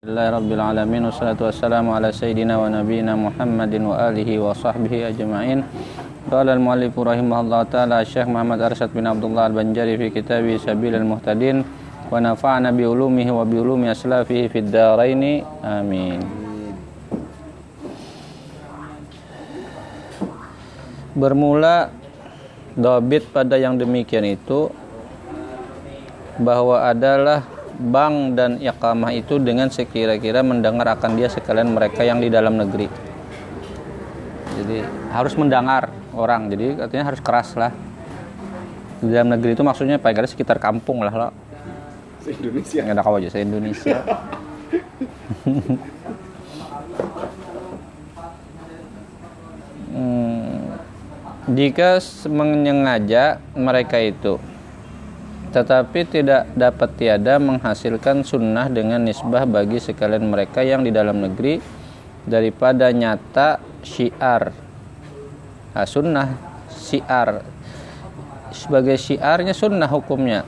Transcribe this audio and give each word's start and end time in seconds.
Bismillahirrahmanirrahim. 0.00 1.12
Wassalatu 1.12 1.44
wassalamu 1.44 1.92
ala 1.92 2.08
sayidina 2.08 2.56
wa 2.56 2.72
nabiyyina 2.72 3.20
Muhammadin 3.20 3.84
wa 3.84 4.00
alihi 4.00 4.40
wa 4.40 4.56
sahbihi 4.56 5.12
ajma'in. 5.12 5.60
Qala 6.24 6.56
al-muallif 6.56 6.96
rahimahullah 6.96 7.68
taala 7.68 8.00
Syekh 8.00 8.24
Muhammad 8.24 8.64
Arsyad 8.64 8.96
bin 8.96 9.04
Abdullah 9.04 9.52
Al-Banjari 9.52 10.00
fi 10.00 10.08
kitabi 10.08 10.56
Sabilul 10.56 11.04
Muhtadin 11.04 11.60
wa 12.08 12.16
nafa'ana 12.16 12.72
bi 12.72 12.88
ulumihi 12.88 13.28
wa 13.28 13.44
bi 13.44 13.60
ulumi 13.60 13.92
aslafihi 13.92 14.48
fid 14.48 14.72
dharain. 14.72 15.44
Amin. 15.60 16.24
Bermula 21.12 21.92
dobit 22.72 23.28
pada 23.28 23.60
yang 23.60 23.76
demikian 23.76 24.24
itu 24.24 24.72
bahwa 26.40 26.88
adalah 26.88 27.59
bank 27.80 28.36
dan 28.36 28.60
iqamah 28.60 29.16
itu 29.16 29.40
dengan 29.40 29.72
sekira-kira 29.72 30.44
mendengar 30.44 31.00
akan 31.00 31.16
dia 31.16 31.32
sekalian 31.32 31.72
mereka 31.72 32.04
yang 32.04 32.20
di 32.20 32.28
dalam 32.28 32.60
negeri. 32.60 32.86
Jadi 34.60 34.84
harus 35.16 35.34
mendengar 35.40 35.88
orang. 36.12 36.52
Jadi 36.52 36.76
artinya 36.76 37.08
harus 37.08 37.24
keras 37.24 37.56
lah. 37.56 37.72
Di 39.00 39.08
dalam 39.08 39.32
negeri 39.32 39.56
itu 39.56 39.64
maksudnya 39.64 39.96
paling 39.96 40.20
ada 40.20 40.28
sekitar 40.28 40.60
kampung 40.60 41.00
lah 41.00 41.14
lo. 41.16 41.28
Se 42.20 42.36
Indonesia. 42.36 42.80
Nggak 42.84 42.98
tahu 43.00 43.14
aja 43.16 43.28
se 43.32 43.38
Indonesia. 43.40 43.96
Hmm, 49.90 50.70
jika 51.50 51.98
menyengaja 52.30 53.42
mereka 53.58 53.98
itu 53.98 54.38
tetapi 55.50 56.06
tidak 56.06 56.46
dapat 56.54 56.94
tiada 56.94 57.42
menghasilkan 57.42 58.22
sunnah 58.22 58.70
dengan 58.70 59.02
nisbah 59.02 59.42
bagi 59.50 59.82
sekalian 59.82 60.30
mereka 60.30 60.62
yang 60.62 60.86
di 60.86 60.94
dalam 60.94 61.18
negeri 61.18 61.58
daripada 62.22 62.94
nyata 62.94 63.58
syiar. 63.82 64.54
Nah, 65.74 65.86
sunnah 65.86 66.28
syiar. 66.70 67.42
Sebagai 68.54 68.94
syiarnya 68.94 69.50
sunnah 69.50 69.90
hukumnya. 69.90 70.46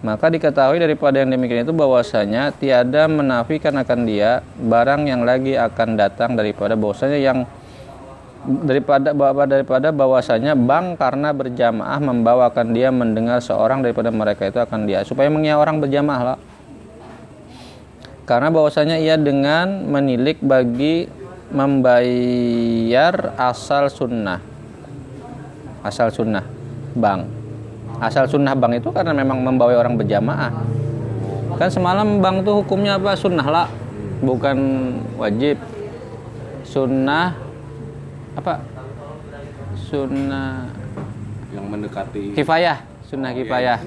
Maka 0.00 0.32
diketahui 0.32 0.80
daripada 0.80 1.20
yang 1.20 1.28
demikian 1.28 1.68
itu 1.68 1.76
bahwasanya 1.76 2.56
tiada 2.56 3.04
menafikan 3.04 3.76
akan 3.76 4.08
dia 4.08 4.40
barang 4.56 5.04
yang 5.04 5.28
lagi 5.28 5.60
akan 5.60 6.00
datang 6.00 6.40
daripada 6.40 6.72
bahwasanya 6.72 7.20
yang 7.20 7.44
daripada 8.40 9.12
daripada 9.44 9.88
bahwasanya 9.92 10.56
bang 10.56 10.96
karena 10.96 11.30
berjamaah 11.36 12.00
membawakan 12.00 12.72
dia 12.72 12.88
mendengar 12.88 13.44
seorang 13.44 13.84
daripada 13.84 14.08
mereka 14.08 14.48
itu 14.48 14.56
akan 14.56 14.88
dia 14.88 15.04
supaya 15.04 15.28
mengia 15.28 15.60
orang 15.60 15.80
berjamaah 15.80 16.34
lah. 16.34 16.38
Karena 18.24 18.48
bahwasanya 18.48 18.96
ia 19.02 19.18
dengan 19.18 19.90
menilik 19.90 20.38
bagi 20.40 21.10
membayar 21.50 23.34
asal 23.36 23.90
sunnah. 23.90 24.38
Asal 25.82 26.12
sunnah 26.14 26.44
bang 26.90 27.40
asal 28.00 28.24
sunnah 28.26 28.56
bang 28.56 28.80
itu 28.80 28.88
karena 28.90 29.12
memang 29.12 29.44
membawa 29.44 29.76
orang 29.76 30.00
berjamaah. 30.00 30.50
Kan 31.60 31.68
semalam 31.68 32.24
bang 32.24 32.40
tuh 32.40 32.64
hukumnya 32.64 32.96
apa? 32.96 33.12
Sunnah 33.12 33.44
lah. 33.44 33.68
Bukan 34.24 34.56
wajib. 35.20 35.60
Sunnah 36.64 37.36
apa? 38.40 38.64
Sunnah. 39.76 40.66
Yang 41.52 41.66
mendekati. 41.66 42.22
Kifayah. 42.34 42.78
Sunnah 43.06 43.30
kifayah. 43.36 43.78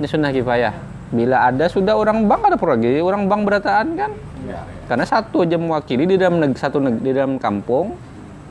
Ini 0.00 0.06
sunnah 0.08 0.30
kifayah. 0.34 0.74
Bila 1.12 1.44
ada 1.52 1.68
sudah 1.68 1.94
orang 1.94 2.24
bang 2.24 2.40
ada 2.48 2.56
perlu 2.56 2.72
lagi 2.72 3.04
orang 3.04 3.28
bang 3.28 3.40
berataan 3.44 3.88
kan? 3.94 4.12
Ya. 4.42 4.58
karena 4.90 5.06
satu 5.06 5.46
aja 5.46 5.54
mewakili 5.54 6.02
di 6.02 6.18
dalam 6.18 6.42
neg- 6.42 6.58
satu 6.58 6.82
neg- 6.82 6.98
di 6.98 7.14
dalam 7.14 7.38
kampung 7.38 7.94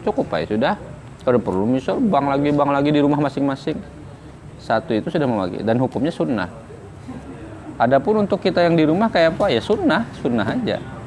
cukup 0.07 0.31
aja 0.39 0.55
sudah. 0.55 0.75
Kalau 1.27 1.37
perlu 1.41 1.67
misal 1.67 1.99
bang 1.99 2.25
lagi 2.31 2.49
bang 2.55 2.69
lagi 2.71 2.89
di 2.95 3.01
rumah 3.03 3.19
masing-masing. 3.19 3.75
Satu 4.61 4.95
itu 4.95 5.11
sudah 5.11 5.27
mewakili. 5.27 5.66
Dan 5.66 5.81
hukumnya 5.81 6.13
sunnah. 6.13 6.47
Adapun 7.81 8.23
untuk 8.23 8.39
kita 8.39 8.61
yang 8.61 8.77
di 8.77 8.85
rumah 8.85 9.09
kayak 9.09 9.35
apa? 9.35 9.50
Ya 9.50 9.59
sunnah. 9.59 10.05
Sunnah 10.21 10.45
aja 10.45 11.00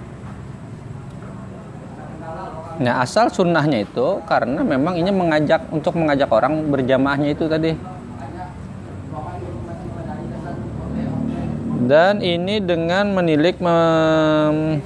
Nah 2.75 3.07
asal 3.07 3.31
sunnahnya 3.31 3.87
itu 3.87 4.19
karena 4.27 4.67
memang 4.67 4.99
ini 4.99 5.15
mengajak 5.15 5.71
untuk 5.71 5.95
mengajak 5.95 6.27
orang 6.35 6.67
berjamaahnya 6.75 7.31
itu 7.31 7.47
tadi. 7.47 7.73
Dan 11.85 12.19
ini 12.25 12.59
dengan 12.65 13.13
menilik 13.15 13.61
mem- 13.61 14.81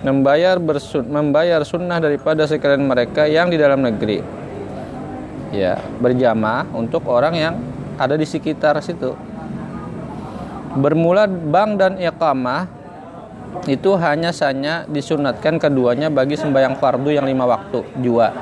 membayar 0.00 0.56
bersun 0.56 1.04
membayar 1.12 1.60
sunnah 1.60 2.00
daripada 2.00 2.48
sekalian 2.48 2.88
mereka 2.88 3.28
yang 3.28 3.52
di 3.52 3.60
dalam 3.60 3.84
negeri. 3.84 4.24
Ya 5.52 5.76
berjamaah 6.00 6.64
untuk 6.72 7.04
orang 7.04 7.34
yang 7.36 7.54
ada 8.00 8.16
di 8.16 8.24
sekitar 8.24 8.80
situ. 8.80 9.12
Bermula 10.72 11.26
bank 11.28 11.70
dan 11.76 11.92
iqamah 12.00 12.79
itu 13.68 13.90
hanya 13.98 14.32
saja 14.32 14.88
disunatkan 14.88 15.60
keduanya 15.60 16.08
bagi 16.08 16.38
sembahyang 16.38 16.80
fardu 16.80 17.10
yang 17.12 17.26
lima 17.28 17.44
waktu 17.44 17.84
jua. 18.00 18.32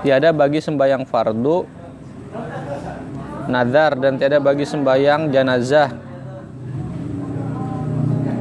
Tiada 0.00 0.32
bagi 0.32 0.58
sembahyang 0.58 1.04
fardu 1.06 1.82
nazar 3.50 3.98
dan 3.98 4.16
tiada 4.16 4.38
bagi 4.38 4.62
sembahyang 4.62 5.28
janazah 5.34 5.90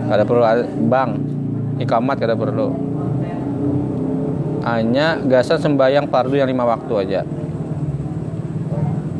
kada 0.07 0.23
perlu 0.23 0.43
bang 0.87 1.09
ikamat 1.83 2.15
kada 2.21 2.35
perlu. 2.37 2.67
Hanya 4.61 5.17
gasan 5.25 5.57
sembahyang 5.57 6.05
fardu 6.05 6.37
yang 6.37 6.47
lima 6.47 6.69
waktu 6.69 6.93
aja. 7.01 7.21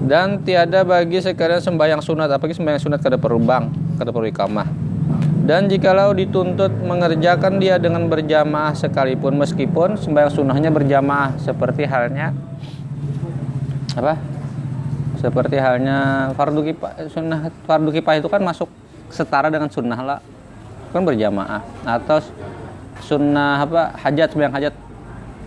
Dan 0.02 0.42
tiada 0.46 0.86
bagi 0.86 1.18
sekalian 1.18 1.62
sembahyang 1.62 2.02
sunat. 2.02 2.30
Apalagi 2.30 2.58
sembahyang 2.58 2.82
sunat 2.82 3.00
kada 3.02 3.18
perlu 3.18 3.42
bang 3.42 3.70
kada 3.98 4.10
perlu 4.10 4.30
ikamah 4.30 4.68
dan 5.52 5.68
jikalau 5.68 6.16
dituntut 6.16 6.72
mengerjakan 6.80 7.60
dia 7.60 7.76
dengan 7.76 8.08
berjamaah 8.08 8.72
sekalipun 8.72 9.36
meskipun 9.36 10.00
sembahyang 10.00 10.32
sunnahnya 10.32 10.72
berjamaah 10.72 11.36
seperti 11.44 11.84
halnya 11.84 12.32
apa? 14.00 14.16
Seperti 15.20 15.60
halnya 15.60 16.32
fardu 16.40 16.72
kifayah 16.72 17.12
sunnah 17.12 17.52
fardu 17.68 17.92
kifayah 17.92 18.24
itu 18.24 18.32
kan 18.32 18.40
masuk 18.40 18.72
setara 19.12 19.52
dengan 19.52 19.68
sunnah 19.68 20.00
lah 20.00 20.20
kan 20.96 21.04
berjamaah 21.04 21.60
atau 21.84 22.24
sunnah 23.04 23.60
apa 23.60 23.92
hajat 24.08 24.32
sembahyang 24.32 24.56
hajat 24.56 24.74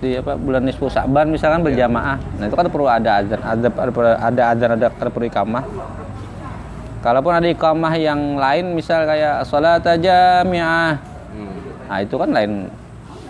di 0.04 0.20
apa 0.20 0.36
bulan 0.36 0.68
nisfu 0.68 0.84
Sa'ban 0.92 1.32
misalkan 1.32 1.64
berjamaah. 1.64 2.20
Nah, 2.20 2.44
itu 2.44 2.52
kan 2.52 2.68
perlu 2.68 2.84
ada 2.84 3.24
azan, 3.24 3.40
ada 3.40 3.68
ada 4.20 4.42
azan 4.52 4.70
ada 4.76 4.92
perlu 4.92 5.24
ikamah. 5.32 5.64
Kalaupun 7.04 7.36
ada 7.36 7.44
iqamah 7.44 8.00
yang 8.00 8.40
lain 8.40 8.72
misal 8.72 9.04
kayak 9.04 9.44
salat 9.44 9.84
jami'ah. 9.84 10.96
Hmm. 11.36 11.60
Nah, 11.84 11.98
itu 12.00 12.16
kan 12.16 12.32
lain. 12.32 12.72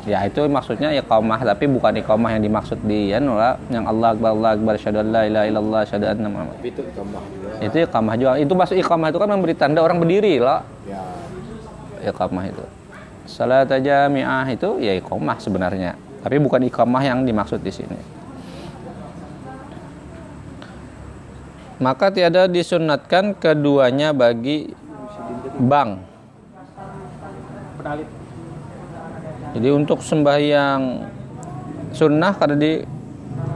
Ya, 0.06 0.22
itu 0.30 0.46
maksudnya 0.46 0.94
iqamah 0.94 1.42
tapi 1.42 1.66
bukan 1.66 1.98
iqamah 1.98 2.38
yang 2.38 2.42
dimaksud 2.46 2.78
di 2.86 3.10
ya 3.10 3.18
yang 3.18 3.84
Allah 3.88 4.14
akbar 4.14 4.30
Allah 4.36 4.50
akbar 4.54 4.78
syahadu 4.78 5.02
la 5.10 5.26
ilaha 5.26 5.44
illallah 5.50 5.82
syahadu 5.90 6.06
anna 6.06 6.28
Muhammad. 6.30 6.56
Itu 6.62 6.86
tambah 6.94 7.22
juga. 7.26 7.48
Itu 7.66 7.76
iqamah 7.82 8.14
juga. 8.14 8.30
Itu 8.38 8.52
masuk 8.54 8.76
iqamah 8.78 9.08
itu 9.10 9.18
kan 9.18 9.28
memberi 9.34 9.54
tanda 9.58 9.80
orang 9.82 9.98
berdiri 9.98 10.38
lah. 10.38 10.62
Ya. 10.86 11.02
Iqamah 12.14 12.44
itu. 12.46 12.64
Salat 13.26 13.74
jami'ah 13.74 14.46
itu 14.54 14.78
ya 14.78 14.94
iqamah 15.02 15.42
sebenarnya. 15.42 15.98
Tapi 16.22 16.36
bukan 16.38 16.62
iqamah 16.70 17.02
yang 17.02 17.26
dimaksud 17.26 17.58
di 17.58 17.74
sini. 17.74 17.98
Maka 21.84 22.08
tiada 22.08 22.48
disunatkan 22.48 23.36
keduanya 23.36 24.16
bagi 24.16 24.72
bank. 25.60 26.00
Jadi 29.52 29.69
untuk 29.69 30.00
sembahyang 30.00 31.04
sunnah 31.92 32.32
kada 32.40 32.56
di 32.56 32.81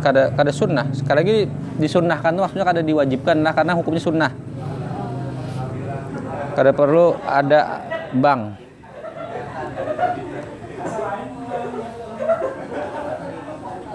kada 0.05 0.29
kada 0.37 0.53
sunnah. 0.53 0.93
Sekali 0.93 1.19
lagi 1.25 1.39
disunnahkan 1.81 2.37
itu 2.37 2.43
maksudnya 2.45 2.67
kada 2.69 2.83
diwajibkan 2.85 3.41
lah 3.41 3.57
karena 3.57 3.73
hukumnya 3.73 4.03
sunnah. 4.05 4.33
Kada 6.53 6.77
perlu 6.77 7.17
ada 7.25 7.81
bank. 8.13 8.61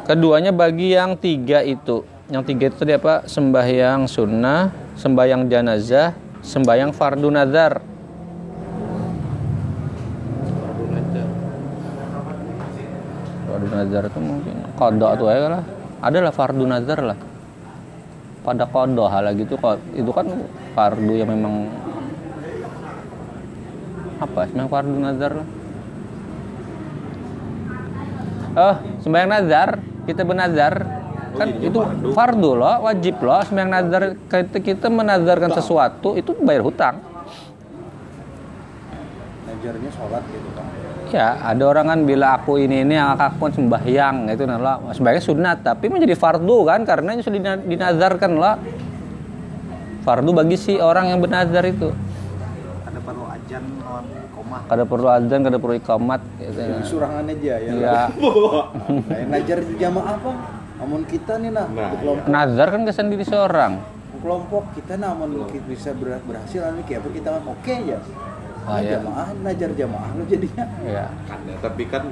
Keduanya 0.10 0.52
bagi 0.52 0.98
yang 0.98 1.16
tiga 1.22 1.62
itu 1.62 2.04
yang 2.34 2.42
tiga 2.42 2.74
itu 2.74 2.82
tadi 2.82 2.98
apa? 2.98 3.30
Sembahyang 3.30 4.10
sunnah 4.10 4.74
sembahyang 4.98 5.46
janazah 5.46 6.18
sembahyang 6.42 6.90
fardu 6.90 7.30
nazar. 7.30 7.78
Fardu 13.46 13.68
nazar. 13.70 14.02
Itu 14.10 14.18
mungkin 14.18 14.56
kodok 14.74 15.12
tuh 15.22 15.30
ya 15.30 15.46
lah. 15.46 15.64
Adalah 16.02 16.34
fardu 16.34 16.66
nazar 16.66 17.00
lah. 17.06 17.18
Pada 18.42 18.66
kodok 18.66 19.08
hal 19.14 19.30
gitu. 19.38 19.54
Itu 19.94 20.10
kan 20.10 20.26
fardu 20.74 21.14
yang 21.14 21.30
memang 21.30 21.70
apa? 24.18 24.50
Sembahyang 24.50 24.72
fardu 24.74 24.98
nazar 24.98 25.32
lah. 25.38 25.48
Oh 28.58 28.76
sembahyang 29.06 29.30
nazar. 29.30 29.70
Kita 30.04 30.26
bernazar 30.28 31.03
kan 31.34 31.48
itu 31.58 31.80
fardu. 31.80 32.08
fardu 32.14 32.52
loh 32.54 32.76
wajib 32.82 33.16
loh 33.20 33.42
sembahyang 33.42 33.72
nazar 33.72 34.02
kita, 34.30 34.58
kita 34.60 34.88
menazarkan 34.88 35.50
sesuatu 35.52 36.14
itu 36.14 36.32
bayar 36.40 36.62
hutang 36.62 36.96
Najarnya 39.44 39.90
sholat 39.92 40.24
gitu 40.28 40.50
kan. 40.52 40.66
Ya, 41.08 41.38
ada 41.40 41.64
orang 41.64 41.86
kan 41.88 42.00
bila 42.04 42.36
aku 42.36 42.58
ini 42.58 42.82
ini 42.82 42.98
yang 42.98 43.14
aku 43.14 43.48
sembahyang 43.48 44.28
itu 44.28 44.44
nah 44.44 44.60
sembahyang 44.92 45.22
sunat 45.22 45.62
tapi 45.62 45.86
menjadi 45.88 46.18
fardu 46.18 46.58
kan 46.66 46.82
karena 46.84 47.16
sudah 47.22 47.38
dina- 47.38 47.62
dinazarkan 47.62 48.32
lah. 48.36 48.58
Fardu 50.04 50.34
bagi 50.34 50.58
si 50.58 50.76
orang 50.76 51.14
yang 51.14 51.22
bernazar 51.22 51.64
itu. 51.64 51.94
ada 52.84 53.00
perlu 53.00 53.24
ajan 53.24 53.64
lawan 53.80 54.04
koma 54.36 54.58
Kada 54.68 54.84
perlu 54.84 55.08
azan, 55.08 55.40
kada 55.46 55.58
perlu 55.62 55.76
ikamat 55.78 56.22
gitu. 56.42 56.60
Jadi 56.60 56.84
surangan 56.84 57.24
aja 57.30 57.54
ya. 57.56 57.72
Iya. 57.72 58.00
Nah, 59.08 59.26
najar 59.32 59.60
jamaah 59.80 60.14
apa? 60.18 60.32
Amun 60.76 61.04
kita 61.04 61.38
nih 61.38 61.50
nah, 61.50 61.68
Nah, 61.68 61.90
kelompok, 61.94 62.26
Nazar 62.28 62.68
kan 62.70 62.82
kesan 62.84 63.08
diri 63.08 63.24
seorang. 63.24 63.74
kelompok 64.14 64.72
kita 64.72 64.96
nah 64.96 65.12
amun 65.12 65.44
kita 65.46 65.68
bisa 65.68 65.90
ber- 65.92 66.24
berhasil 66.24 66.64
anu 66.64 66.80
kayak 66.82 67.04
apa 67.04 67.10
kita 67.12 67.30
oke 67.36 67.76
ya. 67.84 68.00
Ah, 68.64 68.70
Nah, 68.70 68.80
iya. 68.80 68.92
jamaah 68.96 69.28
najar 69.44 69.70
jamaah 69.76 70.10
lo 70.16 70.24
jadinya. 70.24 70.64
Ya. 70.82 71.06
kan 71.28 71.40
ya, 71.44 71.56
tapi 71.60 71.84
kan 71.84 72.04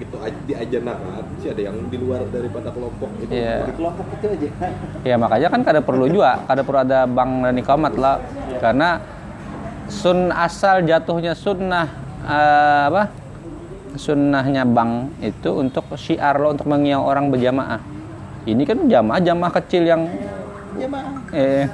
gitu 0.00 0.16
aja 0.16 0.38
diajanakan 0.48 1.24
sih 1.36 1.52
ada 1.52 1.62
yang 1.62 1.76
di 1.86 2.00
luar 2.00 2.24
daripada 2.32 2.72
kelompok 2.72 3.12
itu 3.20 3.28
Iya. 3.28 3.68
Di 3.68 3.74
kelompok 3.76 4.06
itu 4.10 4.26
aja. 4.32 4.48
Ya 5.08 5.14
makanya 5.14 5.48
kan 5.50 5.60
kada 5.60 5.80
perlu 5.84 6.08
juga, 6.08 6.40
kada 6.42 6.64
perlu 6.64 6.80
ada 6.80 7.04
bang 7.04 7.30
dan 7.44 7.54
ikamat 7.54 7.94
lah. 8.00 8.16
Karena 8.56 8.88
sun 9.92 10.32
asal 10.32 10.80
jatuhnya 10.82 11.36
sunnah 11.36 11.92
eh, 12.24 12.82
apa? 12.88 13.12
Sunnahnya 13.92 14.64
bang 14.64 15.12
itu 15.20 15.52
untuk 15.52 15.84
syiar 15.94 16.40
lo 16.40 16.56
untuk 16.56 16.64
mengiau 16.64 17.04
orang 17.04 17.28
berjamaah. 17.28 17.91
Ini 18.42 18.62
kan 18.62 18.78
jamaah 18.84 19.20
jamaah 19.20 19.52
kecil 19.54 19.82
yang 19.84 20.02
Jamaah. 20.74 21.14
eh 21.30 21.66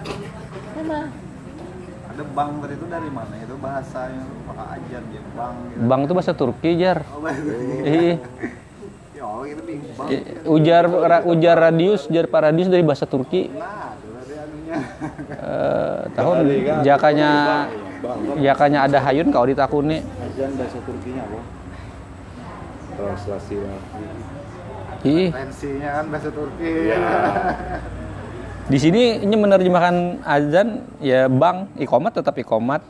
ada 2.09 2.25
bang 2.26 2.50
tadi 2.59 2.75
itu 2.75 2.87
dari 2.88 3.06
mana 3.09 3.35
itu 3.37 3.55
bahasanya 3.56 4.26
maka 4.44 4.75
ajan 4.75 5.03
ya 5.06 5.23
bang 5.32 5.55
gitu. 5.65 5.79
bang 5.87 6.00
itu 6.03 6.12
bahasa 6.12 6.32
Turki 6.35 6.70
jar. 6.75 6.99
oh, 7.06 7.20
bahasa- 7.20 7.55
Ih, 7.85 8.15
ya 9.12 9.23
oh 9.23 9.43
i- 9.47 10.26
ujar 10.44 10.82
ra- 10.85 11.23
ujar 11.25 11.56
radius 11.61 12.06
jar 12.06 12.26
pak 12.26 12.41
radius 12.44 12.67
dari 12.67 12.82
bahasa 12.82 13.06
Turki. 13.06 13.50
nah 13.50 13.94
itu 13.94 14.09
tadi 14.12 14.35
anunya 14.35 14.76
Eh, 15.31 15.99
tahun 16.12 16.37
jakanya 16.82 17.31
jakanya 18.37 18.79
ada 18.85 18.99
hayun 19.00 19.31
kau 19.31 19.47
ditakuni. 19.47 20.03
Azan 20.03 20.50
bahasa 20.55 20.79
Turkinya 20.82 21.23
apa? 21.23 21.38
translasi 22.91 23.55
Ih, 25.06 25.31
tensinya 25.31 26.03
kan 26.03 26.05
bahasa 26.11 26.29
Turki 26.35 26.91
Di 28.69 28.79
sini 28.83 29.23
ini 29.23 29.35
menerjemahkan 29.39 30.27
azan 30.27 30.83
ya 30.99 31.31
bang 31.31 31.71
ikomat 31.79 32.19
tetap 32.19 32.35
ikomat. 32.35 32.83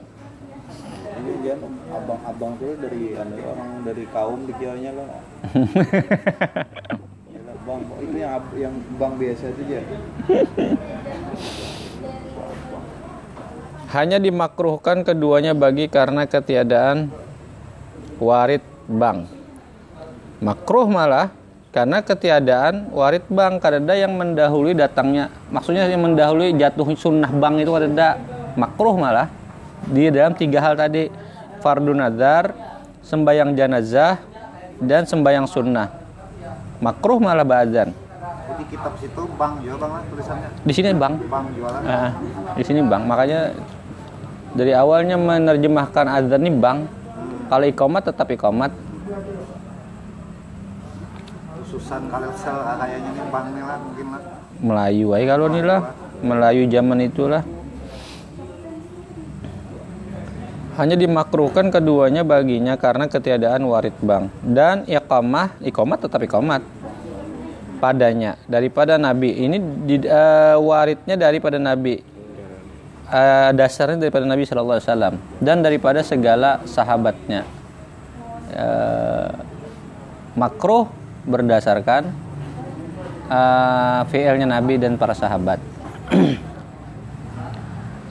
Ini 1.20 1.32
jangan 1.44 1.72
abang-abang 1.93 2.52
tuh 2.56 2.72
dari 2.81 3.12
anu, 3.12 3.37
orang 3.44 3.70
dari 3.84 4.05
kaum 4.08 4.40
dikiranya 4.49 4.90
lo. 4.96 5.05
Gila, 7.28 7.55
bang, 7.69 7.81
itu 8.00 8.16
yang 8.16 8.43
yang 8.56 8.75
bang 8.96 9.12
biasa 9.20 9.44
itu 9.52 9.62
ya. 9.69 9.82
Hanya 13.93 14.16
dimakruhkan 14.16 15.04
keduanya 15.04 15.52
bagi 15.52 15.93
karena 15.93 16.25
ketiadaan 16.25 17.12
warid 18.16 18.64
bang. 18.88 19.28
Makruh 20.43 20.90
malah 20.90 21.38
karena 21.68 22.00
ketiadaan 22.00 22.90
warid 22.90 23.28
bang 23.28 23.60
kadada 23.60 23.94
yang 23.94 24.16
mendahului 24.16 24.72
datangnya. 24.72 25.28
Maksudnya 25.52 25.88
yang 25.88 26.00
mendahului 26.00 26.56
jatuh 26.56 26.88
sunnah 26.96 27.28
bang 27.28 27.60
itu 27.60 27.70
kadada. 27.70 28.18
Makruh 28.56 28.96
malah. 28.96 29.28
Di 29.88 30.10
dalam 30.10 30.34
tiga 30.34 30.64
hal 30.64 30.74
tadi. 30.74 31.08
Fardu 31.58 31.90
nazar 31.90 32.54
sembayang 33.02 33.52
janazah 33.58 34.22
dan 34.78 35.04
sembayang 35.04 35.46
sunnah. 35.50 35.90
Makruh 36.78 37.18
malah 37.18 37.42
bazan 37.42 37.90
di 38.58 38.64
kitab 38.74 38.92
situ 38.98 39.22
bang 39.38 39.52
jual 39.62 39.76
bang 39.78 39.90
lah 39.94 40.02
tulisannya. 40.10 40.48
Di 40.66 40.72
sini 40.74 40.88
bang. 40.90 41.14
Bang 41.30 41.46
jualan. 41.54 41.80
Ah, 41.86 42.10
di 42.58 42.62
sini 42.66 42.80
bang. 42.82 43.02
Makanya 43.06 43.40
dari 44.58 44.72
awalnya 44.74 45.14
menerjemahkan 45.14 46.06
azan 46.10 46.42
ini 46.42 46.52
bang. 46.58 46.78
Kalau 47.48 47.64
ikomat 47.64 48.02
tetap 48.10 48.28
ikomat 48.34 48.74
khususan 51.88 52.12
kalau 52.12 52.29
sel 52.37 52.52
kayaknya 52.61 53.11
nih 53.17 53.25
bang 53.32 53.46
nih 53.56 53.64
lah 53.64 53.76
mungkin 53.81 54.06
lah. 54.12 54.23
Melayu 54.61 55.06
aja 55.17 55.25
kalau 55.25 55.46
nih 55.49 55.64
lah. 55.64 55.81
Melayu 56.20 56.62
zaman 56.69 56.99
itulah. 57.00 57.43
Hanya 60.76 60.94
dimakruhkan 61.00 61.73
keduanya 61.73 62.29
baginya 62.29 62.76
karena 62.76 63.08
ketiadaan 63.08 63.64
warid 63.64 63.96
bang. 64.05 64.29
Dan 64.44 64.85
iqamah 64.85 65.56
ikomat 65.64 66.05
tetap 66.05 66.20
ikomat 66.20 66.61
padanya 67.81 68.37
daripada 68.44 69.00
nabi. 69.00 69.49
Ini 69.49 69.56
di, 69.88 69.96
eh, 70.05 70.56
waridnya 70.61 71.17
daripada 71.17 71.56
nabi. 71.56 72.05
Eh, 73.08 73.50
dasarnya 73.56 73.96
daripada 73.96 74.29
nabi 74.29 74.44
Shallallahu 74.44 74.76
Alaihi 74.76 74.88
Wasallam. 74.93 75.14
Dan 75.40 75.64
daripada 75.64 76.05
segala 76.05 76.61
sahabatnya. 76.69 77.49
Eh, 78.52 79.32
makruh 80.37 80.99
berdasarkan 81.28 82.08
uh, 83.28 84.00
fi'ilnya 84.08 84.48
Nabi 84.48 84.80
dan 84.80 84.96
para 84.96 85.12
sahabat. 85.12 85.60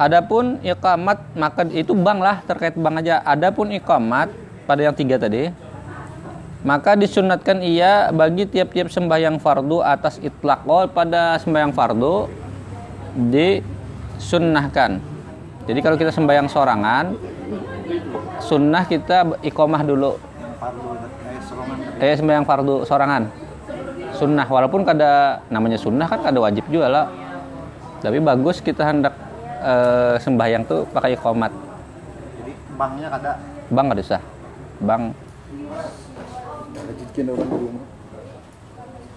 Adapun 0.06 0.62
iqamat 0.62 1.34
maka 1.34 1.66
itu 1.74 1.98
bang 1.98 2.22
lah 2.22 2.46
terkait 2.46 2.78
bang 2.78 2.96
aja. 3.02 3.16
Adapun 3.26 3.74
iqamat 3.74 4.30
pada 4.70 4.86
yang 4.86 4.94
tiga 4.94 5.18
tadi 5.18 5.50
maka 6.66 6.98
disunatkan 6.98 7.62
ia 7.62 8.10
bagi 8.14 8.44
tiap-tiap 8.50 8.90
sembahyang 8.90 9.38
fardu 9.38 9.82
atas 9.82 10.18
itlak 10.20 10.66
oh, 10.66 10.86
pada 10.90 11.38
sembahyang 11.42 11.74
fardu 11.74 12.28
disunnahkan. 13.30 15.00
Jadi 15.68 15.80
kalau 15.84 15.98
kita 16.00 16.12
sembahyang 16.12 16.48
sorangan 16.50 17.16
sunnah 18.44 18.84
kita 18.86 19.42
iqamah 19.44 19.82
dulu 19.84 20.20
eh 21.98 22.16
sembahyang 22.18 22.46
fardu 22.46 22.86
sorangan. 22.86 23.30
Sunnah 24.18 24.50
walaupun 24.50 24.82
kada 24.82 25.44
namanya 25.54 25.78
sunnah 25.78 26.10
kan 26.10 26.26
kada 26.26 26.42
wajib 26.42 26.66
juga 26.70 26.90
lah. 26.90 27.06
Tapi 28.02 28.18
bagus 28.22 28.62
kita 28.62 28.86
hendak 28.86 29.14
eh, 29.62 30.16
sembahyang 30.22 30.64
tuh 30.66 30.86
pakai 30.90 31.18
komat 31.18 31.50
jadi 32.48 32.54
bangnya 32.78 33.08
kada? 33.12 33.32
Bang 33.68 33.86
kada 33.92 34.02
usah 34.02 34.22
bang 34.78 35.04
Lanjutkan 36.78 37.26
orang 37.34 37.50
di 37.50 37.58
rumah. 37.58 37.86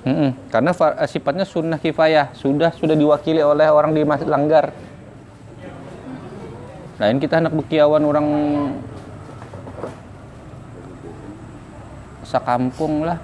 Mm-mm. 0.01 0.31
karena 0.49 0.71
eh, 0.73 1.09
sifatnya 1.13 1.45
sunnah 1.45 1.77
kifayah. 1.77 2.33
Sudah 2.33 2.73
sudah 2.73 2.97
diwakili 2.97 3.45
oleh 3.45 3.69
orang 3.69 3.93
di 3.93 4.01
masjid 4.01 4.27
langgar. 4.27 4.73
Lain 6.97 7.21
kita 7.21 7.37
hendak 7.37 7.53
bekiawan 7.53 8.01
orang 8.09 8.27
sakampung 12.31 13.03
lah. 13.03 13.19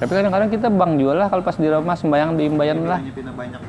Tapi 0.00 0.12
kadang-kadang 0.16 0.48
kita 0.52 0.68
bang 0.68 0.92
juga 0.96 1.12
lah 1.24 1.26
kalau 1.28 1.44
pas 1.44 1.56
di 1.56 1.68
rumah 1.68 1.96
sembahyang 1.96 2.36
di 2.36 2.42
imbayan 2.48 2.84
lah. 2.84 3.00
banyak 3.00 3.60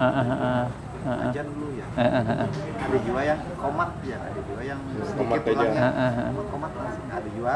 ah, 0.00 0.06
ah, 0.06 0.64
ah. 1.04 1.28
ajan 1.28 1.46
dulu 1.50 1.76
ya. 1.76 1.86
Ah, 1.98 2.02
ah, 2.08 2.24
ah, 2.24 2.48
ada 2.80 2.98
juga 3.04 3.20
yang 3.20 3.40
komat 3.58 3.90
ya 4.00 4.16
ada 4.16 4.40
juga 4.40 4.62
yang 4.64 4.80
sedikit 4.80 5.18
Komat 5.20 5.40
aja. 5.44 5.50
ulangnya 5.52 5.88
ah. 5.90 6.32
komat 6.48 6.72
langsung 6.72 7.06
ada 7.10 7.28
juga 7.36 7.54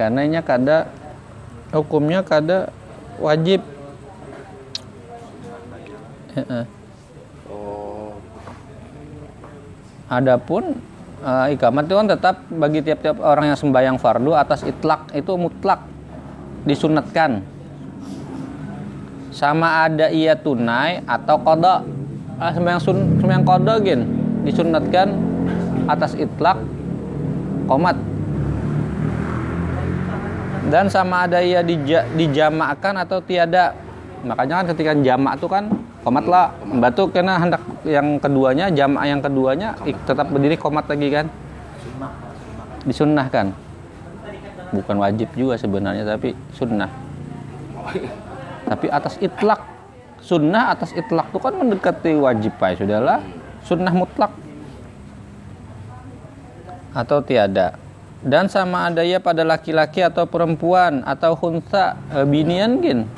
karena 0.00 0.20
nya 0.24 0.40
kada 0.40 0.88
hukumnya 1.76 2.20
kada 2.24 2.72
wajib. 3.20 3.60
Heeh. 6.32 6.64
oh. 7.52 8.16
Adapun 10.08 10.80
eh, 11.20 11.46
ikamat 11.54 11.84
itu 11.86 11.94
kan 11.96 12.06
tetap 12.08 12.36
bagi 12.48 12.80
tiap-tiap 12.84 13.20
orang 13.20 13.52
yang 13.52 13.58
sembahyang 13.58 13.96
fardu 14.00 14.32
atas 14.34 14.64
itlak 14.64 15.12
itu 15.12 15.32
mutlak 15.36 15.84
disunatkan. 16.64 17.44
Sama 19.30 19.86
ada 19.86 20.10
ia 20.10 20.34
tunai 20.34 21.00
atau 21.06 21.38
kodok. 21.40 21.80
Ah, 22.40 22.50
sembahyang 22.56 22.82
sun, 22.82 22.98
sembahyang 23.20 23.44
kodok 23.44 23.78
gin 23.84 24.00
disunatkan 24.44 25.12
atas 25.86 26.16
itlak 26.16 26.58
komat. 27.68 27.96
Dan 30.70 30.86
sama 30.86 31.26
ada 31.26 31.42
ia 31.42 31.64
dija, 31.66 32.06
dijamakan 32.14 32.94
atau 33.02 33.18
tiada. 33.24 33.74
Makanya 34.20 34.60
kan 34.60 34.66
ketika 34.76 34.92
jamak 35.00 35.40
itu 35.40 35.48
kan 35.48 35.64
komat 36.04 36.24
lah. 36.28 36.52
Batu 36.76 37.08
kena 37.08 37.40
hendak 37.40 37.62
yang 37.88 38.20
keduanya 38.20 38.68
jamaah 38.68 39.06
yang 39.08 39.20
keduanya 39.24 39.76
tetap 40.04 40.28
berdiri 40.28 40.60
komat 40.60 40.84
lagi 40.88 41.08
kan? 41.08 41.26
Disunnahkan. 42.84 43.52
Bukan 44.70 44.96
wajib 45.00 45.28
juga 45.34 45.56
sebenarnya 45.56 46.04
tapi 46.04 46.36
sunnah. 46.52 46.90
Tapi 48.68 48.86
atas 48.92 49.16
itlak 49.18 49.60
sunnah 50.20 50.76
atas 50.76 50.92
itlak 50.92 51.32
itu 51.32 51.38
kan 51.40 51.54
mendekati 51.56 52.12
wajib 52.20 52.52
pak. 52.60 52.76
Sudahlah 52.76 53.24
sunnah 53.64 53.94
mutlak. 53.96 54.32
Atau 56.92 57.24
tiada. 57.24 57.78
Dan 58.20 58.52
sama 58.52 58.92
ada 58.92 59.00
ya 59.00 59.16
pada 59.16 59.40
laki-laki 59.48 60.04
atau 60.04 60.28
perempuan 60.28 61.00
atau 61.08 61.32
khunsa 61.32 61.96
eh, 62.12 62.28
binian 62.28 62.84
gin 62.84 63.08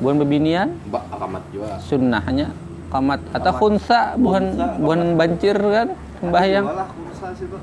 bukan 0.00 0.16
bebinian? 0.24 0.68
Mbak 0.88 1.04
akamat 1.12 1.42
juga. 1.52 1.76
sunnahnya. 1.84 2.48
Kamat 2.90 3.22
atau 3.30 3.52
khunsa 3.54 4.18
bukan 4.18 4.58
bukan 4.82 5.00
bancir 5.14 5.54
kan? 5.54 5.94
Sembahyang. 6.18 6.66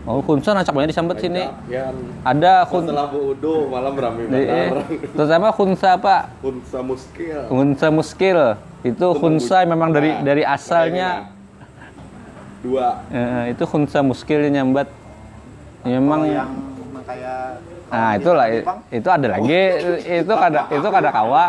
Oh 0.08 0.24
khunsa 0.24 0.56
nacak 0.56 0.72
banyak 0.72 0.96
disambut 0.96 1.20
sini. 1.20 1.44
Yang 1.68 1.98
ada 2.24 2.64
khun 2.64 2.88
setelah 2.88 3.12
wudu 3.12 3.68
malam 3.68 3.94
rame 3.98 4.24
eh, 4.24 4.30
benar. 4.30 4.86
terutama 5.18 5.48
khunsa 5.52 6.00
apa? 6.00 6.32
Unsa 6.40 6.80
muskil. 6.80 7.38
khunsa 7.52 7.88
muskil. 7.92 8.40
Itu 8.88 9.08
khunsa 9.18 9.68
memang 9.68 9.92
dari 9.92 10.16
dari 10.24 10.48
asalnya. 10.48 11.36
dua. 12.64 13.04
Eh, 13.12 13.52
itu 13.52 13.64
khunsa 13.68 14.00
muskil 14.02 14.42
yang 14.48 14.72
nyambat 14.72 14.88
memang 15.86 16.22
yang 16.26 16.50
yang 16.50 17.04
kayak 17.04 17.62
Nah, 17.88 18.12
itulah 18.14 18.46
i- 18.48 18.68
itu 18.92 19.08
ada 19.08 19.28
lagi 19.30 19.64
itu 20.20 20.34
kada 20.34 20.68
itu 20.68 20.88
kada 20.88 21.10
kawa. 21.10 21.46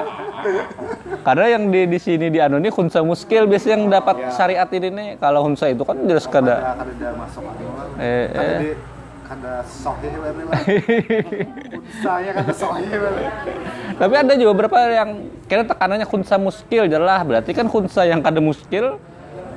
Karena 1.20 1.46
yang 1.50 1.66
di 1.66 1.82
di 1.84 1.98
sini 1.98 2.26
di 2.28 2.38
anu 2.38 2.56
ini 2.56 2.70
khunsa 2.70 3.02
muskil 3.02 3.44
biasanya 3.44 3.74
yang 3.74 3.84
dapat 3.90 4.16
syariat 4.30 4.70
ini 4.70 4.88
nih. 4.88 5.08
Kalau 5.16 5.42
khunsa 5.42 5.66
itu 5.66 5.82
kan 5.82 5.98
jelas 6.00 6.24
kada. 6.24 6.54
kada 6.54 6.70
kada 6.78 6.92
ada 6.94 7.08
masuk 7.12 7.42
Eh, 7.98 8.24
kada 8.28 8.42
eh. 8.44 8.58
di 8.60 8.70
kada 9.28 9.52
sohih 9.60 10.12
lah 10.14 10.32
saya 12.00 12.30
kada 12.32 12.52
sohih 12.54 12.86
Tapi 13.98 14.14
ada 14.16 14.32
juga 14.32 14.50
beberapa 14.54 14.78
yang 14.88 15.10
kira 15.44 15.66
tekanannya 15.66 16.06
khunsa 16.06 16.38
muskil 16.38 16.86
jelas 16.86 17.20
berarti 17.22 17.50
kan 17.52 17.66
khunsa 17.66 18.06
yang 18.06 18.22
kada 18.22 18.38
muskil 18.38 18.96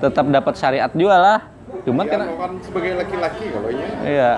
tetap 0.01 0.25
dapat 0.27 0.53
syariat 0.57 0.89
juga 0.91 1.15
lah. 1.15 1.39
Cuman 1.81 2.03
Ya, 2.03 2.11
kena 2.11 2.25
kan 2.35 2.51
sebagai 2.59 2.99
laki-laki 2.99 3.45
kalau 3.47 3.69
nya. 3.71 3.87
iya. 4.03 4.31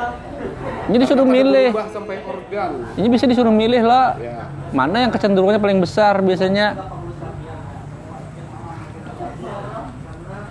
Ini 0.92 0.98
disuruh 1.00 1.28
milih. 1.28 1.72
Berubah 1.72 1.90
sampai 1.92 2.16
organ. 2.28 2.70
Ini 3.00 3.08
bisa 3.08 3.26
disuruh 3.26 3.54
milih 3.54 3.82
lah. 3.88 4.20
Ya. 4.20 4.52
Mana 4.76 5.08
yang 5.08 5.12
kecenderungannya 5.16 5.62
paling 5.64 5.80
besar 5.80 6.20
biasanya? 6.20 6.76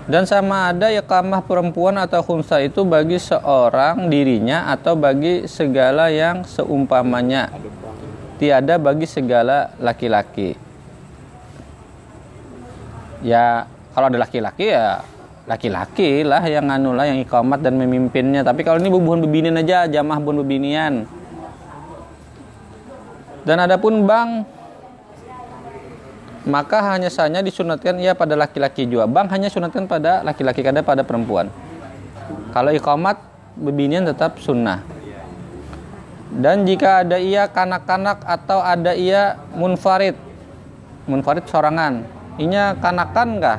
Dan 0.02 0.26
sama 0.26 0.74
ada 0.74 0.90
ya 0.90 1.00
kamah 1.00 1.46
perempuan 1.46 1.94
atau 1.94 2.20
khunsa 2.26 2.58
itu 2.58 2.82
bagi 2.82 3.22
seorang 3.22 4.10
dirinya 4.10 4.68
atau 4.74 4.98
bagi 4.98 5.46
segala 5.46 6.10
yang 6.10 6.42
seumpamanya. 6.42 7.54
Tiada 8.42 8.82
bagi 8.82 9.06
segala 9.06 9.70
laki-laki. 9.78 10.58
Ya 13.22 13.70
kalau 13.94 14.10
ada 14.10 14.18
laki-laki 14.18 14.74
ya 14.74 15.06
laki-laki 15.46 16.22
lah 16.22 16.42
yang 16.46 16.70
anu 16.70 16.94
lah 16.94 17.10
yang 17.10 17.18
ikamat 17.18 17.60
dan 17.62 17.74
memimpinnya. 17.78 18.46
Tapi 18.46 18.62
kalau 18.62 18.78
ini 18.78 18.90
bubuhan 18.90 19.18
bebinian 19.22 19.58
aja, 19.58 19.90
jamaah 19.90 20.18
bubuhan 20.22 20.46
bebinian. 20.46 20.94
Dan 23.42 23.58
adapun 23.58 24.06
bang 24.06 24.46
maka 26.42 26.82
hanya 26.94 27.06
saja 27.06 27.38
disunatkan 27.38 27.98
ia 28.02 28.14
pada 28.18 28.34
laki-laki 28.34 28.86
juga. 28.86 29.06
Bang 29.06 29.30
hanya 29.30 29.46
sunatkan 29.46 29.86
pada 29.86 30.26
laki-laki 30.26 30.62
kada 30.62 30.82
pada 30.82 31.06
perempuan. 31.06 31.50
Kalau 32.50 32.70
ikomat 32.74 33.18
bebinian 33.58 34.06
tetap 34.06 34.38
sunnah. 34.42 34.82
Dan 36.32 36.64
jika 36.64 37.04
ada 37.04 37.20
ia 37.20 37.44
kanak-kanak 37.44 38.24
atau 38.24 38.64
ada 38.64 38.96
ia 38.96 39.36
munfarid, 39.52 40.16
munfarid 41.04 41.44
sorangan, 41.44 42.08
inya 42.40 42.72
kanakan 42.80 43.28
kah? 43.36 43.58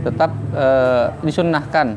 Tetap 0.00 0.30
eh, 0.56 1.06
disunnahkan. 1.24 1.96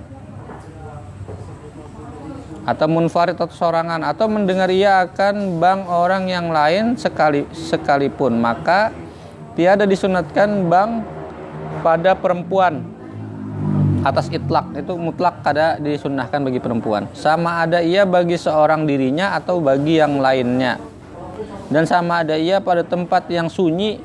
Atau 2.63 2.87
munfarid 2.87 3.35
atau 3.35 3.51
sorangan. 3.51 4.03
Atau 4.03 4.27
mendengar 4.31 4.71
ia 4.71 5.07
akan 5.07 5.59
bang 5.59 5.81
orang 5.87 6.27
yang 6.27 6.51
lain 6.51 6.99
sekali 6.99 7.47
sekalipun. 7.51 8.39
Maka 8.39 8.91
tiada 9.55 9.87
disunatkan 9.87 10.67
bang 10.67 11.03
pada 11.83 12.15
perempuan. 12.15 12.83
Atas 14.03 14.27
itlak. 14.27 14.75
Itu 14.75 14.99
mutlak 14.99 15.43
kada 15.43 15.79
disunahkan 15.79 16.43
bagi 16.43 16.59
perempuan. 16.59 17.07
Sama 17.15 17.63
ada 17.63 17.79
ia 17.79 18.03
bagi 18.03 18.35
seorang 18.35 18.83
dirinya 18.83 19.35
atau 19.39 19.63
bagi 19.63 19.99
yang 19.99 20.19
lainnya. 20.19 20.75
Dan 21.71 21.87
sama 21.87 22.21
ada 22.21 22.35
ia 22.35 22.59
pada 22.59 22.83
tempat 22.83 23.31
yang 23.31 23.47
sunyi. 23.47 23.99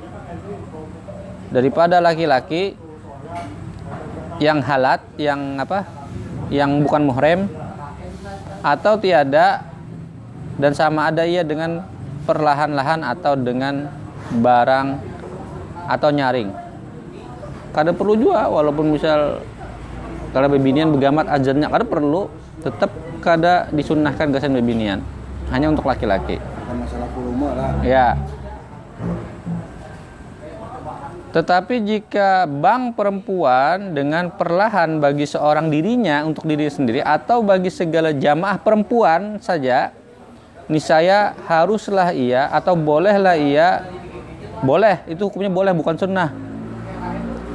Daripada 1.49 1.97
laki-laki 1.99 2.77
yang 4.39 4.63
halat 4.63 5.03
yang 5.19 5.59
apa 5.59 5.83
yang 6.49 6.83
bukan 6.87 7.03
muhrim 7.11 7.41
atau 8.63 8.99
tiada 8.99 9.67
dan 10.59 10.73
sama 10.75 11.11
ada 11.11 11.23
ia 11.23 11.47
dengan 11.47 11.83
perlahan-lahan 12.27 13.07
atau 13.07 13.39
dengan 13.39 13.87
barang 14.43 14.89
atau 15.89 16.11
nyaring. 16.11 16.51
Kada 17.73 17.95
perlu 17.95 18.19
juga 18.19 18.51
walaupun 18.51 18.93
misal 18.93 19.41
kalau 20.35 20.49
bebinian 20.51 20.93
begamat 20.93 21.31
ajarnya 21.31 21.71
kada 21.71 21.85
perlu 21.87 22.29
tetap 22.61 22.91
kada 23.23 23.71
disunahkan 23.73 24.35
gasan 24.35 24.55
bebinian 24.55 25.01
hanya 25.49 25.73
untuk 25.73 25.89
laki-laki. 25.89 26.37
bukan 26.39 26.77
masalah 26.85 27.09
volume 27.17 27.49
lah 27.57 27.71
Ya. 27.81 28.07
Tetapi 31.39 31.87
jika 31.87 32.51
bank 32.51 32.99
perempuan 32.99 33.95
dengan 33.95 34.27
perlahan 34.27 34.99
bagi 34.99 35.23
seorang 35.23 35.71
dirinya 35.71 36.27
untuk 36.27 36.43
diri 36.51 36.67
sendiri 36.67 36.99
atau 36.99 37.47
bagi 37.47 37.71
segala 37.71 38.11
jamaah 38.11 38.59
perempuan 38.59 39.39
saja, 39.39 39.95
niscaya 40.67 41.39
haruslah 41.47 42.11
ia 42.11 42.51
atau 42.51 42.75
bolehlah 42.75 43.39
ia 43.39 43.87
boleh 44.67 45.07
itu 45.07 45.31
hukumnya 45.31 45.47
boleh 45.47 45.71
bukan 45.79 45.95
sunnah. 45.95 46.35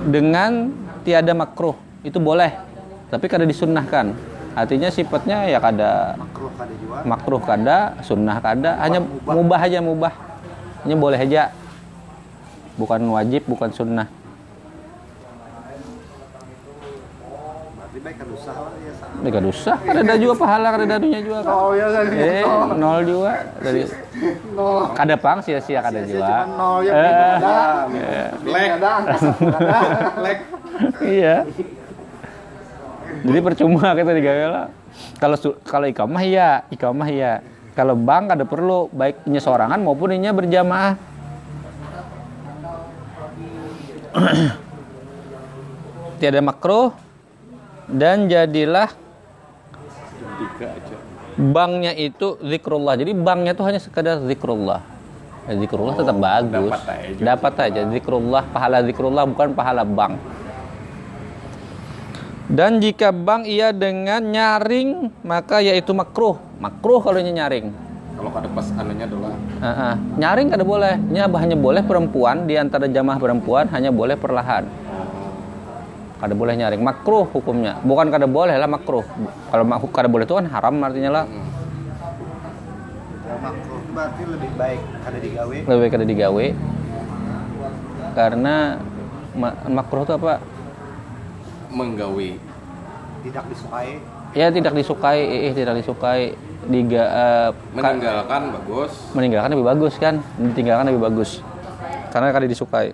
Dengan 0.08 0.72
tiada 1.04 1.36
makruh 1.36 1.76
itu 2.08 2.24
boleh 2.24 2.56
tapi 3.12 3.28
kada 3.28 3.44
disunnahkan. 3.44 4.16
Artinya 4.56 4.96
sifatnya 4.96 5.44
ya 5.52 5.60
kada 5.60 6.16
makruh 6.16 6.52
kada 6.56 6.74
juga. 6.80 7.04
makruh 7.04 7.42
kada 7.44 7.78
sunnah 8.00 8.40
kada 8.40 8.80
hanya 8.80 9.04
mubah. 9.28 9.60
aja 9.60 9.84
mubah. 9.84 10.14
Hanya 10.88 10.96
boleh 10.96 11.20
aja 11.20 11.52
bukan 12.76 13.02
wajib 13.10 13.46
bukan 13.46 13.70
sunnah. 13.70 14.08
Baik 17.94 18.20
kada 18.20 18.34
usah 18.36 18.54
lah 18.58 18.74
ya 18.76 18.94
kada 19.80 20.00
ada 20.04 20.16
juga 20.20 20.34
pahala 20.36 20.68
ada 20.76 20.98
dunia 21.00 21.20
juga 21.24 21.40
kan. 21.40 21.54
Oh 21.56 21.72
ya 21.72 21.88
kan 21.88 22.06
eh 22.12 22.44
nol 22.76 23.00
juga. 23.06 23.32
Dari 23.62 23.82
nol. 24.58 24.92
Kada 24.92 25.16
pang 25.16 25.40
sia-sia 25.40 25.80
kada 25.80 26.04
juga. 26.04 26.44
nol 26.50 26.84
ya 26.84 26.92
Eh, 26.92 28.28
Black. 28.44 28.68
kadang 28.76 29.02
Black. 30.18 30.40
iya. 31.00 31.36
Jadi 33.24 33.40
percuma 33.40 33.96
kita 33.96 34.12
digala 34.12 34.68
kalau 35.18 35.38
kalau 35.64 35.86
ikamah 35.88 36.22
ya 36.22 36.50
ikamah 36.68 37.08
ya 37.08 37.40
kalau 37.72 37.96
bank 37.96 38.36
ada 38.36 38.44
perlu 38.44 38.92
baik 38.92 39.24
inya 39.24 39.40
sorangan 39.40 39.80
maupun 39.80 40.12
inya 40.12 40.30
berjamaah 40.30 41.00
tiada 46.22 46.40
makruh 46.40 46.94
dan 47.90 48.30
jadilah 48.30 48.90
banknya 51.36 51.92
itu 51.98 52.38
zikrullah. 52.40 52.96
Jadi 52.96 53.12
banknya 53.18 53.58
itu 53.58 53.64
hanya 53.66 53.80
sekadar 53.82 54.22
zikrullah. 54.24 54.82
Ya, 55.44 55.60
zikrullah 55.60 55.96
tetap 56.00 56.16
bagus. 56.16 56.72
dapat 56.72 56.88
aja. 56.88 57.20
dapat 57.20 57.54
aja. 57.60 57.82
Zikrullah 57.92 58.44
pahala 58.54 58.80
zikrullah 58.86 59.24
bukan 59.28 59.48
pahala 59.52 59.84
bank. 59.84 60.16
Dan 62.48 62.80
jika 62.80 63.10
bank 63.10 63.50
ia 63.50 63.74
dengan 63.74 64.24
nyaring 64.24 65.10
maka 65.26 65.60
yaitu 65.60 65.92
makruh. 65.92 66.40
Makruh 66.62 67.04
kalau 67.04 67.20
nya 67.20 67.34
nyaring 67.34 67.83
kada 68.34 68.50
pas 68.50 68.68
anunya 68.76 69.06
adalah 69.06 69.34
Ah, 69.62 69.70
ah. 69.70 69.96
nyaring 70.18 70.50
kada 70.50 70.66
boleh. 70.66 70.98
Nya 71.14 71.30
hanya 71.30 71.56
boleh 71.56 71.86
perempuan 71.86 72.50
di 72.50 72.58
antara 72.58 72.90
jamaah 72.90 73.22
perempuan 73.22 73.70
hanya 73.70 73.94
boleh 73.94 74.18
perlahan. 74.18 74.66
Kada 76.20 76.34
boleh 76.34 76.56
nyaring. 76.58 76.82
Makruh 76.82 77.30
hukumnya. 77.30 77.78
Bukan 77.86 78.10
kada 78.10 78.26
boleh 78.26 78.56
lah 78.58 78.68
makruh. 78.68 79.06
Kalau 79.52 79.64
mak- 79.64 79.94
kada 79.94 80.10
boleh 80.10 80.26
itu 80.26 80.36
kan 80.36 80.48
haram 80.50 80.76
artinya 80.82 81.12
lah. 81.22 81.26
Ya, 83.24 83.36
makruh 83.40 83.80
berarti 83.94 84.24
lebih 84.26 84.52
baik 84.58 84.82
kada 85.04 85.20
digawe. 85.20 85.58
Lebih 85.70 85.88
kada 85.92 86.06
digawe. 86.08 86.46
Karena 88.14 88.56
Ma- 89.34 89.58
makruh 89.66 90.06
itu 90.06 90.14
apa? 90.14 90.38
Menggawi 91.74 92.38
Tidak 93.26 93.44
disukai. 93.50 93.98
Ya 94.34 94.50
tidak 94.50 94.74
disukai 94.74 95.50
eh, 95.50 95.54
tidak 95.54 95.80
disukai 95.80 96.34
diga 96.64 97.04
ka- 97.06 97.54
meninggalkan 97.76 98.42
bagus. 98.56 98.92
Meninggalkan 99.12 99.50
lebih 99.52 99.68
bagus 99.68 99.94
kan? 100.00 100.24
Ditinggalkan 100.40 100.86
lebih 100.90 101.04
bagus. 101.04 101.44
Karena 102.10 102.30
kali 102.30 102.48
disukai. 102.48 102.94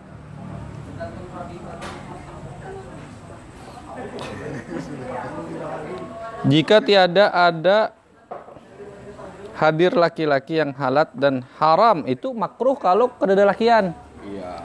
Jika 6.48 6.80
tiada 6.82 7.30
ada 7.30 7.92
hadir 9.60 9.92
laki-laki 9.92 10.64
yang 10.64 10.72
halat 10.72 11.12
dan 11.12 11.44
haram 11.60 12.08
itu 12.08 12.32
makruh 12.32 12.80
kalau 12.80 13.12
kedua 13.12 13.44
lakian 13.44 13.92
iya. 14.24 14.56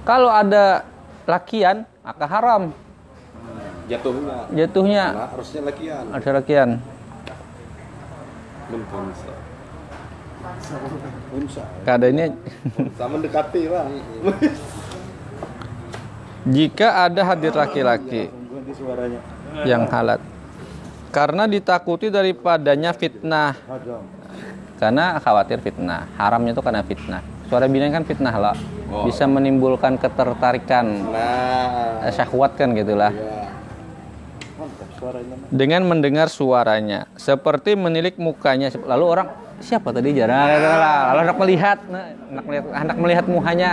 Kalau 0.00 0.32
ada 0.32 0.84
lakian 1.28 1.84
maka 2.00 2.24
haram 2.24 2.72
jatuhnya. 3.86 4.36
Jatuhnya. 4.52 5.04
Karena 5.12 5.26
harusnya 5.32 5.60
lakian. 5.64 6.04
Ada 6.12 6.30
lakian. 6.40 6.68
Menpunsa 8.64 9.32
punsa 11.32 11.64
keadaannya 11.88 12.36
sama 13.00 13.16
mendekati 13.16 13.62
lah 13.64 13.88
jika 16.44 17.08
ada 17.08 17.22
hadir 17.24 17.52
laki-laki 17.56 18.28
Ganti 18.28 18.72
suaranya. 18.76 19.20
yang 19.64 19.88
halat. 19.88 20.20
Karena 21.08 21.48
ditakuti 21.48 22.10
daripadanya 22.10 22.92
fitnah. 22.92 23.54
Karena 24.76 25.16
khawatir 25.22 25.62
fitnah. 25.62 26.10
Haramnya 26.18 26.52
itu 26.52 26.62
karena 26.62 26.82
fitnah. 26.82 27.22
Suara 27.48 27.70
bina 27.70 27.88
kan 27.88 28.04
fitnah 28.04 28.34
lah 28.34 28.56
Oh. 28.84 29.08
bisa 29.08 29.24
menimbulkan 29.26 29.96
ketertarikan. 29.98 30.86
Nah. 31.10 32.04
Eh, 32.06 32.12
syahwat 32.14 32.54
kan 32.54 32.70
gitulah 32.76 33.10
ya 33.10 33.24
Mantap 33.24 33.53
suaranya. 35.04 35.34
dengan 35.52 35.82
mendengar 35.84 36.26
suaranya. 36.32 37.00
Seperti 37.20 37.76
menilik 37.76 38.16
mukanya. 38.16 38.72
Lalu 38.72 39.04
orang 39.04 39.28
siapa 39.60 39.92
tadi? 39.92 40.16
Jarang. 40.16 40.48
Lalu 41.12 41.20
hendak 41.20 41.38
melihat. 41.38 41.78
Nah, 41.86 42.04
hendak 42.08 42.44
melihat 42.48 42.64
hendak 42.72 42.96
melihat 42.96 43.24
muhanya 43.28 43.70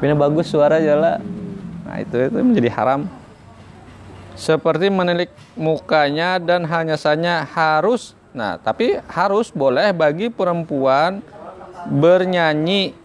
bina 0.00 0.14
bagus 0.16 0.52
suara 0.52 0.76
jala. 0.80 1.20
Nah 1.88 1.96
itu 2.00 2.16
itu 2.20 2.38
menjadi 2.40 2.70
haram. 2.76 3.08
Seperti 4.36 4.88
menilik 4.88 5.28
mukanya 5.58 6.40
dan 6.40 6.64
hanya 6.64 6.96
saja 6.96 7.44
harus 7.44 8.16
nah 8.30 8.54
tapi 8.62 8.94
harus 9.10 9.50
boleh 9.50 9.90
bagi 9.90 10.30
perempuan 10.30 11.24
bernyanyi. 11.88 12.96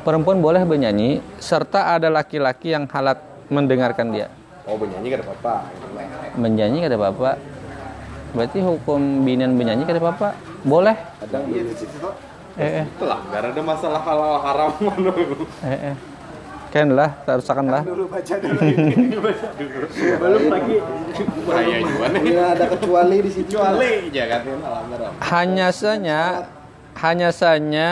Perempuan 0.00 0.40
boleh 0.40 0.64
bernyanyi 0.64 1.20
serta 1.36 1.92
ada 1.92 2.08
laki-laki 2.08 2.72
yang 2.72 2.88
halat 2.88 3.20
mendengarkan 3.52 4.08
dia 4.08 4.39
oh 4.68 4.74
bernyanyi 4.76 5.06
gak 5.12 5.18
ada 5.22 5.26
apa-apa 5.30 5.54
menyanyi 6.36 6.78
kata 6.84 6.96
bapak 6.98 7.36
berarti 8.30 8.58
hukum 8.62 9.00
binan 9.26 9.54
menyanyi 9.58 9.84
kata 9.86 10.00
bapak 10.00 10.32
boleh? 10.60 10.96
Ada 11.24 11.40
Iya 11.48 11.62
di 11.64 11.74
situ 11.74 12.08
eh 12.60 12.84
eh. 12.84 12.86
Itulah, 12.98 13.18
gak 13.32 13.40
ada 13.56 13.62
masalah 13.64 14.00
halal 14.04 14.36
haram 14.44 14.72
eh, 15.72 15.94
eh. 15.94 15.96
kan 16.70 16.86
lah 16.92 17.10
tak 17.26 17.42
rusakan 17.42 17.66
lah. 17.66 17.82
Dulu 17.82 18.06
baca 18.06 18.34
dulu. 18.38 18.58
Ini. 18.62 19.18
Baca 19.18 19.48
dulu. 19.58 19.86
Belum 20.22 20.42
lagi. 20.54 20.76
bahaya 21.42 21.76
juga 21.82 22.06
nih. 22.14 22.22
Iya 22.30 22.44
ada 22.54 22.64
kecuali 22.70 23.16
di 23.26 23.30
situ. 23.32 23.58
kecuali 23.58 23.90
jangan 24.14 24.40
haram 24.62 25.12
hanya 25.18 25.68
saja 25.74 26.20
hanya 27.00 27.30
saja 27.32 27.88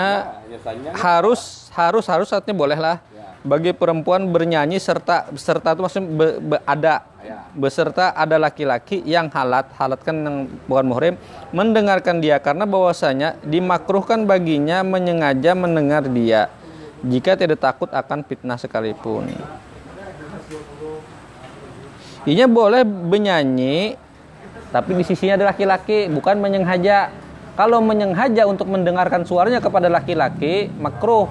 harus 0.94 1.72
harus 1.72 2.04
harus 2.06 2.28
artinya 2.34 2.58
boleh 2.58 2.78
lah 2.78 3.00
bagi 3.46 3.70
perempuan 3.70 4.34
bernyanyi 4.34 4.82
serta 4.82 5.30
serta 5.38 5.78
itu 5.78 5.80
maksudnya 5.84 6.08
be- 6.10 6.38
be- 6.42 6.64
ada. 6.66 7.06
Ya. 7.22 7.44
Beserta 7.52 8.14
ada 8.14 8.38
laki-laki 8.38 9.02
yang 9.04 9.28
halat 9.30 9.68
halat 9.76 10.00
kan 10.00 10.16
yang 10.16 10.36
bukan 10.66 10.84
muhrim 10.86 11.14
mendengarkan 11.54 12.18
dia. 12.22 12.38
Karena 12.42 12.66
bahwasanya 12.66 13.38
dimakruhkan 13.46 14.26
baginya 14.26 14.82
menyengaja 14.82 15.54
mendengar 15.54 16.06
dia. 16.08 16.50
Jika 17.02 17.38
tidak 17.38 17.62
takut 17.62 17.90
akan 17.94 18.26
fitnah 18.26 18.58
sekalipun. 18.58 19.30
Inya 22.26 22.46
boleh 22.50 22.82
menyanyi 22.82 23.94
tapi 24.68 24.92
di 24.92 25.04
sisinya 25.06 25.40
ada 25.40 25.54
laki-laki 25.54 26.10
bukan 26.12 26.36
menyengaja. 26.42 27.08
Kalau 27.58 27.82
menyengaja 27.82 28.46
untuk 28.46 28.70
mendengarkan 28.70 29.26
suaranya 29.26 29.58
kepada 29.58 29.90
laki-laki 29.90 30.70
makruh 30.78 31.26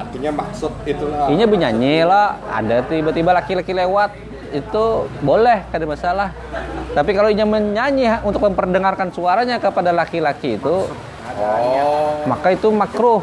artinya 0.00 0.30
maksud 0.32 0.72
itulah 0.88 1.28
Inya 1.28 1.46
bernyanyi 1.46 2.02
lah, 2.08 2.40
ada 2.48 2.80
tiba-tiba 2.88 3.30
laki-laki 3.36 3.76
lewat, 3.76 4.16
itu 4.50 4.84
boleh, 5.22 5.62
kada 5.70 5.84
masalah. 5.86 6.32
Tapi 6.90 7.10
kalau 7.14 7.30
inya 7.30 7.46
menyanyi 7.46 8.10
untuk 8.26 8.42
memperdengarkan 8.42 9.14
suaranya 9.14 9.62
kepada 9.62 9.94
laki-laki 9.94 10.58
itu, 10.58 10.90
oh 10.90 12.26
maka 12.26 12.56
itu 12.56 12.68
makruh. 12.74 13.22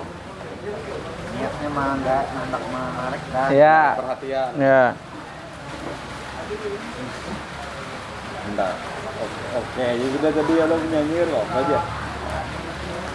Niatnya 1.35 1.69
mah 1.75 1.87
enggak 1.99 2.23
hendak 2.31 2.63
menarik 2.71 3.21
dah. 3.33 3.47
Ya, 3.51 3.81
perhatian 3.99 4.49
ya. 4.55 4.83
Bentar. 8.47 8.73
Oke, 9.57 9.85
ya 9.85 10.07
sudah 10.13 10.31
tadi 10.31 10.53
ada 10.61 10.75
penyanyi 10.77 11.19
loh 11.27 11.43
aja. 11.49 11.79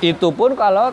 Itu 0.03 0.29
pun 0.35 0.59
kalau 0.59 0.91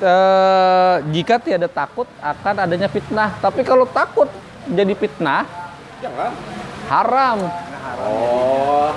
eh, 0.00 0.96
jika 1.12 1.38
tiada 1.40 1.68
takut 1.70 2.08
akan 2.20 2.54
adanya 2.66 2.88
fitnah. 2.88 3.30
Tapi 3.38 3.62
kalau 3.62 3.86
takut 3.88 4.28
jadi 4.66 4.94
fitnah, 4.98 5.46
jangan. 6.02 6.32
haram. 6.90 7.38
oh 8.02 8.90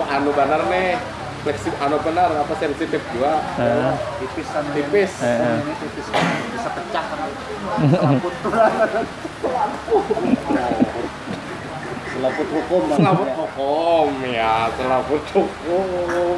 mau 0.00 0.06
anu 0.08 0.32
benar 0.32 0.64
nih. 0.70 0.96
Fleksibel 1.40 1.80
anu 1.80 1.96
benar 2.04 2.28
apa 2.36 2.52
sensitif 2.60 3.00
juga. 3.16 3.40
Eh, 3.56 3.96
Tipis 4.20 4.44
tipis. 4.76 5.08
Eh, 5.24 5.40
eh. 5.40 5.56
Ini 5.64 5.72
tipis. 5.80 6.04
Bisa 6.52 6.68
pecah. 6.68 7.04
Kan. 7.08 7.32
Selaput 12.20 12.48
hukum 12.52 12.92
selaput 12.92 13.32
hukum 13.32 14.12
ya. 14.28 14.68
Selaput 14.76 15.24
hukum 15.32 16.36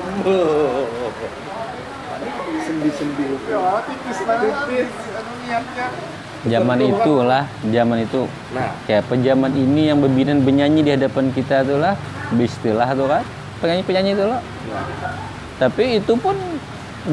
Sendi-sendi. 2.83 3.25
Ya, 3.47 3.63
tipis 3.87 4.19
banget. 4.27 4.51
Tipis. 4.67 4.91
Anu 5.15 5.33
niatnya. 5.47 5.87
Zaman 6.43 6.79
itulah, 6.83 7.45
zaman 7.71 7.99
itu. 8.03 8.27
nah 8.51 8.75
Kayak 8.91 9.07
penjaman 9.07 9.55
ini 9.55 9.95
yang 9.95 10.03
berbinan 10.03 10.43
bernyanyi 10.43 10.83
di 10.83 10.91
hadapan 10.91 11.31
kita 11.31 11.63
tuh 11.63 11.79
lah, 11.79 11.95
bistilah 12.35 12.91
tuh 12.99 13.07
kan, 13.07 13.23
penyanyi-penyanyi 13.63 14.19
itu 14.19 14.25
loh. 14.27 14.43
Tapi 15.63 16.03
itu 16.03 16.13
pun 16.19 16.35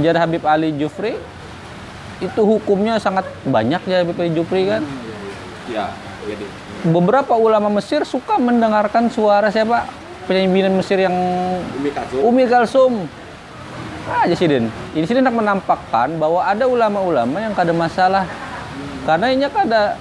jar 0.01 0.17
Habib 0.17 0.41
Ali 0.49 0.73
Jufri 0.73 1.13
itu 2.19 2.41
hukumnya 2.41 2.97
sangat 2.97 3.29
banyak 3.45 3.85
ya 3.85 4.01
Habib 4.01 4.17
Ali 4.17 4.33
Jufri 4.33 4.65
kan. 4.65 4.81
ya 5.69 5.93
jadi 6.25 6.45
Beberapa 6.89 7.37
ulama 7.37 7.69
Mesir 7.69 8.01
suka 8.09 8.41
mendengarkan 8.41 9.13
suara 9.13 9.53
siapa 9.53 9.85
penyanyi 10.25 10.49
binan 10.49 10.73
Mesir 10.73 10.97
yang 11.05 11.13
Umi 11.77 11.93
Umi 12.25 12.43
Kalsum. 12.49 13.05
Aja 14.09 14.35
sih 14.35 14.49
Den. 14.49 14.73
Ini 14.97 15.05
sini 15.05 15.21
hendak 15.21 15.37
menampakkan 15.37 16.17
bahwa 16.17 16.41
ada 16.41 16.65
ulama-ulama 16.65 17.37
yang 17.37 17.53
kada 17.53 17.69
masalah. 17.69 18.25
Karena 19.05 19.29
ini 19.29 19.45
kada 19.49 19.95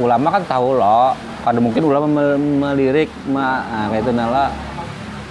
ulama 0.00 0.28
kan 0.32 0.42
tahu 0.48 0.80
loh. 0.80 1.12
Kada 1.40 1.60
mungkin 1.60 1.82
ulama 1.84 2.08
mel- 2.08 2.40
melirik 2.40 3.08
ma 3.28 3.64
nah, 3.64 3.86
kayak 3.92 4.04
itu 4.04 4.12
nala. 4.12 4.46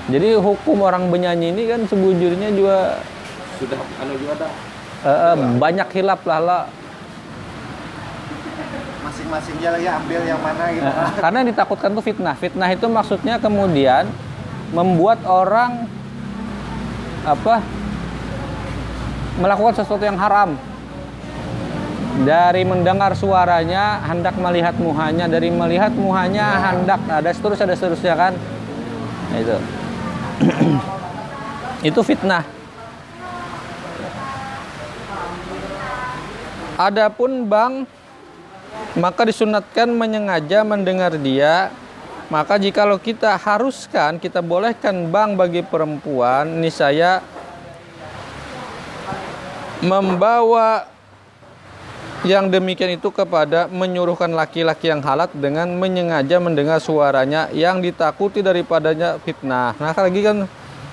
Jadi 0.09 0.27
hukum 0.41 0.81
orang 0.81 1.05
penyanyi 1.13 1.53
ini 1.53 1.69
kan 1.69 1.85
sebujurnya 1.85 2.49
juga 2.49 2.97
sudah 3.61 3.77
anu 4.01 4.17
juga 4.17 4.41
ada 4.41 4.47
eh, 5.05 5.19
eh, 5.33 5.35
banyak 5.61 5.89
hilap 5.93 6.25
lah 6.25 6.39
lah. 6.41 6.63
Masing-masing 9.05 9.55
dia 9.61 9.69
lagi 9.69 9.85
ambil 9.85 10.21
yang 10.25 10.41
mana 10.41 10.63
gitu. 10.73 10.81
Eh, 10.81 11.13
Karena 11.21 11.37
yang 11.45 11.49
ditakutkan 11.53 11.89
tuh 11.93 12.01
fitnah. 12.01 12.33
Fitnah 12.33 12.69
itu 12.73 12.85
maksudnya 12.89 13.37
kemudian 13.37 14.09
membuat 14.73 15.21
orang 15.29 15.85
apa 17.23 17.63
melakukan 19.39 19.73
sesuatu 19.79 20.03
yang 20.03 20.19
haram. 20.19 20.55
Dari 22.19 22.67
mendengar 22.67 23.15
suaranya 23.15 24.03
hendak 24.03 24.35
melihat 24.35 24.75
muhanya, 24.75 25.31
dari 25.31 25.47
melihat 25.47 25.95
muhanya 25.95 26.75
hendak 26.75 26.99
ada 27.07 27.31
seterusnya 27.31 27.71
ada 27.71 27.75
seterusnya 27.79 28.15
kan. 28.19 28.33
Nah, 29.31 29.37
itu. 29.39 29.57
itu 31.95 31.99
fitnah. 32.03 32.43
Adapun 36.75 37.47
bang 37.47 37.87
maka 38.99 39.27
disunatkan 39.27 39.91
menyengaja 39.91 40.63
mendengar 40.63 41.15
dia 41.19 41.71
maka 42.29 42.61
jikalau 42.61 43.01
kita 43.01 43.33
haruskan 43.35 44.21
kita 44.21 44.45
bolehkan 44.45 45.09
bang 45.09 45.33
bagi 45.33 45.65
perempuan 45.65 46.61
ini 46.61 46.69
saya 46.69 47.25
membawa 49.81 50.85
yang 52.27 52.51
demikian 52.51 52.99
itu 52.99 53.07
kepada 53.15 53.71
menyuruhkan 53.71 54.27
laki-laki 54.35 54.91
yang 54.91 54.99
halat 54.99 55.31
dengan 55.31 55.71
menyengaja 55.71 56.35
mendengar 56.43 56.83
suaranya 56.83 57.47
yang 57.55 57.79
ditakuti 57.79 58.43
daripadanya 58.43 59.15
fitnah. 59.23 59.71
Nah, 59.79 59.95
lagi 59.95 60.19
kan 60.19 60.43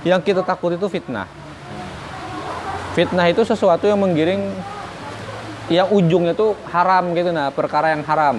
yang 0.07 0.23
kita 0.23 0.47
takut 0.47 0.79
itu 0.79 0.87
fitnah. 0.87 1.27
Fitnah 2.95 3.27
itu 3.27 3.43
sesuatu 3.43 3.91
yang 3.91 3.99
menggiring 3.99 4.55
yang 5.67 5.91
ujungnya 5.91 6.31
itu 6.31 6.55
haram 6.71 7.11
gitu 7.11 7.35
nah, 7.35 7.51
perkara 7.51 7.91
yang 7.91 8.07
haram. 8.07 8.39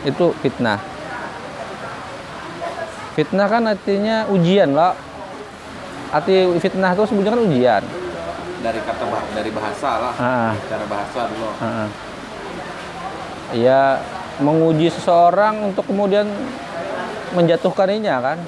Itu 0.00 0.32
fitnah. 0.40 0.80
Fitnah 3.12 3.46
kan 3.46 3.62
artinya 3.66 4.26
ujian 4.26 4.70
loh. 4.70 4.94
Arti 6.10 6.32
fitnah 6.58 6.90
itu 6.90 7.06
sebenarnya 7.06 7.32
kan 7.32 7.42
ujian. 7.42 7.84
dari 8.60 8.76
kata 8.76 9.08
bah- 9.08 9.24
dari 9.32 9.48
bahasa 9.48 9.90
lah 9.96 10.12
Ah. 10.14 10.52
cara 10.68 10.84
bahasa 10.84 11.32
dulu 11.32 11.48
Heeh. 11.56 11.88
Ya 13.56 14.04
menguji 14.36 14.92
seseorang 14.92 15.72
untuk 15.72 15.88
kemudian 15.88 16.28
menjatuhkaninya 17.32 18.20
kan. 18.20 18.38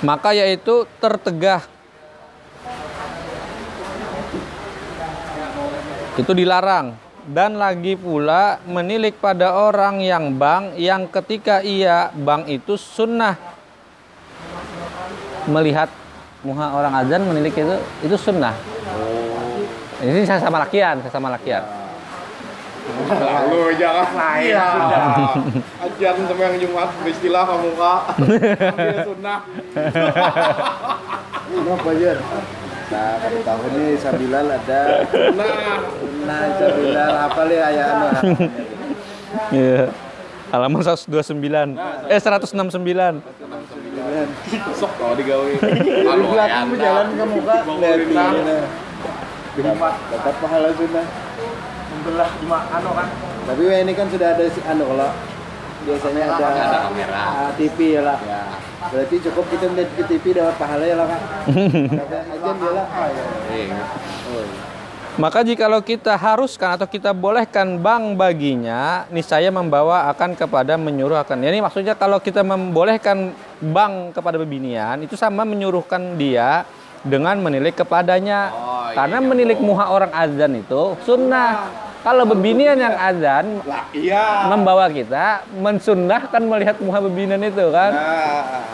Maka 0.00 0.32
yaitu 0.32 0.88
tertegah. 0.96 1.60
Itu 6.16 6.32
dilarang 6.32 6.96
dan 7.30 7.54
lagi 7.54 7.94
pula 7.94 8.58
menilik 8.66 9.14
pada 9.14 9.54
orang 9.54 10.02
yang 10.02 10.34
bang 10.34 10.74
yang 10.74 11.06
ketika 11.06 11.62
ia 11.62 12.10
bang 12.10 12.42
itu 12.50 12.74
sunnah. 12.74 13.38
Melihat 15.46 15.86
muha 16.42 16.74
orang 16.74 16.92
azan 16.98 17.22
menilik 17.22 17.54
itu 17.54 17.76
itu 18.02 18.16
sunnah. 18.18 18.54
Ini 20.02 20.26
saya 20.26 20.42
sama 20.42 20.58
lakian, 20.66 20.98
saya 21.06 21.12
sama 21.14 21.30
lakian. 21.30 21.62
lalu 23.06 23.78
jangan 23.78 24.08
lain 24.18 24.50
sudah 24.50 25.04
ajar 25.86 26.12
sama 26.26 26.42
yang 26.42 26.58
jumat 26.58 26.90
beristilah 26.98 27.46
kamu 27.46 27.70
kak 27.78 28.02
sunnah. 29.06 29.38
Kenapa? 31.50 31.90
Nah, 32.90 33.14
pada 33.16 33.38
tahun 33.40 33.70
ini 33.70 33.86
Sabilal 33.96 34.46
ada 34.50 34.82
nah 35.32 35.78
Nah, 36.26 36.42
Sabilal 36.58 37.14
apa 37.22 37.40
li 37.46 37.56
aya 37.56 37.84
anu 37.88 38.06
Iya. 39.52 39.94
Halaman 40.50 40.82
129. 40.82 41.06
Eh 42.10 42.18
169. 42.18 43.22
sok 44.74 44.90
kalau 44.98 45.14
digawe 45.14 45.50
Di 45.54 46.26
belakang 46.26 46.68
jalan 46.74 47.06
ke 47.14 47.24
muka 47.24 47.56
lihat. 47.78 48.66
Dapat 50.10 50.34
pahala 50.42 50.68
sunnah. 50.74 51.06
Alhamdulillah 51.06 52.30
cuma 52.38 52.58
anu 52.70 52.90
kan 52.90 53.08
Tapi 53.46 53.62
ini 53.68 53.92
kan 53.94 54.06
sudah 54.08 54.28
ada 54.34 54.44
si- 54.46 54.64
anu 54.64 54.82
kalau 54.84 55.10
biasanya 55.80 56.22
ada, 56.28 56.46
Ada 56.46 56.78
kamera. 56.88 57.20
ah, 57.20 57.50
TV 57.56 57.78
ya 57.96 58.02
lah. 58.04 58.18
Berarti 58.80 59.16
cukup 59.22 59.44
kita 59.48 59.64
melihat 59.68 59.90
ke 59.92 60.02
TV 60.08 60.24
dapat 60.32 60.54
pahala 60.56 60.84
ya 60.84 60.96
lah 60.96 61.06
kak. 61.08 61.20
Dapat 61.92 62.20
aja 62.32 62.50
dia 62.56 62.70
lah. 62.72 62.86
Maka 65.20 65.44
jikalau 65.44 65.84
kita 65.84 66.16
haruskan 66.16 66.80
atau 66.80 66.88
kita 66.88 67.12
bolehkan 67.12 67.76
bank 67.76 68.16
baginya, 68.16 69.04
niscaya 69.12 69.52
membawa 69.52 70.08
akan 70.08 70.32
kepada 70.32 70.80
menyuruh 70.80 71.20
akan. 71.20 71.44
Ini 71.44 71.60
maksudnya 71.60 71.92
kalau 71.92 72.22
kita 72.22 72.40
membolehkan 72.40 73.34
bank 73.60 74.16
kepada 74.16 74.40
bebinian, 74.40 75.02
itu 75.04 75.18
sama 75.20 75.44
menyuruhkan 75.44 76.16
dia 76.16 76.64
dengan 77.04 77.36
menilik 77.36 77.74
kepadanya. 77.74 78.48
Oh, 78.54 78.88
iya, 78.88 78.96
Karena 78.96 79.18
iya, 79.20 79.28
menilik 79.28 79.58
bro. 79.60 79.66
muha 79.76 79.92
orang 79.92 80.12
azan 80.14 80.56
itu 80.56 80.96
sunnah. 81.04 81.68
Kalau 82.00 82.24
bebinian 82.24 82.80
yang 82.80 82.96
azan 82.96 83.60
lah 83.68 83.84
iya. 83.92 84.48
membawa 84.48 84.88
kita 84.88 85.44
mensunnahkan 85.52 86.40
melihat 86.48 86.80
muha 86.80 86.96
bebinian 87.04 87.44
itu 87.44 87.68
kan. 87.68 87.92
nah. 87.92 88.64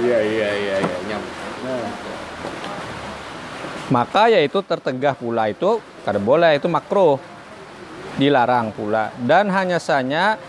Iya 0.00 0.18
iya 0.24 0.48
iya 0.56 0.76
iya 0.80 0.96
nyam. 1.04 1.22
Nah, 1.68 1.84
maka 3.92 4.32
yaitu 4.32 4.64
tertegah 4.64 5.12
pula 5.12 5.52
itu 5.52 5.84
kada 6.08 6.16
boleh 6.16 6.56
itu 6.56 6.64
makruh. 6.64 7.20
Dilarang 8.16 8.72
pula. 8.72 9.12
Dan 9.20 9.52
hanya 9.52 9.76
saja 9.76 10.40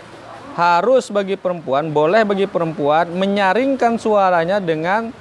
harus 0.56 1.12
bagi 1.12 1.36
perempuan 1.36 1.92
boleh 1.92 2.24
bagi 2.24 2.48
perempuan 2.48 3.12
menyaringkan 3.12 4.00
suaranya 4.00 4.56
dengan 4.56 5.12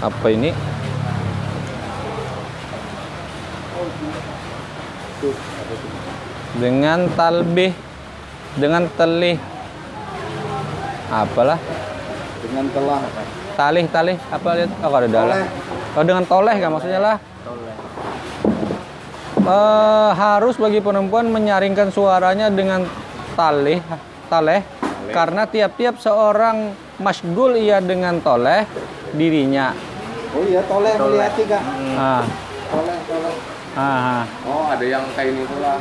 apa 0.00 0.26
ini 0.32 0.56
dengan 6.56 7.06
talbih 7.14 7.72
dengan 8.58 8.88
telih. 8.98 9.38
Apalah? 11.10 11.58
Dengan 12.42 12.64
telah 12.70 13.00
talih 13.54 13.84
talih. 13.90 14.16
Apa 14.30 14.48
lihat? 14.56 14.70
Oh 14.82 14.94
ada 14.94 15.08
dalam. 15.10 15.36
Toleh. 15.36 15.44
oh 15.98 16.04
dengan 16.06 16.24
toleh 16.24 16.56
kan 16.58 16.70
maksudnya 16.72 17.00
lah. 17.02 17.16
Eh, 19.40 20.10
harus 20.14 20.54
bagi 20.60 20.84
perempuan 20.84 21.32
menyaringkan 21.32 21.90
suaranya 21.90 22.52
dengan 22.52 22.86
talih 23.34 23.80
taleh. 24.30 24.62
Karena 25.10 25.42
tiap-tiap 25.42 25.98
seorang 25.98 26.70
masgul 27.02 27.58
ia 27.58 27.82
dengan 27.82 28.22
toleh 28.22 28.62
dirinya. 29.10 29.74
Oh 30.30 30.46
iya, 30.46 30.62
toleh 30.70 30.94
melihati 30.94 31.42
kak. 31.50 31.62
ah. 31.98 32.22
Toleh, 32.70 32.98
toleh. 33.10 33.19
Ah, 33.80 34.20
ah, 34.20 34.22
oh 34.44 34.64
ada 34.68 34.84
yang 34.84 35.04
kayak 35.16 35.32
ini 35.32 35.42
tuh 35.46 35.58
lah 35.58 35.78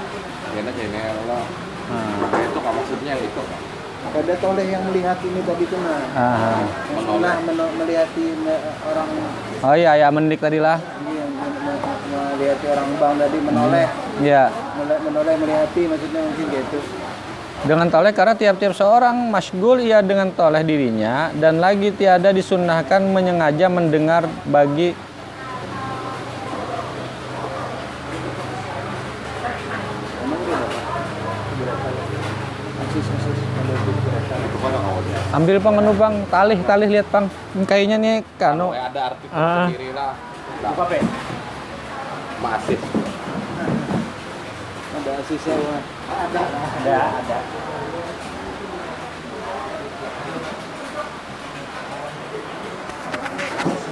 enak 0.53 0.75
ini 0.77 0.99
lah 1.27 1.43
ah, 1.89 2.15
Nah, 2.21 2.39
itu 2.39 2.59
kan 2.59 2.71
maksudnya 2.71 3.09
yang 3.11 3.21
itu 3.21 3.41
kan 3.41 3.59
Ada 4.09 4.33
toleh 4.39 4.65
yang 4.65 4.83
melihat 4.87 5.19
ini 5.21 5.43
tadi 5.43 5.63
tuh 5.65 5.79
nah. 5.81 5.99
ah. 6.15 6.63
Yang 6.87 7.03
sunnah 7.03 7.35
men- 7.43 7.75
melihati 7.75 8.25
me- 8.37 8.63
orang 8.85 9.07
oh 9.59 9.75
iya 9.75 9.91
ya 9.97 10.07
mendik 10.09 10.39
tadi 10.39 10.57
lah 10.57 10.79
men- 10.79 11.35
melihati 12.31 12.65
orang 12.67 12.87
bang 12.95 13.13
tadi 13.17 13.37
menoleh, 13.41 13.87
ya 14.21 14.43
Mele- 14.77 15.01
menoleh 15.03 15.35
melihati 15.35 15.81
maksudnya 15.85 16.21
mungkin 16.23 16.45
gitu. 16.47 16.79
dengan 17.59 17.87
toleh 17.89 18.15
karena 18.15 18.33
tiap-tiap 18.33 18.71
seorang 18.71 19.19
masgul 19.27 19.77
ia 19.77 19.99
dengan 19.99 20.31
toleh 20.31 20.63
dirinya 20.63 21.27
dan 21.35 21.59
lagi 21.59 21.91
tiada 21.91 22.31
disunnahkan 22.31 23.03
menyengaja 23.03 23.67
mendengar 23.67 24.23
bagi 24.45 24.95
Emang 30.19 30.39
beda 30.39 30.65
Pak? 30.65 30.83
Berapa? 31.57 31.87
Asis, 32.81 33.05
asis. 33.07 33.37
Kalau 33.49 33.73
itu 33.75 33.91
berapa? 33.97 34.35
itu 34.39 34.57
kan 34.57 34.69
nggak 34.69 34.83
mau 34.83 34.99
dia 35.01 35.18
ambil 35.29 35.61
pang 35.61 35.77
anu 35.77 35.93
bang. 35.93 36.15
Talih 36.33 36.57
talih 36.65 36.89
lihat 36.89 37.07
pang 37.13 37.29
kayaknya 37.69 37.97
nih 38.01 38.25
kanu 38.41 38.73
ada 38.73 39.13
artikel 39.13 39.33
Ah. 39.33 39.69
sendiri 39.69 39.93
lah 39.93 40.17
apa 40.59 40.83
pe? 40.89 40.99
Masif 42.39 42.81
Ada 44.99 45.11
Wak. 45.15 45.83
Ada. 46.11 46.43
ada 46.43 46.97
ada. 47.23 47.37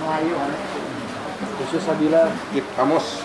Melayu. 0.04 0.36
Khusus 1.62 1.84
Sabila. 1.84 2.24
Kit 2.52 2.66
kamus. 2.76 3.24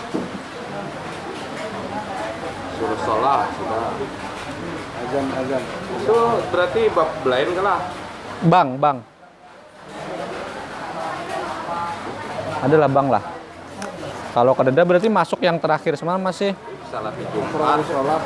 Suruh 2.77 2.99
sholat 3.03 3.47
sudah. 3.57 3.91
Azan 5.03 5.25
azan. 5.35 5.63
itu 6.03 6.17
berarti 6.51 6.81
bab 6.95 7.09
lain 7.27 7.47
kan 7.59 7.63
lah 7.63 7.81
bang 8.43 8.69
bang. 8.79 8.97
Adalah 12.63 12.87
bang 12.87 13.07
lah. 13.11 13.23
Kalau 14.33 14.53
kededa 14.55 14.81
berarti 14.87 15.07
masuk 15.11 15.39
yang 15.43 15.59
terakhir 15.59 15.99
semalam 15.99 16.23
masih? 16.23 16.55
Salat 16.89 17.13
Asrar 17.13 17.29
Jumat 17.35 17.79
sholat. 17.85 18.21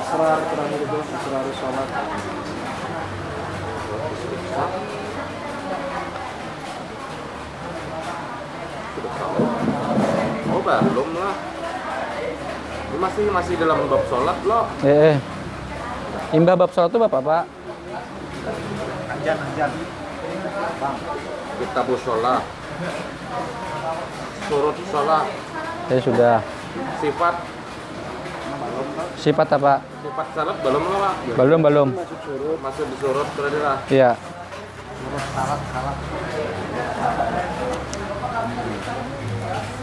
Asrar 0.00 0.38
terakhir 0.50 0.80
itu 0.84 0.96
asrar 0.96 1.46
sholat. 1.54 1.88
Oh 10.56 10.60
belum 10.62 11.10
lah. 11.20 11.56
Ini 12.96 13.04
masih 13.04 13.28
masih 13.28 13.54
dalam 13.60 13.76
bab 13.92 14.02
sholat 14.08 14.38
loh 14.48 14.64
eh, 14.80 15.12
eh. 15.12 15.16
imbah 16.32 16.56
bab 16.56 16.72
sholat 16.72 16.88
itu 16.88 16.96
bapak 16.96 17.20
pak 17.20 17.44
Kita 21.56 21.80
sholat. 21.98 22.42
Surut 24.46 24.76
sholat. 24.86 25.26
Saya 25.90 26.00
sudah. 26.02 26.36
Sifat? 27.02 27.34
Sifat 29.16 29.48
apa? 29.58 29.82
Sifat 30.04 30.26
salat 30.38 30.56
belum 30.62 30.82
lah 30.86 30.98
Pak. 31.02 31.34
belum 31.34 31.60
belum. 31.66 31.88
Masuk 31.98 32.18
surut. 32.22 32.58
masuk 32.62 32.84
di 32.86 32.96
surut 33.02 33.28
berarti 33.34 33.58
lah. 33.58 33.78
Ya 33.90 34.10
Surut 34.94 35.24
salat 35.34 35.60
salat. 35.74 35.96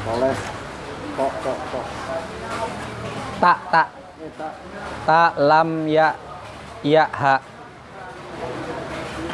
oles 0.03 0.39
kok 1.13 1.31
kok 1.41 1.57
kok 1.73 1.85
tak 3.41 3.57
tak. 3.73 3.87
Eh 4.23 4.31
tak. 4.39 4.53
Ta 5.03 5.23
lam 5.35 5.89
ya 5.89 6.15
ya 6.85 7.03
ha. 7.11 7.35
Ada 7.35 7.43
itu 7.43 7.43
enak. 7.43 7.52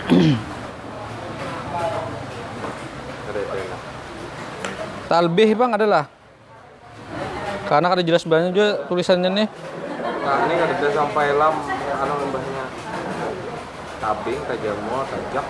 talbih 5.10 5.58
bang 5.58 5.74
adalah 5.74 6.06
karena 7.70 7.94
ada 7.94 8.02
jelas 8.02 8.26
banyak 8.26 8.54
juga 8.54 8.78
tulisannya 8.90 9.30
nih 9.30 9.48
Nah, 10.20 10.36
ini 10.46 10.62
ada 10.62 10.90
sampai 10.94 11.34
lam 11.34 11.58
anu 11.90 12.14
lembahnya. 12.22 12.70
Tabing, 13.98 14.46
tajamul, 14.46 15.02
tajak. 15.10 15.46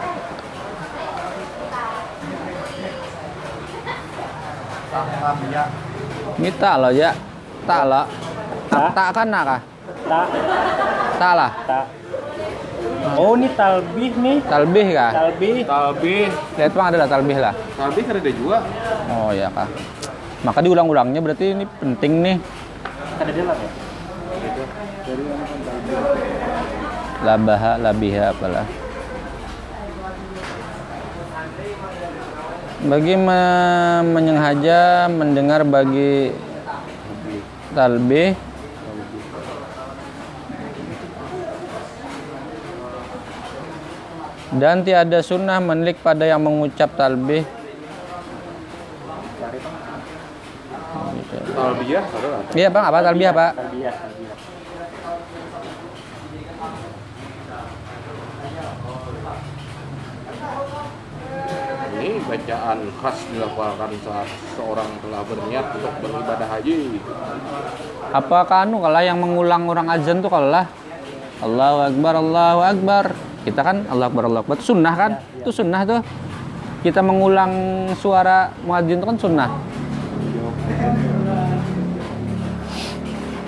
ini 6.39 6.50
tak 6.58 6.76
lah 6.82 6.91
ya 6.95 7.12
tak 7.67 7.84
lah 7.86 8.08
Tak? 8.72 9.12
kan 9.13 9.28
nak? 9.30 9.62
Tak, 10.10 10.26
tak 11.19 11.34
lah 11.38 11.52
tak. 11.67 11.86
Oh, 13.19 13.36
ini 13.36 13.51
talbih 13.51 14.12
nih. 14.15 14.38
talbih 14.47 14.88
kah 14.89 15.12
Talbih. 15.12 15.67
Talbih. 15.67 16.23
lihat 16.55 16.71
bang 16.71 16.88
adalah 16.88 17.08
talbih 17.08 17.38
lah 17.38 17.53
Talbih 17.75 18.01
kan 18.01 18.15
ada 18.15 18.32
juga. 18.32 18.58
oh 19.12 19.32
ya 19.32 19.51
kah 19.51 19.67
maka 20.39 20.63
diulang-ulangnya 20.63 21.19
berarti 21.19 21.51
ini 21.51 21.67
penting 21.75 22.13
nih 22.21 22.38
Ada 23.19 23.32
dalam 23.34 23.58
ya? 23.58 23.69
kan 23.69 23.77
labaha 27.19 27.71
labiha 27.77 28.32
apalah 28.32 28.63
bagi 32.82 33.19
me- 33.19 34.03
menyengaja 34.08 34.79
mendengar 35.12 35.67
bagi 35.67 36.32
talbih 37.69 38.32
dan 44.57 44.81
tiada 44.81 45.21
sunnah 45.21 45.62
menilik 45.62 46.01
pada 46.01 46.25
yang 46.25 46.41
mengucap 46.41 46.89
talbih. 46.97 47.45
Talbiyah 51.29 52.05
iya 52.55 52.67
bang 52.71 52.83
apa 52.88 52.97
apa 53.03 53.07
Talbiyah, 53.12 53.31
talbiyah. 53.35 53.95
Ini 61.99 62.15
bacaan 62.23 62.79
khas 63.03 63.17
dilakukan 63.27 63.91
saat 64.07 64.29
seorang 64.55 64.89
telah 65.03 65.21
berniat 65.27 65.65
untuk 65.75 65.93
beribadah 65.99 66.47
haji. 66.47 66.95
Apakah 68.15 68.63
anu 68.63 68.79
kalau 68.79 69.03
yang 69.03 69.19
mengulang 69.19 69.67
orang 69.67 69.91
azan 69.91 70.23
tuh 70.23 70.31
kalau 70.31 70.47
lah 70.47 70.65
Allahu 71.43 71.77
Akbar 71.91 72.13
Allahu 72.23 72.59
Akbar 72.63 73.05
kita 73.47 73.62
kan 73.63 73.88
Allahu 73.88 74.10
Akbar 74.12 74.23
Allahu 74.28 74.43
Akbar. 74.47 74.58
Sunnah 74.60 74.93
kan? 74.95 75.12
Itu 75.39 75.52
sunnah 75.52 75.82
tuh. 75.88 76.02
Kita 76.80 77.04
mengulang 77.04 77.52
suara 77.99 78.56
muadzin 78.63 78.99
itu 78.99 79.08
kan 79.08 79.17
sunnah. 79.19 79.49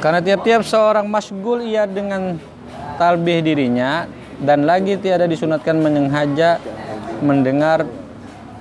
Karena 0.02 0.20
tiap-tiap 0.20 0.66
seorang 0.66 1.06
masgul 1.06 1.62
ia 1.62 1.86
dengan 1.86 2.36
talbih 2.98 3.46
dirinya 3.46 4.10
dan 4.42 4.66
lagi 4.66 4.98
tiada 4.98 5.30
disunatkan 5.30 5.78
menyengaja 5.78 6.58
mendengar 7.22 7.86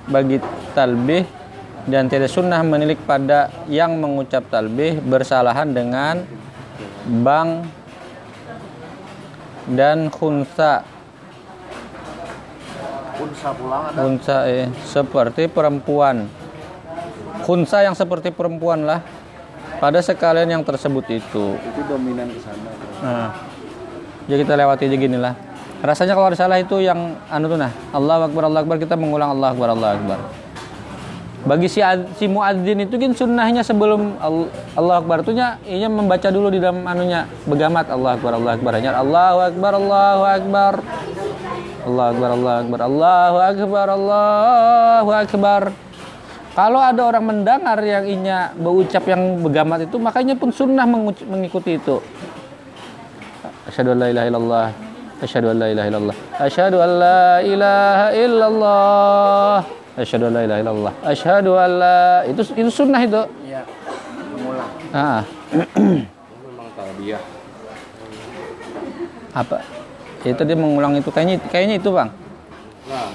bagi 0.05 0.37
talbih 0.77 1.25
dan 1.89 2.05
tidak 2.05 2.29
sunnah 2.29 2.61
menilik 2.61 3.01
pada 3.09 3.49
yang 3.65 3.97
mengucap 3.97 4.45
talbih 4.53 5.01
bersalahan 5.01 5.73
dengan 5.73 6.21
bang 7.25 7.65
dan 9.73 10.13
khunsa 10.13 10.85
unsa 13.21 13.49
pulang 13.53 13.81
ada 13.87 13.97
khunsa 14.01 14.37
eh, 14.49 14.67
seperti 14.83 15.45
perempuan 15.45 16.25
khunsa 17.45 17.85
yang 17.85 17.93
seperti 17.93 18.33
perempuan 18.33 18.85
lah 18.85 19.01
pada 19.81 19.97
sekalian 20.01 20.45
yang 20.45 20.63
tersebut 20.65 21.05
itu 21.09 21.57
itu 21.57 21.81
dominan 21.89 22.29
ke 22.29 22.39
sana. 22.41 22.69
Nah, 23.01 23.29
jadi 24.29 24.45
kita 24.45 24.53
lewati 24.53 24.85
aja 24.85 24.97
gini 24.97 25.17
lah. 25.17 25.33
Rasanya 25.81 26.13
kalau 26.13 26.29
ada 26.29 26.37
salah 26.37 26.61
itu 26.61 26.77
yang 26.77 27.17
anu 27.25 27.49
tuh 27.49 27.57
nah, 27.57 27.73
Allah 27.89 28.29
Akbar, 28.29 28.45
Allah 28.45 28.61
Akbar 28.61 28.77
kita 28.77 28.93
mengulang 28.93 29.33
Allah 29.33 29.49
Akbar, 29.49 29.73
Allah 29.73 29.97
Akbar. 29.97 30.19
Bagi 31.41 31.65
si 31.65 31.81
ad- 31.81 32.05
si 32.21 32.29
muadzin 32.29 32.85
itu 32.85 33.01
kan 33.01 33.17
sunnahnya 33.17 33.65
sebelum 33.65 34.13
Al- 34.21 34.53
Allah 34.77 35.01
Akbar 35.01 35.25
itu 35.25 35.33
nya 35.33 35.57
membaca 35.89 36.29
dulu 36.29 36.53
di 36.53 36.61
dalam 36.61 36.85
anunya 36.85 37.25
begamat 37.49 37.89
Allah 37.89 38.13
Akbar, 38.13 38.37
Allah 38.37 38.51
Akbar. 38.61 38.71
Hanya 38.77 39.01
Allahu 39.01 39.37
Akbar, 39.41 39.71
Allahu 39.81 40.23
Akbar. 40.29 40.73
Allah 41.81 42.05
Akbar, 42.13 42.29
Allah 42.29 42.53
Akbar, 42.61 42.79
Allahu 42.85 43.37
Akbar, 43.41 43.87
Allahu 43.89 45.09
Akbar. 45.11 45.63
Kalau 46.51 46.79
ada 46.83 47.01
orang 47.07 47.23
mendengar 47.23 47.79
yang 47.79 48.03
inya 48.03 48.51
berucap 48.53 49.07
yang 49.07 49.39
begamat 49.39 49.87
itu, 49.87 49.95
makanya 49.95 50.35
pun 50.35 50.51
sunnah 50.51 50.83
mengikuti 50.83 51.79
itu. 51.79 52.03
Asyhadu 53.71 53.95
an 53.95 53.97
la 54.03 54.07
ilaha 54.11 54.27
illallah. 54.27 54.67
Asyhadu 55.23 55.47
an 55.47 55.57
la 55.57 55.67
ilaha 55.71 55.87
illallah. 55.87 56.17
Asyhadu 56.35 56.77
an 56.83 56.91
la 56.99 57.21
ilaha 57.39 58.07
illallah. 58.11 59.59
Asyhadu 59.95 60.25
an 60.27 60.33
la 60.35 60.41
ilaha 60.43 60.59
illallah. 60.59 60.93
Asyhadu 61.07 61.51
an 61.55 61.71
la 61.79 61.97
itu 62.27 62.41
itu 62.51 62.69
sunnah 62.69 62.99
itu. 62.99 63.21
iya 63.47 63.61
mengulang 64.35 64.69
Ah, 64.91 65.23
memang 65.55 66.67
talbiyah. 66.75 67.21
apa? 69.31 69.80
Itu 70.21 70.41
dia 70.45 70.57
mengulang 70.57 70.93
itu 70.97 71.09
kayaknya 71.09 71.41
kayaknya 71.49 71.75
itu, 71.81 71.89
Bang. 71.89 72.09
Nah, 72.89 73.07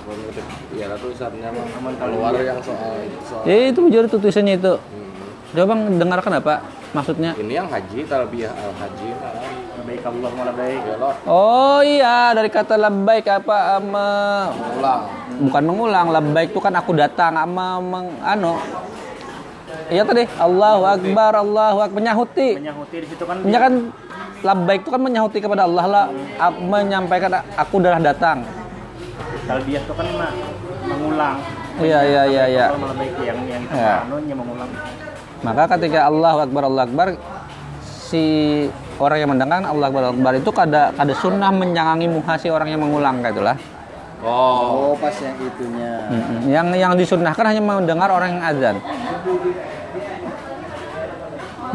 ya 0.73 0.87
tulisannya 0.97 1.49
memang 1.53 1.95
keluar 1.99 2.33
yang 2.38 2.59
soal 2.62 3.03
soal 3.27 3.42
Eh, 3.45 3.75
itu 3.75 3.81
jujur 3.90 4.07
itu 4.07 4.16
tulisannya 4.19 4.55
itu. 4.57 4.75
Hmm. 4.79 5.55
Coba 5.55 5.64
Bang 5.75 5.81
dengarkan 5.99 6.33
apa 6.38 6.55
maksudnya? 6.90 7.35
Ini 7.37 7.53
yang 7.62 7.69
haji 7.69 8.07
talbiyah 8.07 8.53
al 8.55 8.73
haji. 8.75 9.09
Baik 9.87 10.03
Allah 10.03 10.31
baik. 10.51 10.81
Ya 10.83 10.97
lo 10.99 11.11
Oh 11.31 11.79
iya, 11.83 12.35
dari 12.35 12.51
kata 12.51 12.75
labbaik 12.75 13.27
apa 13.31 13.79
ama 13.79 14.09
ulang. 14.79 15.03
bukan 15.37 15.62
mengulang 15.69 16.07
labbaik 16.09 16.51
itu 16.51 16.61
kan 16.62 16.73
aku 16.75 16.97
datang 16.97 17.37
ama 17.37 17.77
meng, 17.79 18.09
anu 18.25 18.57
iya 19.92 20.03
tadi 20.03 20.25
Allahu 20.40 20.83
Akbar 20.88 21.33
Allahu 21.37 21.79
Akbar 21.85 21.97
menyahuti 22.01 22.57
Menyahuti 22.57 22.97
di 23.05 23.07
situ 23.07 23.25
kan 23.29 23.37
Nya 23.45 23.59
kan 23.61 23.73
labbaik 24.44 24.85
itu 24.85 24.90
kan 24.92 25.01
menyahuti 25.01 25.38
kepada 25.40 25.64
Allah 25.64 25.85
lah 25.87 26.05
menyampaikan 26.61 27.40
aku 27.57 27.81
udah 27.81 28.01
datang. 28.03 28.44
Talbiyah 29.46 29.83
itu 29.85 29.92
kan 29.94 30.07
mah 30.18 30.33
mengulang. 30.87 31.37
iya 31.77 32.01
iya 32.03 32.22
iya 32.25 32.44
iya. 32.49 32.66
Allah 32.72 32.96
yang 33.20 33.38
yang 33.46 33.62
itu 33.68 33.77
Ya. 33.77 33.96
mengulang. 34.33 34.70
maka 35.44 35.62
ketika 35.77 36.09
Allahu 36.09 36.38
Akbar 36.49 36.62
Allahu 36.66 36.87
Akbar 36.88 37.09
si 37.85 38.25
orang 38.96 39.18
yang 39.20 39.31
mendengar 39.37 39.61
Allah 39.61 39.87
Akbar 39.92 40.01
Allahu 40.09 40.16
Akbar 40.18 40.33
itu 40.40 40.51
kada 40.51 40.83
kada 40.96 41.12
sunnah 41.20 41.53
menyangangi 41.53 42.09
muha 42.09 42.35
si 42.40 42.49
orang 42.49 42.72
yang 42.72 42.81
mengulang 42.81 43.20
kayak 43.20 43.37
itulah. 43.37 43.57
Oh, 44.25 44.90
oh 44.90 44.92
pas 44.96 45.12
yang 45.20 45.37
itunya. 45.38 45.92
Yang 46.49 46.66
yang 46.81 46.92
disunnahkan 46.96 47.44
hanya 47.53 47.61
mendengar 47.62 48.09
orang 48.09 48.40
yang 48.40 48.44
azan 48.49 48.77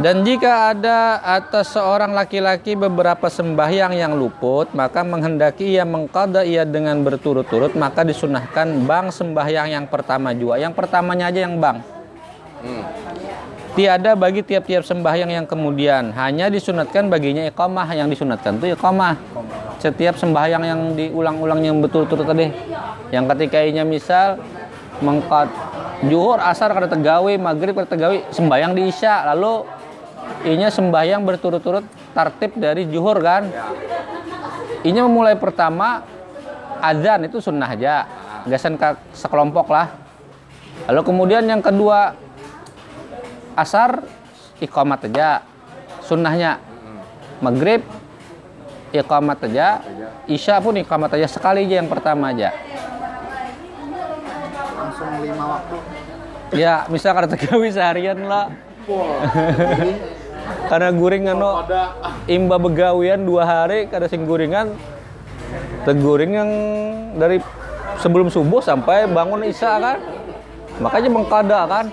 Dan 0.02 0.26
jika 0.26 0.74
ada 0.74 1.22
atas 1.22 1.78
seorang 1.78 2.18
laki-laki 2.18 2.74
beberapa 2.74 3.30
sembahyang 3.30 3.94
yang 3.94 4.18
luput, 4.18 4.74
maka 4.74 5.06
menghendaki 5.06 5.78
ia 5.78 5.86
mengqada 5.86 6.42
ia 6.42 6.66
dengan 6.66 7.06
berturut-turut, 7.06 7.78
maka 7.78 8.02
disunahkan 8.02 8.82
bang 8.90 9.14
sembahyang 9.14 9.78
yang 9.78 9.86
pertama 9.86 10.34
juga. 10.34 10.58
Yang 10.58 10.74
pertamanya 10.74 11.30
aja 11.30 11.46
yang 11.46 11.62
bang. 11.62 11.78
hmm. 12.66 12.84
Tiada 13.78 14.18
bagi 14.18 14.42
tiap-tiap 14.42 14.82
sembahyang 14.84 15.38
yang 15.38 15.46
kemudian, 15.46 16.10
hanya 16.18 16.50
disunatkan 16.50 17.06
baginya 17.06 17.46
iqamah 17.48 17.88
yang 17.94 18.10
disunatkan 18.10 18.58
itu 18.58 18.74
iqamah. 18.74 19.16
Setiap 19.78 20.18
sembahyang 20.18 20.64
yang 20.66 20.82
diulang-ulang 20.98 21.62
yang 21.62 21.78
betul-betul 21.78 22.26
tadi. 22.26 22.50
Yang 23.14 23.26
ketika 23.38 23.62
inya 23.62 23.86
misal 23.86 24.42
mengkat 24.98 25.48
juhur 26.10 26.42
asar 26.42 26.74
kada 26.74 26.90
tegawi, 26.90 27.38
maghrib 27.38 27.78
kada 27.78 27.90
tegawi, 27.94 28.26
sembahyang 28.34 28.74
di 28.74 28.90
isya, 28.90 29.30
lalu 29.34 29.81
inya 30.46 30.70
sembahyang 30.74 31.22
berturut-turut 31.26 31.86
tartib 32.14 32.58
dari 32.58 32.88
juhur 32.90 33.18
kan. 33.22 33.50
Inya 34.82 35.06
memulai 35.06 35.38
pertama 35.38 36.02
azan 36.82 37.30
itu 37.30 37.38
sunnah 37.38 37.70
aja, 37.70 38.10
gasan 38.50 38.78
sekelompok 39.14 39.70
lah. 39.70 39.94
Lalu 40.90 41.02
kemudian 41.06 41.46
yang 41.46 41.62
kedua 41.62 42.18
asar 43.54 44.02
iqamat 44.58 45.12
aja 45.12 45.46
sunnahnya 46.02 46.58
maghrib 47.44 47.84
iqamat 48.90 49.46
aja 49.52 49.84
isya 50.26 50.58
pun 50.64 50.80
iqamat 50.80 51.20
aja 51.20 51.28
sekali 51.28 51.68
aja 51.68 51.84
yang 51.84 51.90
pertama 51.92 52.32
aja 52.32 52.56
langsung 54.74 55.20
lima 55.22 55.60
waktu 55.60 55.78
Ya, 56.52 56.84
misal 56.92 57.16
kada 57.16 57.32
tegawi 57.32 57.72
seharian 57.72 58.28
lah. 58.28 58.52
Karena 60.72 60.90
guring 60.96 61.28
anu 61.28 61.68
imba 62.32 62.56
begawian 62.56 63.28
dua 63.28 63.44
hari 63.44 63.92
kada 63.92 64.08
sing 64.08 64.24
guringan. 64.24 64.72
Teguring 65.84 66.32
yang 66.32 66.50
dari 67.20 67.44
sebelum 68.00 68.32
subuh 68.32 68.64
sampai 68.64 69.10
bangun 69.12 69.44
isya 69.44 69.82
kan. 69.82 69.98
Makanya 70.80 71.10
mengkada 71.12 71.60
kan. 71.68 71.86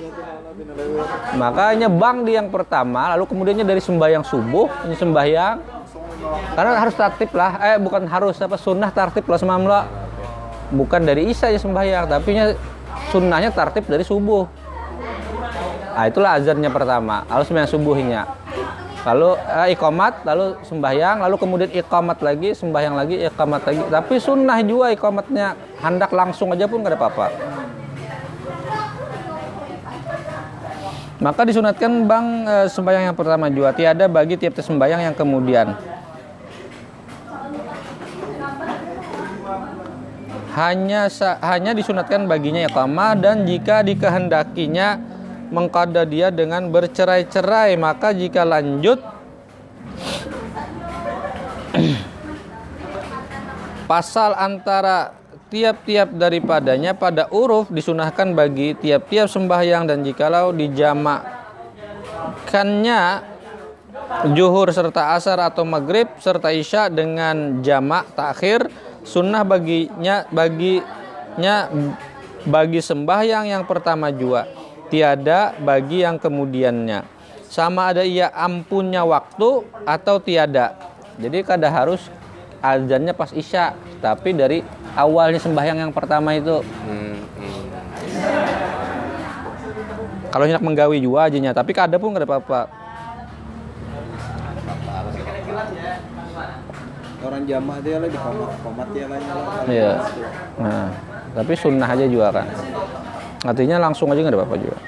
Makanya 1.34 1.88
bang 1.90 2.22
di 2.22 2.32
yang 2.38 2.48
pertama 2.54 3.11
lalu 3.16 3.26
kemudiannya 3.26 3.66
dari 3.66 3.82
sembahyang 3.82 4.22
subuh 4.22 4.87
ini 4.87 4.94
sembahyang. 4.94 5.56
Karena 6.54 6.78
harus 6.78 6.94
tertib 6.94 7.34
lah. 7.34 7.58
Eh 7.74 7.76
bukan 7.82 8.06
harus 8.06 8.38
apa 8.38 8.54
sunnah 8.54 8.94
tertib 8.94 9.26
lah 9.26 9.38
semamla. 9.42 9.80
Bukan 10.70 11.02
dari 11.02 11.32
isya 11.32 11.50
ya 11.50 11.58
sembahyang 11.58 12.04
tapi 12.06 12.30
nya 12.37 12.52
sunnahnya 13.11 13.50
tertib 13.50 13.88
dari 13.88 14.04
subuh 14.04 14.67
nah 15.98 16.06
itulah 16.06 16.38
azannya 16.38 16.70
pertama 16.70 17.26
lalu 17.26 17.42
sembahyang 17.42 17.70
subuhnya. 17.74 18.22
Lalu 19.02 19.34
eh, 19.34 19.68
ikomat 19.74 20.22
lalu 20.22 20.62
sembahyang 20.62 21.26
lalu 21.26 21.34
kemudian 21.42 21.70
ikomat 21.74 22.22
lagi 22.22 22.54
sembahyang 22.54 22.94
lagi 22.94 23.18
ikomat 23.26 23.66
lagi. 23.66 23.82
Tapi 23.90 24.14
sunnah 24.22 24.62
juga 24.62 24.94
ikomatnya 24.94 25.58
hendak 25.82 26.14
langsung 26.14 26.54
aja 26.54 26.70
pun 26.70 26.87
gak 26.87 26.94
ada 26.94 26.98
apa-apa. 27.02 27.26
Maka 31.18 31.40
disunatkan 31.50 32.06
bang 32.06 32.26
eh, 32.46 32.66
sembahyang 32.70 33.11
yang 33.11 33.16
pertama 33.18 33.50
juga 33.50 33.74
tiada 33.74 34.06
bagi 34.06 34.38
tiap-tiap 34.38 34.62
sembahyang 34.62 35.02
yang 35.11 35.14
kemudian. 35.18 35.74
Hanya 40.54 41.11
hanya 41.42 41.70
disunatkan 41.74 42.30
baginya 42.30 42.66
iqamah 42.70 43.18
dan 43.18 43.46
jika 43.46 43.82
dikehendakinya 43.82 45.17
mengkada 45.50 46.04
dia 46.04 46.30
dengan 46.30 46.70
bercerai-cerai. 46.72 47.76
Maka 47.76 48.12
jika 48.14 48.44
lanjut 48.44 49.00
pasal 53.90 54.34
antara 54.37 55.12
tiap-tiap 55.48 56.12
daripadanya 56.12 56.92
pada 56.92 57.24
uruf 57.32 57.72
disunahkan 57.72 58.37
bagi 58.37 58.76
tiap-tiap 58.76 59.28
sembahyang. 59.28 59.87
Dan 59.88 60.04
jikalau 60.04 60.52
dijamakkannya 60.52 63.00
juhur 64.32 64.72
serta 64.72 65.12
asar 65.16 65.40
atau 65.40 65.64
maghrib 65.68 66.08
serta 66.18 66.52
isya 66.52 66.88
dengan 66.88 67.61
jamak 67.61 68.06
takhir 68.16 68.70
sunnah 69.04 69.44
baginya 69.44 70.24
baginya 70.32 71.68
bagi 72.48 72.80
sembahyang 72.80 73.52
yang 73.52 73.64
pertama 73.68 74.08
jua 74.12 74.46
tiada 74.88 75.55
bagi 75.61 76.03
yang 76.05 76.16
kemudiannya 76.16 77.05
sama 77.48 77.92
ada 77.92 78.05
ia 78.05 78.29
ampunnya 78.33 79.05
waktu 79.05 79.64
atau 79.88 80.20
tiada 80.20 80.77
jadi 81.16 81.44
kada 81.44 81.68
harus 81.68 82.12
azannya 82.61 83.16
pas 83.16 83.33
isya 83.33 83.72
tapi 84.03 84.35
dari 84.37 84.61
awalnya 84.96 85.40
sembahyang 85.40 85.88
yang 85.88 85.92
pertama 85.94 86.35
itu 86.37 86.61
Hmm, 86.85 87.16
hmm. 87.38 87.61
kalau 90.29 90.44
hendak 90.44 90.64
menggawi 90.64 91.01
juga 91.01 91.31
aja 91.31 91.53
tapi 91.57 91.70
kada 91.72 91.96
pun 91.96 92.12
kada 92.12 92.27
apa-apa 92.29 92.88
orang 97.18 97.42
jamaah 97.51 97.81
dia 97.83 97.96
lah 97.98 98.09
di 98.09 98.18
komat 98.18 98.51
komat 98.62 98.88
ya 98.94 99.07
lah 99.11 99.18
nyala 99.18 99.42
Iya. 99.66 99.92
Nah, 100.62 100.88
tapi 101.35 101.53
sunnah 101.59 101.88
aja 101.90 102.07
juga 102.07 102.31
kan. 102.31 102.46
Artinya 103.46 103.79
langsung 103.79 104.11
aja 104.11 104.20
nggak 104.22 104.35
ada 104.35 104.38
apa-apa 104.42 104.57
juga. 104.59 104.79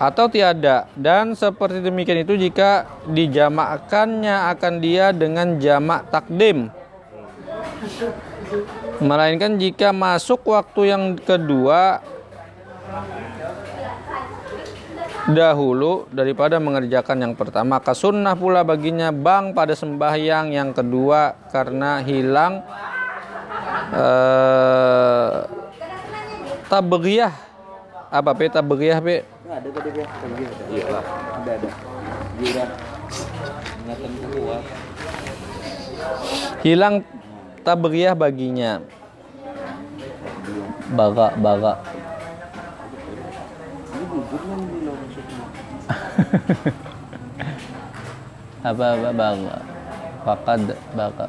Atau 0.00 0.32
tiada 0.32 0.88
dan 0.96 1.36
seperti 1.36 1.84
demikian 1.84 2.24
itu 2.24 2.32
jika 2.34 2.88
dijamakkannya 3.04 4.48
akan 4.56 4.74
dia 4.80 5.12
dengan 5.12 5.60
jamak 5.60 6.08
takdim. 6.08 6.72
Melainkan 8.98 9.60
jika 9.60 9.92
masuk 9.92 10.48
waktu 10.48 10.88
yang 10.88 11.04
kedua 11.20 12.00
dahulu 15.30 16.08
daripada 16.10 16.56
mengerjakan 16.58 17.20
yang 17.20 17.34
pertama 17.36 17.78
maka 17.78 17.92
sunnah 17.92 18.34
pula 18.34 18.64
baginya 18.66 19.12
bang 19.12 19.52
pada 19.52 19.76
sembahyang 19.76 20.50
yang 20.50 20.72
kedua 20.72 21.36
karena 21.52 22.00
hilang 22.02 22.64
eh 23.94 25.59
tabriyah 26.70 27.34
apa 28.10 28.30
pe? 28.38 28.46
Tabriyah 28.46 29.02
pe? 29.02 29.26
Ada 29.50 29.68
tadi 29.74 29.88
ada. 29.90 30.06
Iya 30.70 30.86
lah. 30.86 31.04
ada 31.42 31.50
ada. 31.58 31.68
Jura 32.38 32.64
ingatan 33.82 34.12
kuat 34.30 34.64
hilang 36.62 37.02
tabriyah 37.66 38.14
baginya. 38.14 38.80
Baga 40.94 41.34
baga. 41.38 41.82
Kan 43.90 44.66
apa 48.70 48.84
apa 48.94 49.10
baga? 49.14 49.56
Fakad 50.22 50.76
baga. 50.94 51.26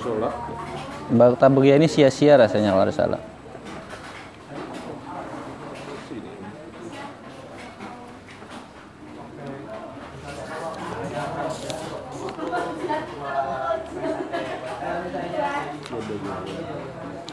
Sholat. 0.00 0.49
Baga 1.10 1.34
tabriyah 1.34 1.74
ini 1.74 1.90
sia-sia 1.90 2.38
rasanya 2.38 2.70
kalau 2.70 2.86
ada 2.86 2.94
salah 2.94 3.22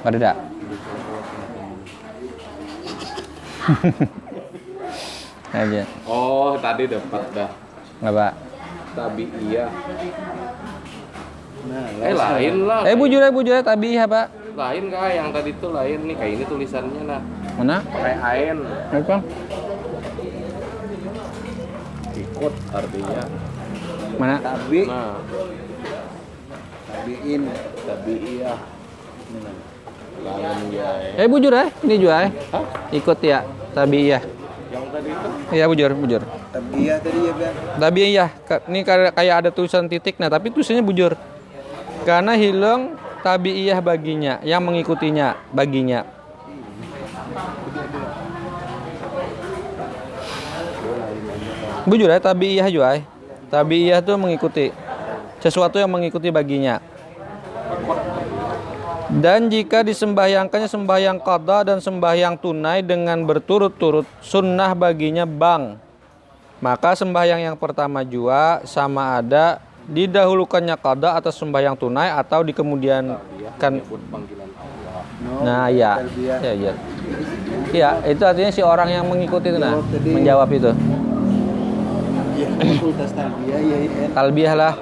Ada 0.08 0.18
tak? 0.24 0.38
Aja. 5.60 5.84
Oh, 6.08 6.56
tadi 6.64 6.88
dapat 6.88 7.24
dah. 7.36 7.52
Nggak, 8.00 8.14
Pak. 8.16 8.34
Tapi 8.96 9.24
iya. 9.44 9.68
Nah 11.68 11.86
Eh 12.00 12.14
lain 12.14 12.56
lah. 12.64 12.82
Eh, 12.84 12.96
bujur 12.96 13.20
ya, 13.20 13.30
bujur 13.30 13.54
ya, 13.54 13.62
tabi 13.62 13.94
ya, 13.94 14.06
Pak. 14.06 14.26
Lain 14.58 14.84
kah 14.90 15.08
yang 15.08 15.30
tadi 15.30 15.52
tuh 15.56 15.70
lain 15.70 16.00
nih 16.04 16.16
kayak 16.18 16.32
ini 16.34 16.44
tulisannya 16.44 17.02
nah. 17.04 17.22
Mana? 17.56 17.78
Pakai 17.84 18.16
ain. 18.18 18.58
Apa? 18.92 19.18
Ikut 22.18 22.54
artinya. 22.72 23.24
Mana? 24.18 24.36
tabi 24.42 24.82
Nah, 24.84 25.22
tabiin 26.88 27.42
tapi 27.86 28.14
iya. 28.18 28.54
Lain 30.18 30.58
ya. 30.74 30.90
Eh, 31.22 31.28
bujur 31.30 31.54
ya, 31.54 31.66
ini 31.86 31.96
juga 32.02 32.16
ya. 32.26 32.30
Ikut 32.90 33.20
ya, 33.22 33.40
tabi 33.72 34.10
ya. 34.10 34.20
Yang 34.68 34.86
tadi 34.92 35.10
itu 35.10 35.28
Iya, 35.48 35.66
bujur, 35.70 35.90
bujur. 35.96 36.22
tabiah 36.50 36.98
tadi 37.00 37.20
ya 37.22 37.34
Tabi 37.78 38.02
ya, 38.10 38.28
Ka- 38.44 38.64
ini 38.68 38.80
kayak 38.82 39.14
kayak 39.14 39.36
ada 39.40 39.50
tulisan 39.54 39.86
titik, 39.86 40.18
nah 40.18 40.28
tapi 40.28 40.50
tulisannya 40.50 40.82
bujur. 40.82 41.14
Karena 42.08 42.40
hilang 42.40 42.96
tabiiyah 43.20 43.84
baginya, 43.84 44.40
yang 44.48 44.64
mengikutinya 44.64 45.36
baginya. 45.52 46.08
Bujur 51.84 52.08
ya, 52.08 52.24
tabiiyah 52.24 52.68
juga. 52.72 52.96
ya. 52.96 53.04
Tabiiyah 53.52 54.00
itu 54.00 54.16
mengikuti 54.16 54.66
sesuatu 55.44 55.84
yang 55.84 55.92
mengikuti 55.92 56.32
baginya. 56.32 56.80
Dan 59.12 59.52
jika 59.52 59.84
disembahyangkannya 59.84 60.72
sembahyang 60.72 61.20
qada 61.20 61.68
dan 61.68 61.84
sembahyang 61.84 62.40
tunai 62.40 62.88
dengan 62.88 63.28
berturut-turut 63.28 64.08
sunnah 64.24 64.72
baginya 64.80 65.28
bang. 65.28 65.76
Maka 66.64 66.96
sembahyang 66.96 67.52
yang 67.52 67.56
pertama 67.60 68.08
jua 68.08 68.64
sama 68.64 69.20
ada 69.20 69.67
didahulukannya 69.88 70.76
qada 70.76 71.16
atas 71.16 71.40
sembahyang 71.40 71.80
tunai 71.80 72.12
atau 72.12 72.44
di 72.44 72.52
kemudian 72.52 73.16
kan 73.56 73.80
panggilan 74.12 74.50
Allah. 74.60 75.42
nah 75.44 75.66
ya 75.72 76.04
ya 76.20 76.52
ya 76.54 76.74
Iya, 77.68 78.04
itu 78.04 78.24
artinya 78.24 78.52
si 78.52 78.60
orang 78.64 78.92
yang 78.92 79.08
mengikuti 79.08 79.48
itu 79.52 79.60
nah 79.60 79.80
tadi. 79.92 80.12
menjawab 80.12 80.48
itu. 80.52 80.72
Iya 82.36 82.48
fakultas 82.52 83.12
talbiyah 83.16 84.54
ya 84.54 84.60
lah. 84.60 84.74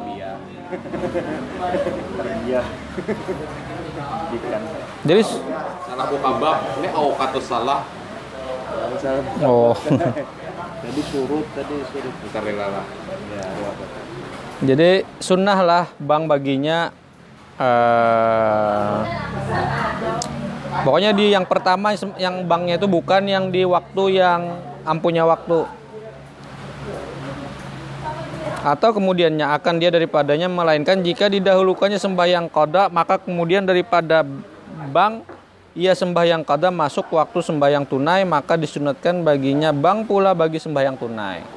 Iya 2.45 2.61
jadi 5.05 5.21
Salah 5.85 6.05
buka 6.09 6.29
bab. 6.41 6.57
Ini 6.81 6.89
awkatus 6.91 7.45
salah. 7.45 7.85
salah 8.97 9.21
oh. 9.45 9.77
Tadi 10.85 11.01
surut 11.09 11.45
tadi 11.57 11.75
surut. 11.93 12.13
Ntar 12.29 12.43
lah. 12.45 12.85
ya 13.33 14.04
jadi 14.63 15.03
sunnah 15.19 15.59
lah 15.59 15.85
bang 15.99 16.23
baginya 16.31 16.95
eh 17.59 18.99
pokoknya 20.85 21.11
di 21.11 21.33
yang 21.33 21.43
pertama 21.43 21.91
yang 22.15 22.47
banknya 22.47 22.79
itu 22.79 22.87
bukan 22.87 23.25
yang 23.27 23.49
di 23.49 23.65
waktu 23.65 24.21
yang 24.21 24.41
ampunya 24.85 25.25
waktu. 25.25 25.65
Atau 28.65 28.97
kemudiannya 28.97 29.45
akan 29.61 29.77
dia 29.77 29.93
daripadanya 29.93 30.49
melainkan 30.49 31.05
jika 31.05 31.29
didahulukannya 31.29 32.01
sembahyang 32.01 32.49
qada 32.49 32.89
maka 32.89 33.21
kemudian 33.21 33.61
daripada 33.61 34.25
bank 34.89 35.21
ia 35.77 35.93
sembahyang 35.93 36.41
qada 36.41 36.73
masuk 36.73 37.13
waktu 37.13 37.45
sembahyang 37.45 37.85
tunai 37.85 38.25
maka 38.25 38.57
disunatkan 38.57 39.21
baginya 39.21 39.69
bank 39.69 40.09
pula 40.09 40.33
bagi 40.33 40.57
sembahyang 40.57 40.97
tunai 40.97 41.54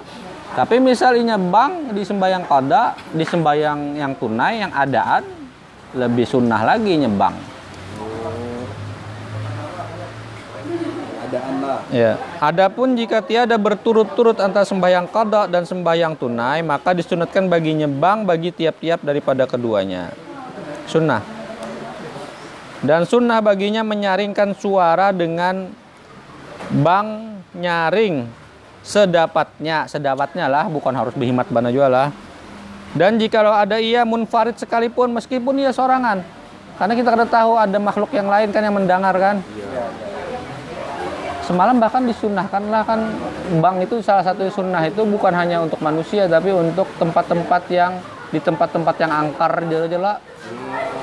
tapi 0.56 0.80
misalnya 0.80 1.36
bank 1.36 1.92
di 1.92 2.02
sembahyang 2.04 2.44
qada 2.48 2.96
di 3.12 3.24
sembahyang 3.24 3.98
yang 4.00 4.12
tunai 4.16 4.64
yang 4.64 4.72
adaan 4.72 5.24
lebih 5.96 6.24
sunnah 6.24 6.60
lagi 6.64 6.94
nyebang 6.96 7.34
adaan 11.28 11.54
lah 11.60 11.80
Ya. 11.92 12.16
Adapun 12.40 12.96
jika 12.96 13.20
tiada 13.20 13.60
berturut-turut 13.60 14.40
antara 14.40 14.64
sembahyang 14.64 15.04
qada 15.12 15.44
dan 15.44 15.68
sembahyang 15.68 16.16
tunai, 16.16 16.64
maka 16.64 16.96
disunatkan 16.96 17.52
bagi 17.52 17.76
nyebang 17.76 18.24
bagi 18.24 18.48
tiap-tiap 18.48 19.04
daripada 19.04 19.44
keduanya. 19.44 20.08
Sunnah. 20.88 21.20
Dan 22.80 23.04
sunnah 23.04 23.42
baginya 23.42 23.82
menyaringkan 23.82 24.54
suara 24.56 25.10
dengan 25.10 25.68
bang 26.70 27.08
nyaring 27.58 28.16
sedapatnya, 28.82 29.86
sedapatnya 29.90 30.46
lah, 30.46 30.66
bukan 30.70 30.94
harus 30.94 31.14
berhimat 31.14 31.46
bana 31.50 31.68
juga 31.68 31.88
lah. 31.88 32.08
Dan 32.96 33.20
jikalau 33.20 33.52
ada 33.52 33.76
ia 33.76 34.02
munfarid 34.08 34.56
sekalipun 34.56 35.12
meskipun 35.12 35.60
ia 35.60 35.70
sorangan. 35.74 36.24
Karena 36.78 36.94
kita 36.94 37.08
kada 37.10 37.26
tahu 37.26 37.58
ada 37.58 37.76
makhluk 37.76 38.08
yang 38.14 38.30
lain 38.30 38.48
kan 38.54 38.62
yang 38.62 38.72
mendengar 38.72 39.12
kan. 39.18 39.42
Semalam 41.44 41.80
bahkan 41.80 42.04
disunahkanlah 42.04 42.84
kan 42.84 43.00
bank 43.58 43.88
itu 43.88 44.04
salah 44.04 44.20
satu 44.20 44.44
sunnah 44.52 44.84
itu 44.84 45.00
bukan 45.00 45.32
hanya 45.32 45.64
untuk 45.64 45.80
manusia 45.80 46.28
tapi 46.28 46.52
untuk 46.52 46.84
tempat-tempat 47.00 47.62
yang 47.72 47.96
di 48.28 48.36
tempat-tempat 48.36 48.94
yang 49.00 49.12
angkar 49.12 49.64
jela-jela. 49.64 50.20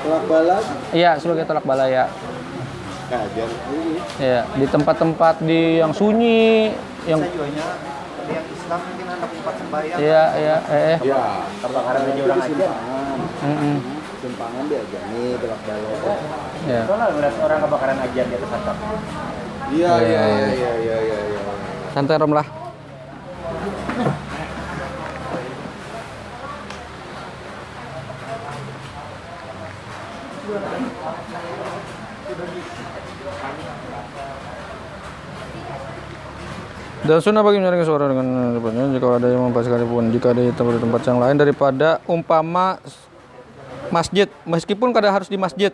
tolak 0.06 0.22
balas 0.30 0.64
Iya, 0.94 1.18
sebagai 1.18 1.50
tolak 1.50 1.66
bala 1.66 1.90
ya. 1.90 2.06
Iya, 4.22 4.46
di 4.54 4.66
tempat-tempat 4.70 5.42
di 5.42 5.82
yang 5.82 5.90
sunyi, 5.90 6.74
yang 7.06 7.20
Saya 7.20 7.30
juga 7.30 7.46
yang 8.26 8.46
Islam 8.48 8.80
mungkin 8.82 9.06
ada 9.06 9.26
tempat 9.28 9.54
sembahyang. 9.56 9.98
iya 9.98 10.22
iya 10.34 10.56
eh, 10.66 10.82
eh. 10.88 10.98
ya 11.00 11.22
Kebakaran 11.62 12.00
aja 12.02 12.20
orang 12.20 12.40
aja. 12.40 12.48
simpangan 12.50 13.18
Mm-mm. 13.38 13.76
simpangan 14.18 14.62
dia 14.66 14.78
aja 14.82 14.98
nih 15.06 15.28
tolak 15.38 15.60
balas 15.62 15.98
Iya. 16.66 16.80
Soalnya 16.82 17.06
ngeliat 17.08 17.34
orang 17.38 17.58
kebakaran 17.62 17.98
aja 18.00 18.20
di 18.20 18.34
atas 18.34 18.50
atap. 18.52 18.76
iya 19.68 19.92
Iya, 19.92 19.92
iya 20.02 20.22
iya. 20.26 20.48
iya 20.50 20.72
iya 20.76 20.96
iya 21.00 21.18
iya 21.30 21.40
Santai 21.92 22.18
Rom 22.18 22.32
lah. 22.32 22.46
Dan 37.06 37.22
sunnah 37.22 37.38
bagi 37.46 37.62
menyaring 37.62 37.86
suara 37.86 38.10
dengan 38.10 38.58
cepatnya 38.58 38.90
jika 38.98 39.06
ada 39.14 39.26
yang 39.30 39.46
membahas 39.46 39.70
sekalipun 39.70 40.10
jika 40.10 40.34
ada 40.34 40.42
tempat 40.50 40.72
di 40.74 40.80
tempat 40.82 41.00
yang 41.06 41.18
lain 41.22 41.36
daripada 41.38 41.88
umpama 42.10 42.82
masjid. 43.94 44.26
Meskipun 44.42 44.90
kada 44.90 45.14
harus 45.14 45.30
di 45.30 45.38
masjid 45.38 45.70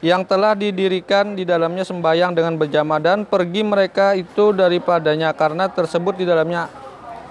yang 0.00 0.24
telah 0.24 0.56
didirikan 0.56 1.36
di 1.36 1.44
dalamnya 1.44 1.84
sembahyang 1.84 2.32
dengan 2.32 2.56
berjamaah 2.56 3.00
dan 3.04 3.28
pergi 3.28 3.68
mereka 3.68 4.16
itu 4.16 4.56
daripadanya. 4.56 5.36
Karena 5.36 5.68
tersebut 5.68 6.16
di 6.16 6.24
dalamnya 6.24 6.72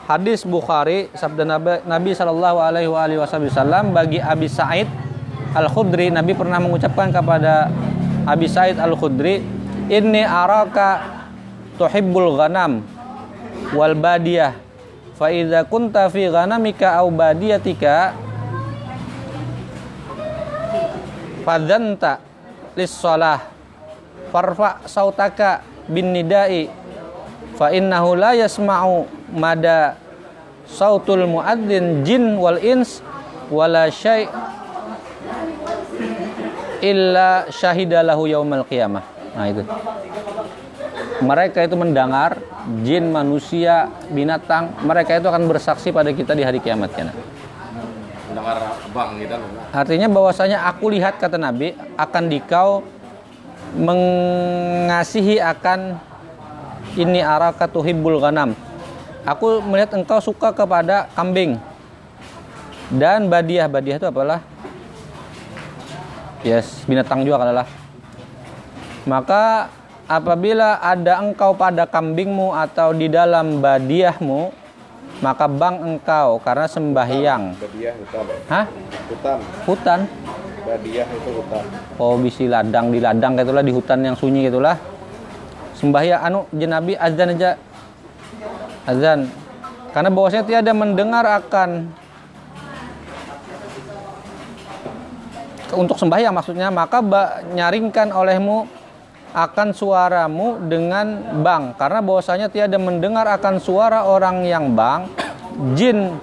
hadis 0.05 0.45
Bukhari 0.45 1.09
sabda 1.17 1.49
Nabi, 1.49 1.81
Nabi 1.81 2.13
Shallallahu 2.13 2.57
Alaihi 2.61 3.17
Wasallam 3.17 3.89
bagi 3.89 4.21
Abi 4.21 4.45
Said 4.45 4.85
Al 5.57 5.65
Khudri 5.65 6.13
Nabi 6.13 6.37
pernah 6.37 6.61
mengucapkan 6.61 7.09
kepada 7.09 7.73
Abi 8.29 8.45
Said 8.45 8.77
Al 8.77 8.93
Khudri 8.93 9.41
ini 9.89 10.21
araka 10.21 11.25
tuhibbul 11.81 12.37
ghanam 12.37 12.94
wal 13.73 13.95
badiyah. 13.97 14.55
Fa 15.15 15.31
idza 15.31 15.63
kunta 15.63 16.11
fi 16.11 16.27
ghanamika 16.27 16.99
aw 16.99 17.07
badiyatika 17.07 18.11
fadzanta 21.47 22.19
lis 22.75 22.91
shalah 22.99 23.39
farfa 24.33 24.83
sautaka 24.83 25.63
bin 25.87 26.11
nidai 26.11 26.67
fa 27.55 27.71
innahu 27.71 28.19
la 28.19 28.35
yasma'u 28.35 29.07
mada 29.31 29.95
sautul 30.67 31.23
muadzin 31.29 32.03
jin 32.03 32.35
wal 32.35 32.59
ins 32.59 32.99
wala 33.47 33.87
syai 33.87 34.27
illa 36.83 37.47
syahidalahu 37.47 38.27
yaumal 38.27 38.67
qiyamah. 38.67 39.05
Nah 39.37 39.47
itu 39.47 39.63
mereka 41.23 41.63
itu 41.63 41.75
mendengar 41.79 42.41
jin 42.83 43.11
manusia 43.13 43.87
binatang 44.11 44.73
mereka 44.83 45.15
itu 45.15 45.27
akan 45.29 45.47
bersaksi 45.47 45.93
pada 45.95 46.11
kita 46.11 46.35
di 46.35 46.43
hari 46.43 46.59
kiamat 46.59 46.91
kan 46.91 47.13
mendengar 48.31 48.57
abang 48.83 49.15
kita 49.21 49.39
loh 49.39 49.65
Artinya 49.75 50.07
bahwasanya 50.07 50.63
aku 50.71 50.87
lihat 50.91 51.19
kata 51.19 51.35
Nabi 51.35 51.75
akan 51.99 52.23
dikau 52.31 52.83
mengasihi 53.75 55.35
akan 55.43 55.99
ini 56.95 57.19
araka 57.19 57.67
tuhibbul 57.67 58.23
ghanam. 58.23 58.55
Aku 59.27 59.59
melihat 59.59 59.99
engkau 59.99 60.23
suka 60.23 60.55
kepada 60.55 61.11
kambing 61.11 61.59
dan 62.93 63.27
badiah. 63.27 63.67
Badiah 63.67 63.99
itu 63.99 64.07
apalah? 64.07 64.39
Yes, 66.45 66.85
binatang 66.87 67.25
juga 67.27 67.41
kadalah. 67.41 67.67
Maka 69.03 69.67
apabila 70.05 70.81
ada 70.81 71.21
engkau 71.21 71.57
pada 71.57 71.89
kambingmu 71.89 72.53
atau 72.53 72.93
di 72.93 73.09
dalam 73.09 73.61
badiahmu, 73.61 74.53
maka 75.23 75.45
bang 75.49 75.75
engkau 75.81 76.37
karena 76.41 76.67
sembahyang. 76.69 77.43
badiah 77.57 77.93
hutan 77.95 78.25
Hah? 78.51 78.65
hutan 79.09 79.37
Hutan? 79.65 79.99
badiah 80.65 81.05
itu 81.05 81.29
hutan 81.29 81.63
Oh 82.01 82.17
bisi 82.17 82.49
ladang 82.49 82.89
di 82.89 82.97
ladang 82.97 83.37
gitulah 83.37 83.61
di 83.61 83.69
hutan 83.69 84.01
yang 84.01 84.17
sunyi 84.17 84.49
gitulah. 84.49 84.75
Sembahyang 85.77 86.21
anu 86.25 86.49
jenabi 86.51 86.97
azan 86.97 87.37
aja. 87.37 87.51
Azan. 88.89 89.29
Karena 89.93 90.09
bahwasanya 90.11 90.43
tiada 90.43 90.71
mendengar 90.75 91.23
akan 91.23 91.87
untuk 95.75 95.99
sembahyang 95.99 96.31
maksudnya 96.31 96.71
maka 96.71 97.03
nyaringkan 97.51 98.11
olehmu 98.15 98.67
akan 99.35 99.75
suaramu 99.75 100.63
dengan 100.63 101.35
bang 101.43 101.75
karena 101.75 101.99
bahwasanya 101.99 102.47
tiada 102.47 102.79
mendengar 102.79 103.27
akan 103.27 103.59
suara 103.59 104.07
orang 104.07 104.47
yang 104.47 104.71
bang 104.71 105.11
jin 105.75 106.15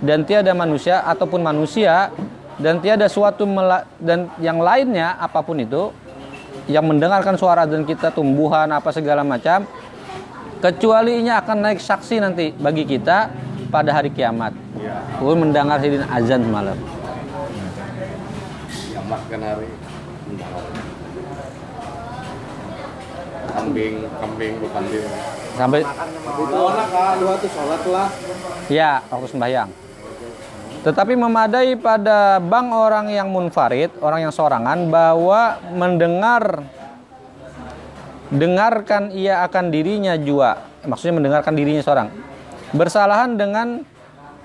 dan 0.00 0.24
tiada 0.24 0.56
manusia 0.56 1.04
ataupun 1.04 1.44
manusia 1.44 2.08
dan 2.56 2.80
tiada 2.80 3.12
suatu 3.12 3.44
dan 4.00 4.32
yang 4.40 4.64
lainnya 4.64 5.20
apa 5.20 5.44
pun 5.44 5.60
itu 5.60 5.92
yang 6.66 6.88
mendengarkan 6.88 7.36
suara 7.36 7.68
dan 7.68 7.84
kita 7.84 8.08
tumbuhan 8.08 8.72
apa 8.72 8.88
segala 8.88 9.20
macam 9.20 9.68
kecuali 10.64 11.20
ini 11.20 11.28
akan 11.28 11.56
naik 11.60 11.80
saksi 11.84 12.24
nanti 12.24 12.56
bagi 12.56 12.88
kita 12.88 13.28
pada 13.68 13.92
hari 13.92 14.08
kiamat. 14.08 14.56
ya 14.80 15.04
mendengar 15.20 15.76
sidin 15.84 16.08
azan 16.08 16.40
semalam. 16.40 16.78
kiamat 18.96 19.20
kan 19.28 19.40
hari 19.44 19.68
kambing 23.76 24.08
kambing 24.08 24.54
bukan 24.56 24.82
dia 24.88 25.04
Sampai 25.56 25.80
itu 25.84 26.56
anak 26.56 26.88
kak 26.88 27.12
lu 27.20 27.32
tuh 27.36 27.50
sholat 27.52 27.82
lah 27.88 28.08
ya 28.68 29.00
waktu 29.08 29.28
sembahyang. 29.28 29.68
Tetapi 30.84 31.18
memadai 31.18 31.74
pada 31.74 32.38
bang 32.38 32.70
orang 32.70 33.10
yang 33.10 33.26
munfarid, 33.26 33.90
orang 33.98 34.28
yang 34.28 34.32
sorangan 34.36 34.86
bahwa 34.86 35.58
mendengar 35.74 36.62
dengarkan 38.30 39.10
ia 39.10 39.42
akan 39.42 39.72
dirinya 39.74 40.14
jua. 40.14 40.62
Maksudnya 40.86 41.18
mendengarkan 41.18 41.58
dirinya 41.58 41.82
seorang. 41.82 42.08
Bersalahan 42.70 43.34
dengan 43.34 43.82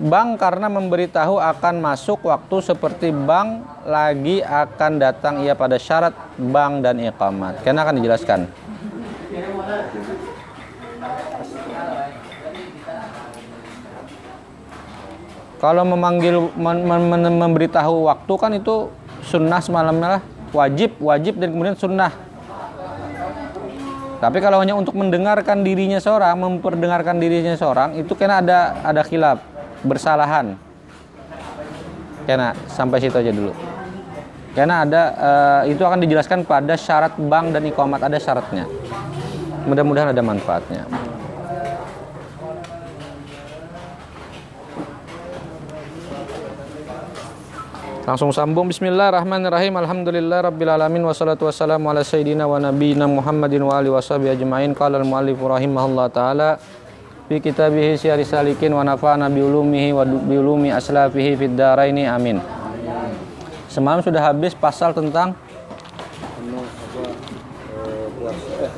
bang 0.02 0.34
karena 0.40 0.66
memberitahu 0.66 1.38
akan 1.38 1.78
masuk 1.78 2.26
waktu 2.26 2.58
seperti 2.64 3.14
bang 3.14 3.62
lagi 3.86 4.42
akan 4.42 4.98
datang 4.98 5.46
ia 5.46 5.54
pada 5.54 5.78
syarat 5.78 6.16
bang 6.40 6.82
dan 6.82 6.98
iqamat. 6.98 7.62
Karena 7.62 7.86
akan 7.86 8.02
dijelaskan. 8.02 8.40
Kalau 15.62 15.84
memanggil 15.86 16.49
men- 16.57 16.86
men- 16.86 17.38
memberitahu 17.38 18.09
waktu 18.09 18.34
kan 18.34 18.51
itu 18.57 18.89
sunnah 19.22 19.62
semalamnya 19.62 20.18
lah. 20.18 20.22
Wajib 20.51 20.97
wajib 20.97 21.38
dan 21.38 21.53
kemudian 21.53 21.78
sunnah. 21.78 22.12
Tapi 24.22 24.38
kalau 24.38 24.62
hanya 24.62 24.78
untuk 24.78 24.93
mendengarkan 24.93 25.66
dirinya 25.66 25.97
seorang 25.97 26.38
memperdengarkan 26.38 27.18
dirinya 27.18 27.57
seorang 27.57 27.97
itu 27.97 28.14
kena 28.14 28.41
ada 28.41 28.78
ada 28.86 29.01
khilaf 29.01 29.41
bersalahan. 29.86 30.57
Kena 32.26 32.53
sampai 32.70 33.01
situ 33.01 33.18
aja 33.18 33.34
dulu. 33.34 33.53
Karena 34.51 34.84
ada 34.84 35.01
eh, 35.16 35.74
itu 35.74 35.82
akan 35.82 36.03
dijelaskan 36.03 36.43
pada 36.43 36.76
syarat 36.76 37.16
bank 37.16 37.55
dan 37.55 37.64
ikomat 37.70 38.03
ada 38.03 38.20
syaratnya 38.20 38.68
mudah-mudahan 39.66 40.14
ada 40.14 40.24
manfaatnya. 40.24 40.86
Langsung 48.01 48.34
sambung. 48.34 48.68
Bismillahirrahmanirrahim. 48.68 49.78
Alhamdulillah 49.78 50.49
Rabbil 50.49 50.74
Alamin. 50.74 51.05
Wassalatu 51.05 51.45
wassalamu 51.45 51.88
ala 51.93 52.01
Sayyidina 52.01 52.49
wa 52.49 52.57
Nabiyina 52.57 53.05
Muhammadin 53.05 53.62
wa 53.62 53.78
alihi 53.78 53.93
washabi 53.93 54.28
ajma'in. 54.34 54.74
Qala 54.74 54.99
al-muallif 54.99 55.38
rahimahullah 55.38 56.09
ta'ala 56.09 56.57
Fi 57.32 57.39
kitabihi 57.39 57.95
syari 57.95 58.28
salikin 58.28 58.76
wa 58.76 58.84
nafa'ana 58.84 59.32
bi 59.32 59.39
ulumihi 59.39 59.95
wa 59.95 60.03
bi 60.03 60.36
ulumi 60.36 60.68
aslafihi 60.68 61.39
fid 61.39 61.55
daraini. 61.55 62.03
Amin. 62.03 62.43
Semalam 63.72 64.03
sudah 64.03 64.20
habis 64.20 64.51
pasal 64.51 64.91
tentang 64.91 65.32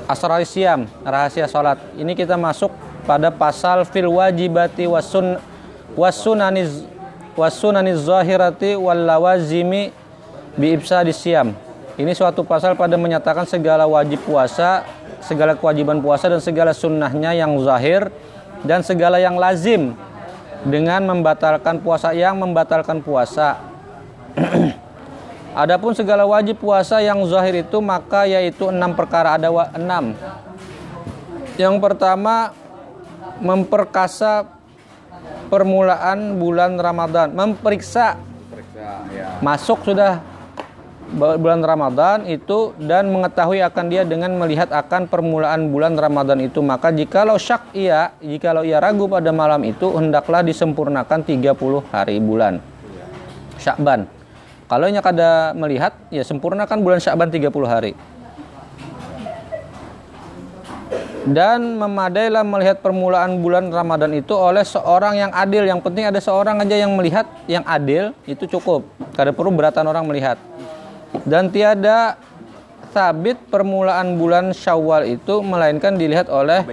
Asrar 0.05 0.43
Siam, 0.43 0.87
rahasia 1.03 1.47
salat. 1.47 1.79
Ini 1.95 2.11
kita 2.13 2.35
masuk 2.35 2.71
pada 3.07 3.31
pasal 3.31 3.87
fil 3.87 4.07
wajibati 4.11 4.87
wasun 4.87 5.39
wasunaniz 5.95 6.83
wasunaniz 7.35 8.03
zahirati 8.03 8.75
wal 8.75 8.99
lawazimi 8.99 9.91
bi 10.59 10.75
ibsadis 10.75 11.19
siam. 11.19 11.55
Ini 11.93 12.09
suatu 12.17 12.41
pasal 12.41 12.73
pada 12.73 12.97
menyatakan 12.97 13.45
segala 13.45 13.85
wajib 13.85 14.17
puasa, 14.25 14.81
segala 15.21 15.53
kewajiban 15.53 16.01
puasa 16.01 16.25
dan 16.25 16.41
segala 16.41 16.73
sunnahnya 16.73 17.37
yang 17.37 17.53
zahir 17.61 18.09
dan 18.65 18.81
segala 18.81 19.21
yang 19.21 19.37
lazim 19.37 19.93
dengan 20.65 21.05
membatalkan 21.05 21.79
puasa 21.79 22.11
yang 22.17 22.39
membatalkan 22.41 22.99
puasa. 22.99 23.61
Adapun 25.53 25.93
segala 25.93 26.25
wajib 26.25 26.57
puasa 26.57 26.97
yang 26.97 27.21
zahir 27.29 27.61
itu 27.61 27.77
maka 27.77 28.25
yaitu 28.25 28.73
enam 28.73 28.97
perkara. 28.97 29.37
Ada 29.37 29.53
enam. 29.77 30.17
Yang 31.61 31.75
pertama 31.77 32.57
memperkasa 33.37 34.49
permulaan 35.53 36.41
bulan 36.41 36.81
Ramadan, 36.81 37.29
memeriksa 37.37 38.17
Periksa 38.49 39.05
ya. 39.13 39.37
masuk 39.45 39.85
sudah 39.85 40.25
bu- 41.13 41.37
bulan 41.37 41.61
Ramadan 41.61 42.25
itu 42.25 42.73
dan 42.81 43.13
mengetahui 43.13 43.61
akan 43.61 43.85
dia 43.93 44.01
dengan 44.01 44.33
melihat 44.33 44.73
akan 44.73 45.05
permulaan 45.05 45.69
bulan 45.69 45.93
Ramadan 45.93 46.41
itu. 46.41 46.65
Maka 46.65 46.89
jikalau 46.89 47.37
syak 47.37 47.69
ia 47.77 48.17
jikalau 48.17 48.65
ia 48.65 48.81
ragu 48.81 49.05
pada 49.05 49.29
malam 49.29 49.61
itu 49.61 49.93
hendaklah 49.93 50.41
disempurnakan 50.41 51.21
30 51.21 51.53
hari 51.93 52.17
bulan. 52.17 52.57
Syakban 53.61 54.22
kalau 54.73 54.89
nya 54.89 55.05
kada 55.05 55.53
melihat 55.53 55.93
ya 56.09 56.25
sempurnakan 56.25 56.81
bulan 56.81 56.97
Syakban 56.97 57.29
30 57.29 57.53
hari 57.69 57.93
dan 61.29 61.77
memadailah 61.77 62.41
melihat 62.41 62.81
permulaan 62.81 63.37
bulan 63.37 63.69
Ramadan 63.69 64.11
itu 64.17 64.33
oleh 64.35 64.65
seorang 64.65 65.15
yang 65.15 65.31
adil. 65.31 65.63
Yang 65.63 65.85
penting 65.85 66.09
ada 66.09 66.19
seorang 66.19 66.59
aja 66.59 66.75
yang 66.75 66.91
melihat 66.97 67.23
yang 67.47 67.63
adil 67.63 68.11
itu 68.27 68.43
cukup. 68.49 68.83
Kada 69.15 69.31
perlu 69.31 69.53
beratan 69.53 69.87
orang 69.87 70.03
melihat. 70.03 70.35
Dan 71.23 71.47
tiada 71.53 72.17
sabit 72.91 73.39
permulaan 73.47 74.17
bulan 74.17 74.51
Syawal 74.51 75.05
itu 75.15 75.39
melainkan 75.45 75.95
dilihat 75.95 76.27
oleh 76.27 76.65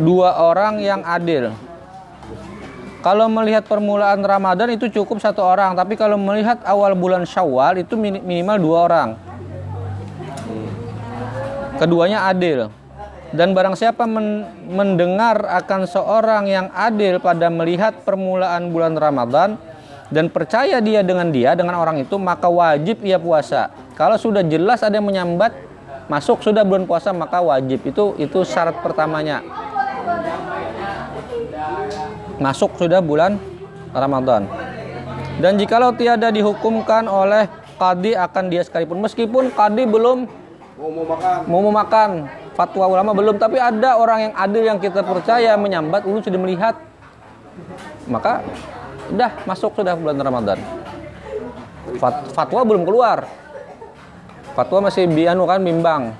dua 0.00 0.34
orang 0.40 0.82
yang 0.82 1.04
adil. 1.06 1.54
Kalau 3.04 3.28
melihat 3.28 3.68
permulaan 3.68 4.24
Ramadan 4.24 4.72
itu 4.72 4.88
cukup 4.88 5.20
satu 5.20 5.44
orang, 5.44 5.76
tapi 5.76 5.92
kalau 5.92 6.16
melihat 6.16 6.64
awal 6.64 6.96
bulan 6.96 7.28
Syawal 7.28 7.84
itu 7.84 8.00
mini- 8.00 8.24
minimal 8.24 8.56
dua 8.56 8.78
orang. 8.88 9.08
Keduanya 11.76 12.24
adil. 12.32 12.72
Dan 13.28 13.52
barang 13.52 13.76
siapa 13.76 14.08
men- 14.08 14.48
mendengar 14.72 15.36
akan 15.36 15.84
seorang 15.84 16.48
yang 16.48 16.72
adil 16.72 17.20
pada 17.20 17.52
melihat 17.52 17.92
permulaan 18.08 18.72
bulan 18.72 18.96
Ramadan 18.96 19.60
dan 20.08 20.32
percaya 20.32 20.80
dia 20.80 21.04
dengan 21.04 21.28
dia 21.28 21.52
dengan 21.52 21.76
orang 21.76 22.00
itu 22.00 22.16
maka 22.16 22.48
wajib 22.48 23.04
ia 23.04 23.20
puasa. 23.20 23.68
Kalau 24.00 24.16
sudah 24.16 24.40
jelas 24.40 24.80
ada 24.80 24.96
yang 24.96 25.04
menyambat 25.04 25.52
masuk 26.08 26.40
sudah 26.40 26.64
bulan 26.64 26.88
puasa 26.88 27.12
maka 27.12 27.44
wajib 27.44 27.84
itu 27.84 28.16
itu 28.16 28.38
syarat 28.48 28.76
pertamanya 28.80 29.44
masuk 32.38 32.74
sudah 32.78 32.98
bulan 32.98 33.38
Ramadan. 33.94 34.46
Dan 35.38 35.58
jikalau 35.58 35.90
tiada 35.94 36.30
dihukumkan 36.30 37.06
oleh 37.10 37.50
kadi 37.74 38.14
akan 38.14 38.44
dia 38.50 38.62
sekalipun 38.62 39.02
meskipun 39.02 39.50
kadi 39.50 39.82
belum 39.86 40.30
Mau 40.74 40.90
mau 40.90 41.06
makan. 41.06 41.38
mau 41.46 41.60
memakan 41.70 42.10
fatwa 42.54 42.86
ulama 42.90 43.10
belum 43.14 43.38
tapi 43.38 43.58
ada 43.58 43.98
orang 43.98 44.30
yang 44.30 44.34
adil 44.34 44.62
yang 44.62 44.78
kita 44.78 45.02
percaya 45.06 45.54
menyambat 45.58 46.02
ulun 46.06 46.22
sudah 46.22 46.38
melihat 46.38 46.74
maka 48.10 48.42
udah 49.10 49.30
masuk 49.46 49.74
sudah 49.74 49.94
bulan 49.94 50.18
Ramadan. 50.18 50.58
Fat- 52.00 52.26
fatwa 52.32 52.60
belum 52.64 52.82
keluar. 52.82 53.28
Fatwa 54.54 54.86
masih 54.86 55.10
bianu 55.10 55.44
kan 55.46 55.60
bimbang. 55.62 56.14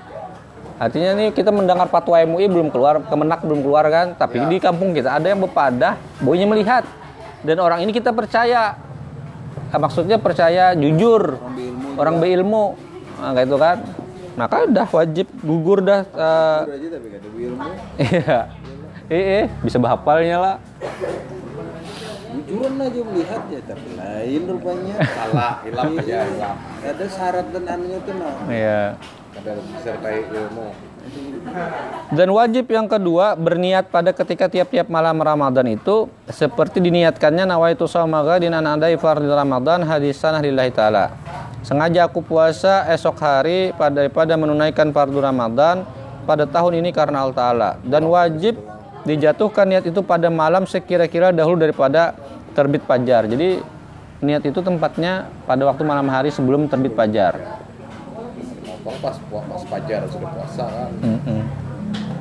Artinya 0.75 1.15
nih 1.15 1.31
kita 1.31 1.55
mendengar 1.55 1.87
fatwa 1.87 2.19
MUI 2.19 2.51
belum 2.51 2.67
keluar, 2.67 2.99
Kemenak 3.07 3.47
belum 3.47 3.63
keluar 3.63 3.87
kan, 3.87 4.11
tapi 4.19 4.43
di 4.51 4.59
kampung 4.59 4.91
kita 4.91 5.15
ada 5.15 5.31
yang 5.31 5.39
bepadah, 5.39 5.95
boynya 6.19 6.43
melihat. 6.45 6.83
Dan 7.39 7.63
orang 7.63 7.79
ini 7.79 7.95
kita 7.95 8.11
percaya. 8.11 8.75
Ah, 9.71 9.79
Maksudnya 9.79 10.19
percaya 10.19 10.75
jujur, 10.75 11.39
orang 11.95 12.19
berilmu, 12.19 12.75
nah, 13.19 13.31
kayak 13.31 13.47
itu 13.47 13.57
kan. 13.57 13.77
Maka 14.35 14.67
udah 14.67 14.87
wajib 14.91 15.27
gugur 15.39 15.79
dah. 15.79 16.03
ilmu 17.39 17.67
Iya. 17.95 18.39
Eh, 19.05 19.25
eh, 19.39 19.45
bisa 19.63 19.77
bahapalnya 19.79 20.37
lah. 20.41 20.55
jujuran 22.35 22.77
aja 22.77 22.99
melihat 22.99 23.41
ya 23.47 23.59
tapi 23.63 23.89
lain 23.95 24.41
rupanya 24.45 24.95
Salah, 25.01 25.53
hilang 25.65 25.97
aja, 25.97 26.17
ada 26.93 27.05
syarat 27.09 27.47
dan 27.49 27.63
anunya 27.65 27.97
tuh 28.05 28.13
nah 28.19 28.33
Iya. 28.45 28.81
Ada 29.45 29.61
disertai 29.61 30.25
ilmu. 30.25 30.73
Dan 32.17 32.33
wajib 32.33 32.65
yang 32.65 32.89
kedua 32.89 33.37
berniat 33.37 33.93
pada 33.93 34.09
ketika 34.09 34.49
tiap-tiap 34.49 34.89
malam 34.89 35.21
Ramadan 35.21 35.69
itu 35.69 36.09
seperti 36.25 36.81
diniatkannya 36.81 37.45
nawaitu 37.45 37.85
shaumaga 37.85 38.41
din 38.41 38.57
anadai 38.57 38.97
fardhi 38.97 39.29
Ramadan 39.29 39.85
hadisan 39.85 40.41
lillahi 40.41 40.73
taala. 40.73 41.13
Sengaja 41.61 42.09
aku 42.09 42.25
puasa 42.25 42.89
esok 42.89 43.21
hari 43.21 43.69
pada 43.77 44.33
menunaikan 44.33 44.89
fardu 44.89 45.21
Ramadan 45.21 45.85
pada 46.25 46.49
tahun 46.49 46.81
ini 46.81 46.89
karena 46.89 47.21
Allah 47.21 47.37
taala 47.37 47.69
dan 47.85 48.01
wajib 48.09 48.57
dijatuhkan 49.05 49.69
niat 49.69 49.85
itu 49.85 50.01
pada 50.01 50.33
malam 50.33 50.65
sekira-kira 50.65 51.29
dahulu 51.29 51.61
daripada 51.61 52.17
terbit 52.57 52.81
fajar. 52.89 53.29
Jadi 53.29 53.61
niat 54.25 54.41
itu 54.41 54.57
tempatnya 54.57 55.29
pada 55.45 55.69
waktu 55.69 55.85
malam 55.85 56.09
hari 56.09 56.33
sebelum 56.33 56.65
terbit 56.65 56.97
fajar. 56.97 57.64
Nonton 58.85 59.01
pas 59.01 59.17
pas 59.17 59.61
fajar 59.65 60.05
sudah 60.05 60.29
puasa 60.29 60.63
kan. 60.69 60.91
Mm-mm. 61.01 61.41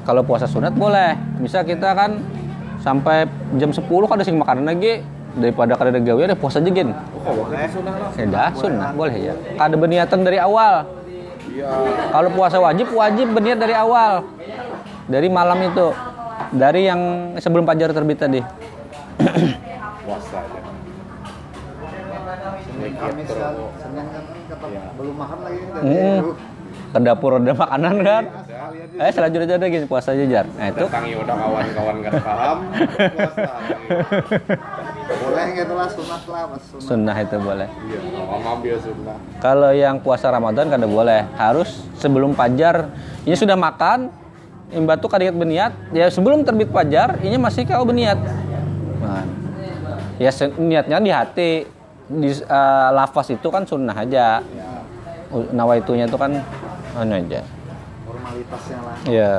Kalau 0.09 0.25
puasa 0.25 0.49
sunat 0.49 0.73
boleh. 0.73 1.13
Bisa 1.37 1.61
kita 1.61 1.93
kan 1.93 2.25
sampai 2.81 3.29
jam 3.61 3.69
10 3.69 3.85
kan 3.85 4.17
ada 4.17 4.25
sing 4.25 4.41
makanan 4.41 4.65
lagi 4.65 5.05
daripada 5.37 5.77
kada 5.77 5.93
ada 5.93 6.01
gawe 6.01 6.25
ada 6.25 6.33
puasa 6.33 6.65
aja 6.65 6.73
gen. 6.73 6.97
Oh, 7.21 7.45
boleh. 7.45 7.69
Sunnah 7.69 7.95
lah. 8.01 8.11
Ya 8.17 8.25
dah 8.33 8.51
sunat 8.57 8.91
boleh 8.97 9.17
ya. 9.29 9.35
Kada 9.61 9.77
berniatan 9.77 10.25
dari 10.25 10.41
awal. 10.41 10.89
Iya. 11.53 11.69
Kalau 12.17 12.33
puasa 12.33 12.57
wajib 12.57 12.89
wajib 12.97 13.37
berniat 13.37 13.61
dari 13.61 13.77
awal. 13.77 14.25
Dari 15.05 15.29
malam 15.29 15.61
itu. 15.69 15.93
Dari 16.49 16.89
yang 16.89 17.01
sebelum 17.37 17.69
fajar 17.69 17.93
terbit 17.93 18.25
tadi. 18.25 18.41
Puasa 20.01 20.41
aja. 20.41 20.59
Kamis 22.95 23.29
kan. 23.29 23.53
Senin 23.81 24.07
kan 24.13 24.25
kata 24.49 24.67
Iya. 24.69 24.83
belum 24.97 25.17
makan 25.17 25.39
lagi 25.45 25.61
kan. 25.73 25.83
Hmm. 25.85 26.21
Ke 26.95 26.99
dapur 27.03 27.43
ada 27.43 27.51
makanan 27.51 27.95
kan. 28.07 28.23
Ada 28.31 28.71
lihat 28.71 29.03
Eh 29.03 29.11
selanjutnya 29.11 29.59
aja 29.59 29.67
gini 29.67 29.87
puasa 29.91 30.15
aja 30.15 30.25
jar. 30.31 30.47
Nah 30.55 30.67
itu 30.71 30.87
Datangi 30.87 31.13
udah 31.19 31.35
kawan-kawan 31.35 31.95
gak 32.07 32.13
paham. 32.23 32.59
Puasa. 32.71 33.51
Boleh 35.05 35.47
gitu 35.53 35.73
lah 35.75 35.89
sunat 35.91 36.23
lah 36.31 36.43
sunat. 36.57 36.81
sunnah 36.87 37.17
itu 37.19 37.37
boleh. 37.37 37.69
Iya, 37.69 37.99
ambil 38.47 38.77
sunnah. 38.79 39.19
Kalau 39.43 39.71
yang 39.75 39.99
puasa 40.01 40.31
Ramadan 40.31 40.71
kada 40.71 40.87
boleh, 40.87 41.27
harus 41.35 41.83
sebelum 41.99 42.33
fajar. 42.33 42.89
Ini 43.27 43.37
sudah 43.37 43.59
makan, 43.59 44.09
imbat 44.73 45.03
tuh 45.03 45.11
kada 45.11 45.29
ingat 45.29 45.37
berniat, 45.37 45.73
ya 45.93 46.07
sebelum 46.09 46.47
terbit 46.47 46.71
fajar, 46.73 47.21
ini 47.21 47.37
masih 47.37 47.69
kau 47.69 47.85
berniat. 47.85 48.17
Nah, 49.03 49.27
ya 50.17 50.31
niatnya 50.57 50.99
di 51.03 51.13
hati. 51.13 51.53
di 52.05 52.29
eh, 52.29 52.89
lafaz 52.93 53.33
itu 53.33 53.49
kan 53.49 53.65
sunnah 53.65 53.97
aja. 53.97 54.45
Ya, 54.45 54.69
U- 55.33 55.49
Nawaitunya 55.57 56.05
itu 56.05 56.21
kan 56.21 56.37
anu 56.95 57.15
aja. 57.19 57.43
formalitasnya 58.05 58.79
lah. 58.79 58.97
Iya. 59.11 59.33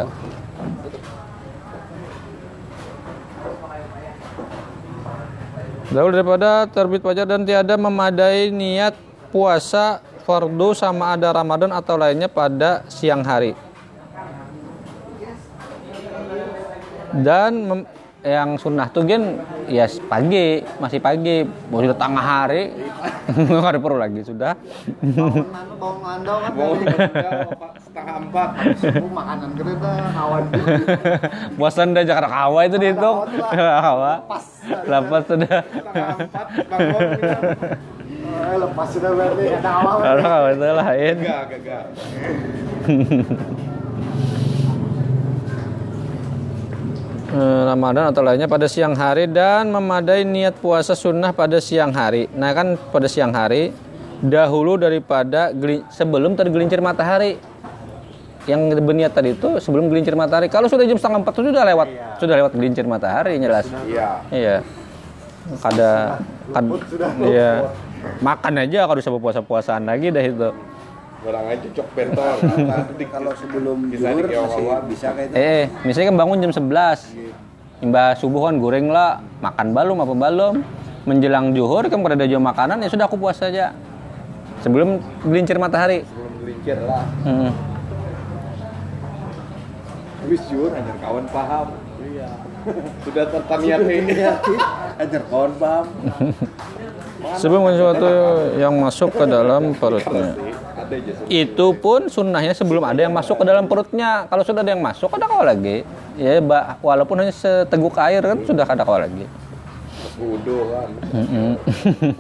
Lalu 5.94 6.10
daripada 6.12 6.68
terbit 6.68 7.00
fajar 7.06 7.24
dan 7.24 7.46
tiada 7.48 7.78
memadai 7.78 8.52
niat 8.52 8.98
puasa 9.30 10.04
fardu 10.26 10.74
sama 10.74 11.14
ada 11.14 11.30
Ramadan 11.32 11.72
atau 11.72 11.96
lainnya 11.96 12.28
pada 12.28 12.84
siang 12.92 13.22
hari. 13.22 13.54
Dan 17.16 17.52
mem- 17.64 17.95
yang 18.26 18.58
sunnah 18.58 18.90
tuh 18.90 19.06
gen 19.06 19.38
ya 19.70 19.86
pagi, 20.10 20.66
masih 20.82 20.98
pagi, 20.98 21.46
mau 21.70 21.78
sudah 21.78 21.94
tengah 21.94 22.26
hari, 22.26 22.74
nggak 23.30 23.78
ada 23.78 23.78
perlu 23.78 24.02
lagi 24.02 24.26
sudah. 24.26 24.58
Bawang 25.86 26.02
landau 26.02 26.42
kan 26.42 26.50
setengah 27.78 28.26
empat. 28.26 28.50
makanan 29.06 29.54
gede 29.54 29.78
dah 29.78 30.18
awan 30.18 30.50
Bosan 31.62 31.94
dah 31.94 32.02
Jakarta 32.02 32.34
Kawa 32.34 32.66
itu 32.66 32.82
dihitung. 32.82 33.30
Kawa. 33.54 34.26
Lepas 34.90 35.24
sudah. 35.30 35.62
Bangun. 36.66 37.06
Eh, 38.26 38.58
lepas 38.58 38.90
sudah 38.90 39.14
berarti 39.14 39.46
ada 39.62 39.72
awan. 39.78 40.02
Kalau 40.02 40.26
Kawa 40.26 40.50
itu 40.50 40.66
lain. 40.66 41.22
Enggak, 41.22 41.54
enggak, 41.54 41.56
enggak. 41.62 41.86
Eh, 42.90 43.22
Ramadan 47.36 48.16
atau 48.16 48.24
lainnya 48.24 48.48
pada 48.48 48.66
siang 48.72 48.96
hari 48.96 49.28
dan 49.28 49.68
memadai 49.68 50.24
niat 50.24 50.56
puasa 50.64 50.96
sunnah 50.96 51.36
pada 51.36 51.60
siang 51.60 51.92
hari. 51.92 52.32
Nah 52.32 52.56
kan 52.56 52.80
pada 52.96 53.12
siang 53.12 53.36
hari 53.36 53.76
dahulu 54.24 54.80
daripada 54.80 55.52
sebelum 55.92 56.40
tergelincir 56.40 56.80
matahari. 56.80 57.36
Yang 58.46 58.78
berniat 58.78 59.10
tadi 59.10 59.34
itu 59.34 59.58
sebelum 59.58 59.90
gelincir 59.90 60.14
matahari. 60.14 60.46
Kalau 60.54 60.70
sudah 60.70 60.86
jam 60.86 61.02
setengah 61.02 61.26
empat 61.26 61.34
itu 61.34 61.50
sudah 61.50 61.66
lewat, 61.66 61.88
sudah 62.22 62.36
lewat 62.38 62.52
gelincir 62.54 62.86
matahari 62.86 63.42
jelas. 63.42 63.66
Iya. 63.90 64.10
Iya. 64.30 64.56
Kada, 65.66 66.22
kad, 66.54 66.66
iya. 67.26 67.74
Makan 68.22 68.54
aja 68.62 68.86
kalau 68.86 69.02
bisa 69.02 69.10
puasa-puasaan 69.10 69.90
lagi 69.90 70.14
dah 70.14 70.22
itu. 70.22 70.50
Orang 71.26 71.46
aja 71.50 71.58
cocok 71.58 71.88
bentol. 71.98 72.38
Kalau 73.18 73.32
sebelum 73.34 73.78
Bisa 73.90 74.14
dikawal. 74.14 74.46
masih 74.46 74.66
bisa 74.86 75.08
kayak 75.18 75.34
itu. 75.34 75.36
Eh, 75.36 75.64
misalnya 75.82 76.08
kan 76.14 76.18
bangun 76.22 76.38
jam 76.46 76.52
11. 76.54 77.82
Imbah 77.82 78.14
subuh 78.16 78.48
kan 78.48 78.56
goreng 78.62 78.88
lah, 78.94 79.20
makan 79.42 79.68
balum 79.74 79.98
apa 80.06 80.14
balum. 80.14 80.56
Menjelang 81.06 81.54
zuhur 81.54 81.86
kan 81.86 82.02
pada 82.02 82.18
ada 82.18 82.26
jam 82.26 82.42
makanan 82.42 82.82
ya 82.82 82.90
sudah 82.90 83.06
aku 83.10 83.18
puasa 83.18 83.50
aja. 83.50 83.74
Sebelum 84.62 85.02
gelincir 85.26 85.58
matahari. 85.58 86.06
Belum 86.06 86.34
gelincir 86.42 86.78
lah. 86.82 87.06
Hmm. 87.26 87.50
Wis 90.26 90.42
jujur 90.50 90.74
hanya 90.74 90.94
kawan 91.02 91.26
paham. 91.30 91.68
Iya. 92.02 92.30
Sudah 93.06 93.26
tertaniati. 93.30 93.98
Ajar 94.98 95.22
kawan 95.30 95.54
paham. 95.62 95.86
Sebelum 97.38 97.62
sesuatu 97.70 98.10
yang 98.58 98.74
masuk 98.82 99.14
ke 99.14 99.26
dalam 99.30 99.78
perutnya. 99.78 100.34
Ada. 100.86 101.26
Itu 101.28 101.76
pun 101.78 102.08
sunnahnya 102.08 102.54
sebelum 102.54 102.86
ada 102.86 103.02
yang 103.02 103.14
masuk 103.14 103.42
ke 103.42 103.46
dalam 103.46 103.66
perutnya. 103.66 104.30
Kalau 104.30 104.44
sudah 104.46 104.62
ada 104.62 104.72
yang 104.72 104.84
masuk, 104.84 105.10
ada 105.14 105.26
kawal 105.26 105.50
lagi. 105.50 105.82
Ya, 106.16 106.40
walaupun 106.80 107.26
hanya 107.26 107.34
seteguk 107.34 107.98
air 107.98 108.22
kan 108.24 108.38
sudah 108.46 108.66
ada 108.66 108.84
kawal 108.86 109.10
lagi. 109.10 109.26
Wudhu 110.16 110.58
kan. 110.72 110.90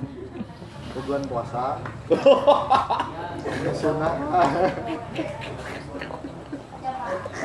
Tujuan 0.96 1.22
puasa. 1.28 1.80
Sunnah. 3.80 4.14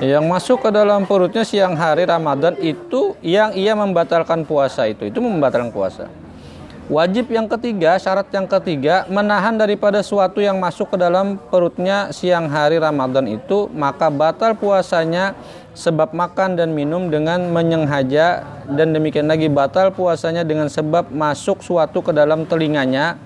Yang 0.00 0.24
masuk 0.24 0.58
ke 0.64 0.70
dalam 0.72 1.04
perutnya 1.04 1.44
siang 1.44 1.76
hari 1.76 2.08
Ramadan 2.08 2.56
itu 2.56 3.12
yang 3.20 3.52
ia 3.52 3.76
membatalkan 3.76 4.48
puasa 4.48 4.88
itu, 4.88 5.04
itu 5.04 5.20
membatalkan 5.20 5.68
puasa. 5.68 6.08
Wajib 6.90 7.30
yang 7.30 7.46
ketiga, 7.46 8.02
syarat 8.02 8.26
yang 8.34 8.50
ketiga, 8.50 9.06
menahan 9.06 9.54
daripada 9.54 10.02
suatu 10.02 10.42
yang 10.42 10.58
masuk 10.58 10.90
ke 10.90 10.96
dalam 10.98 11.38
perutnya 11.38 12.10
siang 12.10 12.50
hari 12.50 12.82
Ramadan 12.82 13.30
itu, 13.30 13.70
maka 13.70 14.10
batal 14.10 14.58
puasanya 14.58 15.38
sebab 15.70 16.10
makan 16.10 16.58
dan 16.58 16.74
minum 16.74 17.06
dengan 17.06 17.46
menyengaja 17.46 18.42
dan 18.66 18.90
demikian 18.90 19.30
lagi 19.30 19.46
batal 19.46 19.94
puasanya 19.94 20.42
dengan 20.42 20.66
sebab 20.66 21.14
masuk 21.14 21.62
suatu 21.62 22.02
ke 22.02 22.10
dalam 22.10 22.42
telinganya 22.50 23.22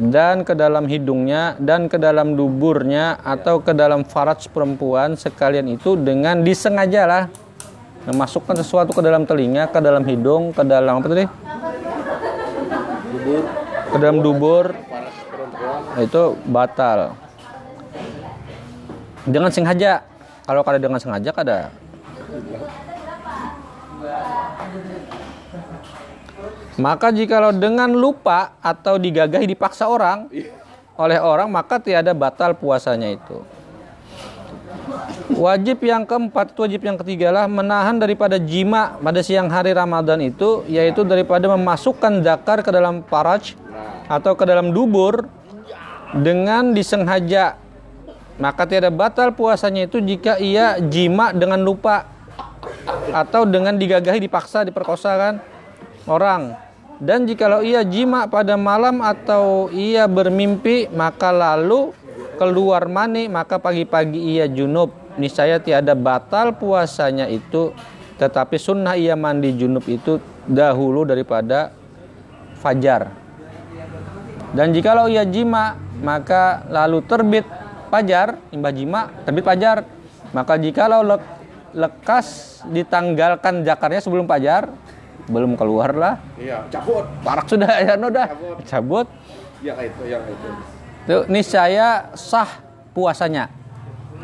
dan 0.00 0.40
ke 0.40 0.56
dalam 0.56 0.88
hidungnya 0.88 1.60
dan 1.60 1.92
ke 1.92 2.00
dalam 2.00 2.40
duburnya 2.40 3.20
atau 3.20 3.60
ke 3.60 3.76
dalam 3.76 4.00
faraj 4.00 4.48
perempuan 4.48 5.12
sekalian 5.12 5.68
itu 5.76 5.92
dengan 5.92 6.40
disengaja 6.40 7.04
lah 7.04 7.24
memasukkan 8.08 8.64
sesuatu 8.64 8.96
ke 8.96 9.04
dalam 9.04 9.28
telinga, 9.28 9.68
ke 9.68 9.76
dalam 9.76 10.08
hidung, 10.08 10.56
ke 10.56 10.64
dalam 10.64 11.04
apa 11.04 11.08
tadi? 11.12 11.28
Dubur. 13.20 13.42
Ke 13.90 13.96
dalam 14.00 14.18
dubur. 14.24 14.64
Nah, 15.92 16.02
itu 16.02 16.22
batal. 16.48 17.12
Dengan 19.28 19.52
sengaja. 19.52 20.02
Kalau 20.48 20.64
kada 20.64 20.80
dengan 20.80 20.98
sengaja 20.98 21.30
kada 21.30 21.70
Maka 26.80 27.12
jikalau 27.12 27.52
dengan 27.52 27.92
lupa 27.92 28.56
atau 28.64 28.96
digagahi 28.96 29.44
dipaksa 29.44 29.84
orang 29.84 30.32
oleh 30.96 31.20
orang 31.20 31.52
maka 31.52 31.76
tiada 31.76 32.16
batal 32.16 32.56
puasanya 32.56 33.12
itu. 33.12 33.44
Wajib 35.30 35.80
yang 35.86 36.04
keempat, 36.04 36.52
wajib 36.58 36.84
yang 36.84 36.98
ketiga 37.00 37.30
lah 37.30 37.46
menahan 37.46 37.96
daripada 37.96 38.36
jima 38.36 38.98
pada 38.98 39.22
siang 39.22 39.48
hari 39.48 39.72
Ramadan 39.72 40.20
itu 40.20 40.66
yaitu 40.66 41.06
daripada 41.06 41.48
memasukkan 41.48 42.20
zakar 42.20 42.60
ke 42.60 42.70
dalam 42.74 43.00
paraj 43.06 43.54
atau 44.10 44.34
ke 44.34 44.44
dalam 44.44 44.74
dubur 44.74 45.30
dengan 46.12 46.74
disengaja. 46.74 47.56
Maka 48.40 48.64
tiada 48.64 48.88
batal 48.88 49.36
puasanya 49.36 49.84
itu 49.86 50.00
jika 50.00 50.40
ia 50.40 50.80
jima 50.80 51.30
dengan 51.30 51.60
lupa 51.60 52.08
atau 53.12 53.44
dengan 53.44 53.76
digagahi 53.76 54.20
dipaksa 54.22 54.64
diperkosa 54.64 55.12
kan 55.16 55.34
orang 56.08 56.56
dan 57.00 57.24
jikalau 57.24 57.64
ia 57.64 57.80
jima 57.80 58.28
pada 58.28 58.60
malam 58.60 59.00
atau 59.00 59.72
ia 59.72 60.04
bermimpi 60.04 60.92
maka 60.92 61.32
lalu 61.32 61.96
keluar 62.40 62.88
mani 62.88 63.28
maka 63.28 63.60
pagi-pagi 63.60 64.16
ia 64.16 64.48
junub. 64.48 64.96
Niscaya 65.20 65.60
tiada 65.60 65.92
batal 65.92 66.56
puasanya 66.56 67.28
itu 67.28 67.76
tetapi 68.16 68.56
sunnah 68.56 68.96
ia 68.96 69.12
mandi 69.12 69.52
junub 69.52 69.84
itu 69.84 70.16
dahulu 70.48 71.04
daripada 71.04 71.76
fajar. 72.56 73.12
Dan 74.50 74.72
jikalau 74.72 75.06
ia 75.06 75.22
jima 75.22 75.76
maka 76.00 76.64
lalu 76.66 77.04
terbit 77.04 77.44
fajar 77.92 78.40
imbah 78.48 78.72
jima 78.72 79.00
terbit 79.22 79.44
fajar. 79.44 79.84
Maka 80.32 80.56
jikalau 80.56 81.04
le- 81.04 81.26
lekas 81.70 82.60
ditanggalkan 82.64 83.62
jakarnya 83.62 84.00
sebelum 84.00 84.24
fajar 84.24 84.72
belum 85.30 85.54
keluar 85.54 85.94
lah 85.94 86.14
Iya, 86.34 86.66
cabut. 86.66 87.06
parak 87.22 87.46
sudah 87.46 87.70
ya 87.78 87.94
no 87.94 88.10
dah. 88.10 88.26
Cabut. 88.66 89.06
Yang 89.60 89.92
itu, 89.92 90.02
yang 90.08 90.24
itu. 90.24 90.48
Tuh 91.02 91.26
niscaya 91.26 92.12
sah 92.12 92.60
puasanya 92.90 93.48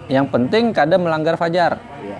yang 0.07 0.27
penting 0.27 0.71
kada 0.71 0.97
melanggar 0.97 1.35
fajar 1.35 1.79
Iya. 1.99 2.19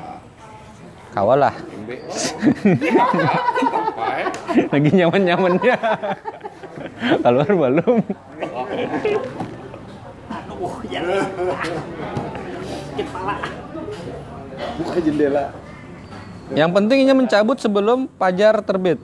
kawalah 1.13 1.55
Embe. 1.55 2.03
Apa 2.03 4.05
ya? 4.17 4.29
lagi 4.69 4.91
nyaman 4.93 5.23
nyamannya 5.23 5.77
keluar 7.21 7.49
belum 7.49 7.97
Buka 14.77 14.99
jendela. 15.01 15.53
yang 16.55 16.71
pentingnya 16.71 17.11
mencabut 17.11 17.59
sebelum 17.59 18.07
fajar 18.15 18.63
terbit 18.63 19.03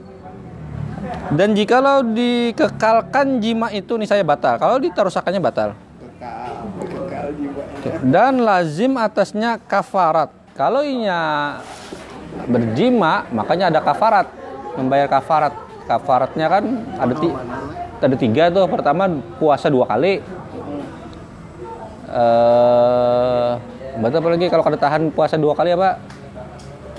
dan 1.33 1.57
jikalau 1.57 2.05
dikekalkan 2.05 3.41
jima 3.41 3.73
itu 3.73 3.97
nih 3.97 4.09
saya 4.09 4.23
batal. 4.25 4.61
Kalau 4.61 4.77
ditarusakannya 4.77 5.41
batal. 5.41 5.73
Kekal, 5.73 6.53
kekal 6.77 7.27
jiwa. 7.37 7.63
dan 8.05 8.33
lazim 8.45 8.93
atasnya 9.01 9.57
kafarat. 9.65 10.29
Kalau 10.53 10.85
inya 10.85 11.57
berjima 12.47 13.25
makanya 13.33 13.73
ada 13.73 13.81
kafarat. 13.81 14.29
Membayar 14.77 15.09
kafarat. 15.09 15.55
Kafaratnya 15.89 16.47
kan 16.47 16.65
ada 17.01 17.15
ti 17.17 17.29
ada 18.03 18.17
tiga 18.17 18.53
tuh. 18.53 18.69
Pertama 18.69 19.09
puasa 19.41 19.73
dua 19.73 19.89
kali. 19.89 20.21
Eh 22.13 23.53
berarti 23.93 24.17
apa 24.17 24.29
lagi 24.33 24.47
kalau 24.49 24.65
kada 24.65 24.79
tahan 24.81 25.13
puasa 25.13 25.37
dua 25.37 25.53
kali 25.53 25.73
apa 25.77 26.01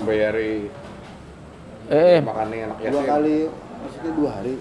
Bayari. 0.02 0.70
Eh 1.90 2.18
makannya 2.22 2.70
anak 2.70 2.76
Dua 2.82 2.86
yatim. 2.90 3.04
kali 3.06 3.38
maksudnya 3.84 4.12
dua 4.16 4.30
hari. 4.40 4.54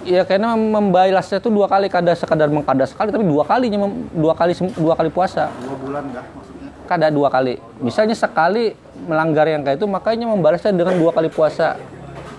ya 0.00 0.24
karena 0.24 0.56
membalasnya 0.56 1.38
tuh 1.44 1.52
dua 1.52 1.68
kali. 1.68 1.92
Kada 1.92 2.16
sekadar 2.16 2.48
mengkada 2.48 2.88
sekali 2.88 3.12
tapi 3.12 3.24
dua 3.28 3.44
kalinya 3.44 3.84
mem- 3.84 4.08
dua 4.16 4.32
kali 4.32 4.56
dua 4.74 4.96
kali 4.96 5.12
puasa. 5.12 5.52
Dua 5.60 5.76
bulan 5.76 6.02
enggak 6.08 6.24
maksudnya? 6.32 6.70
kada 6.88 7.06
dua 7.12 7.28
kali. 7.30 7.60
Misalnya 7.78 8.16
sekali 8.18 8.74
melanggar 9.06 9.46
yang 9.46 9.62
kayak 9.62 9.78
itu 9.78 9.86
makanya 9.86 10.26
membalasnya 10.26 10.72
dengan 10.74 10.96
dua 10.98 11.12
kali 11.14 11.28
puasa. 11.30 11.76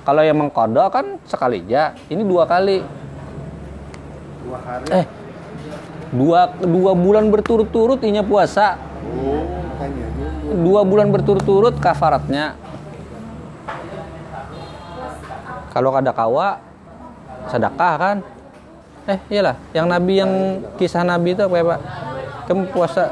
Kalau 0.01 0.25
yang 0.25 0.35
mengkoda 0.41 0.89
kan 0.89 1.21
sekali 1.29 1.61
aja. 1.61 1.93
Ini 2.09 2.25
dua 2.25 2.49
kali. 2.49 2.81
Dua 4.41 4.57
hari. 4.59 4.85
eh 4.91 5.05
dua 6.11 6.51
dua 6.59 6.91
bulan 6.91 7.29
berturut-turut 7.31 8.01
inya 8.03 8.25
puasa. 8.25 8.75
Oh, 9.21 9.45
makanya. 9.71 10.05
Dua 10.51 10.81
bulan 10.83 11.07
berturut-turut 11.13 11.79
kafaratnya 11.79 12.59
kalau 15.71 15.95
kada 15.95 16.11
kawa 16.11 16.59
sedekah 17.47 17.93
kan? 17.95 18.17
Eh 19.07 19.17
iyalah 19.33 19.55
yang 19.71 19.87
nabi 19.87 20.21
yang 20.21 20.31
kisah 20.75 21.01
nabi 21.01 21.33
itu 21.33 21.41
apa 21.47 21.55
ya 21.55 21.63
pak? 21.65 21.79
Kamu 22.51 22.63
puasa. 22.75 23.03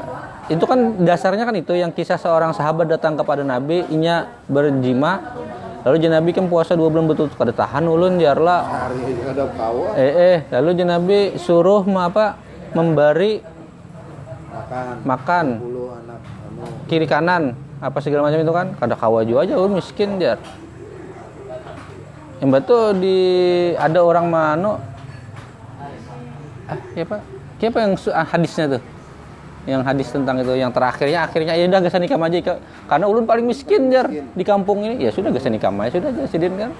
Itu 0.50 0.66
kan 0.66 1.00
dasarnya 1.02 1.48
kan 1.48 1.56
itu 1.56 1.72
yang 1.72 1.90
kisah 1.90 2.20
seorang 2.20 2.52
sahabat 2.52 2.86
datang 2.86 3.16
kepada 3.16 3.40
nabi 3.40 3.86
inya 3.88 4.28
berjima 4.50 5.34
lalu 5.80 5.96
jen 5.96 6.12
nabi 6.12 6.36
kan 6.36 6.44
puasa 6.44 6.76
dua 6.76 6.92
bulan 6.92 7.08
betul 7.08 7.32
kada 7.32 7.56
tahan 7.56 7.88
ulun 7.88 8.20
ada 8.20 9.48
kawa 9.56 9.96
eh 9.96 10.12
eh 10.12 10.38
lalu 10.52 10.76
jen 10.76 10.92
nabi 10.92 11.40
suruh 11.40 11.80
ma 11.88 12.12
apa 12.12 12.36
memberi 12.76 13.40
makan. 14.52 14.86
makan. 15.08 15.46
Kiri 16.84 17.06
kanan 17.08 17.56
apa 17.80 17.96
segala 18.04 18.28
macam 18.28 18.44
itu 18.44 18.52
kan? 18.52 18.66
Kada 18.76 18.94
kawaju 18.98 19.34
aja 19.40 19.54
ulun 19.56 19.80
miskin 19.80 20.20
jar 20.20 20.36
yang 22.40 22.50
betul 22.56 22.96
di 22.96 23.18
ada 23.76 24.00
orang 24.00 24.26
mano 24.32 24.80
ah 26.70 26.80
ya 26.96 27.04
pak. 27.04 27.20
Siapa 27.60 27.76
yang 27.84 27.92
ah, 28.16 28.24
hadisnya 28.24 28.64
tuh? 28.78 28.82
Yang 29.68 29.82
hadis 29.84 30.08
tentang 30.08 30.40
itu 30.40 30.56
yang 30.56 30.72
terakhirnya 30.72 31.28
akhirnya 31.28 31.52
ya 31.52 31.68
udah 31.68 31.78
gak 31.84 32.00
nikam 32.00 32.22
aja. 32.24 32.36
Ka- 32.40 32.62
karena 32.88 33.04
ulun 33.04 33.28
paling 33.28 33.44
miskin 33.44 33.92
jar 33.92 34.08
di 34.08 34.44
kampung 34.46 34.80
ini. 34.80 35.04
Ya 35.04 35.12
sudah 35.12 35.28
gak 35.28 35.44
nikam 35.52 35.76
aja. 35.76 36.00
Sudah 36.00 36.08
aja 36.08 36.24
sidin 36.24 36.56
kan. 36.56 36.72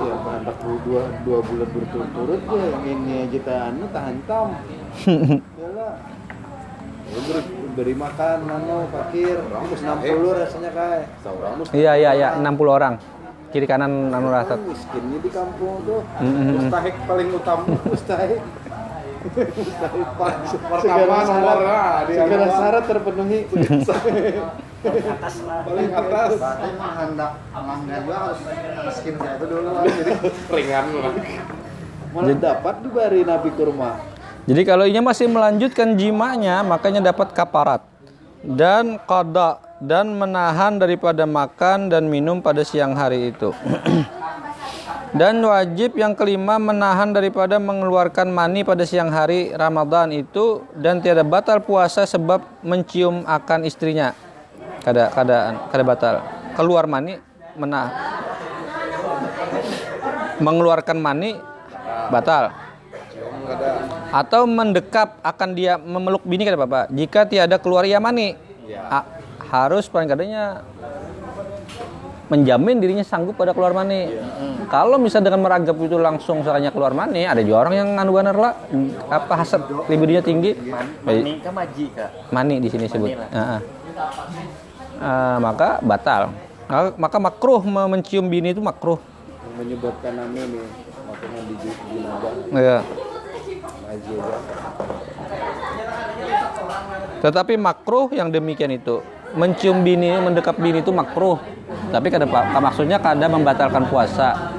Ya 0.00 0.14
anak 0.16 0.56
dua 0.82 1.02
dua 1.22 1.38
bulan 1.44 1.68
berturut-turut 1.70 2.40
ya 2.48 2.68
ini 2.88 3.16
kita 3.30 3.54
anu 3.70 3.86
tahan 3.94 4.16
tam. 4.26 4.48
Yalah. 5.62 5.94
Beri, 7.10 7.42
beri 7.78 7.94
makan 7.94 8.38
anu 8.50 8.90
pakir. 8.90 9.38
Ramus 9.38 9.78
60 9.78 10.40
rasanya 10.42 10.70
kayak. 10.74 11.06
Iya 11.70 11.92
iya 11.94 12.10
iya. 12.18 12.28
60 12.34 12.50
orang 12.66 12.98
kiri 13.50 13.66
kanan 13.66 14.14
anu 14.14 14.30
rasa 14.30 14.54
Miskinnya 14.56 15.18
di 15.18 15.30
kampung 15.30 15.82
tuh. 15.82 16.00
Mm-mm. 16.22 16.54
mustahik 16.56 16.94
paling 17.04 17.28
utama. 17.34 17.66
Pak. 19.20 20.32
Pertama 20.48 21.16
nomornya 21.28 22.08
di 22.08 22.12
segala 22.16 22.46
syarat 22.48 22.84
terpenuhi. 22.88 23.38
Atas 24.80 25.44
lah. 25.44 25.60
paling 25.60 25.92
atas. 25.92 26.40
Berarti 26.40 26.68
mah 26.80 26.92
hendak 27.04 27.32
melanggar 27.52 28.00
juga 28.00 28.16
harus 28.16 28.40
miskin 28.88 29.14
kayak 29.20 29.36
itu 29.36 29.44
dulu 29.44 29.68
lah. 29.76 29.82
Jadi 29.84 30.12
Ringan 30.56 30.84
lah. 30.96 31.12
malah 32.16 32.36
dapat 32.40 32.74
diberi 32.80 33.20
Nabi 33.28 33.50
kurma. 33.52 34.00
Jadi 34.48 34.62
kalau 34.64 34.88
ia 34.88 35.04
masih 35.04 35.28
melanjutkan 35.28 36.00
jimanya, 36.00 36.64
makanya 36.64 37.12
dapat 37.12 37.36
kaparat 37.36 37.84
dan 38.40 38.96
qada 39.04 39.60
dan 39.80 40.12
menahan 40.12 40.76
daripada 40.76 41.24
makan 41.24 41.88
dan 41.88 42.06
minum 42.06 42.44
pada 42.44 42.60
siang 42.60 42.92
hari 42.92 43.32
itu. 43.32 43.50
dan 45.20 45.40
wajib 45.42 45.96
yang 45.96 46.12
kelima 46.12 46.60
menahan 46.60 47.10
daripada 47.10 47.56
mengeluarkan 47.56 48.30
mani 48.30 48.62
pada 48.62 48.84
siang 48.84 49.10
hari 49.10 49.50
Ramadan 49.56 50.12
itu 50.12 50.62
dan 50.76 51.00
tiada 51.00 51.24
batal 51.24 51.64
puasa 51.64 52.04
sebab 52.04 52.44
mencium 52.62 53.24
akan 53.24 53.64
istrinya. 53.66 54.12
Kada 54.84 55.08
kada 55.10 55.68
kada 55.72 55.84
batal. 55.84 56.14
Keluar 56.54 56.84
mani 56.84 57.16
menah 57.56 57.88
mengeluarkan 60.40 60.96
mani 60.96 61.36
batal 62.08 62.48
atau 64.10 64.42
mendekap 64.48 65.20
akan 65.20 65.48
dia 65.52 65.76
memeluk 65.76 66.24
bini 66.24 66.48
kata 66.48 66.58
bapak 66.58 66.84
jika 66.90 67.28
tiada 67.28 67.60
keluar 67.60 67.84
ia 67.84 68.00
mani 68.00 68.34
A- 68.88 69.19
harus 69.50 69.84
paling 69.86 70.06
kadanya 70.06 70.62
menjamin 72.26 72.78
dirinya 72.78 73.02
sanggup 73.02 73.34
pada 73.34 73.50
keluar 73.50 73.74
mani 73.74 74.06
kalau 74.70 74.94
misalnya 74.96 75.28
dengan 75.28 75.42
meragap 75.42 75.74
itu 75.74 75.98
langsung 75.98 76.40
sekalinya 76.40 76.70
keluar 76.70 76.94
mani 76.94 77.26
ada 77.26 77.42
juga 77.42 77.66
orang 77.66 77.74
yang 77.74 77.88
nganu 77.92 78.12
ganar 78.14 78.36
lah 78.38 78.52
apa 79.10 79.34
hasad 79.36 79.66
libidonya 79.84 80.22
tinggi 80.22 80.54
Mani 81.02 81.42
kan 81.42 81.50
maji 81.50 81.90
kak. 81.90 82.30
mani 82.30 82.62
di 82.62 82.70
sini 82.70 82.86
sebut 82.86 83.10
Mani 83.10 83.18
lah. 83.18 83.28
Ah, 83.28 83.42
ah. 83.50 83.60
Ah, 85.00 85.36
maka 85.38 85.82
batal 85.82 86.30
Maka- 86.64 86.94
maka 86.94 87.16
makruh 87.18 87.60
me- 87.60 87.90
mencium 87.90 88.30
bini 88.30 88.54
itu 88.54 88.62
makruh 88.62 89.02
menyebabkan 89.58 90.14
anu 90.14 90.38
nih 90.38 90.64
makanan 91.04 91.42
di 91.44 91.54
jenazah 91.58 92.32
ya. 92.54 92.78
aja. 93.90 94.14
Tetapi 97.20 97.54
makruh 97.56 98.08
yang 98.10 98.30
demikian 98.30 98.70
itu 98.70 99.02
mencium 99.34 99.82
bini, 99.82 100.14
mendekap 100.18 100.56
bini 100.58 100.82
itu 100.82 100.90
makruh. 100.90 101.38
Tapi 101.90 102.06
kada 102.10 102.26
maksudnya 102.58 102.98
kada 102.98 103.26
membatalkan 103.30 103.86
puasa. 103.86 104.54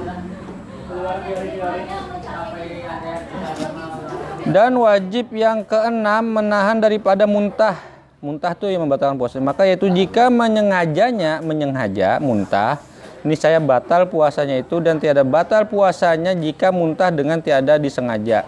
Dan 4.42 4.74
wajib 4.74 5.30
yang 5.30 5.62
keenam 5.62 6.24
menahan 6.34 6.82
daripada 6.82 7.24
muntah. 7.30 7.78
Muntah 8.18 8.54
itu 8.54 8.70
yang 8.70 8.86
membatalkan 8.86 9.18
puasa. 9.18 9.38
Maka 9.38 9.66
yaitu 9.66 9.86
jika 9.90 10.30
menyengajanya, 10.30 11.42
menyengaja 11.42 12.18
muntah, 12.18 12.78
ini 13.22 13.38
saya 13.38 13.62
batal 13.62 14.10
puasanya 14.10 14.58
itu 14.58 14.82
dan 14.82 14.98
tiada 14.98 15.22
batal 15.22 15.62
puasanya 15.70 16.34
jika 16.34 16.74
muntah 16.74 17.14
dengan 17.14 17.38
tiada 17.38 17.78
disengaja. 17.78 18.42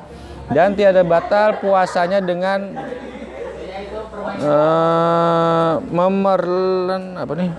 Dan 0.50 0.74
tiada 0.74 1.06
batal 1.06 1.62
puasanya 1.62 2.18
dengan 2.18 2.74
eh 4.34 5.72
memerlan 5.92 7.04
apa 7.20 7.32
nih 7.36 7.50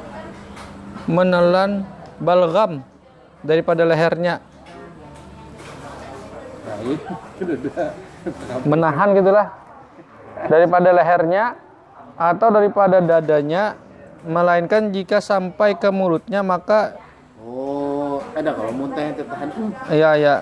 menelan 1.05 1.85
balgam 2.17 2.81
daripada 3.45 3.85
lehernya 3.85 4.41
menahan 8.65 9.13
gitulah 9.13 9.47
daripada 10.49 10.89
lehernya 10.91 11.55
atau 12.15 12.47
daripada 12.49 12.97
dadanya 13.03 13.77
melainkan 14.25 14.89
jika 14.89 15.21
sampai 15.21 15.77
ke 15.77 15.89
mulutnya 15.93 16.41
maka 16.41 16.97
Oh, 17.45 18.17
ada 18.33 18.57
kalau 18.57 18.73
muntah 18.73 19.05
yang 19.05 19.15
tertahan. 19.21 19.47
Hmm. 19.53 19.71
ya 19.93 20.11
ya 20.17 20.35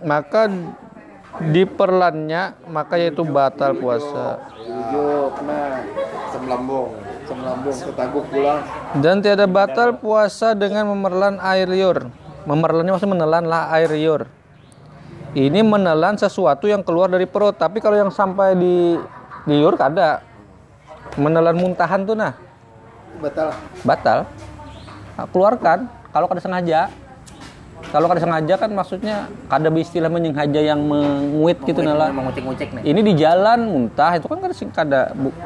maka 0.00 0.48
diperlannya 1.52 2.56
maka 2.72 2.96
yaitu 2.96 3.20
batal 3.20 3.76
puasa 3.76 4.40
Tujuh 4.82 5.30
kena 5.38 5.86
Asam 6.26 6.44
lambung. 6.50 6.90
asam 7.22 7.38
lambung 7.38 7.76
ketaguk 7.76 8.24
pulang. 8.34 8.66
Dan 8.98 9.22
tiada 9.22 9.46
batal 9.46 9.94
puasa 9.94 10.58
dengan 10.58 10.90
memerlan 10.90 11.38
air 11.38 11.70
liur. 11.70 12.10
Memerlannya 12.50 12.90
maksudnya 12.90 13.14
menelan 13.14 13.46
lah 13.46 13.70
air 13.78 13.94
liur. 13.94 14.26
Ini 15.38 15.62
menelan 15.62 16.18
sesuatu 16.18 16.66
yang 16.66 16.82
keluar 16.82 17.06
dari 17.06 17.30
perut. 17.30 17.54
Tapi 17.54 17.78
kalau 17.78 17.94
yang 17.94 18.10
sampai 18.10 18.58
di 18.58 18.98
liur 19.46 19.78
kada. 19.78 20.24
Menelan 21.14 21.54
muntahan 21.60 22.08
tuh 22.08 22.16
nah 22.16 22.32
Batal. 23.20 23.52
batal. 23.84 24.18
Nah, 25.14 25.26
keluarkan 25.28 25.78
kalau 26.10 26.26
kada 26.26 26.40
sengaja. 26.40 26.88
Kalau 27.90 28.06
kada 28.06 28.20
sengaja 28.22 28.54
kan 28.54 28.70
maksudnya 28.70 29.26
kada 29.50 29.68
istilah 29.74 30.06
menyengaja 30.12 30.60
yang 30.62 30.80
menguit 30.86 31.58
gitu 31.66 31.82
nah 31.82 31.96
lah. 31.96 32.08
Mengucek-ngucek 32.14 32.78
nih. 32.78 32.82
Ini 32.94 33.00
di 33.02 33.12
jalan 33.18 33.66
muntah 33.66 34.14
itu 34.14 34.26
kan 34.30 34.38
kada 34.38 34.54
kada 34.70 35.00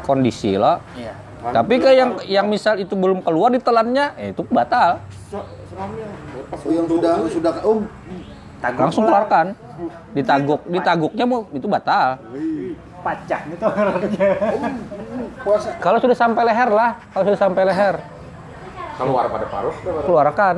kondisi 0.04 0.60
lah. 0.60 0.82
Iya. 0.92 1.14
Tapi 1.46 1.78
kayak 1.78 1.96
yang 1.96 2.10
yang 2.26 2.46
misal 2.50 2.74
itu 2.76 2.98
belum 2.98 3.22
keluar 3.22 3.54
ditelannya, 3.54 4.18
eh, 4.18 4.34
itu 4.34 4.42
batal. 4.50 4.98
Oh, 5.30 6.70
yang 6.72 6.86
sudah 6.90 7.12
sudah 7.30 7.52
oh 7.62 7.86
Taguk 8.56 8.80
Langsung 8.88 9.04
keluarkan. 9.04 9.46
Ditaguk, 10.16 10.60
ditaguknya 10.72 11.24
mau 11.28 11.44
itu 11.52 11.68
batal. 11.68 12.16
Pacak 13.04 13.40
itu. 13.52 13.66
Kalau 15.78 15.98
sudah 16.00 16.16
sampai 16.16 16.42
leher 16.48 16.70
lah, 16.72 16.96
kalau 17.12 17.24
sudah 17.30 17.40
sampai 17.40 17.62
leher, 17.68 17.94
Keluar 18.96 19.28
pada 19.28 19.46
parut. 19.52 19.76
keluarkan. 20.08 20.56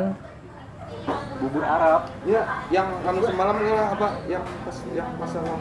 Bubur 1.39 1.63
Arab. 1.63 2.01
Ya, 2.23 2.41
yang 2.69 2.89
anu 3.01 3.21
semalam 3.23 3.57
ya 3.61 3.81
apa? 3.91 4.09
Yang 4.25 4.45
pas 4.63 4.77
yang 4.91 5.09
masalah 5.17 5.57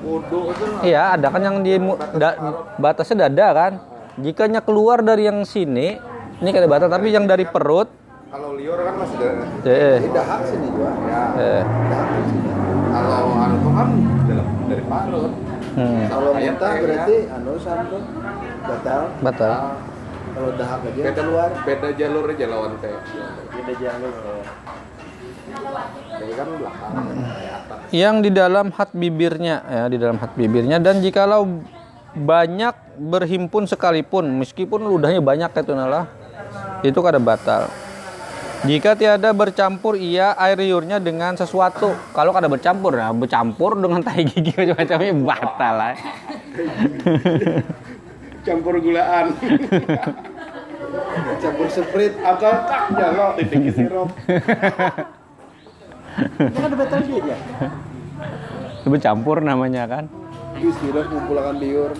wudhu 0.00 0.38
itu. 0.48 0.64
Iya, 0.82 1.02
ada 1.14 1.26
kan 1.28 1.40
yang 1.40 1.56
di 1.60 1.74
mu- 1.76 1.98
da- 2.12 2.38
batasnya 2.76 3.26
dada 3.26 3.48
kan. 3.52 3.72
Jikanya 4.14 4.60
keluar 4.60 5.00
dari 5.00 5.24
yang 5.24 5.40
sini, 5.42 5.96
ini 6.38 6.50
kada 6.50 6.66
batal, 6.66 6.86
tapi 6.86 7.08
yang 7.08 7.24
dari 7.24 7.44
perut 7.44 7.88
Kalau 8.28 8.56
liur 8.56 8.76
kan 8.76 8.96
masih 8.96 9.16
ada. 9.18 9.44
Eh, 9.62 9.96
Ini 9.98 10.08
dahak 10.10 10.40
sini 10.42 10.66
juga. 10.66 10.88
Ya. 11.04 11.22
eh. 11.34 11.62
Dahak 11.62 12.08
sini. 12.18 12.48
Kalau 12.88 13.28
anu 13.34 13.56
tuh 13.58 13.72
kan 13.72 13.88
dalam 14.24 14.46
dari 14.66 14.82
parut. 14.82 15.32
Hmm, 15.72 16.00
Kalau 16.06 16.30
muntah 16.34 16.70
kayak 16.70 16.82
berarti 16.82 17.16
anu 17.30 17.52
sampo 17.56 17.96
batal. 18.62 19.02
batal. 19.20 19.52
Kalau 20.32 20.50
dahak 20.54 20.80
aja 20.82 21.00
Beda 21.02 21.12
keluar. 21.18 21.50
Beda 21.62 21.88
jalur 21.92 22.24
aja 22.26 22.46
lawan 22.46 22.72
teh. 22.80 22.92
Beda 23.62 23.74
jalur. 23.78 24.14
Jadi 26.18 26.32
kan 26.34 26.48
atas. 26.58 27.78
Yang 27.94 28.16
di 28.26 28.30
dalam 28.34 28.66
hat 28.74 28.90
bibirnya 28.90 29.56
ya, 29.62 29.84
di 29.86 29.98
dalam 30.02 30.18
hat 30.18 30.34
bibirnya 30.34 30.82
dan 30.82 30.98
jikalau 30.98 31.62
banyak 32.12 32.74
berhimpun 32.98 33.64
sekalipun 33.70 34.26
meskipun 34.42 34.84
ludahnya 34.84 35.22
banyak 35.22 35.48
itu 35.54 35.72
nalah 35.78 36.10
itu 36.82 36.98
kada 36.98 37.22
batal. 37.22 37.70
Jika 38.62 38.94
tiada 38.94 39.34
bercampur 39.34 39.98
ia 39.98 40.38
air 40.38 40.54
liurnya 40.54 41.02
dengan 41.02 41.34
sesuatu. 41.34 41.98
Kalau 42.14 42.30
kada 42.30 42.46
bercampur, 42.46 42.94
nah 42.94 43.10
bercampur 43.10 43.74
dengan 43.74 44.02
tai 44.06 44.22
gigi 44.22 44.54
macam-macamnya 44.54 45.14
batal 45.22 45.74
lah. 45.74 45.94
Campur 48.42 48.74
gulaan. 48.78 49.26
Campur 51.40 51.68
sprit. 51.72 52.12
Atau 52.20 52.52
tak 52.68 52.82
jalo 52.96 53.26
titik 53.40 53.72
sirup. 53.72 54.10
Ini 56.38 56.58
kan 56.60 56.72
betul 56.76 57.00
dia. 57.08 57.36
Itu 58.82 58.88
bercampur 58.92 59.40
namanya 59.40 59.88
kan. 59.88 60.04
Itu 60.60 60.70
sirup 60.80 61.08
ngumpulkan 61.08 61.56
liur. 61.56 61.90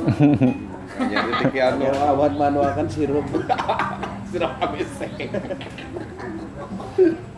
Hanya 1.01 1.19
titik 1.41 1.57
anu. 1.57 1.89
Awan 1.89 2.33
manuakan 2.37 2.87
sirup. 2.91 3.25
Sirup 4.33 4.49
ABC. 4.65 5.13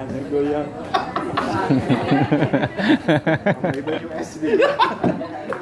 Anjir 0.01 0.25
goyang. 0.29 0.67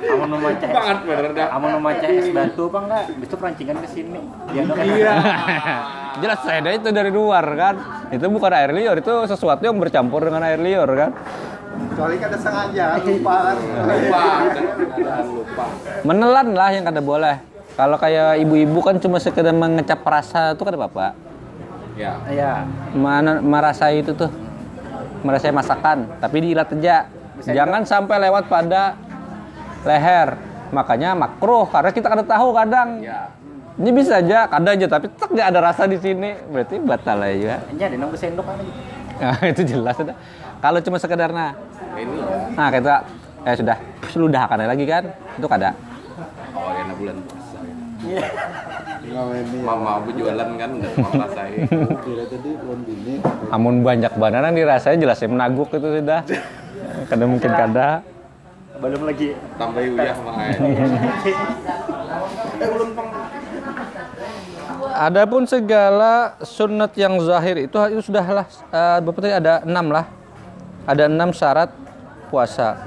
Kamu 0.02 0.24
mau 0.28 0.38
maca 0.40 0.64
es, 0.66 0.72
Banget 0.72 0.98
bener 1.04 1.30
dah. 1.32 1.46
kamu 1.52 1.66
mau 1.76 1.82
maca 1.82 2.06
es 2.06 2.26
batu 2.28 2.62
apa 2.68 2.78
enggak? 2.84 3.02
Besok 3.20 3.38
perancingan 3.40 3.76
ke 3.80 3.88
sini. 3.88 4.20
Dia 4.52 4.62
kan 4.66 4.76
Iya. 4.84 5.14
Jelas 6.22 6.40
saya 6.44 6.60
itu 6.72 6.88
dari 6.92 7.08
luar 7.08 7.44
kan. 7.56 7.74
Itu 8.12 8.28
bukan 8.28 8.52
air 8.52 8.70
liur, 8.70 8.96
itu 8.96 9.12
sesuatu 9.24 9.62
yang 9.64 9.76
bercampur 9.76 10.20
dengan 10.20 10.44
air 10.44 10.60
liur 10.60 10.88
kan. 10.88 11.10
Soalnya 11.96 12.28
kada 12.28 12.38
sengaja 12.38 12.86
lupa 13.00 13.34
kan. 13.42 13.56
Lupa. 13.60 14.22
Dan 14.92 15.24
lupa. 15.28 15.64
Menelan 16.04 16.48
lah 16.52 16.70
yang 16.70 16.84
kada 16.84 17.00
boleh. 17.00 17.36
Kalau 17.72 17.96
kayak 17.96 18.36
ibu-ibu 18.44 18.84
kan 18.84 19.00
cuma 19.00 19.16
sekedar 19.16 19.56
mengecap 19.56 20.04
rasa 20.04 20.52
itu 20.52 20.60
kada 20.60 20.76
apa-apa. 20.76 21.31
Ya. 21.96 22.12
Iya. 22.28 22.52
Mana 22.96 23.40
merasai 23.40 24.00
itu 24.00 24.12
tuh. 24.16 24.30
Merasai 25.22 25.54
masakan, 25.54 26.18
tapi 26.18 26.42
diilat 26.42 26.74
aja. 26.74 27.06
Jangan 27.46 27.86
sampai 27.86 28.16
lewat 28.26 28.50
pada 28.50 28.98
leher. 29.86 30.34
Makanya 30.74 31.14
makruh 31.14 31.68
karena 31.70 31.90
kita 31.94 32.06
kada 32.10 32.24
tahu 32.26 32.50
kadang. 32.56 32.98
Ya. 32.98 33.30
Ini 33.78 33.90
bisa 33.94 34.20
aja, 34.20 34.50
kadang 34.50 34.74
aja 34.76 34.86
tapi 34.90 35.06
nggak 35.08 35.46
ada 35.54 35.60
rasa 35.62 35.86
di 35.86 35.98
sini. 36.02 36.34
Berarti 36.50 36.76
batal 36.82 37.22
aja. 37.22 37.62
Ini 37.70 37.82
ada 37.86 37.96
nunggu 37.96 38.18
sendok 38.18 38.46
kan. 38.46 38.58
Nah, 39.22 39.38
itu 39.52 39.62
jelas 39.62 39.94
sudah. 39.94 40.16
Kalau 40.58 40.78
cuma 40.82 40.98
sekedar 40.98 41.30
nah, 41.34 41.54
Ini. 41.98 42.14
nah 42.54 42.70
kita 42.70 43.02
eh 43.42 43.54
sudah 43.58 43.76
sudah 44.10 44.42
akan 44.46 44.66
lagi 44.66 44.84
kan? 44.86 45.10
Itu 45.38 45.46
kada. 45.46 45.74
Oh, 46.54 46.70
enak 46.70 46.96
bulan 46.98 47.41
nih. 47.62 47.74
Mama 49.62 50.02
aku 50.02 50.10
jualan 50.18 50.48
kan 50.58 50.70
udah 50.74 50.90
mau 50.98 51.12
rasain. 51.22 51.66
Kira 52.02 52.24
tadi 52.26 52.50
belum 52.58 52.80
bini. 52.82 53.14
Amun 53.54 53.86
banyak 53.86 54.12
bananan 54.18 54.54
dirasanya 54.54 54.98
jelasnya 55.08 55.28
menaguk 55.30 55.70
itu 55.70 55.88
sudah. 56.02 56.20
Kada 57.06 57.24
mungkin 57.24 57.50
kada. 57.50 58.02
Belum 58.82 59.06
lagi. 59.06 59.38
Tambah 59.56 59.82
uyah 59.82 60.16
mah. 60.26 60.34
Adapun 64.92 65.48
segala 65.48 66.36
sunat 66.44 66.92
yang 66.98 67.16
zahir 67.24 67.64
itu 67.64 67.76
itu 67.90 68.02
sudahlah 68.12 68.44
eh, 68.70 68.98
Bapak 69.00 69.20
tadi 69.24 69.34
ada 69.34 69.62
enam 69.64 69.88
lah. 69.88 70.06
Ada 70.84 71.06
enam 71.06 71.30
syarat 71.30 71.70
puasa. 72.28 72.82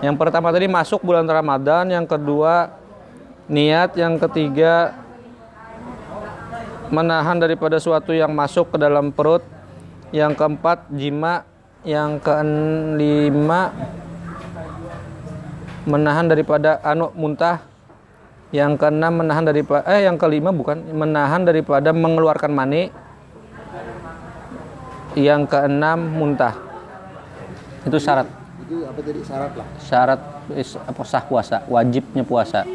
Yang 0.00 0.16
pertama 0.20 0.48
tadi 0.52 0.66
masuk 0.68 1.00
bulan 1.04 1.24
Ramadan, 1.28 1.88
yang 1.88 2.04
kedua 2.08 2.83
niat, 3.50 3.96
yang 3.98 4.16
ketiga 4.16 4.94
menahan 6.92 7.40
daripada 7.40 7.80
suatu 7.80 8.14
yang 8.14 8.30
masuk 8.32 8.74
ke 8.74 8.76
dalam 8.78 9.10
perut, 9.10 9.42
yang 10.14 10.36
keempat 10.36 10.88
jima, 10.94 11.42
yang 11.82 12.16
kelima 12.22 13.74
menahan 15.84 16.24
daripada 16.30 16.80
anu 16.80 17.12
muntah, 17.12 17.60
yang 18.54 18.78
keenam 18.78 19.20
menahan 19.20 19.44
daripada 19.44 19.84
eh 19.90 20.06
yang 20.06 20.16
kelima 20.16 20.54
bukan 20.54 20.80
menahan 20.94 21.44
daripada 21.44 21.90
mengeluarkan 21.92 22.52
mani. 22.54 22.88
Yang 25.14 25.46
keenam 25.46 26.10
muntah. 26.10 26.58
Itu 27.86 28.02
syarat 28.02 28.26
Itu 28.66 28.82
apa 28.82 28.98
tadi 28.98 29.20
syarat 29.22 29.52
lah. 29.54 29.66
syarat 29.78 30.20
apa 30.90 31.02
sah 31.06 31.22
puasa, 31.22 31.62
wajibnya 31.70 32.26
puasa. 32.26 32.66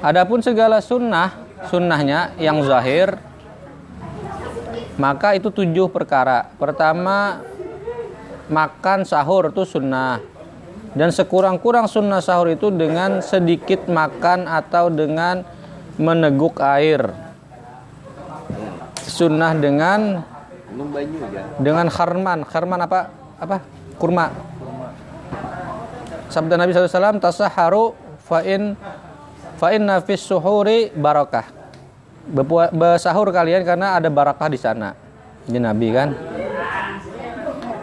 Adapun 0.00 0.40
segala 0.40 0.80
sunnah, 0.80 1.44
sunnahnya 1.68 2.32
yang 2.40 2.64
zahir, 2.64 3.20
maka 4.96 5.36
itu 5.36 5.52
tujuh 5.52 5.92
perkara. 5.92 6.48
Pertama, 6.56 7.44
makan 8.48 9.04
sahur 9.04 9.52
itu 9.52 9.68
sunnah. 9.68 10.24
Dan 10.96 11.12
sekurang-kurang 11.12 11.84
sunnah 11.84 12.24
sahur 12.24 12.48
itu 12.48 12.72
dengan 12.72 13.20
sedikit 13.20 13.86
makan 13.92 14.48
atau 14.48 14.88
dengan 14.88 15.44
meneguk 16.00 16.56
air. 16.64 17.12
Sunnah 19.04 19.52
dengan 19.52 20.24
dengan 21.60 21.92
kharman 21.92 22.46
kharman 22.46 22.80
apa 22.80 23.10
apa 23.42 23.56
kurma 23.98 24.30
sabda 26.30 26.54
Nabi 26.54 26.70
SAW 26.70 27.18
tasaharu 27.18 27.92
fa'in 28.22 28.78
fa'in 29.60 29.84
nafis 29.84 30.24
suhuri 30.24 30.88
barakah 30.96 31.60
bersahur 32.72 33.28
kalian 33.28 33.60
karena 33.66 34.00
ada 34.00 34.08
barakah 34.08 34.48
di 34.48 34.56
sana. 34.56 34.96
Ini 35.48 35.58
Nabi 35.60 35.88
kan? 35.92 36.08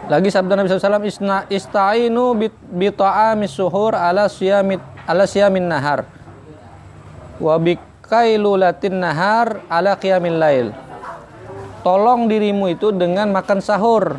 Lagi 0.08 0.32
sabda 0.32 0.56
Nabi 0.56 0.72
SAW 0.72 1.04
isna 1.04 1.44
istainu 1.52 2.32
bit 2.32 2.54
bita'amis 2.72 3.52
suhur 3.52 3.92
ala 3.92 4.24
siyamit 4.26 4.80
ala 5.04 5.28
siyamin 5.28 5.68
nahar. 5.68 6.08
Wa 7.36 7.60
bikailulatin 7.60 9.04
nahar 9.04 9.60
ala 9.68 10.00
qiyamil 10.00 10.38
lail. 10.40 10.68
Tolong 11.84 12.24
dirimu 12.26 12.72
itu 12.72 12.88
dengan 12.90 13.30
makan 13.36 13.60
sahur 13.60 14.16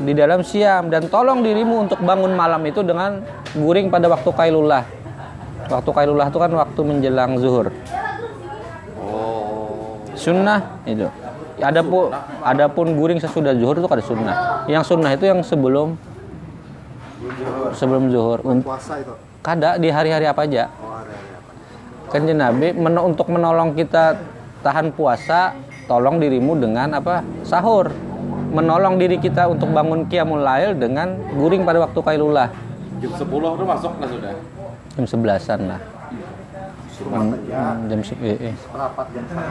di 0.00 0.12
dalam 0.16 0.40
siam 0.40 0.88
dan 0.88 1.08
tolong 1.12 1.44
dirimu 1.44 1.88
untuk 1.88 2.00
bangun 2.00 2.32
malam 2.32 2.64
itu 2.64 2.80
dengan 2.80 3.20
guring 3.52 3.92
pada 3.92 4.08
waktu 4.08 4.30
kailulah. 4.32 5.05
Waktu 5.66 5.90
kailulah 5.90 6.26
itu 6.30 6.38
kan 6.38 6.50
waktu 6.54 6.80
menjelang 6.86 7.32
zuhur. 7.42 7.74
Oh. 9.02 9.98
Sunnah 10.14 10.78
itu. 10.86 11.10
Adapun 11.56 12.12
adapun 12.44 12.86
guring 12.94 13.18
sesudah 13.18 13.56
zuhur 13.56 13.80
itu 13.80 13.88
kada 13.88 14.04
sunnah. 14.04 14.36
Yang 14.70 14.94
sunnah 14.94 15.10
itu 15.16 15.24
yang 15.26 15.40
sebelum 15.42 15.98
sebelum 17.74 18.12
zuhur. 18.14 18.38
Puasa 18.62 19.02
itu. 19.02 19.14
Kada 19.42 19.78
di 19.78 19.88
hari-hari 19.90 20.26
apa 20.30 20.46
aja. 20.46 20.70
Oh, 20.82 20.94
ada 21.02 21.14
ada. 21.14 21.36
Kan 22.10 22.22
Nabi 22.30 22.70
men- 22.74 23.02
untuk 23.02 23.26
menolong 23.30 23.74
kita 23.74 24.18
tahan 24.62 24.94
puasa, 24.94 25.54
tolong 25.90 26.22
dirimu 26.22 26.54
dengan 26.58 26.98
apa? 26.98 27.26
Sahur. 27.42 27.90
Menolong 28.46 28.96
diri 28.96 29.18
kita 29.18 29.50
untuk 29.50 29.74
bangun 29.74 30.06
qiyamul 30.06 30.40
lail 30.40 30.78
dengan 30.78 31.18
guring 31.34 31.66
pada 31.66 31.82
waktu 31.82 31.98
kailulah. 31.98 32.48
Jam 33.02 33.12
10 33.12 33.26
tuh 33.28 33.66
masuk 33.66 33.92
lah 34.00 34.08
sudah. 34.08 34.32
Jam 34.96 35.04
11-an 35.04 35.60
lah. 35.68 35.80
Hmm, 36.96 37.36
jam 37.92 38.00
se- 38.00 38.16
eh, 38.24 38.52
eh. 38.52 38.54
Rapat 38.72 39.06
jam 39.12 39.24
jam. 39.28 39.44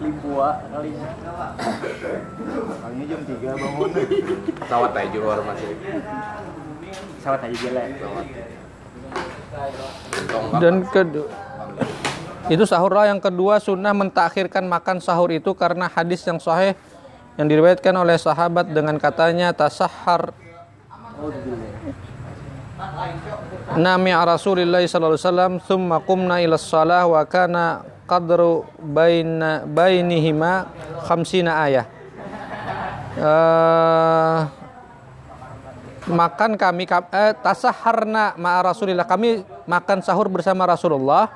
Libua 0.00 0.48
kali. 0.70 0.90
Kalinya 2.80 3.04
jam 3.10 3.20
3 3.26 3.50
bangun. 3.58 3.90
Pesawat 4.62 4.90
aja 4.94 5.08
jual 5.10 5.38
masih. 5.42 5.68
Sawat 7.18 7.40
aja 7.42 7.56
jelek. 7.58 7.98
Dan 10.62 10.74
kedua 10.86 11.26
itu 12.50 12.64
sahur 12.66 12.90
lah 12.90 13.06
yang 13.06 13.22
kedua 13.22 13.62
sunnah 13.62 13.94
mentakhirkan 13.94 14.66
makan 14.66 14.98
sahur 14.98 15.30
itu 15.30 15.54
karena 15.54 15.86
hadis 15.86 16.22
yang 16.26 16.42
sahih 16.42 16.74
yang 17.38 17.46
diriwayatkan 17.46 17.94
oleh 17.94 18.18
sahabat 18.18 18.66
dengan 18.74 18.98
katanya 18.98 19.54
tasahhar 19.54 20.34
Nami 23.70 24.10
Rasulullah 24.10 24.82
sallallahu 24.82 25.14
alaihi 25.14 25.26
wasallam 25.30 25.52
thumma 25.62 26.02
qumna 26.02 26.42
ila 26.42 26.58
shalah 26.58 27.06
wa 27.06 27.22
kana 27.22 27.86
qadru 28.02 28.66
baina 28.82 29.62
bainihima 29.62 30.66
khamsina 31.06 31.62
ayah. 31.70 31.86
Eh, 33.14 34.38
makan 36.10 36.58
kami 36.58 36.82
kam- 36.90 37.10
eh, 37.14 37.30
tasaharna 37.38 38.34
ma'a 38.34 38.74
Rasulillah. 38.74 39.06
Kami 39.06 39.46
makan 39.70 40.02
sahur 40.02 40.26
bersama 40.26 40.66
Rasulullah. 40.66 41.30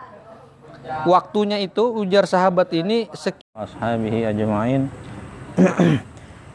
Waktunya 1.06 1.62
itu 1.62 1.86
ujar 2.02 2.26
sahabat 2.26 2.68
ini 2.74 3.06
sekian 3.14 3.54
ashabihi 3.54 4.26
ajma'in. 4.26 4.90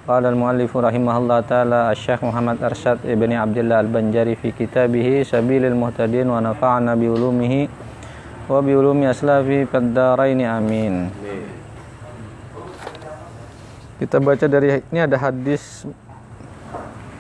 Qala 0.09 0.33
al-muallif 0.33 0.73
rahimahullah 0.73 1.45
taala 1.45 1.93
Asy-Syaikh 1.93 2.25
Muhammad 2.25 2.57
Arsyad 2.65 2.97
Ibni 3.05 3.37
Abdullah 3.37 3.85
Al-Banjari 3.85 4.33
fi 4.33 4.49
kitabih 4.49 5.21
Sabilil 5.21 5.77
Muhtadin 5.77 6.25
wa 6.25 6.41
nafa'ana 6.41 6.97
bi 6.97 7.05
ulumihi 7.05 7.69
wa 8.49 8.57
bi 8.57 8.73
ulumi 8.73 9.05
amin. 9.05 11.13
Kita 14.01 14.17
baca 14.17 14.49
dari 14.49 14.81
ini 14.81 14.97
ada 14.97 15.13
hadis 15.21 15.85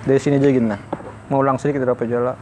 dari 0.01 0.17
sini 0.17 0.41
aja 0.41 0.49
gini. 0.49 0.73
Mau 1.29 1.45
ulang 1.45 1.61
sedikit 1.61 1.85
berapa 1.85 2.09
jala. 2.09 2.33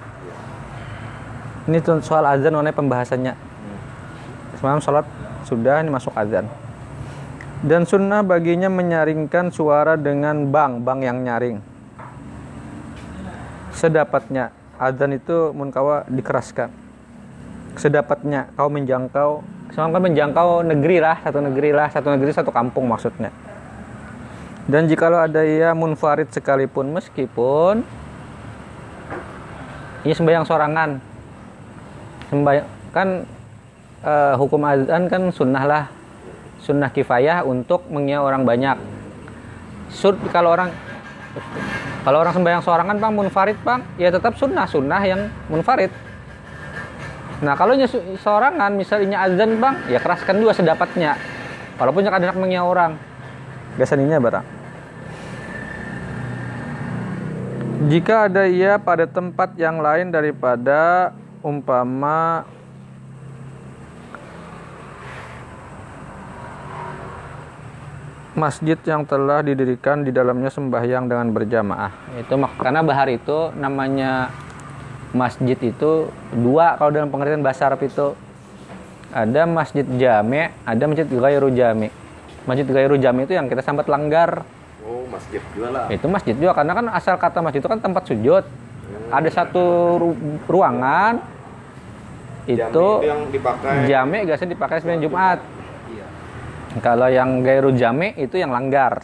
Ini 1.67 1.83
soal 1.99 2.23
azan 2.23 2.55
mengenai 2.55 2.71
pembahasannya. 2.71 3.35
Semalam 4.63 4.79
sholat 4.79 5.03
sudah 5.43 5.83
ini 5.83 5.91
masuk 5.91 6.15
azan. 6.15 6.47
Dan 7.65 7.89
sunnah 7.89 8.21
baginya 8.21 8.69
menyaringkan 8.69 9.49
suara 9.49 9.97
dengan 9.97 10.45
bang, 10.53 10.85
bang 10.85 10.99
yang 11.01 11.17
nyaring. 11.25 11.57
Sedapatnya 13.73 14.53
azan 14.77 15.17
itu 15.17 15.49
munkawa 15.57 16.05
dikeraskan. 16.05 16.69
Sedapatnya 17.77 18.53
kau 18.53 18.69
menjangkau, 18.69 19.41
kan 19.73 19.89
menjangkau 19.89 20.65
negeri 20.69 21.01
lah, 21.01 21.17
satu 21.25 21.41
negeri 21.41 21.69
lah, 21.73 21.89
satu 21.89 22.13
negeri 22.13 22.29
satu 22.29 22.53
kampung 22.53 22.85
maksudnya. 22.85 23.33
Dan 24.69 24.85
jikalau 24.85 25.17
ada 25.17 25.41
ia 25.41 25.73
munfarid 25.73 26.29
sekalipun 26.29 26.93
meskipun 26.93 27.81
ini 30.05 30.13
sembahyang 30.13 30.45
sorangan. 30.45 30.89
Sembahyang 32.29 32.67
kan 32.93 33.25
eh, 34.05 34.33
hukum 34.37 34.61
azan 34.61 35.09
kan 35.09 35.21
sunnah 35.33 35.65
lah. 35.65 35.96
Sunnah 36.67 36.91
kifayah 36.91 37.47
untuk 37.47 37.87
mengiya 37.87 38.19
orang 38.19 38.43
banyak. 38.43 38.75
Sur 39.87 40.19
kalau 40.35 40.51
orang 40.51 40.75
kalau 42.03 42.19
orang 42.19 42.35
sembahyang 42.35 42.59
sorangan 42.59 42.99
Bang 42.99 43.15
munfarid 43.15 43.55
Bang, 43.63 43.87
ya 43.95 44.11
tetap 44.11 44.35
sunnah, 44.35 44.67
sunnah 44.67 44.99
yang 44.99 45.31
munfarid. 45.47 45.91
Nah, 47.39 47.53
kalau 47.55 47.77
sorangan 48.19 48.75
misalnya 48.75 49.23
azan 49.23 49.63
Bang, 49.63 49.79
ya 49.87 50.03
keraskan 50.03 50.43
juga 50.43 50.59
sedapatnya. 50.59 51.15
Walaupun 51.79 52.03
yang 52.03 52.15
ada 52.19 52.35
mengiya 52.35 52.67
orang. 52.67 52.99
Biasanya 53.79 54.19
barang. 54.19 54.45
Jika 57.87 58.27
ada 58.27 58.43
ia 58.49 58.81
pada 58.81 59.05
tempat 59.05 59.53
yang 59.55 59.77
lain 59.79 60.09
daripada 60.09 61.13
umpama 61.45 62.43
masjid 68.37 68.77
yang 68.85 69.01
telah 69.01 69.41
didirikan 69.41 70.05
di 70.05 70.13
dalamnya 70.13 70.47
sembahyang 70.47 71.09
dengan 71.09 71.27
berjamaah. 71.27 71.89
Itu 72.15 72.37
mak- 72.37 72.55
karena 72.55 72.79
bahar 72.79 73.09
itu 73.09 73.49
namanya 73.51 74.29
masjid 75.09 75.57
itu 75.57 76.07
dua 76.31 76.77
kalau 76.77 76.93
dalam 76.93 77.09
pengertian 77.09 77.41
bahasa 77.41 77.65
Arab 77.65 77.81
itu 77.81 78.13
ada 79.09 79.43
masjid 79.43 79.81
jame, 79.97 80.53
ada 80.61 80.83
masjid 80.85 81.07
ghairu 81.07 81.49
jame. 81.49 81.89
Masjid 82.45 82.63
ghairu 82.63 82.95
jame 82.95 83.25
itu 83.25 83.33
yang 83.33 83.49
kita 83.49 83.59
sambat 83.59 83.89
langgar. 83.89 84.45
Oh, 84.85 85.03
masjid 85.09 85.41
juga 85.51 85.67
lah. 85.73 85.85
Itu 85.89 86.05
masjid 86.05 86.31
juga 86.31 86.53
karena 86.53 86.71
kan 86.71 86.85
asal 86.93 87.17
kata 87.17 87.41
masjid 87.41 87.57
itu 87.57 87.67
kan 87.67 87.81
tempat 87.81 88.05
sujud. 88.05 88.45
Ada 89.09 89.29
satu 89.33 89.65
ru- 89.97 90.19
ruangan 90.45 91.19
itu 92.45 92.63
Jami 92.63 93.03
yang 93.03 93.21
dipakai. 93.27 93.73
jame 93.83 94.17
biasanya 94.23 94.51
dipakai 94.53 94.77
sembahyang 94.79 95.03
Jumat. 95.03 95.39
Kalau 96.79 97.07
yang 97.09 97.41
gairu 97.41 97.73
jame 97.73 98.13
itu 98.17 98.37
yang 98.37 98.53
langgar. 98.53 99.03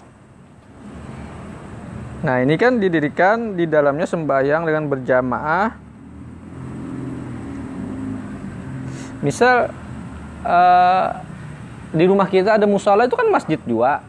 Nah 2.24 2.40
ini 2.40 2.56
kan 2.56 2.80
didirikan 2.80 3.60
di 3.60 3.68
dalamnya 3.68 4.08
sembahyang 4.08 4.64
dengan 4.64 4.88
berjamaah. 4.88 5.68
Misal 9.20 9.68
eh, 10.44 11.08
di 11.94 12.04
rumah 12.08 12.28
kita 12.32 12.56
ada 12.56 12.66
musola 12.66 13.04
itu 13.06 13.16
kan 13.20 13.28
masjid 13.28 13.60
juga. 13.68 14.00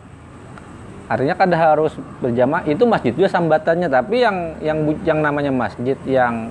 Artinya 1.04 1.36
kan 1.36 1.52
harus 1.52 1.92
berjamaah 2.22 2.64
itu 2.64 2.82
masjid 2.88 3.12
juga 3.12 3.28
sambatannya 3.28 3.92
tapi 3.92 4.24
yang 4.24 4.56
yang 4.64 4.78
yang 5.04 5.18
namanya 5.20 5.52
masjid 5.52 5.98
yang 6.08 6.48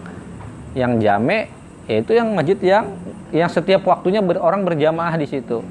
yang 0.77 1.01
jame 1.01 1.49
yaitu 1.89 2.15
yang 2.15 2.31
masjid 2.37 2.59
yang 2.61 2.85
yang 3.33 3.49
setiap 3.49 3.81
waktunya 3.83 4.21
ber- 4.21 4.39
orang 4.39 4.61
berjamaah 4.61 5.17
di 5.17 5.25
situ. 5.25 5.63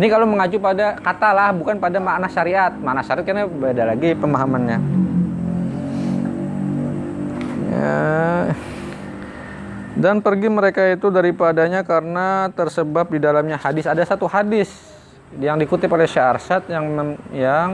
Ini 0.00 0.08
kalau 0.08 0.24
mengacu 0.24 0.56
pada 0.56 0.96
kata 0.96 1.28
lah, 1.36 1.52
bukan 1.52 1.76
pada 1.76 2.00
makna 2.00 2.24
syariat. 2.32 2.72
Makna 2.72 3.04
syariat 3.04 3.20
karena 3.20 3.44
beda 3.44 3.84
lagi 3.84 4.16
pemahamannya. 4.16 4.78
Ya. 7.68 8.00
Dan 10.00 10.24
pergi 10.24 10.48
mereka 10.48 10.88
itu 10.88 11.12
daripadanya 11.12 11.84
karena 11.84 12.48
tersebab 12.48 13.12
di 13.12 13.20
dalamnya 13.20 13.60
hadis. 13.60 13.84
Ada 13.84 14.08
satu 14.08 14.24
hadis 14.24 14.72
yang 15.36 15.60
dikutip 15.60 15.92
oleh 15.92 16.08
Syekh 16.08 16.24
Arsyad 16.24 16.64
yang 16.72 16.84
yang 17.36 17.68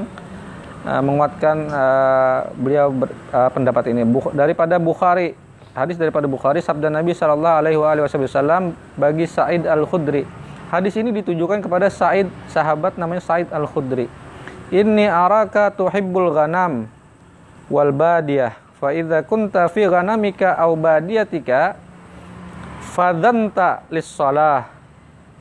uh, 0.83 1.03
menguatkan 1.07 1.57
uh, 1.71 2.51
beliau 2.59 2.91
ber- 2.91 3.15
uh, 3.31 3.55
pendapat 3.55 3.95
ini 3.95 4.03
Bukh- 4.03 4.35
daripada 4.35 4.83
Bukhari. 4.83 5.39
Hadis 5.79 5.95
daripada 5.95 6.27
Bukhari 6.27 6.59
sabda 6.59 6.91
Nabi 6.91 7.15
Shallallahu 7.15 7.57
alaihi 7.63 7.79
wasallam 8.03 8.75
bagi 8.99 9.31
Sa'id 9.31 9.63
Al-Khudri. 9.63 10.46
Hadis 10.67 10.99
ini 10.99 11.15
ditujukan 11.15 11.63
kepada 11.63 11.87
Sa'id, 11.87 12.27
sahabat 12.51 12.99
namanya 12.99 13.23
Sa'id 13.23 13.47
Al-Khudri. 13.55 14.11
Inni 14.75 15.07
araka 15.07 15.71
tuhibbul 15.71 16.35
ghanam 16.35 16.91
wal 17.71 17.95
badiyah. 17.95 18.59
Fa 18.77 18.91
idza 18.91 19.23
kunta 19.23 19.71
fi 19.71 19.87
ghanamika 19.87 20.59
aw 20.59 20.75
badiyatika 20.75 21.79
fadanta 22.93 23.87
lis 23.89 24.11
salah 24.11 24.69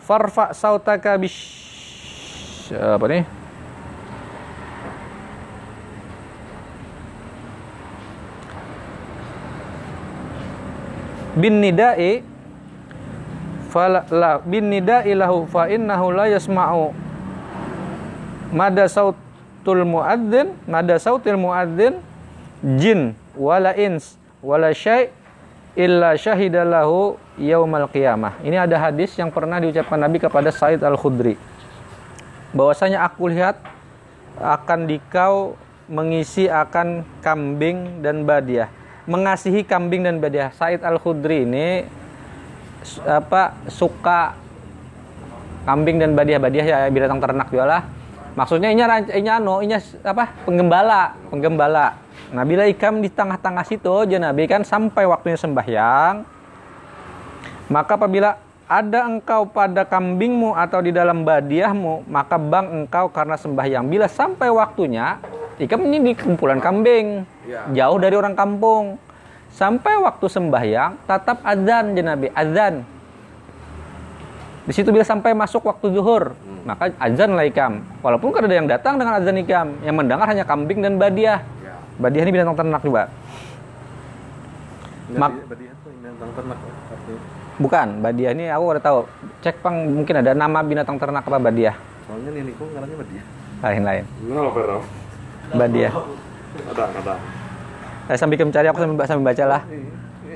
farfa 0.05 0.53
sautaka 0.53 1.17
bish 1.19 1.41
apa 2.71 3.05
nih? 3.09 3.23
bin 11.35 11.59
nida'i 11.59 12.23
fala 13.75 14.07
la 14.07 14.39
bin 14.39 14.71
nida'i 14.71 15.11
lahu 15.11 15.43
fa 15.51 15.67
innahu 15.67 16.15
la 16.15 16.31
yasma'u 16.31 16.95
mada 18.55 18.87
sautul 18.87 19.83
muadzin 19.83 20.55
mada 20.63 20.95
sautil 20.95 21.35
muadzin 21.35 21.99
jin 22.63 23.11
wala 23.35 23.75
ins 23.75 24.15
wala 24.39 24.71
syai 24.71 25.11
illa 25.75 26.15
syahidalahu 26.15 27.19
yaumal 27.35 27.91
qiyamah. 27.91 28.39
Ini 28.39 28.63
ada 28.63 28.79
hadis 28.79 29.11
yang 29.19 29.27
pernah 29.27 29.59
diucapkan 29.59 29.99
Nabi 29.99 30.23
kepada 30.23 30.47
Said 30.55 30.79
Al-Khudri. 30.79 31.35
Bahwasanya 32.55 33.03
aku 33.03 33.27
lihat 33.27 33.59
akan 34.39 34.87
dikau 34.87 35.59
mengisi 35.91 36.47
akan 36.47 37.03
kambing 37.19 37.99
dan 37.99 38.23
badiah. 38.23 38.71
Mengasihi 39.03 39.67
kambing 39.67 40.07
dan 40.07 40.23
badiah. 40.23 40.55
Said 40.55 40.79
Al-Khudri 40.79 41.43
ini 41.43 41.83
apa 43.05 43.57
suka 43.67 44.37
kambing 45.65 45.97
dan 45.97 46.13
badiah 46.13 46.39
badiah 46.39 46.65
ya 46.65 46.77
binatang 46.89 47.19
ternak 47.19 47.49
juga 47.49 47.65
lah. 47.65 47.81
Maksudnya 48.35 48.69
ini 48.69 48.83
ranc- 48.83 49.15
ini 49.15 49.29
anu 49.31 49.63
ini 49.63 49.75
apa 50.03 50.31
penggembala 50.43 51.15
penggembala. 51.31 51.97
Nah 52.35 52.43
bila 52.43 52.67
ikam 52.67 52.99
di 52.99 53.09
tengah-tengah 53.09 53.63
situ 53.63 53.87
aja 53.89 54.19
nabi 54.19 54.45
kan 54.45 54.61
sampai 54.61 55.07
waktunya 55.07 55.39
sembahyang. 55.39 56.27
Maka 57.71 57.97
apabila 57.97 58.37
ada 58.65 59.05
engkau 59.05 59.45
pada 59.49 59.85
kambingmu 59.85 60.53
atau 60.57 60.81
di 60.81 60.89
dalam 60.93 61.21
badiahmu 61.25 62.05
maka 62.09 62.35
bang 62.37 62.83
engkau 62.83 63.09
karena 63.09 63.39
sembahyang. 63.39 63.87
Bila 63.87 64.05
sampai 64.05 64.51
waktunya 64.51 65.17
ikam 65.57 65.81
ini 65.87 65.97
di 66.01 66.13
kumpulan 66.13 66.59
kambing. 66.59 67.25
Ya. 67.45 67.61
jauh 67.69 68.01
dari 68.01 68.17
orang 68.17 68.33
kampung 68.33 68.97
sampai 69.55 69.95
waktu 70.03 70.25
sembahyang 70.27 70.99
tetap 71.07 71.39
azan 71.47 71.95
jenabi 71.95 72.27
azan 72.35 72.83
di 74.65 74.73
situ 74.73 74.89
bila 74.89 75.05
sampai 75.05 75.37
masuk 75.37 75.61
waktu 75.61 75.93
zuhur, 75.93 76.33
maka 76.65 76.89
azan 76.97 77.37
lah 77.37 77.45
ikam. 77.45 77.85
Walaupun 78.01 78.33
kan 78.33 78.49
ada 78.49 78.55
yang 78.57 78.65
datang 78.65 78.97
dengan 78.97 79.21
azan 79.21 79.37
ikam, 79.37 79.77
yang 79.85 79.93
mendengar 79.93 80.25
hanya 80.25 80.41
kambing 80.41 80.81
dan 80.81 80.97
badiah. 80.97 81.45
Ya. 81.61 81.77
Badiah 82.01 82.25
ini 82.25 82.33
binatang 82.33 82.57
ternak 82.57 82.81
juga. 82.81 83.13
Mak- 85.13 85.37
itu 85.37 85.89
binatang 86.01 86.31
ternak 86.33 86.57
artinya. 86.65 87.21
Bukan, 87.61 87.87
badiah 88.01 88.31
ini 88.33 88.49
aku 88.49 88.63
udah 88.73 88.81
tahu. 88.81 88.99
Cek 89.45 89.61
pang 89.61 89.85
mungkin 89.85 90.17
ada 90.17 90.33
nama 90.33 90.65
binatang 90.65 90.97
ternak 90.97 91.29
apa 91.29 91.37
badiah. 91.37 91.77
Soalnya 92.09 92.33
kok 92.33 92.65
ngarangnya 92.73 92.97
sama 92.97 93.05
dia. 93.13 93.23
Lain-lain. 93.61 94.03
Kenapa 94.09 94.49
Pero? 94.49 94.77
Badiah. 95.53 95.93
Ada, 96.73 97.13
ada. 98.05 98.13
Eh, 98.13 98.17
sambil 98.17 98.37
mencari 98.45 98.67
aku 98.69 98.79
sambil, 98.79 99.05
sambil 99.09 99.25
baca 99.33 99.43
lah. 99.45 99.61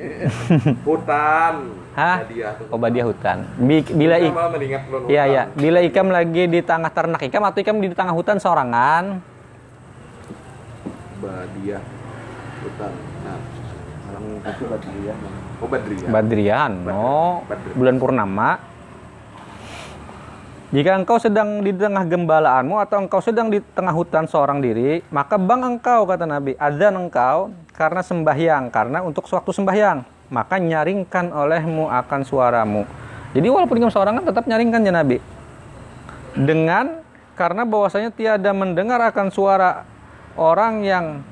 Hutan. 0.88 1.54
Hah? 2.00 2.18
Tuh. 2.24 2.72
Oh 2.72 2.80
hutan. 2.80 3.38
Bi- 3.60 3.92
bila 3.92 4.16
ik 4.16 4.32
malah 4.32 4.52
mengingat 4.56 4.88
belum 4.88 5.12
Iya 5.12 5.24
iya. 5.28 5.44
Bila 5.52 5.80
ikam 5.84 6.08
lagi 6.08 6.48
di 6.48 6.60
tengah 6.64 6.92
ternak 6.94 7.22
ikam 7.28 7.44
atau 7.44 7.60
ikam 7.60 7.76
di 7.84 7.92
tengah 7.92 8.16
hutan 8.16 8.40
sorangan, 8.40 9.20
Badiah. 11.20 11.84
Hutan. 12.64 12.92
Nah, 13.28 13.40
orang 14.12 14.26
itu. 14.40 14.64
Oh. 15.60 15.68
Badrian, 15.68 16.88
no, 16.88 17.44
bulan 17.76 18.00
purnama. 18.00 18.64
Jika 20.70 21.02
engkau 21.02 21.18
sedang 21.18 21.66
di 21.66 21.74
tengah 21.74 22.06
gembalaanmu 22.06 22.78
atau 22.78 23.02
engkau 23.02 23.18
sedang 23.26 23.50
di 23.50 23.58
tengah 23.74 23.90
hutan 23.90 24.30
seorang 24.30 24.62
diri, 24.62 25.02
maka 25.10 25.34
bang 25.42 25.66
engkau 25.66 26.06
kata 26.06 26.30
Nabi, 26.30 26.54
azan 26.62 26.94
engkau 26.94 27.50
karena 27.74 28.06
sembahyang, 28.06 28.70
karena 28.70 29.02
untuk 29.02 29.26
suatu 29.26 29.50
sembahyang, 29.50 30.30
maka 30.30 30.62
nyaringkan 30.62 31.34
olehmu 31.34 31.90
akan 31.90 32.22
suaramu. 32.22 32.86
Jadi 33.34 33.48
walaupun 33.50 33.82
engkau 33.82 33.98
seorang 33.98 34.22
kan 34.22 34.30
tetap 34.30 34.46
nyaringkan 34.46 34.86
ya 34.86 34.94
Nabi. 34.94 35.18
Dengan 36.38 37.02
karena 37.34 37.66
bahwasanya 37.66 38.14
tiada 38.14 38.54
mendengar 38.54 39.02
akan 39.10 39.34
suara 39.34 39.90
orang 40.38 40.86
yang 40.86 41.26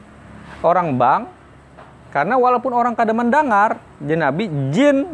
orang 0.65 0.97
bang 0.97 1.21
karena 2.09 2.41
walaupun 2.41 2.73
orang 2.73 2.97
kada 2.97 3.13
mendengar 3.13 3.77
ya 4.01 4.17
Nabi 4.17 4.49
jin 4.73 5.05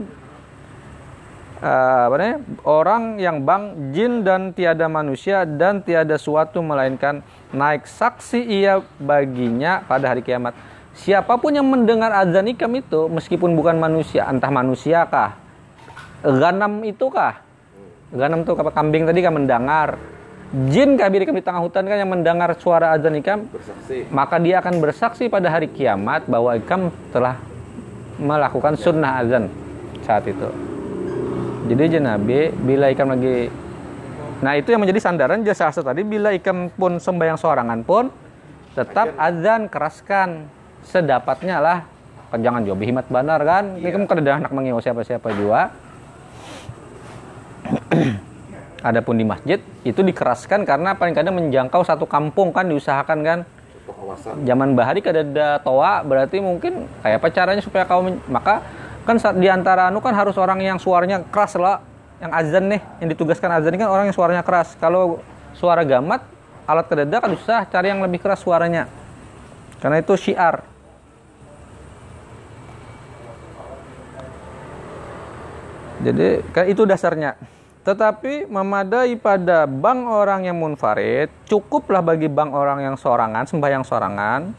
eh, 1.63 2.01
apa 2.11 2.15
namanya, 2.19 2.37
orang 2.67 3.03
yang 3.17 3.37
bang 3.47 3.63
jin 3.95 4.13
dan 4.27 4.51
tiada 4.51 4.91
manusia 4.91 5.47
dan 5.47 5.79
tiada 5.79 6.19
suatu 6.19 6.59
melainkan 6.59 7.23
naik 7.55 7.87
saksi 7.87 8.43
ia 8.43 8.83
baginya 8.99 9.87
pada 9.87 10.11
hari 10.11 10.19
kiamat. 10.19 10.51
Siapa 10.93 11.41
pun 11.41 11.55
yang 11.55 11.65
mendengar 11.65 12.13
azan 12.13 12.45
ikam 12.53 12.69
itu 12.77 13.09
meskipun 13.09 13.57
bukan 13.57 13.81
manusia, 13.81 14.29
entah 14.29 14.53
manusia 14.53 15.09
kah, 15.09 15.33
ganam 16.21 16.85
itu 16.85 17.09
kah, 17.09 17.41
ganam 18.13 18.45
tuh 18.45 18.53
apa 18.53 18.69
kambing 18.69 19.09
tadi 19.09 19.25
kan 19.25 19.33
mendengar, 19.33 19.97
jin 20.69 20.93
kah 20.93 21.09
ikam 21.09 21.33
di 21.33 21.41
tengah 21.41 21.65
hutan 21.65 21.89
kan 21.89 21.97
yang 21.97 22.13
mendengar 22.13 22.53
suara 22.61 22.93
azan 22.93 23.17
ikam, 23.17 23.49
Bersaksi. 23.49 24.05
maka 24.13 24.37
dia 24.37 24.61
akan 24.61 24.73
bersaksi 24.77 25.25
pada 25.33 25.49
hari 25.49 25.65
kiamat 25.65 26.29
bahwa 26.29 26.53
ikam 26.53 26.93
telah 27.09 27.41
melakukan 28.21 28.77
sunnah 28.77 29.17
azan 29.25 29.49
saat 30.05 30.29
itu. 30.29 30.72
Jadi 31.63 31.83
jenabi 31.99 32.51
bila 32.51 32.91
ikam 32.91 33.11
lagi 33.11 33.47
Nah, 34.43 34.59
itu 34.59 34.75
yang 34.75 34.83
menjadi 34.83 34.99
sandaran 34.99 35.39
jasa 35.47 35.71
asa 35.71 35.79
tadi 35.79 36.03
bila 36.03 36.35
ikam 36.35 36.67
pun 36.75 36.99
sembahyang 36.99 37.39
sorangan 37.39 37.79
pun 37.87 38.11
tetap 38.75 39.15
azan 39.15 39.71
keraskan 39.71 40.51
sedapatnya 40.83 41.63
lah. 41.63 41.87
Kan 42.27 42.43
Jangan 42.43 42.67
juga 42.67 42.75
bihimat 42.83 43.07
banar 43.07 43.39
kan. 43.47 43.79
Ikam 43.79 44.03
kan 44.03 44.19
ada 44.19 44.43
anak 44.43 44.51
mengiwa 44.51 44.83
siapa-siapa 44.83 45.31
juga. 45.31 45.71
Adapun 48.91 49.15
di 49.15 49.23
masjid 49.23 49.63
itu 49.87 50.03
dikeraskan 50.03 50.67
karena 50.67 50.91
paling 50.91 51.15
kadang 51.15 51.39
menjangkau 51.39 51.87
satu 51.87 52.03
kampung 52.03 52.51
kan 52.51 52.67
diusahakan 52.67 53.19
kan 53.23 53.39
zaman 54.43 54.75
bahari 54.75 54.99
kada 54.99 55.23
ada 55.23 55.63
toa 55.63 56.03
berarti 56.03 56.43
mungkin 56.43 56.87
kayak 56.99 57.23
apa 57.23 57.27
caranya 57.31 57.63
supaya 57.63 57.87
kau 57.87 58.03
maka 58.27 58.59
kan 59.03 59.19
di 59.35 59.47
antara 59.51 59.91
anu 59.91 59.99
kan 59.99 60.15
harus 60.15 60.35
orang 60.39 60.63
yang 60.63 60.79
suaranya 60.79 61.23
keras 61.27 61.55
lah. 61.59 61.83
Yang 62.23 62.31
azan 62.39 62.65
nih 62.71 62.81
yang 63.03 63.09
ditugaskan 63.11 63.51
azan 63.51 63.75
ini 63.75 63.83
kan 63.83 63.91
orang 63.91 64.07
yang 64.07 64.15
suaranya 64.15 64.43
keras. 64.47 64.79
Kalau 64.79 65.19
suara 65.55 65.83
gamat 65.83 66.23
alat 66.63 66.87
kededa 66.87 67.19
kan 67.19 67.35
susah 67.35 67.67
cari 67.67 67.91
yang 67.91 67.99
lebih 67.99 68.23
keras 68.23 68.39
suaranya. 68.39 68.87
Karena 69.83 69.99
itu 69.99 70.15
syiar. 70.15 70.63
Jadi 76.03 76.43
itu 76.71 76.83
dasarnya. 76.83 77.35
Tetapi 77.83 78.47
memadai 78.47 79.19
pada 79.19 79.67
bang 79.67 80.07
orang 80.07 80.47
yang 80.47 80.55
munfarid 80.55 81.27
cukuplah 81.51 81.99
bagi 81.99 82.31
bang 82.31 82.55
orang 82.55 82.79
yang 82.79 82.95
sorangan 82.95 83.43
sembahyang 83.43 83.83
sorangan 83.83 84.55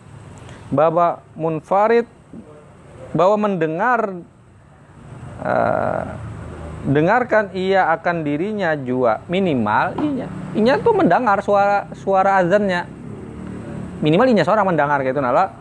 bahwa 0.69 1.25
munfarid 1.33 2.05
bahwa 3.17 3.49
mendengar 3.49 4.21
eh, 5.43 6.05
dengarkan 6.85 7.49
ia 7.57 7.89
akan 7.97 8.23
dirinya 8.23 8.77
jua 8.77 9.25
minimal 9.27 9.97
inya. 10.05 10.29
Inya 10.53 10.75
tuh 10.79 10.93
mendengar 10.93 11.41
suara 11.41 11.89
suara 11.97 12.45
azannya. 12.45 12.85
Minimal 14.05 14.37
inya 14.37 14.45
seorang 14.45 14.69
mendengar 14.69 15.01
gitu 15.01 15.19
nala. 15.19 15.57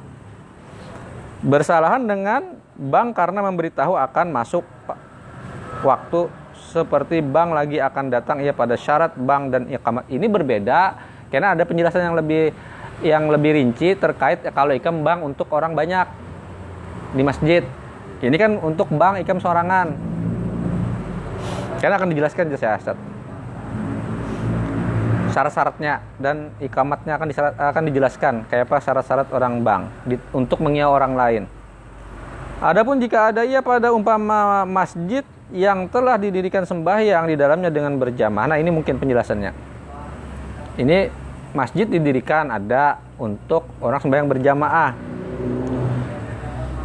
Bersalahan 1.43 2.03
dengan 2.03 2.59
bang 2.75 3.15
karena 3.15 3.39
memberitahu 3.47 3.95
akan 3.95 4.27
masuk 4.35 4.67
waktu 5.83 6.27
seperti 6.71 7.23
bank 7.23 7.55
lagi 7.55 7.77
akan 7.79 8.11
datang. 8.11 8.43
Ia 8.43 8.51
pada 8.51 8.75
syarat 8.75 9.15
bank 9.15 9.43
dan 9.55 9.63
iqamat 9.71 10.11
ini 10.11 10.27
berbeda. 10.27 11.11
Karena 11.31 11.55
ada 11.55 11.63
penjelasan 11.63 12.13
yang 12.13 12.17
lebih 12.19 12.53
yang 13.01 13.31
lebih 13.31 13.57
rinci 13.57 13.95
terkait 13.97 14.43
kalau 14.53 14.75
ikam 14.75 15.01
bank 15.01 15.23
untuk 15.23 15.49
orang 15.49 15.73
banyak 15.73 16.05
di 17.15 17.23
masjid 17.25 17.63
ini 18.23 18.35
kan 18.39 18.55
untuk 18.63 18.87
bank 18.95 19.19
ikam 19.19 19.43
sorangan 19.43 19.91
karena 21.83 21.95
akan 21.99 22.09
dijelaskan 22.15 22.45
jasa 22.55 22.79
Ustaz 22.79 22.97
syarat-syaratnya 25.35 25.93
dan 26.21 26.55
ikamatnya 26.63 27.19
akan 27.19 27.27
disyarat- 27.27 27.57
akan 27.59 27.83
dijelaskan 27.91 28.33
kayak 28.47 28.69
apa 28.69 28.77
syarat-syarat 28.79 29.27
orang 29.35 29.59
bank 29.59 29.83
di- 30.07 30.23
untuk 30.31 30.63
mengia 30.63 30.87
orang 30.87 31.13
lain 31.17 31.43
Adapun 32.63 32.95
jika 32.95 33.35
ada 33.35 33.43
ia 33.43 33.59
pada 33.59 33.91
umpama 33.91 34.63
masjid 34.63 35.19
yang 35.51 35.91
telah 35.91 36.15
didirikan 36.15 36.63
sembahyang 36.63 37.27
di 37.27 37.35
dalamnya 37.35 37.67
dengan 37.67 37.99
berjamaah. 37.99 38.55
Nah, 38.55 38.57
ini 38.57 38.71
mungkin 38.71 38.95
penjelasannya. 38.95 39.51
Ini 40.79 41.11
masjid 41.51 41.83
didirikan 41.83 42.47
ada 42.55 43.03
untuk 43.19 43.67
orang 43.83 43.99
sembahyang 43.99 44.31
berjamaah. 44.31 44.95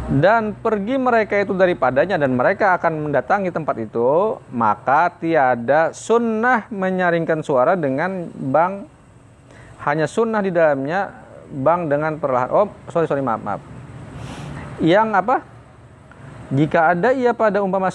Dan 0.09 0.57
pergi 0.57 0.97
mereka 0.97 1.37
itu 1.37 1.53
daripadanya 1.53 2.17
dan 2.17 2.33
mereka 2.33 2.73
akan 2.81 3.05
mendatangi 3.05 3.53
tempat 3.53 3.77
itu, 3.77 4.41
maka 4.49 5.13
tiada 5.21 5.93
sunnah 5.93 6.65
menyaringkan 6.73 7.45
suara 7.45 7.77
dengan 7.77 8.25
bang 8.33 8.89
hanya 9.85 10.09
sunnah 10.09 10.41
di 10.41 10.49
dalamnya 10.49 11.13
bang 11.53 11.85
dengan 11.85 12.17
perlahan. 12.17 12.49
Oh, 12.49 12.73
sorry 12.89 13.05
sorry 13.05 13.21
maaf 13.21 13.37
maaf. 13.45 13.61
Yang 14.81 15.07
apa? 15.13 15.35
Jika 16.57 16.79
ada 16.97 17.13
ia 17.13 17.29
pada 17.37 17.61
umpama 17.61 17.93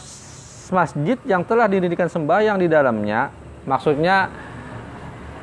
masjid 0.71 1.19
yang 1.27 1.43
telah 1.43 1.67
didirikan 1.67 2.07
sembahyang 2.07 2.63
di 2.63 2.71
dalamnya, 2.71 3.35
maksudnya 3.67 4.31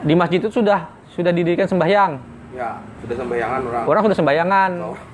di 0.08 0.16
masjid 0.16 0.40
itu 0.40 0.48
sudah 0.48 0.88
sudah 1.12 1.36
didirikan 1.36 1.68
sembahyang. 1.68 2.31
Ya, 2.52 2.84
sudah 3.00 3.16
sembayangan 3.16 3.60
orang. 3.64 3.84
Orang 3.88 4.02
sudah 4.04 4.18
sembayangan. 4.20 4.72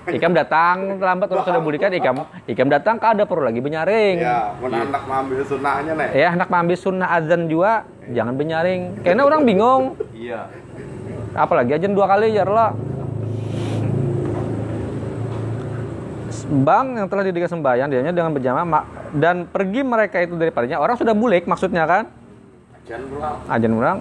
Ikam 0.10 0.34
datang 0.34 0.76
lambat 0.98 1.30
orang 1.30 1.46
sudah 1.46 1.62
bulikan 1.62 1.94
ikam. 1.94 2.26
Ikam 2.50 2.66
datang 2.66 2.98
kada 2.98 3.30
perlu 3.30 3.46
lagi 3.46 3.62
benyaring. 3.62 4.18
Ya, 4.18 4.58
mana 4.58 4.90
anak 4.90 5.04
mengambil 5.06 5.46
sunnahnya 5.46 5.94
nih. 5.94 6.10
Ya, 6.18 6.28
hendak 6.34 6.50
mengambil 6.50 6.78
sunnah 6.82 7.10
azan 7.14 7.46
juga, 7.46 7.86
jangan 8.10 8.34
benyaring. 8.34 9.06
Karena 9.06 9.22
orang 9.22 9.46
bingung. 9.46 9.94
Iya. 10.18 10.50
Apalagi 11.38 11.78
azan 11.78 11.94
dua 11.94 12.10
kali 12.10 12.34
ya 12.34 12.42
lah. 12.42 12.74
Bang 16.48 16.96
yang 16.96 17.12
telah 17.12 17.28
didirikan 17.28 17.60
sembahyang 17.60 17.92
dianya 17.92 18.16
dengan 18.16 18.32
berjamaah 18.32 18.64
ma- 18.64 18.88
dan 19.12 19.46
pergi 19.46 19.84
mereka 19.84 20.24
itu 20.24 20.40
daripadanya 20.40 20.80
orang 20.80 20.96
sudah 20.96 21.12
bulik 21.12 21.44
maksudnya 21.44 21.84
kan 21.84 22.08
Jangan 22.88 23.04
pulang. 23.12 23.36
ajan 23.52 23.72
orang 23.76 23.98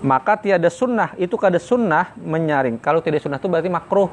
maka 0.00 0.40
tiada 0.40 0.72
sunnah 0.72 1.12
itu 1.20 1.36
kada 1.36 1.60
sunnah 1.60 2.16
menyaring. 2.16 2.80
Kalau 2.80 3.04
tidak 3.04 3.20
sunnah 3.20 3.36
itu 3.36 3.48
berarti 3.48 3.68
makruh. 3.68 4.08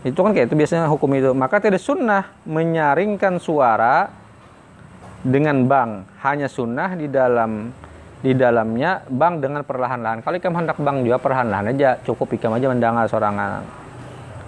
Itu 0.00 0.20
kan 0.24 0.32
kayak 0.32 0.52
itu 0.52 0.56
biasanya 0.56 0.88
hukum 0.88 1.08
itu. 1.16 1.32
Maka 1.32 1.60
tidak 1.60 1.80
sunnah 1.80 2.28
menyaringkan 2.44 3.40
suara 3.40 4.08
dengan 5.24 5.64
bang. 5.64 6.04
Hanya 6.20 6.48
sunnah 6.48 6.96
di 6.96 7.08
dalam 7.08 7.72
di 8.20 8.36
dalamnya 8.36 9.04
bang 9.08 9.40
dengan 9.40 9.64
perlahan-lahan. 9.64 10.20
Kalau 10.20 10.36
ikam 10.36 10.56
hendak 10.56 10.76
bang 10.76 11.00
juga 11.00 11.16
perlahan-lahan 11.20 11.72
aja. 11.72 11.96
Cukup 12.04 12.32
ikam 12.36 12.52
aja 12.52 12.68
mendengar 12.68 13.08
sorangan. 13.08 13.64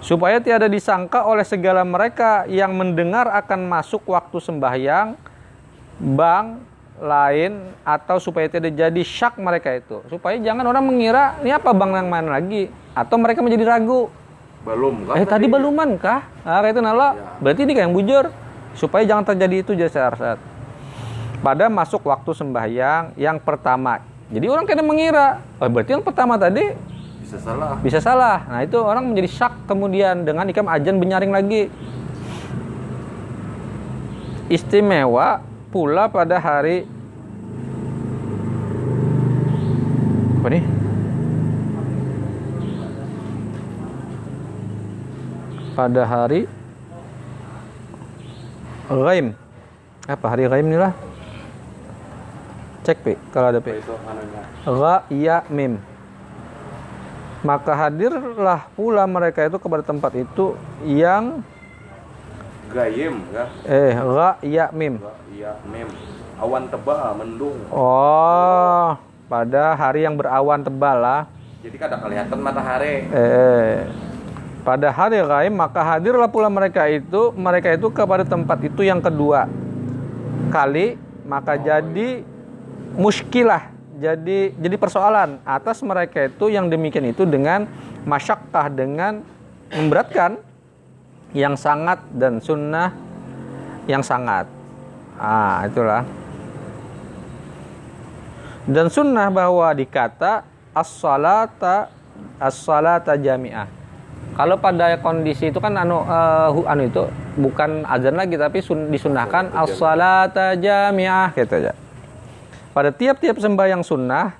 Supaya 0.03 0.37
tiada 0.43 0.69
disangka 0.69 1.25
oleh 1.25 1.47
segala 1.47 1.81
mereka 1.81 2.45
yang 2.45 2.75
mendengar 2.75 3.29
akan 3.33 3.65
masuk 3.65 4.03
waktu 4.09 4.37
sembahyang 4.37 5.15
bang 6.01 6.72
lain 6.97 7.73
atau 7.81 8.21
supaya 8.21 8.45
tidak 8.45 8.73
jadi 8.73 9.01
syak 9.01 9.41
mereka 9.41 9.73
itu. 9.73 10.01
Supaya 10.07 10.37
jangan 10.37 10.61
orang 10.65 10.85
mengira 10.85 11.37
ini 11.41 11.49
apa 11.49 11.73
bang 11.73 11.91
yang 11.97 12.09
mana 12.09 12.37
lagi? 12.37 12.69
Atau 12.93 13.17
mereka 13.17 13.41
menjadi 13.41 13.65
ragu. 13.65 14.09
Belum 14.63 15.03
kan? 15.09 15.19
eh 15.19 15.27
tadi 15.27 15.45
beluman 15.51 15.99
kah? 15.99 16.23
Ah 16.47 16.63
kayak 16.63 16.79
itu 16.79 16.81
nala 16.81 17.11
Ya. 17.11 17.11
berarti 17.43 17.61
ini 17.67 17.73
kayak 17.75 17.87
yang 17.89 17.95
bujur. 17.95 18.25
Supaya 18.73 19.03
jangan 19.05 19.25
terjadi 19.27 19.55
itu 19.61 19.71
jasa 19.75 20.09
arsat. 20.09 20.39
Pada 21.43 21.67
masuk 21.67 22.07
waktu 22.07 22.31
sembahyang 22.31 23.13
yang 23.19 23.37
pertama. 23.37 23.99
Jadi 24.31 24.45
orang 24.47 24.65
kadang 24.65 24.87
mengira 24.87 25.43
oh 25.59 25.67
berarti 25.67 25.91
yang 25.93 26.01
pertama 26.01 26.39
tadi 26.39 26.73
bisa 27.21 27.37
salah. 27.37 27.71
Bisa 27.81 27.99
salah. 27.99 28.37
Nah 28.47 28.61
itu 28.63 28.77
orang 28.79 29.09
menjadi 29.09 29.29
syak 29.29 29.67
kemudian 29.67 30.23
dengan 30.23 30.47
ikam 30.47 30.69
ajan 30.69 30.95
benyaring 30.97 31.33
lagi. 31.33 31.67
Istimewa 34.47 35.41
pula 35.73 36.05
pada 36.05 36.37
hari 36.37 36.85
apa 40.37 40.47
nih? 40.53 40.63
Pada 45.73 46.01
hari 46.05 46.45
ghaim. 48.85 49.33
Apa 50.05 50.25
hari 50.29 50.45
ghaim 50.45 50.69
inilah 50.69 50.93
cek 52.85 53.01
pi 53.01 53.17
kalau 53.33 53.49
ada 53.49 53.57
pi. 53.57 53.73
Anunya 53.81 54.43
Gha 54.67 54.95
ya 55.09 55.37
mim 55.49 55.81
maka 57.43 57.75
hadirlah 57.75 58.71
pula 58.71 59.03
mereka 59.03 59.43
itu 59.43 59.59
kepada 59.59 59.83
tempat 59.83 60.15
itu 60.15 60.55
yang 60.87 61.43
ya 62.71 63.45
eh 63.67 63.91
gha 63.91 64.29
ya 64.39 64.65
mim 64.71 65.03
iya 65.33 65.57
mem 65.65 65.89
awan 66.37 66.69
tebal 66.69 67.17
mendung. 67.17 67.57
Oh 67.73 68.93
pada 69.25 69.73
hari 69.73 70.05
yang 70.05 70.13
berawan 70.13 70.61
tebal 70.61 70.97
lah 71.01 71.21
jadi 71.65 71.75
kada 71.79 71.97
kelihatan 71.97 72.37
matahari. 72.37 73.09
Eh 73.09 73.89
pada 74.63 74.87
hari 74.95 75.19
ghaib 75.19 75.53
maka 75.53 75.83
hadirlah 75.83 76.31
pula 76.31 76.47
mereka 76.47 76.87
itu 76.87 77.35
mereka 77.35 77.75
itu 77.75 77.91
kepada 77.91 78.23
tempat 78.23 78.63
itu 78.63 78.81
yang 78.87 79.03
kedua 79.03 79.51
kali 80.55 80.95
maka 81.27 81.59
jadi 81.59 82.23
muskilah 82.95 83.73
jadi 83.99 84.55
jadi 84.55 84.75
persoalan 84.79 85.43
atas 85.43 85.83
mereka 85.83 86.31
itu 86.31 86.47
yang 86.47 86.71
demikian 86.71 87.11
itu 87.11 87.27
dengan 87.27 87.67
masyakkah 88.07 88.71
dengan 88.71 89.19
memberatkan 89.67 90.39
yang 91.35 91.59
sangat 91.59 91.99
dan 92.15 92.39
sunnah 92.39 92.95
yang 93.83 93.99
sangat 93.99 94.47
ah 95.17 95.65
itulah. 95.67 96.03
Dan 98.63 98.87
sunnah 98.87 99.27
bahwa 99.27 99.75
dikata 99.75 100.47
as-salata 100.71 101.91
as-salata 102.39 103.19
jami'ah. 103.19 103.67
Kalau 104.33 104.57
pada 104.57 104.97
kondisi 104.97 105.53
itu 105.53 105.59
kan 105.61 105.77
anu 105.77 106.01
hu- 106.55 106.65
anu 106.65 106.89
itu 106.89 107.05
bukan 107.37 107.85
azan 107.85 108.17
lagi 108.17 108.39
tapi 108.39 108.63
sun, 108.63 108.89
disunahkan 108.89 109.51
as-salata 109.53 110.55
jami'ah 110.57 111.35
gitu 111.35 111.53
aja. 111.59 111.73
Pada 112.73 112.89
tiap-tiap 112.89 113.37
sembahyang 113.37 113.85
sunnah 113.85 114.33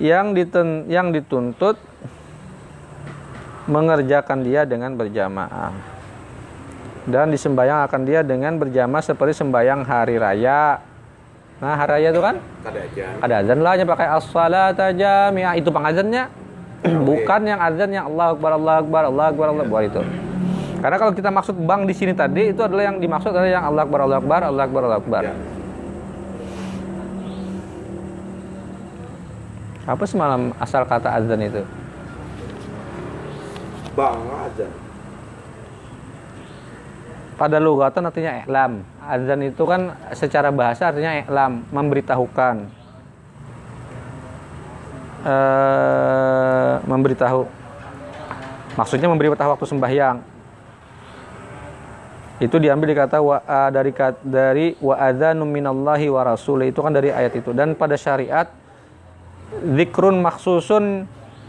yang 0.00 0.32
diten, 0.32 0.88
yang 0.88 1.12
dituntut 1.12 1.76
mengerjakan 3.68 4.40
dia 4.46 4.64
dengan 4.64 4.96
berjamaah 4.96 5.97
dan 7.08 7.32
disembayang 7.32 7.88
akan 7.88 8.00
dia 8.04 8.20
dengan 8.20 8.60
berjamaah 8.60 9.00
seperti 9.00 9.40
sembahyang 9.40 9.82
hari 9.88 10.20
raya. 10.20 10.78
Nah 11.58 11.74
hari 11.74 11.90
raya 11.98 12.08
itu 12.12 12.20
kan? 12.20 12.36
Kada 12.62 12.80
aja 12.84 13.04
ada 13.18 13.34
azan 13.42 13.58
lah 13.64 13.72
pakai 13.80 14.08
as-salata 14.12 14.86
jami'ah. 14.92 15.56
Itu 15.56 15.72
pengazannya 15.72 16.28
bukan 17.08 17.40
yang 17.48 17.60
azan 17.64 17.90
yang 17.90 18.04
Allah 18.12 18.36
Akbar 18.36 18.50
Allah 18.54 18.74
Akbar 18.84 19.02
Allah 19.08 19.24
Akbar 19.32 19.46
Allah 19.50 19.64
Akbar. 19.64 19.82
Itu. 19.88 20.02
Karena 20.78 20.96
kalau 21.00 21.12
kita 21.16 21.30
maksud 21.34 21.56
bang 21.58 21.82
di 21.88 21.94
sini 21.96 22.12
tadi 22.14 22.54
itu 22.54 22.60
adalah 22.62 22.86
yang 22.86 23.02
dimaksud 23.02 23.34
adalah 23.34 23.50
yang 23.50 23.64
Allah 23.66 23.82
Akbar 23.82 24.00
Allah 24.04 24.18
Akbar 24.20 24.40
Allah 24.46 24.64
Akbar 24.68 24.82
Allah 24.84 25.00
Akbar. 25.00 25.24
Ya. 25.24 25.36
apa 29.88 30.04
semalam 30.04 30.52
asal 30.60 30.84
kata 30.84 31.08
azan 31.16 31.40
itu? 31.40 31.64
Bang 33.96 34.20
aja. 34.20 34.68
Pada 37.38 37.62
lugatan 37.62 38.02
artinya 38.02 38.42
iklam 38.42 38.82
azan 39.06 39.46
itu 39.46 39.62
kan 39.62 39.94
secara 40.10 40.50
bahasa 40.50 40.90
artinya 40.90 41.22
iklam 41.22 41.62
memberitahukan. 41.70 42.56
Eh 45.22 46.74
memberitahu. 46.82 47.42
Maksudnya 48.74 49.08
memberitahu 49.10 49.50
waktu 49.54 49.66
sembahyang. 49.66 50.18
Itu 52.38 52.62
diambil 52.62 52.94
dari 52.94 52.98
kata 53.02 53.18
wa, 53.18 53.42
ah, 53.42 53.70
dari 53.70 53.90
dari 54.22 54.66
wa 54.78 54.94
adzanu 54.94 55.42
minallahi 55.42 56.06
wa 56.06 56.22
rasulih 56.22 56.70
itu 56.70 56.78
kan 56.78 56.94
dari 56.94 57.10
ayat 57.10 57.34
itu. 57.34 57.50
Dan 57.50 57.74
pada 57.74 57.98
syariat 57.98 58.46
zikrun 59.58 60.22
maksusun 60.22 61.06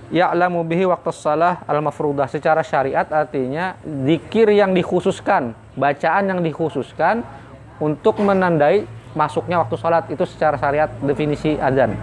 ya'lamu 0.10 0.66
bihi 0.66 0.90
waktu 0.90 1.10
salah 1.14 1.62
al 1.66 1.82
mafrudah 1.82 2.26
secara 2.26 2.66
syariat 2.66 3.06
artinya 3.10 3.78
zikir 4.06 4.50
yang 4.54 4.74
dikhususkan 4.74 5.54
bacaan 5.78 6.24
yang 6.30 6.40
dikhususkan 6.42 7.22
untuk 7.80 8.20
menandai 8.20 8.84
masuknya 9.16 9.58
waktu 9.64 9.76
salat. 9.80 10.06
Itu 10.12 10.28
secara 10.28 10.60
syariat 10.60 10.92
definisi 11.02 11.56
azan 11.58 11.96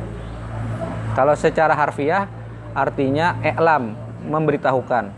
kalau 1.16 1.32
secara 1.32 1.72
harfiah 1.72 2.28
artinya 2.76 3.40
i'lam 3.40 3.96
memberitahukan 4.28 5.08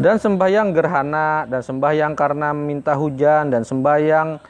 dan 0.00 0.16
sembahyang 0.16 0.72
gerhana 0.72 1.44
dan 1.44 1.60
sembahyang 1.60 2.16
karena 2.16 2.56
minta 2.56 2.96
hujan 2.96 3.52
dan 3.52 3.68
sembahyang 3.68 4.40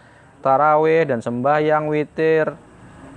taraweh 0.47 1.03
dan 1.11 1.19
sembahyang 1.19 1.91
witir. 1.91 2.55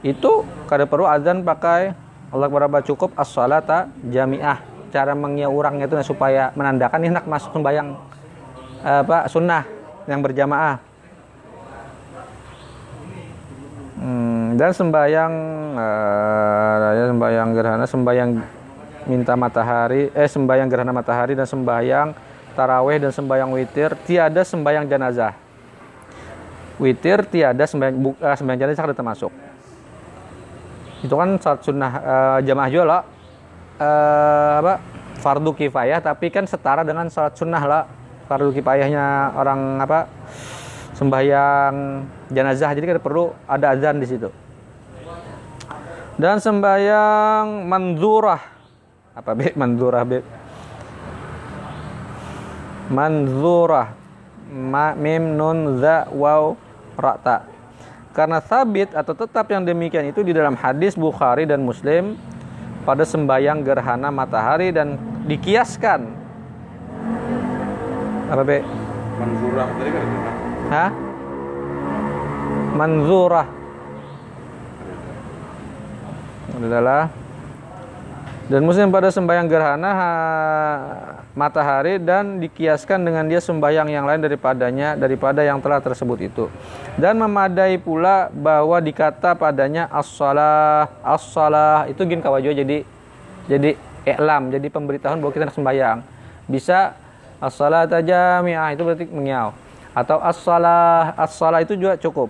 Itu 0.01 0.43
kada 0.65 0.89
perlu 0.89 1.05
azan 1.05 1.45
pakai 1.45 1.93
Allah 2.33 2.49
berapa 2.49 2.81
cukup 2.81 3.13
as-salata 3.13 3.87
jamiah. 4.09 4.59
Cara 4.89 5.13
mengiaurangnya 5.13 5.85
itu 5.85 5.95
supaya 6.01 6.49
menandakan 6.57 7.05
ini 7.05 7.13
hendak 7.13 7.29
masuk 7.29 7.53
sembahyang 7.53 7.93
apa 8.81 9.29
sunnah 9.29 9.63
yang 10.09 10.19
berjamaah. 10.25 10.75
Hmm, 14.03 14.59
dan 14.59 14.73
sembahyang 14.73 15.33
ya, 16.97 17.05
sembahyang 17.13 17.49
gerhana 17.55 17.85
sembahyang 17.87 18.29
minta 19.05 19.35
matahari 19.35 20.07
eh 20.15 20.29
sembahyang 20.29 20.67
gerhana 20.71 20.95
matahari 20.95 21.35
dan 21.35 21.47
sembahyang 21.47 22.15
taraweh 22.53 23.01
dan 23.01 23.11
sembahyang 23.11 23.49
witir 23.51 23.97
tiada 24.05 24.41
sembahyang 24.45 24.85
jenazah. 24.87 25.33
Witir 26.79 27.25
tiada 27.27 27.65
sembahyang 27.65 27.97
bu- 27.97 28.17
eh, 28.17 28.35
sembahyang 28.37 28.61
jenazah 28.61 28.83
ada 28.89 28.95
termasuk. 28.95 29.31
Itu 31.03 31.13
kan 31.19 31.35
saat 31.41 31.59
sunnah 31.65 31.91
eh, 31.99 32.39
jamaah 32.47 32.69
juga 32.71 32.85
lah. 32.85 33.01
Eh, 33.81 34.53
apa? 34.63 34.75
Fardu 35.19 35.55
kifayah 35.55 36.03
tapi 36.03 36.27
kan 36.27 36.43
setara 36.47 36.83
dengan 36.83 37.07
salat 37.07 37.35
sunnah 37.35 37.63
lah. 37.63 37.83
Fardu 38.27 38.55
kifayahnya 38.55 39.35
orang 39.35 39.81
apa 39.81 40.07
sembahyang 40.95 41.75
jenazah. 42.31 42.71
Jadi 42.71 42.85
kan 42.87 42.99
perlu 43.03 43.33
ada 43.49 43.73
azan 43.75 43.99
di 43.99 44.07
situ. 44.07 44.29
Dan 46.13 46.37
sembahyang 46.37 47.65
manzurah 47.65 48.52
apa 49.13 49.31
be 49.37 49.53
manzurah 49.53 50.03
be 50.05 50.19
manzurah. 52.89 53.89
Ma 54.53 54.93
mim 54.93 55.33
nun 55.33 55.81
za 55.81 56.05
waw 56.13 56.53
ra 56.93 57.17
ta. 57.17 57.37
Karena 58.13 58.37
sabit 58.37 58.93
atau 58.93 59.17
tetap 59.17 59.49
yang 59.49 59.65
demikian 59.65 60.05
itu 60.05 60.21
di 60.21 60.29
dalam 60.29 60.53
hadis 60.53 60.93
Bukhari 60.93 61.49
dan 61.49 61.65
Muslim 61.65 62.13
pada 62.85 63.01
sembahyang 63.01 63.65
gerhana 63.65 64.13
matahari 64.13 64.69
dan 64.69 65.01
dikiaskan. 65.25 66.05
Apa 68.29 68.43
be 68.45 68.61
manzurah 69.17 69.67
tadi 69.77 69.89
kan. 69.89 70.05
Hah? 70.69 70.89
Manzurah. 72.77 73.47
Adalah 76.53 77.22
dan 78.43 78.59
muslim 78.67 78.91
pada 78.91 79.07
sembahyang 79.07 79.47
gerhana 79.47 79.91
ha- 79.95 80.87
matahari 81.31 81.95
dan 81.95 82.43
dikiaskan 82.43 83.07
dengan 83.07 83.23
dia 83.23 83.39
sembahyang 83.39 83.87
yang 83.87 84.03
lain 84.03 84.19
daripadanya 84.19 84.99
daripada 84.99 85.47
yang 85.47 85.63
telah 85.63 85.79
tersebut 85.79 86.19
itu. 86.19 86.45
Dan 86.99 87.23
memadai 87.23 87.79
pula 87.79 88.27
bahwa 88.27 88.83
dikata 88.83 89.31
padanya 89.39 89.87
as-salah 89.87 90.91
as-salah. 90.99 91.87
Itu 91.87 92.03
gin 92.03 92.19
kawajo 92.19 92.51
jadi 92.51 92.83
jadi 93.47 93.79
iklam 94.03 94.51
jadi 94.51 94.67
pemberitahuan 94.67 95.23
bahwa 95.23 95.31
kita 95.31 95.47
sembahyang. 95.55 96.03
Bisa 96.43 96.99
as-salat 97.39 97.87
jami'ah 97.87 98.75
itu 98.75 98.83
berarti 98.83 99.07
mengiau 99.07 99.55
atau 99.95 100.19
as-salah 100.19 101.15
as-salah 101.15 101.63
itu 101.63 101.79
juga 101.79 101.95
cukup. 101.95 102.27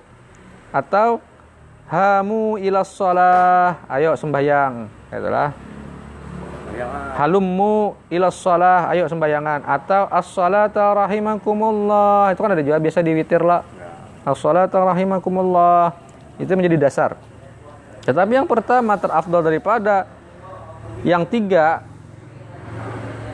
Atau 0.69 1.25
hamu 1.89 2.61
ilas 2.61 2.93
sholah 2.93 3.81
ayo 3.89 4.13
sembahyang. 4.13 4.85
Itulah 5.09 5.73
halummu 7.19 7.93
ilas 8.09 8.37
sholah 8.37 8.89
ayo 8.93 9.05
sembayangan. 9.05 9.65
Atau 9.65 10.09
as-salata 10.09 10.93
rahimakumullah. 10.93 12.33
Itu 12.33 12.39
kan 12.41 12.51
ada 12.53 12.63
juga 12.65 12.81
biasa 12.81 13.05
di 13.05 13.11
witir 13.13 13.41
lah 13.45 13.61
as-salata 14.25 14.81
rahimakumullah. 14.81 15.93
Itu 16.41 16.53
menjadi 16.57 16.77
dasar. 16.77 17.15
Tetapi 18.03 18.35
yang 18.35 18.47
pertama 18.49 18.99
terafdal 18.99 19.45
daripada 19.45 20.09
yang 21.07 21.23
tiga 21.23 21.83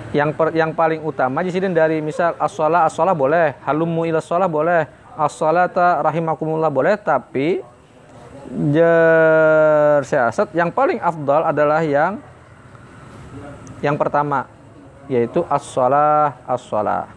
yang 0.09 0.33
per, 0.33 0.49
yang 0.57 0.73
paling 0.73 1.05
utama 1.05 1.45
di 1.45 1.53
sini 1.53 1.69
dari 1.69 2.01
misal 2.01 2.33
as-shalah 2.41 2.89
as-shalah 2.89 3.13
boleh, 3.13 3.53
halummu 3.61 4.09
ila 4.09 4.17
shalah 4.17 4.49
boleh, 4.49 4.89
as-salata 5.13 6.01
rahimakumullah 6.01 6.69
boleh, 6.69 6.97
tapi 6.97 7.61
siasat 10.01 10.49
yang 10.57 10.73
paling 10.73 10.97
afdal 10.97 11.45
adalah 11.45 11.85
yang 11.85 12.17
yang 13.79 13.95
pertama 13.95 14.47
yaitu 15.09 15.43
as-shalah 15.49 16.37
as-shalah. 16.45 17.09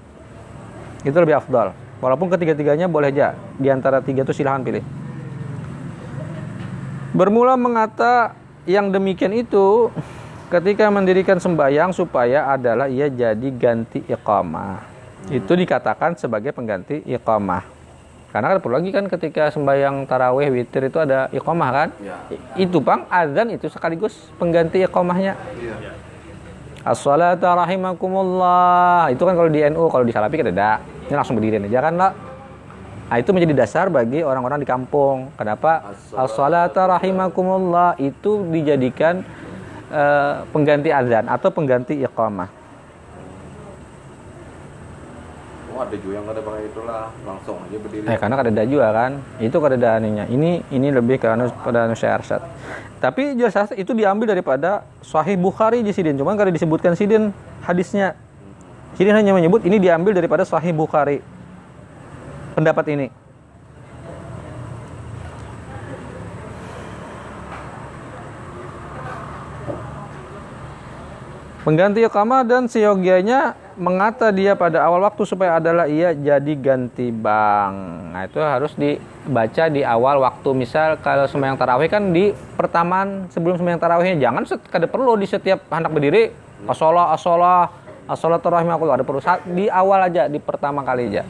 Itu 1.04 1.14
lebih 1.18 1.38
afdal. 1.38 1.76
Walaupun 2.02 2.32
ketiga-tiganya 2.32 2.90
boleh 2.90 3.14
aja. 3.14 3.38
Di 3.60 3.68
antara 3.70 4.02
tiga 4.02 4.26
itu 4.26 4.34
silahkan 4.34 4.64
pilih. 4.64 4.82
Bermula 7.12 7.54
mengata 7.60 8.32
yang 8.64 8.88
demikian 8.88 9.36
itu 9.36 9.92
ketika 10.48 10.88
mendirikan 10.88 11.36
sembahyang 11.36 11.92
supaya 11.92 12.48
adalah 12.48 12.88
ia 12.88 13.12
jadi 13.12 13.48
ganti 13.52 14.00
iqamah. 14.08 14.80
Itu 15.28 15.54
dikatakan 15.54 16.16
sebagai 16.16 16.56
pengganti 16.56 17.04
iqamah. 17.04 17.62
Karena 18.32 18.56
kan 18.56 18.58
perlu 18.64 18.80
lagi 18.80 18.90
kan 18.96 19.04
ketika 19.12 19.52
sembahyang 19.52 20.08
taraweh 20.08 20.48
witir 20.48 20.88
itu 20.88 20.96
ada 20.96 21.28
iqamah 21.36 21.70
kan? 21.70 21.88
Ya. 22.00 22.16
Itu 22.56 22.80
Bang 22.80 23.04
azan 23.12 23.52
itu 23.52 23.68
sekaligus 23.68 24.16
pengganti 24.40 24.80
iqamahnya. 24.80 25.36
Iya. 25.60 25.76
As-salatu 26.82 27.46
rahimakumullah. 27.46 29.06
Itu 29.14 29.22
kan 29.22 29.38
kalau 29.38 29.46
di 29.46 29.62
NU, 29.70 29.86
kalau 29.86 30.02
di 30.02 30.10
Salafi 30.10 30.34
kan 30.34 30.50
ada. 30.50 30.82
Ini 31.06 31.14
langsung 31.14 31.38
berdiri 31.38 31.62
aja 31.62 31.78
kan 31.78 31.94
lah. 31.94 32.12
Nah, 33.12 33.20
itu 33.20 33.28
menjadi 33.30 33.54
dasar 33.54 33.86
bagi 33.92 34.24
orang-orang 34.24 34.64
di 34.64 34.66
kampung. 34.66 35.30
Kenapa? 35.38 35.94
As-salatu 36.16 36.82
rahimakumullah 36.82 37.94
itu 38.02 38.42
dijadikan 38.50 39.22
eh, 39.94 40.34
pengganti 40.50 40.90
azan 40.90 41.30
atau 41.30 41.54
pengganti 41.54 42.02
iqamah. 42.02 42.50
Oh 45.72 45.80
ada 45.80 45.96
juga 45.96 46.20
yang 46.20 46.26
ada 46.28 46.40
pakai 46.44 46.68
itulah 46.68 47.08
langsung 47.24 47.56
aja 47.64 47.76
berdiri. 47.80 48.04
Eh 48.04 48.16
karena 48.18 48.34
kada 48.36 48.64
juga 48.66 48.88
kan. 48.90 49.12
Itu 49.38 49.56
kada 49.62 49.76
ada 49.78 49.90
aninya. 50.02 50.24
Ini 50.26 50.68
ini 50.74 50.88
lebih 50.90 51.22
ke 51.22 51.30
anu 51.30 51.48
pada 51.62 51.86
anu 51.86 51.94
syarsat. 51.96 52.42
Tapi 53.02 53.34
jelas 53.34 53.74
itu 53.74 53.90
diambil 53.98 54.30
daripada 54.30 54.86
Sahih 55.02 55.34
Bukhari 55.34 55.82
di 55.82 55.90
sidin. 55.90 56.14
Cuman 56.14 56.38
kada 56.38 56.54
disebutkan 56.54 56.94
sidin 56.94 57.34
hadisnya. 57.66 58.14
Sidin 58.94 59.10
hanya 59.10 59.34
menyebut 59.34 59.66
ini 59.66 59.82
diambil 59.82 60.14
daripada 60.14 60.46
Sahih 60.46 60.70
Bukhari. 60.70 61.18
Pendapat 62.54 62.86
ini. 62.94 63.10
Pengganti 71.66 72.06
iqamah 72.06 72.46
dan 72.46 72.70
seyogianya 72.70 73.58
mengata 73.76 74.28
dia 74.28 74.52
pada 74.52 74.84
awal 74.84 75.02
waktu 75.06 75.22
supaya 75.24 75.56
adalah 75.56 75.88
ia 75.88 76.12
jadi 76.12 76.52
ganti 76.58 77.08
bank. 77.08 77.74
Nah, 78.12 78.22
itu 78.28 78.40
harus 78.40 78.72
dibaca 78.76 79.64
di 79.72 79.80
awal 79.80 80.20
waktu. 80.20 80.48
Misal 80.52 81.00
kalau 81.00 81.24
sembahyang 81.24 81.56
tarawih 81.56 81.88
kan 81.88 82.12
di 82.12 82.32
pertamaan 82.32 83.32
sebelum 83.32 83.56
sembahyang 83.56 83.80
tarawihnya. 83.80 84.16
Jangan 84.20 84.42
kada 84.68 84.86
perlu 84.88 85.16
di 85.16 85.26
setiap 85.26 85.64
hendak 85.72 85.92
berdiri 85.92 86.32
asolah 86.68 87.10
asolah 87.16 87.66
asolah 88.06 88.38
tarawih 88.38 88.68
aku 88.70 88.84
ada 88.90 89.06
perlu 89.06 89.22
di 89.50 89.66
awal 89.66 90.06
aja 90.06 90.28
di 90.28 90.38
pertama 90.42 90.84
kali 90.84 91.08
aja. 91.08 91.24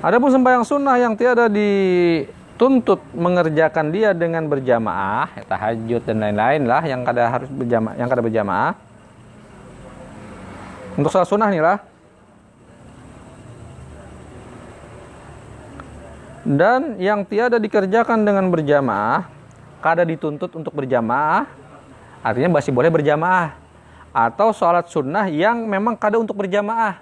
Adapun 0.00 0.32
sembahyang 0.32 0.64
sunnah 0.64 0.96
yang 0.96 1.12
tiada 1.12 1.44
dituntut 1.52 3.04
mengerjakan 3.12 3.92
dia 3.92 4.16
dengan 4.16 4.48
berjamaah, 4.48 5.28
tahajud 5.44 6.00
dan 6.08 6.24
lain-lain 6.24 6.64
lah 6.64 6.80
yang 6.88 7.04
kada 7.04 7.28
harus 7.28 7.52
berjamaah, 7.52 7.94
yang 8.00 8.08
kada 8.08 8.24
berjamaah. 8.24 8.89
Untuk 10.98 11.10
sholat 11.12 11.28
sunnah 11.28 11.50
nih 11.50 11.62
lah. 11.62 11.78
Dan 16.40 16.96
yang 16.96 17.22
tiada 17.22 17.60
dikerjakan 17.60 18.24
dengan 18.24 18.48
berjamaah, 18.48 19.28
kada 19.84 20.02
dituntut 20.02 20.50
untuk 20.56 20.72
berjamaah, 20.72 21.46
artinya 22.24 22.58
masih 22.58 22.72
boleh 22.72 22.88
berjamaah. 22.88 23.54
Atau 24.10 24.50
sholat 24.50 24.90
sunnah 24.90 25.30
yang 25.30 25.62
memang 25.68 25.94
kada 25.94 26.18
untuk 26.18 26.34
berjamaah. 26.34 26.98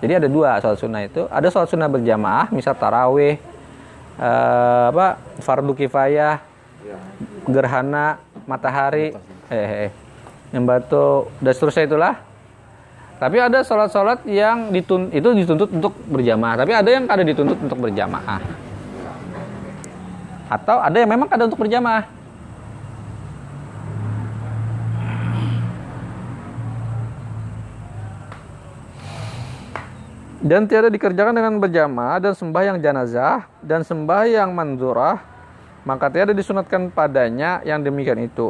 Jadi 0.00 0.12
ada 0.16 0.28
dua 0.32 0.56
sholat 0.64 0.78
sunnah 0.80 1.02
itu. 1.04 1.28
Ada 1.28 1.52
sholat 1.52 1.68
sunnah 1.68 1.90
berjamaah, 1.92 2.48
misal 2.48 2.72
tarawih, 2.72 3.36
eh, 4.16 4.84
apa 4.88 5.20
fardu 5.44 5.76
kifayah, 5.76 6.40
gerhana, 7.44 8.16
matahari, 8.48 9.12
eh, 9.52 9.90
eh, 9.90 9.90
yang 10.56 10.64
batu 10.64 11.28
dan 11.44 11.52
seterusnya 11.52 11.84
itulah. 11.84 12.29
Tapi 13.20 13.36
ada 13.36 13.60
sholat-sholat 13.60 14.24
yang 14.24 14.72
ditun 14.72 15.12
itu 15.12 15.28
dituntut 15.36 15.68
untuk 15.68 15.92
berjamaah. 16.08 16.56
Tapi 16.64 16.72
ada 16.72 16.88
yang 16.88 17.04
ada 17.04 17.20
dituntut 17.20 17.60
untuk 17.60 17.76
berjamaah. 17.76 18.40
Atau 20.48 20.80
ada 20.80 20.96
yang 20.96 21.10
memang 21.12 21.28
ada 21.28 21.44
untuk 21.44 21.60
berjamaah. 21.60 22.18
dan 30.40 30.64
tiada 30.64 30.88
dikerjakan 30.88 31.36
dengan 31.36 31.60
berjamaah 31.60 32.16
dan 32.16 32.32
sembahyang 32.32 32.80
janazah 32.80 33.44
dan 33.60 33.84
sembahyang 33.84 34.48
manzurah 34.48 35.20
maka 35.84 36.08
tiada 36.08 36.32
disunatkan 36.32 36.88
padanya 36.88 37.60
yang 37.60 37.84
demikian 37.84 38.24
itu 38.24 38.48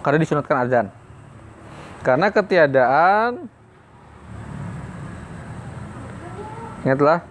karena 0.00 0.16
disunatkan 0.16 0.56
azan 0.64 0.86
karena 2.06 2.30
ketiadaan 2.30 3.50
ingatlah 6.86 7.26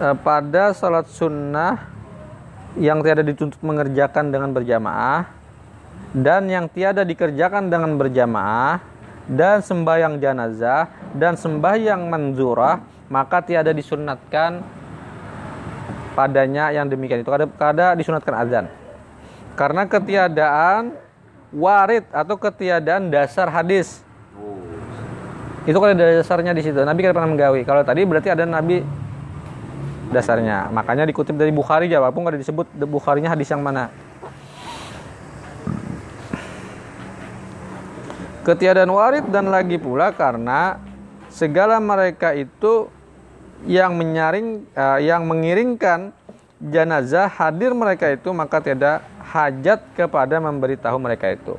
eh, 0.00 0.16
pada 0.16 0.72
salat 0.72 1.04
sunnah 1.12 1.84
yang 2.80 3.04
tiada 3.04 3.20
dituntut 3.20 3.60
mengerjakan 3.60 4.32
dengan 4.32 4.56
berjamaah 4.56 5.28
dan 6.16 6.48
yang 6.48 6.72
tiada 6.72 7.04
dikerjakan 7.04 7.68
dengan 7.68 8.00
berjamaah 8.00 8.80
dan 9.28 9.60
sembahyang 9.60 10.24
janazah 10.24 10.88
dan 11.12 11.36
sembahyang 11.36 12.08
manzurah 12.08 12.80
maka 13.12 13.44
tiada 13.44 13.76
disunatkan 13.76 14.64
padanya 16.16 16.72
yang 16.72 16.88
demikian. 16.88 17.20
Itu 17.20 17.28
kada, 17.28 17.44
kada 17.44 17.92
disunatkan 17.92 18.34
azan. 18.34 18.64
Karena 19.52 19.84
ketiadaan 19.84 21.05
warid 21.54 22.06
atau 22.10 22.34
ketiadaan 22.38 23.10
dasar 23.10 23.50
hadis. 23.50 24.02
Itu 25.66 25.82
kan 25.82 25.98
ada 25.98 26.22
dasarnya 26.22 26.54
di 26.54 26.62
situ. 26.62 26.78
Nabi 26.78 27.02
kan 27.02 27.10
pernah 27.10 27.30
menggawi. 27.30 27.66
Kalau 27.66 27.82
tadi 27.82 28.06
berarti 28.06 28.30
ada 28.30 28.46
Nabi 28.46 28.82
dasarnya. 30.14 30.70
Makanya 30.70 31.04
dikutip 31.10 31.34
dari 31.34 31.50
Bukhari 31.50 31.90
ya 31.90 31.98
walaupun 31.98 32.22
kada 32.26 32.38
disebut 32.38 32.70
Bukharinya 32.86 33.34
hadis 33.34 33.50
yang 33.50 33.62
mana. 33.62 33.90
Ketiadaan 38.46 38.94
warid 38.94 39.26
dan 39.34 39.50
lagi 39.50 39.74
pula 39.74 40.14
karena 40.14 40.78
segala 41.26 41.82
mereka 41.82 42.30
itu 42.30 42.86
yang 43.66 43.98
menyaring 43.98 44.62
eh, 44.70 44.98
yang 45.04 45.26
mengiringkan 45.26 46.15
jenazah 46.60 47.28
hadir 47.28 47.76
mereka 47.76 48.08
itu 48.12 48.32
maka 48.32 48.62
tidak 48.64 49.04
hajat 49.20 49.80
kepada 49.92 50.40
memberitahu 50.40 50.96
mereka 50.96 51.32
itu. 51.32 51.54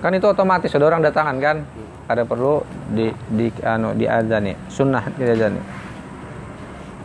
Kan 0.00 0.18
itu 0.18 0.26
otomatis 0.26 0.72
ada 0.74 0.88
orang 0.88 1.04
datangan 1.04 1.36
kan? 1.38 1.56
Ada 2.10 2.26
perlu 2.26 2.66
di 2.90 3.14
di 3.30 3.46
anu 3.62 3.94
di 3.94 4.10
azani 4.10 4.52
sunnah 4.66 5.06
di 5.14 5.22
azani 5.22 5.62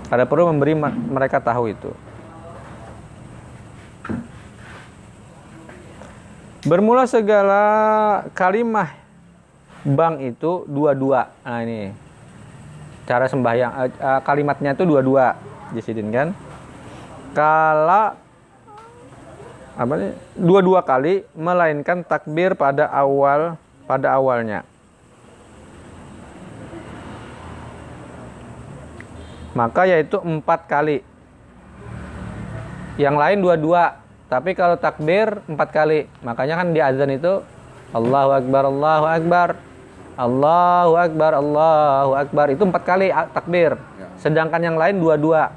ada 0.07 0.23
perlu 0.23 0.47
memberi 0.51 0.71
mereka 1.11 1.43
tahu 1.43 1.67
itu. 1.71 1.91
Bermula 6.67 7.07
segala 7.07 7.63
kalimah 8.35 8.91
bang 9.87 10.31
itu 10.31 10.67
dua-dua. 10.67 11.31
Nah 11.43 11.59
ini. 11.63 11.91
Cara 13.07 13.23
sembahyang 13.31 13.71
eh, 13.87 13.91
eh, 14.03 14.19
kalimatnya 14.23 14.75
itu 14.75 14.83
dua-dua 14.83 15.31
disidin 15.71 16.11
kan. 16.13 16.31
Kala 17.33 18.15
apa 19.77 19.93
nih? 19.93 20.11
Dua-dua 20.37 20.81
kali 20.85 21.25
melainkan 21.37 22.01
takbir 22.05 22.53
pada 22.57 22.89
awal 22.89 23.59
pada 23.85 24.15
awalnya. 24.15 24.65
maka 29.57 29.89
yaitu 29.89 30.21
empat 30.21 30.69
kali 30.69 31.01
yang 33.01 33.17
lain 33.17 33.41
dua-dua 33.41 33.97
tapi 34.29 34.53
kalau 34.53 34.77
takbir 34.77 35.41
empat 35.49 35.73
kali 35.73 36.05
makanya 36.21 36.61
kan 36.61 36.69
di 36.77 36.77
azan 36.77 37.09
itu 37.17 37.41
Allahu 37.89 38.37
Akbar 38.37 38.69
Allahu 38.69 39.05
Akbar 39.09 39.47
Allahu 40.17 40.97
Akbar 40.97 41.37
Allahu 41.37 42.17
Akbar. 42.17 42.49
Itu 42.49 42.65
empat 42.65 42.83
kali 42.83 43.13
takbir. 43.13 43.77
Sedangkan 44.17 44.57
yang 44.57 44.73
lain 44.73 44.97
dua-dua. 44.97 45.53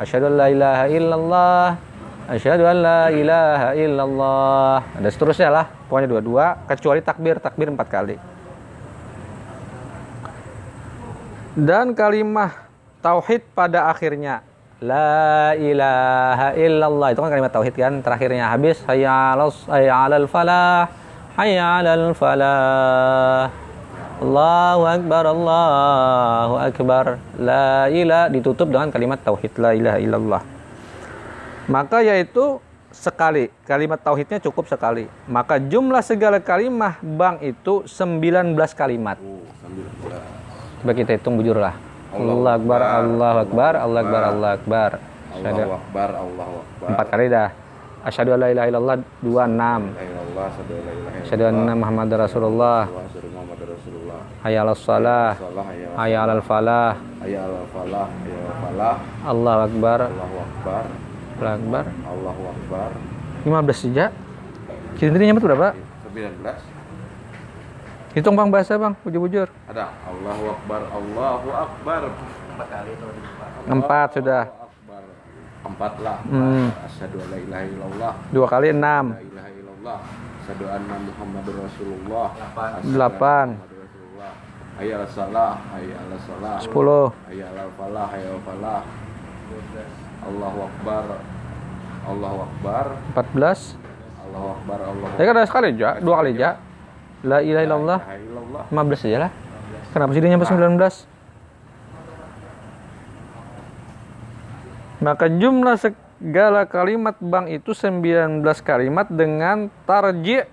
Asyhadu 0.00 0.32
an 0.32 0.34
la 0.40 0.46
ilaha 0.48 0.84
illallah. 0.88 1.64
Asyhadu 2.24 2.64
an 2.64 2.76
la 2.80 3.00
ilaha 3.12 3.68
illallah. 3.76 4.76
Ada 4.96 5.08
seterusnya 5.12 5.52
lah. 5.52 5.66
Pokoknya 5.84 6.08
dua-dua 6.08 6.64
kecuali 6.64 7.04
takbir. 7.04 7.36
Takbir 7.44 7.68
empat 7.68 7.88
kali. 7.92 8.16
Dan 11.60 11.92
kalimah 11.92 12.56
tauhid 13.04 13.52
pada 13.52 13.92
akhirnya. 13.92 14.40
La 14.80 15.52
ilaha 15.60 16.56
illallah. 16.56 17.12
Itu 17.12 17.20
kan 17.20 17.28
kalimat 17.28 17.52
tauhid 17.52 17.76
kan 17.76 18.00
terakhirnya. 18.00 18.48
Habis 18.48 18.80
hayya 18.88 19.36
'alal 19.36 20.24
falah. 20.24 20.88
Hayya 21.36 21.84
'alal 21.84 22.16
falah 22.16 23.68
Allahu 24.20 24.82
akbar 24.84 25.24
Allahu 25.32 26.54
akbar 26.60 27.04
la 27.40 27.88
ilaha 27.88 28.28
ditutup 28.28 28.68
dengan 28.68 28.92
kalimat 28.92 29.16
tauhid 29.24 29.56
la 29.56 29.72
ilaha 29.72 29.96
illallah 29.96 30.42
maka 31.72 32.04
yaitu 32.04 32.60
sekali 32.92 33.48
kalimat 33.64 33.96
tauhidnya 33.96 34.36
cukup 34.44 34.68
sekali 34.68 35.08
maka 35.24 35.56
jumlah 35.56 36.04
segala 36.04 36.36
kalimat 36.36 37.00
bang 37.00 37.40
itu 37.40 37.88
19 37.88 38.52
kalimat 38.76 39.16
Oh, 39.24 39.40
sambil 39.64 39.88
belah. 40.04 40.40
Coba 40.80 40.92
kita 40.96 41.12
hitung 41.12 41.36
bujur 41.36 41.60
lah. 41.60 41.76
Allah 42.10 42.56
Akbar, 42.56 42.80
Allah 42.80 43.34
Akbar, 43.44 43.72
Allah 43.76 44.00
Akbar, 44.00 44.22
Allah 44.24 44.50
Akbar. 44.56 44.90
Allahu 45.30 45.72
Akbar, 45.76 46.08
Allahu 46.16 46.54
Akbar. 46.64 46.88
Empat 46.88 47.06
kali 47.12 47.26
dah. 47.28 47.48
Asyhadu 48.00 48.30
an 48.32 48.38
la 48.40 48.48
ilaha 48.48 48.66
illallah 48.72 48.96
26. 48.96 49.28
La 49.28 49.36
ilaha 49.36 50.04
illallah, 50.08 50.48
asyhadu 51.20 51.44
anna 51.52 51.72
Muhammad 51.76 52.08
Rasulullah. 52.16 52.80
Shalah. 54.40 55.36
Salah 55.36 55.68
ya. 55.76 55.88
Hayya 56.00 56.18
'alal 56.24 56.40
falah. 56.40 56.96
Hayya 57.20 57.44
'alal 57.44 57.66
falah, 57.68 58.06
hayya 58.08 58.38
'alal 58.40 58.56
falah. 58.64 58.96
Allahu 59.28 59.60
Akbar, 59.68 59.98
Allahu 60.08 60.36
Akbar, 60.40 60.84
Allah 61.36 61.52
Akbar. 61.52 61.84
Allahu 62.08 62.42
Akbar. 62.48 62.90
15 63.44 63.84
saja. 63.84 64.06
Kira-kira 64.96 65.24
nyampe 65.28 65.44
berapa? 65.44 65.68
19 66.12 66.56
Hitung 68.16 68.34
Bang 68.34 68.50
bahasa 68.50 68.74
Bang, 68.74 68.96
bujur-bujur. 69.06 69.46
ada 69.68 69.92
Allahu 70.08 70.44
Akbar, 70.56 70.80
Allahu 70.88 71.48
Akbar. 71.52 72.00
Empat 73.68 74.08
sudah. 74.16 74.44
Allahu 74.48 74.66
Akbar. 74.66 75.02
Empat 75.68 75.92
lah. 76.00 76.18
Hmm. 76.26 76.68
Asyhadu 76.88 77.16
an 77.20 77.28
la 77.28 77.38
ilaha 77.38 77.64
illallah. 77.68 78.12
Dua 78.32 78.46
kali 78.48 78.68
enam. 78.72 79.04
La 79.14 79.20
ilaha 79.20 79.50
illallah. 79.52 79.98
Asyhadu 80.42 80.64
anna 80.64 80.96
Muhammadur 80.96 81.56
Rasulullah. 81.60 82.26
Delapan. 82.82 83.46
Hayya 84.80 84.96
'alas 84.96 85.12
salah, 85.12 85.60
hayya 85.76 85.96
'alas 86.00 86.22
salah. 86.24 86.56
Sepuluh. 86.64 87.12
Hayya 87.28 87.52
'alal 87.52 87.68
falah, 87.76 88.06
hayya 88.08 88.32
'alal 88.32 88.42
falah. 88.48 88.80
Allahu 90.24 90.58
Akbar. 90.72 91.04
Allahu 92.08 92.38
Akbar. 92.48 92.86
14. 93.12 93.76
Allahu 94.24 94.48
Akbar. 94.56 94.78
Allahu 94.80 95.20
Ya 95.20 95.24
kan 95.28 95.34
ada 95.36 95.44
sekali 95.44 95.66
aja, 95.76 96.00
dua 96.00 96.24
kali 96.24 96.32
aja. 96.32 96.56
La 97.20 97.44
ilaha 97.44 97.64
illallah. 97.68 97.98
ilaha 98.00 98.16
illallah. 98.24 98.62
15 98.72 99.04
aja 99.04 99.18
lah. 99.28 99.30
Kenapa 99.92 100.10
sih 100.16 100.20
dia 100.24 100.30
nyampe 100.32 100.48
19? 100.48 101.04
Maka 105.00 105.26
jumlah 105.28 105.76
segala 105.76 106.64
kalimat 106.64 107.16
bang 107.20 107.52
itu 107.52 107.76
19 107.76 108.44
kalimat 108.64 109.08
dengan 109.12 109.68
tarji 109.84 110.44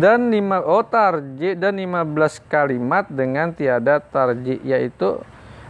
dan 0.00 0.32
lima 0.32 0.64
oh 0.64 0.80
tarji 0.80 1.52
dan 1.56 1.76
15 1.76 2.40
kalimat 2.48 3.04
dengan 3.08 3.52
tiada 3.52 4.00
tarji 4.00 4.60
yaitu 4.64 5.20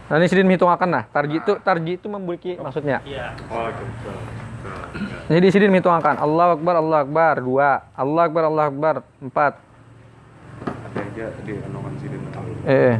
nah 0.07 0.15
ini 0.21 0.29
sidin 0.29 0.47
hitungkan 0.47 0.87
nah 0.87 1.03
tarji 1.09 1.41
itu 1.41 1.57
tarji 1.59 1.97
itu 1.99 2.07
memiliki 2.07 2.55
maksudnya 2.55 3.01
Iya. 3.03 3.35
jadi 5.27 5.47
sidin 5.51 5.73
hitungkan 5.75 6.15
Allah 6.15 6.55
akbar 6.55 6.75
Allah 6.79 6.97
akbar 7.03 7.33
dua 7.43 7.69
Allah 7.91 8.21
akbar 8.29 8.43
Allah 8.47 8.65
akbar 8.71 8.95
empat 9.19 9.53
Ada 10.65 10.99
aja 11.11 11.27
di 11.43 11.53
anukan 11.59 11.93
sini. 11.99 12.17
Eh. 12.63 12.95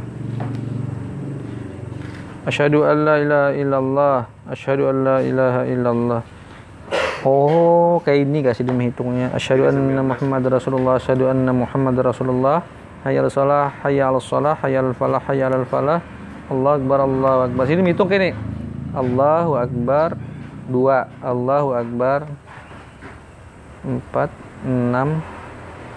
Asyhadu 2.46 2.86
an 2.86 2.96
la 3.02 3.16
ilaha 3.18 3.50
illallah. 3.56 4.18
Asyhadu 4.46 4.86
an 4.86 4.96
la 5.02 5.16
ilaha 5.24 5.62
illallah. 5.66 6.20
Oh, 7.26 7.98
kayak 8.06 8.22
ini 8.22 8.46
gak 8.46 8.54
sih 8.54 8.62
dia 8.62 8.70
menghitungnya? 8.70 9.34
Asyhadu 9.34 9.66
anna 9.66 9.98
Muhammad 9.98 10.46
Rasulullah. 10.46 10.94
Asyhadu 11.02 11.26
anna 11.26 11.50
Muhammad 11.50 11.98
Rasulullah. 11.98 12.62
Hayya 13.02 13.22
ala 13.22 13.30
salah, 13.30 13.74
hayya 13.82 14.10
ala 14.10 14.22
salah, 14.22 14.54
hayya 14.62 14.78
al 14.82 14.94
falah, 14.94 15.18
hayya 15.26 15.50
al 15.50 15.66
falah. 15.66 15.98
Allah 16.46 16.78
akbar, 16.78 16.98
Allahu 17.02 17.38
akbar. 17.50 17.62
Sini 17.66 17.82
menghitung 17.82 18.06
kayak 18.06 18.22
ini. 18.22 18.32
Allahu 18.94 19.58
akbar. 19.58 20.14
Dua. 20.70 21.10
Allahu 21.18 21.74
akbar. 21.74 22.30
Empat. 23.82 24.30
Enam. 24.62 25.18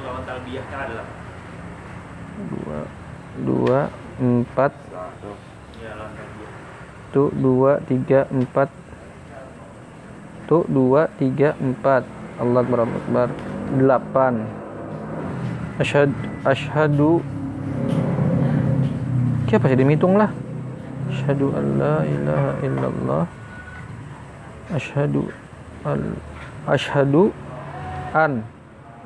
Lawan 0.02 0.22
talbiyah 0.26 0.66
kan 0.66 0.80
adalah. 0.90 1.08
Dua. 2.50 2.80
Dua. 3.46 3.80
Empat. 4.18 4.72
Iya, 5.78 5.94
talbiyah. 5.94 6.52
Tuh 7.10 7.30
dua 7.34 7.82
tiga 7.86 8.30
empat 8.30 8.70
Tuh 10.50 10.66
dua 10.66 11.06
tiga 11.22 11.54
empat. 11.62 12.02
Allah 12.42 12.66
Akbar. 12.66 12.82
Allah 12.82 12.98
Akbar 12.98 13.28
Delapan. 13.78 14.34
Asyhadu 15.78 16.16
Asyhadu 16.42 17.12
Siapa 19.46 19.70
sih 19.70 19.78
dihitung 19.78 20.18
lah? 20.18 20.34
Asyhadu 21.14 21.54
an 21.54 21.66
la 21.78 21.98
ilaha 22.02 22.52
illallah. 22.66 23.24
Asyhadu 24.74 25.30
al 25.86 26.18
Asyhadu 26.66 27.30
an 28.14 28.42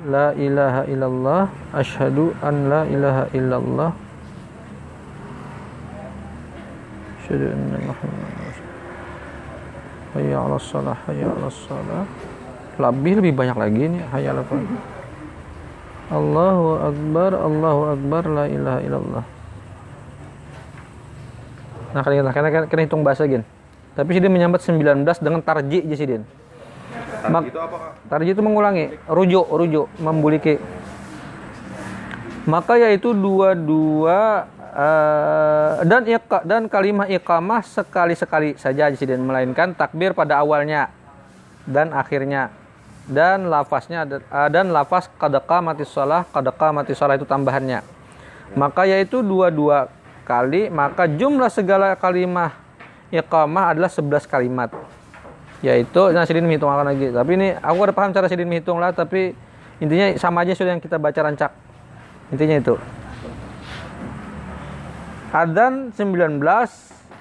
La 0.03 0.35
ilaha 0.35 0.83
illallah. 0.83 1.47
Asyhadu 1.71 2.35
an 2.43 2.67
la 2.67 2.83
ilaha 2.83 3.23
illallah. 3.31 3.91
Asyhadu 7.23 7.55
anna 7.55 7.77
Rasulullah. 7.87 8.42
Hayya 10.13 10.37
'alas 10.37 10.63
shalah, 10.63 10.97
hayya 11.09 11.25
'alas 11.25 11.57
shalah. 11.65 12.05
Lebih 12.77 13.21
lebih 13.21 13.33
banyak 13.33 13.57
lagi 13.57 13.83
nih 13.89 14.01
hayya 14.13 14.29
'alal 14.33 14.45
falah. 14.45 14.69
Allahu 16.13 16.65
akbar, 16.83 17.31
Allahu 17.33 17.81
akbar, 17.97 18.23
la 18.29 18.45
ilaha 18.45 18.79
illallah. 18.85 19.23
Nah, 21.93 22.01
kalian 22.01 22.25
kena, 22.29 22.49
kena, 22.49 22.65
kena 22.69 22.81
hitung 22.85 23.01
bahasa 23.01 23.25
gin. 23.25 23.41
Tapi 23.93 24.09
sih 24.13 24.21
dia 24.21 24.29
menyambat 24.29 24.61
19 24.61 25.21
dengan 25.21 25.41
tarji 25.41 25.85
aja 25.85 25.95
sih 25.95 26.07
Din. 26.09 26.23
Mak- 27.29 27.49
Itu 27.49 27.61
apa 27.61 27.75
kak? 27.77 27.91
Tarji 28.09 28.33
itu 28.33 28.41
mengulangi, 28.41 28.97
rujuk, 29.05 29.45
rujuk, 29.47 29.85
membuliki. 30.01 30.57
Maka 32.43 32.75
yaitu 32.75 33.13
dua-dua 33.15 34.49
eh, 34.73 35.71
dan 35.85 36.01
iqa, 36.09 36.41
dan 36.43 36.65
kalimah 36.65 37.05
iqamah 37.05 37.61
sekali-sekali 37.61 38.57
saja 38.57 38.89
Presiden 38.89 39.23
melainkan 39.23 39.77
takbir 39.77 40.17
pada 40.17 40.41
awalnya 40.41 40.89
dan 41.69 41.93
akhirnya. 41.93 42.49
Dan 43.03 43.51
lafaznya 43.51 44.07
eh, 44.07 44.49
dan 44.49 44.71
lafaz 44.71 45.11
kadaka 45.19 45.59
mati 45.59 45.83
sholah 45.83 46.25
kadaka 46.31 46.71
mati 46.73 46.95
sholah 46.97 47.19
itu 47.19 47.27
tambahannya. 47.27 47.83
Maka 48.55 48.87
yaitu 48.87 49.21
dua-dua 49.21 49.91
kali 50.23 50.71
maka 50.71 51.05
jumlah 51.05 51.51
segala 51.51 51.99
kalimah 51.99 52.55
iqamah 53.11 53.75
adalah 53.75 53.91
11 53.91 54.25
kalimat. 54.25 54.71
Yaitu 55.59 56.11
nah 56.15 56.23
Sidin 56.23 56.47
menghitungkan 56.47 56.87
lagi. 56.87 57.11
Tapi 57.11 57.31
ini 57.35 57.47
aku 57.59 57.77
udah 57.77 57.95
paham 57.95 58.11
cara 58.15 58.31
Sidin 58.31 58.47
menghitung 58.47 58.79
lah 58.79 58.95
tapi 58.95 59.35
intinya 59.83 60.15
sama 60.15 60.47
aja 60.47 60.55
sudah 60.55 60.75
yang 60.75 60.83
kita 60.83 60.95
baca 60.95 61.19
rancak. 61.19 61.51
Intinya 62.31 62.55
itu 62.55 63.02
Adzan 65.33 65.89
19 65.89 66.37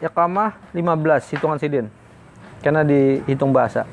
Iqamah 0.05 0.51
15 0.77 1.33
hitungan 1.33 1.57
Sidin 1.57 1.87
karena 2.61 2.85
dihitung 2.85 3.51
bahasa 3.51 3.89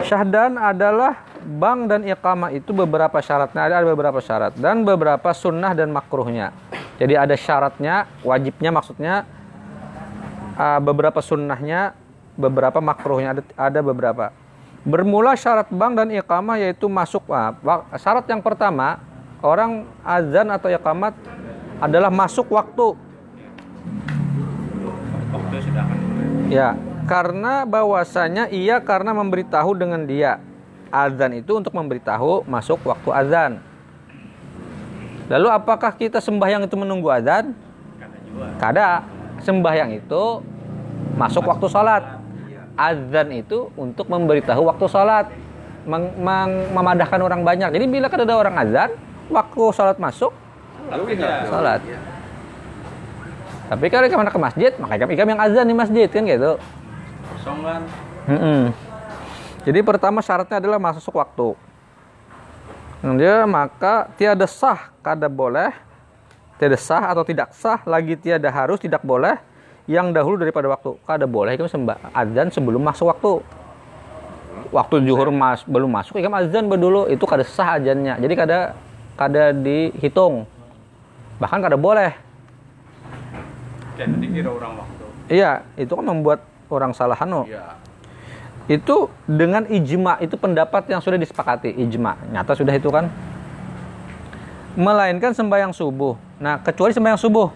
Syahdan 0.00 0.56
adalah 0.56 1.28
Bang 1.48 1.86
dan 1.86 2.02
iqamah 2.02 2.50
itu 2.50 2.74
beberapa 2.74 3.22
syaratnya 3.22 3.70
ada 3.70 3.86
beberapa 3.86 4.18
syarat 4.18 4.58
dan 4.58 4.82
beberapa 4.82 5.30
sunnah 5.30 5.72
dan 5.72 5.88
makruhnya. 5.94 6.50
Jadi 6.98 7.14
ada 7.14 7.32
syaratnya, 7.38 8.10
wajibnya 8.26 8.74
maksudnya 8.74 9.14
uh, 10.58 10.82
beberapa 10.82 11.22
sunnahnya, 11.22 11.94
beberapa 12.34 12.82
makruhnya 12.82 13.38
ada, 13.38 13.42
ada 13.54 13.80
beberapa. 13.80 14.34
Bermula 14.82 15.38
syarat 15.38 15.70
bang 15.70 15.94
dan 15.94 16.08
iqamah 16.10 16.58
yaitu 16.58 16.90
masuk 16.90 17.24
ah, 17.30 17.54
syarat 17.96 18.26
yang 18.26 18.42
pertama 18.42 18.98
orang 19.40 19.86
azan 20.02 20.52
atau 20.52 20.68
iqamat 20.68 21.14
adalah 21.78 22.10
masuk 22.10 22.50
waktu. 22.50 22.98
Waktu 25.28 25.56
sudah. 25.60 25.84
Ya, 26.48 26.68
karena 27.04 27.68
bahwasanya 27.68 28.48
ia 28.48 28.80
karena 28.80 29.12
memberitahu 29.12 29.76
dengan 29.76 30.04
dia. 30.08 30.40
Azan 30.88 31.36
itu 31.36 31.52
untuk 31.52 31.76
memberitahu 31.76 32.48
masuk 32.48 32.80
waktu 32.88 33.12
azan. 33.12 33.52
Lalu 35.28 35.48
apakah 35.52 35.92
kita 35.92 36.24
sembahyang 36.24 36.64
itu 36.64 36.76
menunggu 36.80 37.12
azan? 37.12 37.52
Kada. 38.56 39.04
Sembahyang 39.44 39.92
itu 39.92 40.40
masuk 41.20 41.44
waktu 41.44 41.68
sholat. 41.68 42.24
Azan 42.72 43.28
itu 43.36 43.68
untuk 43.76 44.08
memberitahu 44.08 44.64
waktu 44.64 44.88
sholat. 44.88 45.28
Meng- 45.84 46.16
meng- 46.16 46.72
memadahkan 46.72 47.20
orang 47.20 47.44
banyak. 47.44 47.68
Jadi 47.72 47.84
bila 47.88 48.08
kada 48.08 48.24
ada 48.24 48.36
orang 48.36 48.56
azan, 48.60 48.92
waktu 49.28 49.62
sholat 49.72 49.96
masuk, 50.00 50.32
sholat. 51.48 51.80
Tapi 53.68 53.84
kalau 53.92 54.08
kita 54.08 54.32
ke 54.32 54.40
masjid, 54.40 54.72
maka 54.80 54.96
ikam 54.96 55.10
ikam 55.12 55.28
yang 55.28 55.40
azan 55.44 55.68
di 55.68 55.76
masjid 55.76 56.08
kan 56.08 56.24
gitu. 56.24 56.56
kosong 57.36 57.60
kan 57.60 57.82
Mm-mm. 58.28 58.72
Jadi 59.68 59.80
pertama 59.84 60.24
syaratnya 60.24 60.56
adalah 60.60 60.80
masuk 60.80 61.12
waktu. 61.20 61.52
Nah, 63.04 63.14
Dia 63.16 63.44
maka 63.44 64.08
tiada 64.16 64.48
sah 64.48 64.88
kada 65.04 65.28
boleh, 65.28 65.72
tiada 66.56 66.76
sah 66.80 67.12
atau 67.12 67.24
tidak 67.24 67.52
sah 67.52 67.80
lagi 67.84 68.16
tiada 68.16 68.48
harus 68.48 68.80
tidak 68.80 69.04
boleh 69.04 69.36
yang 69.88 70.12
dahulu 70.12 70.40
daripada 70.40 70.68
waktu. 70.68 70.96
Kada 71.04 71.24
boleh 71.28 71.56
ikam 71.56 71.68
sembah 71.68 72.12
azan 72.12 72.48
sebelum 72.52 72.80
masuk 72.80 73.08
waktu. 73.12 73.32
Waktu 74.68 74.94
zuhur 75.08 75.32
mas 75.32 75.64
belum 75.64 75.88
masuk 75.88 76.20
ikam 76.20 76.32
azan 76.36 76.68
dulu 76.68 77.08
itu 77.08 77.24
kada 77.24 77.44
sah 77.44 77.80
azannya. 77.80 78.20
Jadi 78.20 78.34
kada 78.36 78.58
kada 79.16 79.52
dihitung. 79.52 80.44
Bahkan 81.40 81.60
kada 81.64 81.76
boleh. 81.76 82.27
Kayak 83.98 84.14
tadi 84.14 84.26
kira 84.30 84.50
orang 84.54 84.72
waktu. 84.78 85.04
Iya, 85.28 85.52
itu 85.74 85.92
kan 85.92 86.06
membuat 86.06 86.40
orang 86.70 86.94
salah 86.94 87.18
anu. 87.18 87.42
Iya. 87.50 87.74
itu 88.68 89.08
dengan 89.24 89.64
ijma 89.64 90.20
itu 90.20 90.36
pendapat 90.36 90.92
yang 90.92 91.00
sudah 91.00 91.16
disepakati. 91.16 91.72
Ijma 91.72 92.20
nyata 92.28 92.52
sudah 92.52 92.76
itu 92.76 92.92
kan. 92.92 93.08
Melainkan 94.76 95.32
sembahyang 95.32 95.72
subuh. 95.72 96.20
Nah 96.36 96.60
kecuali 96.60 96.92
sembahyang 96.92 97.16
subuh. 97.16 97.48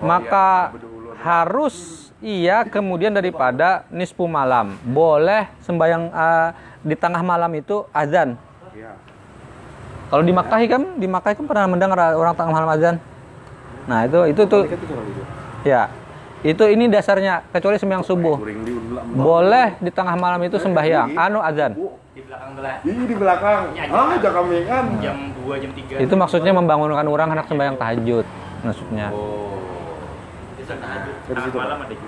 Maka 0.00 0.72
harus 1.20 2.08
ia 2.24 2.64
kemudian 2.64 3.12
daripada 3.12 3.84
nisfu 3.92 4.24
malam. 4.24 4.80
Boleh 4.80 5.52
sembahyang 5.60 6.08
eh, 6.08 6.48
di 6.88 6.96
tengah 6.96 7.20
malam 7.20 7.52
itu 7.52 7.84
azan. 7.92 8.40
Iya. 8.72 8.96
kalau 10.08 10.24
di 10.24 10.32
Makkah 10.32 10.58
kan 10.64 10.82
di 10.96 11.04
Makkah 11.04 11.36
kan 11.36 11.44
pernah 11.44 11.68
mendengar 11.68 12.16
orang 12.16 12.32
tengah 12.32 12.52
malam 12.56 12.70
azan? 12.72 12.96
Nah 13.84 14.08
itu 14.08 14.18
itu 14.32 14.42
tuh 14.48 14.64
ya 15.66 15.92
itu 16.40 16.64
ini 16.72 16.88
dasarnya 16.88 17.44
kecuali 17.52 17.76
sembahyang 17.76 18.04
subuh 18.04 18.36
boleh 19.12 19.76
di 19.76 19.90
tengah 19.92 20.16
malam 20.16 20.40
itu 20.40 20.56
sembahyang 20.56 21.12
anu 21.12 21.44
azan 21.44 21.76
di 22.16 22.20
belakang 22.24 22.50
belah 22.56 22.76
Ih 22.82 23.06
di 23.06 23.14
belakang. 23.14 23.60
Ah, 23.92 24.16
jaga 24.18 24.40
mengan. 24.42 24.84
jam 24.98 25.16
2 25.46 25.62
jam 25.62 25.70
3 25.72 26.04
itu 26.04 26.14
maksudnya 26.16 26.52
membangunkan 26.56 27.06
orang 27.06 27.28
anak 27.36 27.46
sembahyang 27.46 27.76
tahajud 27.76 28.26
maksudnya 28.64 29.08
Oh. 29.12 29.48
ada 30.70 31.40
juga 31.42 31.58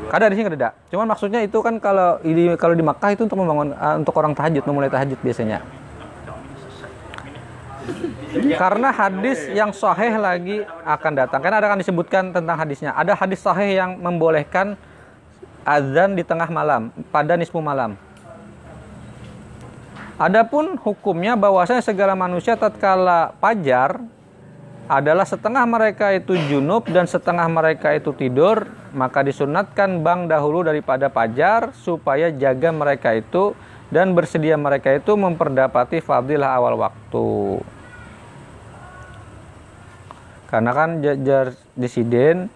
kada 0.06 0.30
di 0.30 0.34
sini 0.38 0.46
kada 0.46 0.58
ada. 0.58 0.70
cuman 0.86 1.06
maksudnya 1.10 1.40
itu 1.42 1.58
kan 1.58 1.82
kalau 1.82 2.22
di 2.22 2.54
kalau 2.54 2.78
di 2.78 2.84
Makkah 2.86 3.10
itu 3.10 3.26
untuk 3.26 3.42
membangun 3.42 3.74
eh, 3.74 3.94
untuk 3.98 4.14
orang 4.14 4.38
tahajud 4.38 4.62
memulai 4.62 4.86
tahajud 4.86 5.18
biasanya 5.18 5.58
karena 8.32 8.88
hadis 8.88 9.44
yang 9.52 9.70
sahih 9.70 10.16
lagi 10.16 10.64
akan 10.84 11.12
datang. 11.12 11.40
Karena 11.44 11.60
ada 11.60 11.68
akan 11.72 11.80
disebutkan 11.84 12.32
tentang 12.32 12.56
hadisnya. 12.56 12.96
Ada 12.96 13.12
hadis 13.12 13.44
sahih 13.44 13.76
yang 13.76 14.00
membolehkan 14.00 14.74
azan 15.62 16.16
di 16.16 16.24
tengah 16.24 16.48
malam 16.48 16.90
pada 17.12 17.36
nisfu 17.36 17.60
malam. 17.60 17.94
Adapun 20.16 20.78
hukumnya 20.78 21.34
bahwasanya 21.34 21.82
segala 21.82 22.14
manusia 22.14 22.54
tatkala 22.54 23.34
pajar 23.42 23.98
adalah 24.86 25.24
setengah 25.24 25.64
mereka 25.64 26.12
itu 26.12 26.36
junub 26.50 26.84
dan 26.90 27.08
setengah 27.08 27.48
mereka 27.48 27.96
itu 27.96 28.12
tidur, 28.12 28.68
maka 28.92 29.24
disunatkan 29.24 30.04
bang 30.04 30.28
dahulu 30.28 30.62
daripada 30.62 31.08
pajar 31.08 31.72
supaya 31.74 32.28
jaga 32.28 32.70
mereka 32.70 33.16
itu 33.16 33.56
dan 33.88 34.12
bersedia 34.12 34.54
mereka 34.56 34.92
itu 34.92 35.16
memperdapati 35.16 36.04
fadilah 36.04 36.54
awal 36.54 36.76
waktu. 36.76 37.60
Karena 40.52 40.70
kan 40.76 41.00
jajar 41.00 41.56
disiden 41.72 42.52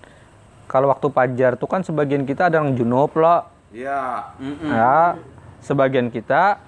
kalau 0.68 0.92
waktu 0.92 1.08
pajar 1.08 1.56
tuh 1.56 1.64
kan 1.64 1.80
sebagian 1.80 2.28
kita 2.28 2.52
ada 2.52 2.60
yang 2.60 2.76
junub 2.76 3.08
loh. 3.16 3.48
Iya. 3.72 4.36
Ya, 4.68 5.16
sebagian 5.64 6.12
kita 6.12 6.60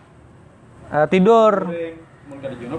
eh, 0.89 1.07
tidur. 1.13 1.69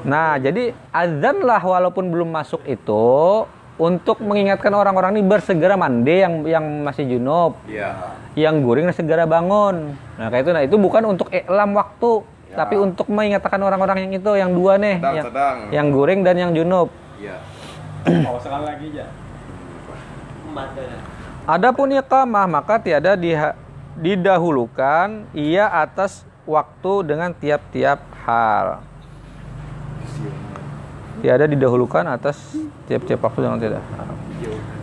Nah, 0.01 0.41
jadi 0.41 0.73
azan 0.89 1.45
lah 1.45 1.61
walaupun 1.61 2.09
belum 2.09 2.33
masuk 2.33 2.65
itu 2.65 3.45
untuk 3.77 4.17
mengingatkan 4.25 4.73
orang-orang 4.73 5.17
ini 5.17 5.23
bersegera 5.29 5.77
mandi 5.77 6.25
yang 6.25 6.33
yang 6.43 6.65
masih 6.83 7.05
junub, 7.05 7.53
Iya. 7.69 8.17
yang 8.33 8.65
guring 8.65 8.89
segera 8.91 9.29
bangun. 9.29 9.93
Nah, 10.17 10.27
kayak 10.33 10.41
itu 10.41 10.51
nah 10.51 10.63
itu 10.65 10.75
bukan 10.75 11.05
untuk 11.05 11.29
iklam 11.29 11.77
waktu, 11.77 12.11
Ya. 12.49 12.65
tapi 12.65 12.75
untuk 12.81 13.07
mengingatkan 13.13 13.61
orang-orang 13.61 14.09
yang 14.09 14.13
itu 14.19 14.31
yang 14.35 14.51
dua 14.51 14.81
nih, 14.81 14.97
Sedang, 14.99 15.15
yang, 15.15 15.25
sedang. 15.29 15.57
yang 15.69 15.87
guring 15.93 16.19
dan 16.25 16.35
yang 16.35 16.51
junub. 16.51 16.89
Iya. 17.21 17.37
Mau 18.07 18.39
sekali 18.39 18.63
lagi 18.65 18.87
iqamah 21.89 22.45
maka 22.45 22.77
tiada 22.77 23.17
diha- 23.17 23.57
didahulukan 23.97 25.27
ia 25.35 25.65
atas 25.67 26.23
waktu 26.45 26.93
dengan 27.05 27.33
tiap-tiap 27.33 27.99
hal. 28.23 28.81
Tiada 31.19 31.45
didahulukan 31.49 32.05
atas 32.07 32.37
tiap-tiap 32.87 33.19
waktu 33.27 33.39
dengan 33.43 33.59
tidak. 33.59 33.83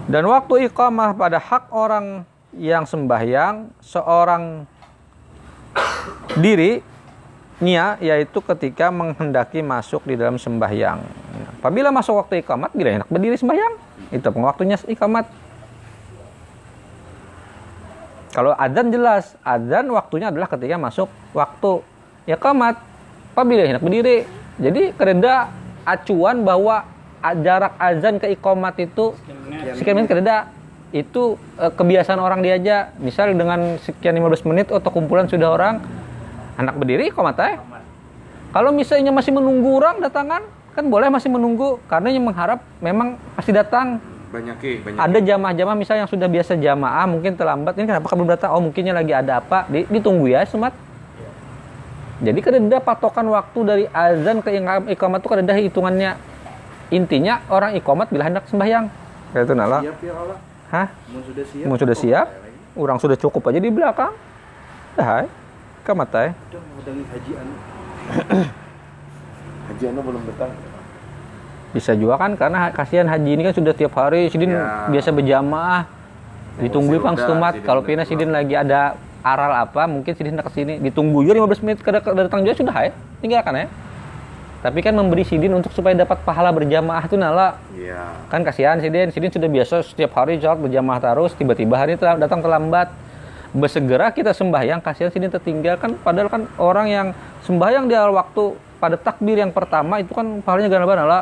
Dan 0.07 0.23
waktu 0.29 0.69
iqamah 0.71 1.17
pada 1.17 1.41
hak 1.41 1.73
orang 1.73 2.23
yang 2.55 2.85
sembahyang 2.85 3.73
seorang 3.81 4.69
diri 6.37 6.81
nia 7.57 7.97
yaitu 8.05 8.45
ketika 8.45 8.93
menghendaki 8.93 9.65
masuk 9.65 10.05
di 10.05 10.15
dalam 10.17 10.37
sembahyang. 10.37 11.01
Apabila 11.61 11.89
masuk 11.89 12.21
waktu 12.21 12.45
iqamat 12.45 12.71
bila 12.77 13.01
enak 13.01 13.09
berdiri 13.09 13.37
sembahyang, 13.41 13.73
itu 14.13 14.29
waktunya 14.37 14.77
iqamat. 14.77 15.25
Kalau 18.37 18.53
adzan 18.53 18.93
jelas, 18.93 19.33
adzan 19.41 19.89
waktunya 19.89 20.29
adalah 20.29 20.53
ketika 20.53 20.77
masuk 20.77 21.09
waktu 21.33 21.81
iqamat. 22.29 22.77
Apabila 23.33 23.65
hendak 23.65 23.85
berdiri. 23.85 24.29
Jadi 24.57 24.97
kereda 24.97 25.53
acuan 25.85 26.41
bahwa 26.41 26.85
jarak 27.45 27.77
azan 27.77 28.17
ke 28.17 28.33
iqamat 28.33 28.81
itu 28.81 29.13
sekian 29.77 30.01
menit 30.01 30.09
kereda 30.09 30.49
itu 30.97 31.37
eh, 31.61 31.73
kebiasaan 31.73 32.21
orang 32.21 32.41
dia 32.41 32.57
aja. 32.57 32.77
Misal 33.01 33.37
dengan 33.37 33.81
sekian 33.81 34.17
15 34.17 34.49
menit 34.49 34.67
atau 34.73 34.89
kumpulan 34.89 35.29
sudah 35.29 35.53
orang 35.53 35.85
anak 36.57 36.75
berdiri 36.77 37.13
iqamat 37.13 37.37
eh. 37.45 37.57
Kalau 38.53 38.73
misalnya 38.73 39.13
masih 39.13 39.37
menunggu 39.37 39.77
orang 39.77 40.01
datangan, 40.01 40.43
kan 40.73 40.85
boleh 40.89 41.13
masih 41.13 41.29
menunggu. 41.29 41.77
Karena 41.89 42.09
yang 42.09 42.25
mengharap 42.25 42.65
memang 42.81 43.21
pasti 43.37 43.53
datang. 43.53 44.01
Banyak 44.27 44.59
banyak. 44.59 44.99
ada 44.99 45.19
jamaah-jamaah 45.23 45.77
misalnya 45.79 46.03
yang 46.05 46.13
sudah 46.13 46.29
biasa 46.29 46.59
jamaah 46.59 47.05
mungkin 47.07 47.39
terlambat. 47.39 47.79
Ini 47.79 47.87
kenapa 47.87 48.11
belum 48.11 48.31
datang? 48.33 48.51
Oh 48.57 48.61
mungkinnya 48.61 48.97
lagi 48.97 49.13
ada 49.15 49.39
apa? 49.39 49.69
Di- 49.71 49.87
ditunggu 49.87 50.29
ya 50.29 50.43
semat 50.49 50.75
jadi 52.17 52.39
kadeda 52.41 52.81
patokan 52.81 53.29
waktu 53.29 53.59
dari 53.61 53.85
azan 53.93 54.41
ke 54.41 54.57
iqamat 54.97 55.21
itu 55.21 55.29
kadeda 55.29 55.53
hitungannya. 55.53 56.17
Intinya 56.89 57.45
orang 57.53 57.77
iqamat 57.77 58.09
bila 58.09 58.25
hendak 58.25 58.49
sembahyang. 58.49 58.89
Kayak 59.37 59.45
itu 59.45 59.55
nala. 59.59 59.79
Siap 59.85 59.99
ya 60.01 60.15
Allah. 60.17 60.39
hah? 60.73 60.87
Mau 61.13 61.21
sudah 61.21 61.45
siap. 61.45 61.67
mau 61.69 61.77
sudah 61.77 61.97
siap? 61.97 62.27
orang 62.77 62.99
sudah 63.01 63.17
cukup 63.21 63.53
aja 63.53 63.61
di 63.61 63.69
belakang. 63.73 64.13
Dah 64.97 65.29
hai 65.87 65.95
iqamat 65.95 66.11
eh? 66.19 66.31
Haji 67.07 67.33
anu. 67.39 67.55
haji 69.71 69.85
anu 69.87 70.01
belum 70.03 70.23
datang. 70.35 70.51
bisa 71.75 71.93
juga 71.93 72.17
kan 72.17 72.33
karena 72.41 72.73
kasihan 72.73 73.05
haji 73.05 73.37
ini 73.37 73.43
kan 73.45 73.53
sudah 73.53 73.77
tiap 73.77 73.93
hari 73.95 74.33
sidin 74.33 74.51
Ya. 74.51 74.89
biasa 74.91 75.13
berjamaah. 75.13 75.85
Ditunggu 76.57 76.97
pang 77.05 77.21
setumat 77.21 77.53
kalau 77.63 77.85
pina 77.85 78.03
sidin 78.09 78.33
lagi 78.33 78.57
ada 78.57 78.97
aral 79.21 79.53
apa 79.53 79.85
mungkin 79.85 80.17
sidin 80.17 80.35
hendak 80.39 80.49
ke 80.49 80.57
sini 80.57 80.81
ditunggu 80.81 81.21
juga 81.21 81.37
15 81.45 81.63
menit 81.67 81.79
kada 81.85 82.01
datang 82.01 82.47
juga 82.47 82.55
sudah 82.57 82.77
ya 82.81 82.91
tinggalkan 83.21 83.55
ya 83.61 83.67
tapi 84.65 84.81
kan 84.81 84.97
memberi 84.97 85.27
sidin 85.27 85.53
untuk 85.53 85.69
supaya 85.77 85.93
dapat 85.93 86.17
pahala 86.25 86.49
berjamaah 86.51 87.05
itu 87.05 87.15
nala. 87.15 87.61
Iya. 87.77 88.25
kan 88.33 88.41
kasihan 88.41 88.81
sidin 88.81 89.13
sidin 89.13 89.29
sudah 89.29 89.47
biasa 89.53 89.85
setiap 89.85 90.17
hari 90.17 90.41
sholat 90.41 90.59
berjamaah 90.59 90.99
terus. 90.99 91.37
Tiba-tiba 91.37 91.77
hari 91.77 91.95
itu 91.95 92.03
datang 92.03 92.41
terlambat 92.41 92.89
bersegera 93.57 94.13
kita 94.13 94.37
sembahyang 94.37 94.85
kasihan 94.85 95.09
sidin 95.09 95.33
tertinggal 95.33 95.81
kan 95.81 95.97
padahal 95.97 96.29
kan 96.29 96.43
orang 96.61 96.87
yang 96.87 97.07
sembahyang 97.49 97.89
di 97.89 97.95
awal 97.97 98.13
waktu 98.21 98.53
pada 98.77 99.01
takbir 99.01 99.41
yang 99.41 99.51
pertama 99.51 99.99
itu 99.99 100.13
kan 100.13 100.45
pahalanya 100.45 100.69
gara-gara 100.69 101.01
nala 101.01 101.21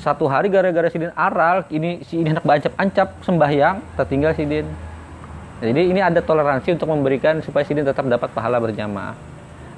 satu 0.00 0.24
hari 0.26 0.48
gara-gara 0.48 0.88
sidin 0.88 1.12
aral 1.12 1.68
ini 1.68 2.00
si 2.08 2.20
ini 2.20 2.32
hendak 2.32 2.44
bancap 2.44 2.72
ancap 2.80 3.08
sembahyang 3.22 3.76
tertinggal 4.00 4.32
sidin 4.32 4.66
Jadi 5.62 5.96
ini 5.96 6.00
ada 6.02 6.18
toleransi 6.20 6.76
untuk 6.76 6.90
memberikan 6.92 7.40
supaya 7.40 7.64
sidin 7.64 7.86
tetap 7.86 8.04
dapat 8.04 8.28
pahala 8.34 8.58
berjamaah. 8.60 9.14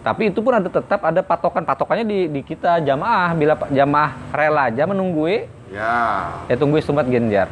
Tapi 0.02 0.34
itu 0.34 0.40
pun 0.42 0.56
ada 0.56 0.66
tetap 0.66 0.98
ada 1.04 1.20
patokan 1.20 1.62
patokannya 1.62 2.02
di, 2.02 2.18
di 2.32 2.40
kita 2.42 2.82
jamaah 2.82 3.30
bila 3.36 3.54
jamaah 3.70 4.10
rela 4.34 4.72
aja 4.72 4.82
menunggui 4.88 5.46
Ya. 5.66 6.30
ya 6.46 6.54
tunggu 6.54 6.78
sumat 6.78 7.10
genjar. 7.10 7.50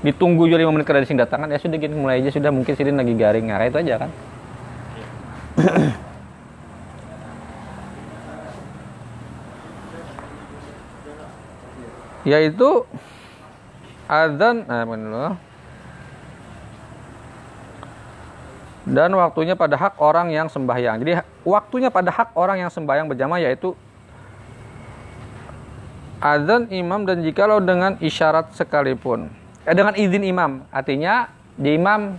Ditunggu 0.00 0.48
juga 0.48 0.64
5 0.64 0.72
menit 0.72 0.86
kada 0.88 1.04
sing 1.04 1.20
datangan 1.20 1.52
ya 1.52 1.60
sudah 1.60 1.76
gini 1.76 1.92
mulai 1.92 2.24
aja 2.24 2.32
sudah 2.32 2.48
mungkin 2.48 2.72
sidin 2.72 2.96
lagi 2.96 3.12
garing 3.12 3.52
nah, 3.52 3.60
itu 3.64 3.76
aja 3.76 4.06
kan. 4.06 4.10
yaitu 12.30 12.84
apa 14.10 14.94
dulu? 14.96 15.32
dan 18.90 19.14
waktunya 19.14 19.54
pada 19.54 19.78
hak 19.78 19.94
orang 20.02 20.34
yang 20.34 20.50
sembahyang. 20.50 20.98
Jadi 20.98 21.22
waktunya 21.46 21.94
pada 21.94 22.10
hak 22.10 22.34
orang 22.34 22.66
yang 22.66 22.70
sembahyang 22.74 23.06
berjamaah 23.06 23.38
yaitu 23.38 23.78
adzan 26.18 26.66
imam 26.74 27.06
dan 27.06 27.22
jikalau 27.22 27.62
dengan 27.62 27.94
isyarat 28.02 28.50
sekalipun. 28.58 29.30
Eh, 29.68 29.74
dengan 29.76 29.92
izin 29.92 30.24
imam. 30.24 30.64
Artinya 30.72 31.28
di 31.60 31.76
imam 31.76 32.16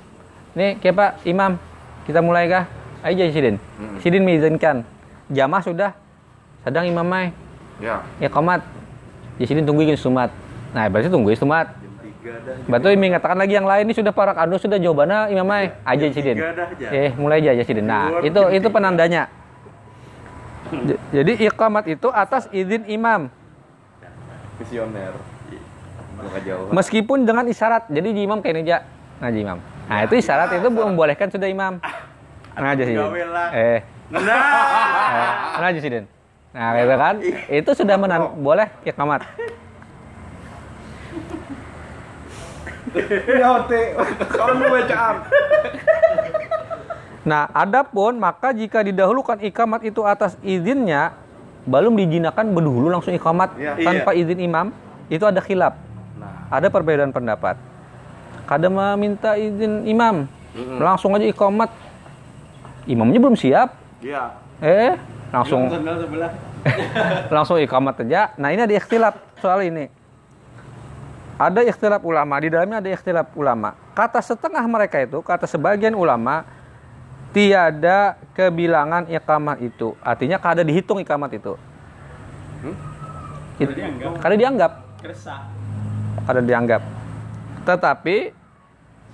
nih 0.53 0.77
kayak 0.77 0.95
Pak 0.95 1.11
imam 1.25 1.57
kita 2.05 2.21
mulai 2.21 2.45
kah? 2.45 2.65
Ayo 3.01 3.17
jadi 3.17 3.31
sidin. 3.33 3.55
Sidin 4.03 4.21
mengizinkan. 4.21 4.85
Jamaah 5.33 5.63
sudah. 5.65 5.91
Sedang 6.61 6.85
imam 6.85 7.01
mai. 7.01 7.33
Ya. 7.81 8.05
ya 8.21 8.29
komat 8.29 8.61
di 9.41 9.49
sini 9.49 9.65
tungguin 9.65 9.97
sumat. 9.97 10.29
Nah 10.77 10.85
berarti 10.85 11.09
tungguin 11.09 11.33
sumat. 11.33 11.73
Batu 12.69 12.93
ini 12.93 13.09
mengatakan 13.09 13.33
lagi 13.33 13.57
yang 13.57 13.65
lain 13.65 13.89
ini 13.89 13.97
sudah 13.97 14.13
para 14.13 14.37
anu 14.37 14.61
sudah 14.61 14.77
jawabannya 14.77 15.33
imam 15.33 15.47
mai. 15.47 15.73
Aja 15.81 16.05
sidin. 16.13 16.37
eh 16.93 17.09
mulai 17.17 17.41
aja 17.41 17.65
sidin. 17.65 17.89
Nah 17.89 18.21
itu 18.21 18.37
itu 18.53 18.67
penandanya. 18.69 19.25
Jadi 21.15 21.41
iqamat 21.41 21.89
itu 21.89 22.05
atas 22.13 22.45
izin 22.53 22.85
imam. 22.85 23.33
Visioner. 24.61 25.30
Meskipun 26.71 27.25
dengan 27.25 27.45
isyarat. 27.47 27.89
Jadi 27.89 28.09
di 28.13 28.21
imam 28.25 28.39
kayak 28.39 28.63
aja. 28.63 28.77
Nah 29.21 29.29
di 29.29 29.39
imam. 29.41 29.57
Nah 29.61 29.97
itu 30.05 30.13
isyarat 30.17 30.49
itu 30.55 30.67
membolehkan 30.69 31.27
sudah 31.29 31.47
imam. 31.49 31.77
Nah 32.51 32.69
aja 32.75 32.83
sidin 32.83 32.99
eh. 33.55 33.79
Nah 34.11 34.19
nah 35.55 35.67
aja 35.71 35.79
sidin 35.79 36.05
nah 36.51 36.75
gitu 36.75 36.95
kan? 36.99 37.15
Itu 37.47 37.71
sudah 37.71 37.95
menan 37.95 38.43
boleh 38.43 38.67
iqamat. 38.83 39.23
Ya, 43.39 43.47
Ote. 43.55 43.95
Bacaan. 44.67 45.15
Nah, 47.21 47.47
adapun 47.55 48.19
maka 48.19 48.51
jika 48.51 48.83
didahulukan 48.83 49.39
ikamat 49.39 49.85
itu 49.87 50.03
atas 50.03 50.35
izinnya, 50.43 51.15
belum 51.63 51.95
dijinakan 51.95 52.51
berdahulu 52.51 52.91
langsung 52.91 53.13
ikamat 53.13 53.55
Iya. 53.55 53.79
tanpa 53.79 54.11
izin 54.11 54.41
imam, 54.41 54.75
itu 55.07 55.23
ada 55.23 55.39
khilaf. 55.39 55.77
Ada 56.51 56.67
perbedaan 56.67 57.15
pendapat. 57.15 57.55
Kadang 58.43 58.75
meminta 58.75 59.39
izin 59.39 59.87
imam, 59.87 60.27
langsung 60.77 61.15
aja 61.15 61.23
ikamat. 61.23 61.71
Imamnya 62.83 63.19
belum 63.21 63.37
siap, 63.39 63.71
Iya. 64.03 64.35
eh 64.59 64.99
langsung 65.31 65.69
langsung 67.35 67.55
ikamat 67.55 68.03
aja. 68.03 68.35
Nah, 68.35 68.51
ini 68.51 68.61
ada 68.61 68.73
ikhtilaf 68.75 69.15
soal 69.39 69.63
ini. 69.63 69.87
Ada 71.39 71.63
ikhtilaf 71.63 72.03
ulama, 72.03 72.37
di 72.37 72.51
dalamnya 72.51 72.83
ada 72.83 72.89
ikhtilaf 72.91 73.31
ulama. 73.33 73.73
Kata 73.95 74.19
setengah 74.19 74.61
mereka 74.67 74.99
itu, 74.99 75.23
kata 75.23 75.47
sebagian 75.47 75.95
ulama, 75.95 76.43
tiada 77.31 78.19
kebilangan 78.35 79.07
ikamat 79.07 79.57
itu. 79.63 79.95
Artinya 80.03 80.37
kada 80.37 80.61
dihitung 80.61 80.99
ikamat 80.99 81.31
itu. 81.33 81.53
It- 83.57 83.73
dianggap. 83.73 84.11
kada 84.19 84.35
dianggap, 84.35 84.71
Keresah. 85.01 85.50
Kada 86.25 86.41
dianggap. 86.41 86.81
Tetapi 87.65 88.17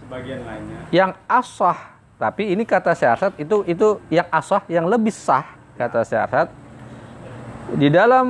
Sebagian 0.03 0.39
lainnya. 0.47 0.79
yang 0.91 1.11
asah, 1.27 1.77
tapi 2.15 2.55
ini 2.55 2.63
kata 2.63 2.95
syarat 2.95 3.35
itu 3.35 3.63
itu 3.67 3.99
yang 4.07 4.27
asah 4.31 4.63
yang 4.71 4.87
lebih 4.87 5.11
sah 5.11 5.43
kata 5.75 6.01
syarat 6.07 6.47
di 7.75 7.91
dalam 7.91 8.27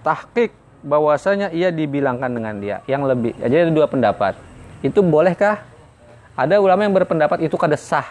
tahqiq 0.00 0.50
bahwasanya 0.80 1.52
ia 1.52 1.68
dibilangkan 1.68 2.30
dengan 2.32 2.54
dia 2.56 2.80
yang 2.88 3.04
lebih 3.04 3.36
jadi 3.36 3.68
ada 3.68 3.72
dua 3.72 3.86
pendapat. 3.86 4.34
Itu 4.78 5.02
bolehkah? 5.02 5.60
Ada 6.38 6.62
ulama 6.62 6.86
yang 6.86 6.94
berpendapat 6.94 7.42
itu 7.42 7.58
kada 7.58 7.74
sah. 7.74 8.06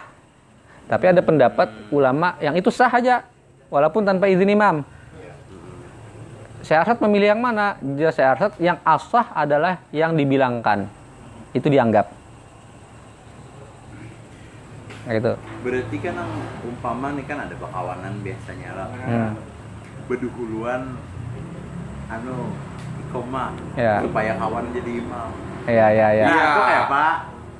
Tapi 0.84 1.04
ada 1.16 1.24
pendapat 1.24 1.72
ulama 1.88 2.36
yang 2.44 2.52
itu 2.56 2.68
sah 2.68 2.92
aja 2.92 3.24
walaupun 3.72 4.04
tanpa 4.04 4.28
izin 4.28 4.52
imam 4.52 4.84
syarat 6.60 6.98
memilih 6.98 7.32
yang 7.32 7.40
mana 7.40 7.74
dia 7.80 8.10
syarat 8.10 8.52
yang 8.58 8.78
asah 8.82 9.30
adalah 9.32 9.78
yang 9.90 10.12
dibilangkan 10.12 10.90
itu 11.52 11.66
dianggap 11.66 12.10
gitu 15.08 15.32
Berarti 15.58 15.96
kan 15.98 16.14
yang 16.14 16.32
umpama 16.62 17.16
nih 17.16 17.24
kan 17.24 17.38
ada 17.40 17.54
bakawanan 17.56 18.20
biasanya 18.20 18.70
lah. 18.76 18.86
Hmm. 18.94 19.32
Bedahuluan 20.04 20.94
anu 22.08 22.52
ikoma 23.02 23.56
Ya. 23.72 24.04
supaya 24.04 24.36
kawan 24.36 24.68
jadi 24.70 24.92
imam. 25.00 25.30
ya 25.64 25.86
ya 25.90 26.08
ya 26.14 26.26
Nah, 26.26 26.36
itu 26.38 26.60
kayak 26.62 26.82
apa? 26.86 27.04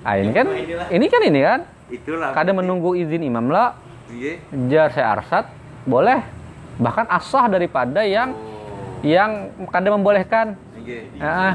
Ah, 0.01 0.15
ini 0.17 0.31
kan 0.31 0.47
ini 0.89 1.07
kan 1.07 1.21
ini 1.23 1.41
kan 1.41 1.61
Itulah. 1.89 2.31
kada 2.33 2.53
menunggu 2.53 2.93
izin 2.95 3.21
imam 3.23 3.49
lah 3.49 3.77
Iya. 4.09 4.41
jar 4.69 4.89
saya 4.89 5.09
arsat 5.15 5.45
boleh 5.85 6.21
bahkan 6.77 7.05
asah 7.07 7.49
daripada 7.49 8.01
yang 8.01 8.33
yang 9.03 9.31
kada 9.67 9.89
membolehkan. 9.89 10.57
Ah, 11.19 11.53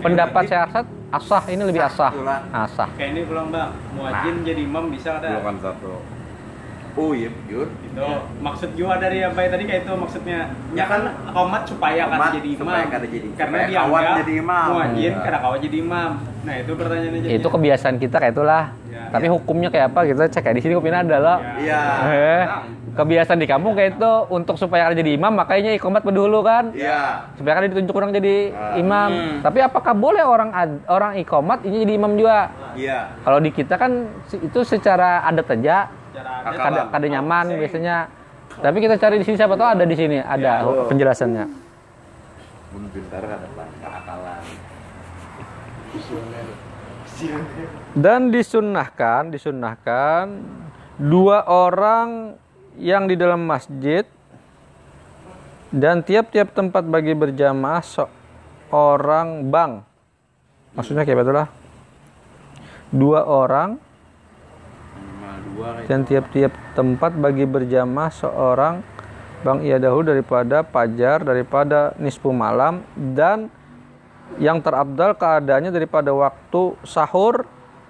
pendapat 0.00 0.42
saya 0.46 0.66
arsat 0.66 0.86
asah 1.08 1.42
ini 1.46 1.62
lebih 1.62 1.80
asah 1.80 2.10
itulah. 2.10 2.40
asah 2.50 2.88
Kayak 2.94 3.10
ini 3.12 3.20
belum 3.24 3.46
bang. 3.48 3.70
Muajin 3.94 4.36
jadi 4.42 4.60
imam 4.60 4.84
bisa 4.90 5.16
ada. 5.16 5.28
Golongan 5.32 5.56
satu. 5.62 5.92
Oh 6.96 7.12
iya, 7.12 7.28
jujur. 7.44 7.68
Itu 7.84 8.06
maksud 8.40 8.72
gua 8.72 8.96
dari 8.96 9.20
apa 9.20 9.36
ya 9.38 9.48
tadi 9.50 9.64
kayak 9.64 9.84
itu 9.84 9.92
maksudnya. 9.94 10.38
Ya 10.72 10.84
kan 10.84 11.00
komat 11.30 11.62
supaya 11.68 12.08
kan 12.08 12.32
jadi 12.34 12.48
imam. 12.50 12.64
supaya 12.64 12.84
kada 12.88 13.06
jadi- 13.06 13.32
Karena 13.36 13.56
dia 13.62 13.78
kawan 13.78 14.04
jadi 14.18 14.32
imam. 14.34 14.66
Muajin 14.72 15.12
Iya. 15.12 15.22
karena 15.22 15.38
kawan 15.38 15.58
jadi 15.60 15.76
imam. 15.78 16.10
Nah 16.42 16.54
itu 16.56 16.72
pertanyaannya 16.72 17.20
jadi. 17.20 17.32
itu 17.36 17.48
kebiasaan 17.48 17.96
kita 17.98 18.16
kayak 18.16 18.32
itulah 18.32 18.64
Ya. 18.86 19.02
tapi 19.10 19.26
hukumnya 19.26 19.68
kayak 19.68 19.86
apa 19.90 20.00
kita 20.06 20.22
cek 20.26 20.42
kayak 20.42 20.56
di 20.56 20.62
sini 20.62 20.72
kupina 20.72 21.02
ada 21.02 21.18
loh 21.18 21.38
Iya. 21.58 21.80
eh, 22.08 22.42
kebiasaan 22.96 23.36
di 23.36 23.44
kampung 23.44 23.76
kayak 23.76 23.96
itu 23.96 24.12
untuk 24.28 24.56
supaya 24.56 24.88
ada 24.88 24.96
jadi 24.96 25.14
imam 25.14 25.36
makanya 25.36 25.76
ikomat 25.76 26.00
dulu 26.02 26.40
kan. 26.40 26.72
Iya. 26.72 27.28
supaya 27.36 27.52
kan 27.54 27.68
ditunjuk 27.68 27.92
orang 27.92 28.10
jadi 28.10 28.50
Ah. 28.50 28.80
imam. 28.80 29.10
Hmm. 29.12 29.38
tapi 29.44 29.58
apakah 29.60 29.92
boleh 29.92 30.24
orang 30.24 30.50
ad- 30.50 30.82
orang 30.88 31.20
ikomat 31.20 31.60
ini 31.62 31.84
jadi 31.84 31.92
imam 31.94 32.12
juga? 32.16 32.50
Iya. 32.72 33.12
kalau 33.20 33.38
di 33.38 33.50
kita 33.52 33.76
kan 33.76 34.08
itu 34.32 34.60
secara 34.64 35.20
adat 35.22 35.46
aja. 35.52 35.92
Kada, 36.46 36.88
kada 36.88 37.06
nyaman 37.10 37.52
biasanya. 37.54 38.08
Tapi 38.56 38.80
kita 38.80 38.96
cari 38.96 39.20
di 39.20 39.24
sini 39.28 39.36
siapa 39.36 39.52
tahu 39.52 39.68
ada 39.68 39.84
di 39.84 39.92
sini. 39.92 40.16
Ada 40.16 40.64
penjelasannya. 40.88 41.44
Bun 42.72 42.84
pintar 42.88 43.20
ada 43.20 43.46
akalan. 43.84 44.40
dan 47.96 48.28
disunnahkan 48.28 49.32
disunnahkan 49.32 50.24
dua 51.00 51.48
orang 51.48 52.36
yang 52.76 53.08
di 53.08 53.16
dalam 53.16 53.44
masjid 53.44 54.04
dan 55.72 56.04
tiap-tiap 56.04 56.52
tempat 56.52 56.84
bagi 56.86 57.16
berjamaah 57.16 57.82
seorang 57.82 59.48
bang. 59.50 59.82
Maksudnya 60.76 61.04
kayak 61.04 61.24
betul 61.24 61.36
lah? 61.36 61.48
Dua 62.92 63.26
orang 63.26 63.80
dan 65.88 66.04
tiap-tiap 66.04 66.52
tempat 66.76 67.16
bagi 67.16 67.48
berjamaah 67.48 68.12
seorang 68.12 68.84
bang. 69.42 69.58
Ia 69.64 69.76
dahulu 69.80 70.12
daripada 70.12 70.62
pajar 70.62 71.24
daripada 71.24 71.96
nisfu 71.96 72.30
malam 72.30 72.84
dan 73.16 73.48
yang 74.36 74.60
terabdal 74.60 75.16
keadaannya 75.16 75.72
daripada 75.72 76.12
waktu 76.12 76.76
sahur 76.84 77.48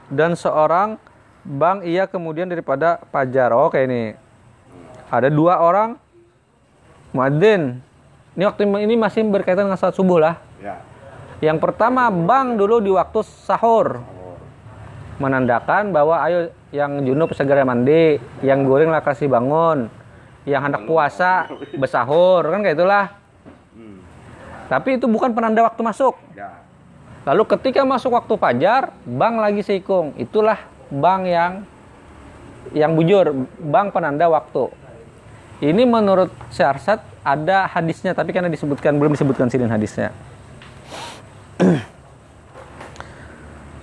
dan 0.09 0.39
seorang 0.39 0.97
bang. 1.43 1.83
Ia 1.83 2.07
kemudian 2.07 2.47
daripada 2.47 3.03
pajar 3.11 3.51
oke 3.51 3.77
ini 3.83 4.26
ada 5.13 5.29
dua 5.31 5.61
orang 5.63 5.99
muadzin 7.15 7.81
ini 8.37 8.45
waktu 8.45 8.63
ini 8.67 8.95
masih 8.99 9.25
berkaitan 9.27 9.71
dengan 9.71 9.81
saat 9.81 9.95
subuh 9.97 10.21
lah 10.21 10.37
Ya. 10.57 10.81
yang 11.45 11.61
pertama 11.61 12.09
bang 12.09 12.57
dulu 12.57 12.81
di 12.81 12.89
waktu 12.89 13.21
sahur 13.45 14.01
menandakan 15.21 15.93
bahwa 15.93 16.21
ayo 16.29 16.53
yang 16.73 17.01
junub 17.05 17.33
segera 17.33 17.65
mandi, 17.65 18.21
yang 18.45 18.69
goreng 18.69 18.93
lah 18.93 19.01
kasih 19.01 19.33
bangun, 19.33 19.89
yang 20.45 20.61
hendak 20.61 20.85
puasa 20.85 21.49
besahur 21.77 22.45
kan 22.45 22.61
kayak 22.61 22.77
itulah. 22.77 23.05
Tapi 24.67 24.99
itu 24.99 25.07
bukan 25.07 25.31
penanda 25.33 25.63
waktu 25.63 25.81
masuk. 25.81 26.19
Ya. 26.35 26.59
Lalu 27.25 27.43
ketika 27.55 27.87
masuk 27.87 28.13
waktu 28.13 28.35
fajar, 28.35 28.91
bang 29.07 29.35
lagi 29.39 29.63
seikung, 29.63 30.13
itulah 30.19 30.59
bank 30.91 31.23
yang 31.27 31.53
yang 32.75 32.93
bujur, 32.99 33.47
bank 33.63 33.95
penanda 33.95 34.27
waktu. 34.27 34.69
Ini 35.57 35.89
menurut 35.89 36.29
Syarsat 36.53 37.01
ada 37.25 37.65
hadisnya 37.65 38.13
tapi 38.13 38.37
karena 38.37 38.53
disebutkan 38.53 39.01
belum 39.01 39.17
disebutkan 39.17 39.49
sini 39.49 39.65
hadisnya. 39.67 40.13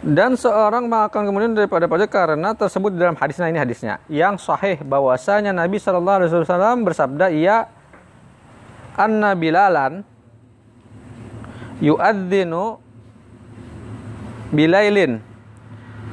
Dan 0.04 0.36
seorang 0.36 0.92
makan 0.92 1.32
kemudian 1.32 1.56
daripada 1.56 1.88
pajak 1.88 2.12
karena 2.12 2.52
tersebut 2.52 2.92
di 2.92 3.00
dalam 3.00 3.16
hadisnya 3.16 3.48
ini 3.48 3.56
hadisnya 3.56 4.04
yang 4.12 4.36
sahih 4.36 4.84
bahwasanya 4.84 5.56
Nabi 5.56 5.80
Shallallahu 5.80 6.18
Alaihi 6.20 6.44
Wasallam 6.44 6.84
bersabda 6.84 7.32
ia 7.32 7.72
anna 9.00 9.32
bilalan 9.32 10.04
yuadzinu 11.80 12.84
bilailin 14.52 15.24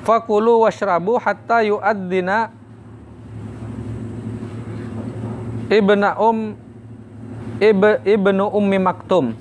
fakulu 0.06 0.64
washrabu 0.64 1.18
hatta 1.18 1.66
yuadzina 1.66 2.59
ibna 5.70 6.18
um 6.18 6.58
ib, 7.62 7.82
ibnu 8.02 8.44
ummi 8.50 8.78
maktum. 8.82 9.32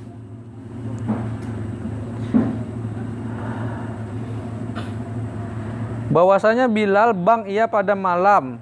Bahwasanya 6.10 6.66
Bilal 6.70 7.14
bang 7.14 7.46
ia 7.46 7.66
pada 7.66 7.94
malam. 7.94 8.62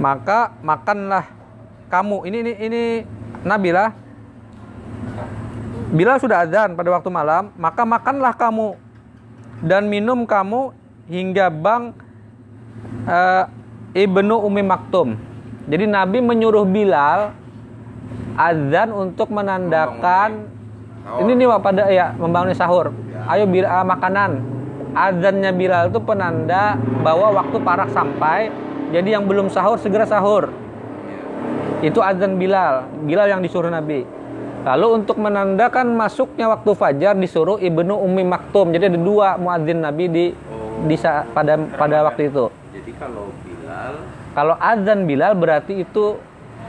Maka 0.00 0.52
makanlah 0.60 1.30
kamu. 1.86 2.26
Ini 2.26 2.36
ini 2.42 2.52
ini 2.58 2.82
Nabila 3.44 3.92
Bilal 5.94 6.18
sudah 6.18 6.42
azan 6.42 6.74
pada 6.74 6.90
waktu 6.90 7.06
malam 7.06 7.54
maka 7.54 7.86
makanlah 7.86 8.34
kamu 8.34 8.74
dan 9.62 9.86
minum 9.86 10.26
kamu 10.26 10.74
hingga 11.06 11.52
bang 11.52 11.94
uh, 13.06 13.46
ibnu 13.94 14.42
Umi 14.42 14.66
Maktum 14.66 15.14
jadi 15.68 15.84
Nabi 15.88 16.18
menyuruh 16.20 16.66
Bilal 16.68 17.32
azan 18.34 18.88
untuk 18.90 19.30
menandakan 19.30 20.50
ini 21.22 21.32
nih 21.36 21.46
pada 21.60 21.86
ya 21.92 22.12
membangun 22.16 22.56
sahur 22.56 22.90
ayo 23.28 23.44
Bilal 23.48 23.84
makanan 23.86 24.54
azannya 24.94 25.50
Bilal 25.50 25.90
itu 25.90 26.00
penanda 26.00 26.78
bahwa 27.02 27.42
waktu 27.42 27.58
parak 27.60 27.90
sampai. 27.90 28.48
Jadi 28.94 29.10
yang 29.10 29.26
belum 29.26 29.50
sahur 29.50 29.76
segera 29.82 30.06
sahur. 30.06 30.54
Itu 31.82 31.98
azan 32.00 32.38
Bilal, 32.38 32.86
Bilal 33.04 33.28
yang 33.28 33.42
disuruh 33.42 33.68
Nabi. 33.68 34.06
Lalu 34.64 35.04
untuk 35.04 35.20
menandakan 35.20 35.92
masuknya 35.92 36.48
waktu 36.48 36.72
fajar 36.72 37.12
disuruh 37.18 37.60
Ibnu 37.60 38.00
Ummi 38.00 38.24
Maktum. 38.24 38.72
Jadi 38.72 38.94
ada 38.94 39.00
dua 39.00 39.36
muadzin 39.36 39.84
Nabi 39.84 40.08
di 40.08 40.24
Oh. 40.32 40.88
di 40.88 40.96
pada 41.36 41.60
pada 41.76 41.96
waktu 42.08 42.32
itu. 42.32 42.48
Jadi 42.72 42.92
kalau 42.96 43.28
Bilal 43.44 43.94
Kalau 44.34 44.58
azan 44.58 45.06
Bilal 45.06 45.38
berarti 45.38 45.86
itu 45.86 46.18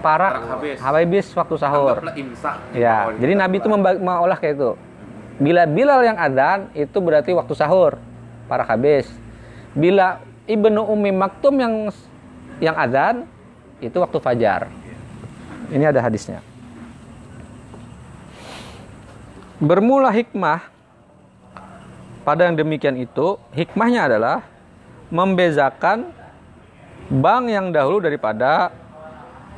parak 0.06 0.38
Parak 0.38 0.50
habis. 0.54 0.78
habis 0.78 1.26
waktu 1.34 1.56
sahur. 1.58 1.98
imsak. 2.14 2.56
Ya, 2.78 3.10
jadi 3.18 3.34
Nabi 3.34 3.58
itu 3.58 3.68
mengolah 3.74 4.38
kayak 4.38 4.56
itu. 4.62 4.72
Bila 5.42 5.66
Bilal 5.66 6.06
yang 6.06 6.18
adzan 6.22 6.70
itu 6.78 6.98
berarti 7.02 7.34
waktu 7.34 7.54
sahur, 7.58 7.98
para 8.46 8.64
habis. 8.64 9.10
Bila 9.74 10.22
Ibnu 10.46 10.86
Ummi 10.86 11.12
Maktum 11.12 11.58
yang 11.58 11.74
yang 12.62 12.78
adzan 12.78 13.26
itu 13.82 13.98
waktu 14.00 14.18
fajar. 14.22 14.70
Ini 15.74 15.90
ada 15.90 16.00
hadisnya. 16.00 16.40
Bermula 19.58 20.14
hikmah 20.14 20.62
pada 22.22 22.46
yang 22.46 22.56
demikian 22.56 22.96
itu, 23.00 23.42
hikmahnya 23.56 24.08
adalah 24.12 24.46
membezakan 25.10 26.10
bank 27.10 27.44
yang 27.50 27.70
dahulu 27.70 28.02
daripada 28.02 28.74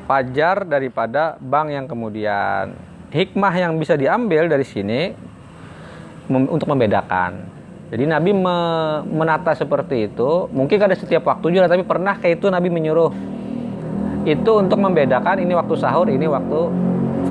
fajar 0.08 0.64
daripada 0.68 1.36
bank 1.40 1.68
yang 1.72 1.86
kemudian. 1.88 2.76
Hikmah 3.08 3.54
yang 3.56 3.80
bisa 3.80 3.96
diambil 3.96 4.52
dari 4.52 4.68
sini 4.68 5.16
mem- 6.28 6.52
untuk 6.52 6.68
membedakan. 6.68 7.48
Jadi 7.88 8.04
Nabi 8.04 8.36
me- 8.36 9.04
menata 9.08 9.56
seperti 9.56 10.12
itu, 10.12 10.52
mungkin 10.52 10.76
ada 10.76 10.92
setiap 10.92 11.24
waktu 11.24 11.56
juga, 11.56 11.72
tapi 11.72 11.88
pernah 11.88 12.20
kayak 12.20 12.44
itu 12.44 12.52
Nabi 12.52 12.68
menyuruh 12.68 13.12
itu 14.28 14.52
untuk 14.60 14.76
membedakan 14.84 15.40
ini 15.40 15.56
waktu 15.56 15.76
sahur, 15.80 16.12
ini 16.12 16.28
waktu 16.28 16.60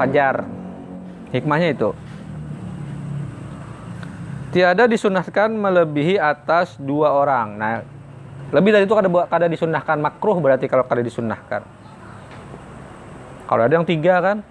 fajar. 0.01 0.49
Hikmahnya 1.29 1.77
itu. 1.77 1.93
Tiada 4.57 4.89
disunahkan 4.89 5.53
melebihi 5.53 6.17
atas 6.17 6.81
dua 6.81 7.13
orang. 7.13 7.61
Nah, 7.61 7.85
lebih 8.55 8.70
dari 8.70 8.85
itu 8.86 8.94
kada 8.94 9.10
kada 9.27 9.47
disunahkan 9.51 9.98
makruh 9.98 10.39
berarti 10.39 10.70
kalau 10.70 10.86
kada 10.86 11.02
disunahkan. 11.02 11.66
Kalau 13.47 13.62
ada 13.62 13.74
yang 13.74 13.86
tiga 13.86 14.18
kan, 14.18 14.43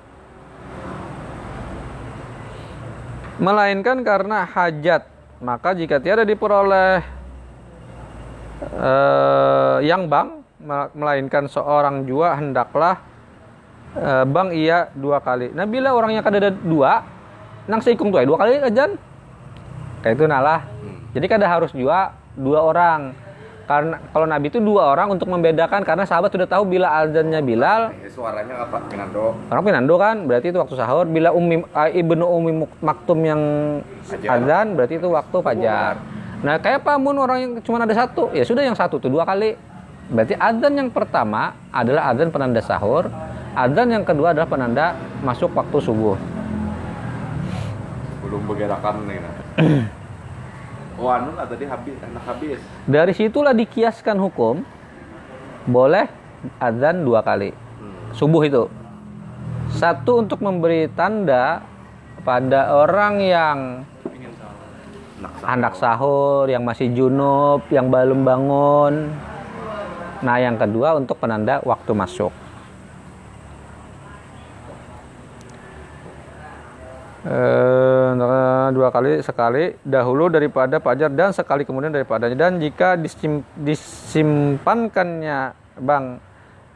melainkan 3.40 4.04
karena 4.08 4.48
hajat. 4.48 5.04
Maka 5.44 5.76
jika 5.76 6.00
tiada 6.00 6.24
diperoleh 6.24 7.04
eh, 8.72 9.78
yang 9.84 10.08
bang, 10.08 10.40
me- 10.64 10.92
melainkan 10.96 11.52
seorang 11.52 12.08
jua 12.08 12.40
hendaklah 12.40 13.04
eh, 14.00 14.24
bang 14.24 14.50
ia 14.56 14.88
dua 14.96 15.20
kali. 15.20 15.52
Nah 15.52 15.68
bila 15.68 15.92
orangnya 15.92 16.24
kada 16.24 16.40
ada 16.40 16.52
dua, 16.56 17.04
nang 17.68 17.84
seikung 17.84 18.16
tuh 18.16 18.24
dua 18.24 18.40
kali 18.40 18.64
ajan. 18.64 18.96
Kayak 20.04 20.16
itu 20.20 20.26
nalah. 20.28 20.64
Jadi 21.12 21.26
kada 21.28 21.48
harus 21.52 21.76
jua 21.76 22.16
dua 22.36 22.64
orang. 22.64 23.25
Karena 23.66 23.98
kalau 24.14 24.30
Nabi 24.30 24.54
itu 24.54 24.62
dua 24.62 24.94
orang 24.94 25.10
untuk 25.10 25.26
membedakan 25.26 25.82
karena 25.82 26.06
sahabat 26.06 26.30
sudah 26.30 26.46
tahu 26.46 26.70
bila 26.70 27.02
azannya 27.02 27.42
Bilal 27.42 27.98
Eh, 27.98 28.14
suaranya 28.14 28.62
apa? 28.62 28.78
Pinando. 28.86 29.34
Orang 29.50 29.64
Pinando 29.66 29.94
kan 29.98 30.16
berarti 30.30 30.54
itu 30.54 30.58
waktu 30.62 30.78
sahur. 30.78 31.10
Bila 31.10 31.34
Umi 31.34 31.66
ah, 31.74 31.90
Ibnu 31.90 32.26
Umi 32.30 32.52
Muk- 32.62 32.78
Maktum 32.86 33.26
yang 33.26 33.42
azan 34.22 34.78
berarti 34.78 35.02
itu 35.02 35.10
waktu 35.10 35.38
fajar. 35.42 35.98
Nah, 36.46 36.62
kayak 36.62 36.86
pamun 36.86 37.18
orang 37.18 37.38
yang 37.42 37.52
cuma 37.66 37.82
ada 37.82 37.96
satu, 37.98 38.30
ya 38.30 38.46
sudah 38.46 38.62
yang 38.62 38.78
satu 38.78 39.02
tuh 39.02 39.10
dua 39.10 39.26
kali. 39.26 39.58
Berarti 40.14 40.38
azan 40.38 40.78
yang 40.78 40.94
pertama 40.94 41.58
adalah 41.74 42.14
azan 42.14 42.30
penanda 42.30 42.62
sahur, 42.62 43.10
azan 43.58 43.90
yang 43.90 44.06
kedua 44.06 44.38
adalah 44.38 44.46
penanda 44.46 44.94
masuk 45.26 45.50
waktu 45.58 45.82
subuh. 45.82 46.14
Belum 48.22 48.46
bergerakan 48.46 49.10
nih. 49.10 49.18
Nah. 50.96 51.04
oh 51.04 51.12
anu 51.12 51.32
lah 51.36 51.46
tadi 51.48 51.68
habis, 51.68 51.98
enak 52.00 52.24
habis. 52.24 52.60
Dari 52.88 53.14
situlah 53.14 53.52
dikiaskan 53.52 54.16
hukum 54.16 54.64
boleh 55.68 56.08
azan 56.64 57.04
dua 57.04 57.20
kali. 57.20 57.52
Subuh 58.16 58.44
itu. 58.48 58.64
Satu 59.76 60.24
untuk 60.24 60.40
memberi 60.40 60.88
tanda 60.96 61.60
pada 62.24 62.72
orang 62.80 63.14
yang 63.20 63.58
anak 65.46 65.74
sahur 65.78 66.50
yang 66.50 66.66
masih 66.66 66.92
junub 66.92 67.66
yang 67.70 67.88
belum 67.90 68.26
bangun 68.26 69.14
nah 70.24 70.38
yang 70.42 70.58
kedua 70.58 70.98
untuk 70.98 71.22
penanda 71.22 71.62
waktu 71.62 71.92
masuk 71.94 72.34
Eh, 77.26 78.10
dua 78.70 78.94
kali 78.94 79.18
sekali 79.26 79.74
dahulu 79.82 80.30
daripada 80.30 80.78
fajar 80.78 81.10
dan 81.10 81.34
sekali 81.34 81.66
kemudian 81.66 81.90
daripadanya. 81.90 82.38
Dan 82.38 82.62
jika 82.62 82.94
disim, 83.02 83.42
disimpankannya 83.58 85.58
bang 85.82 86.22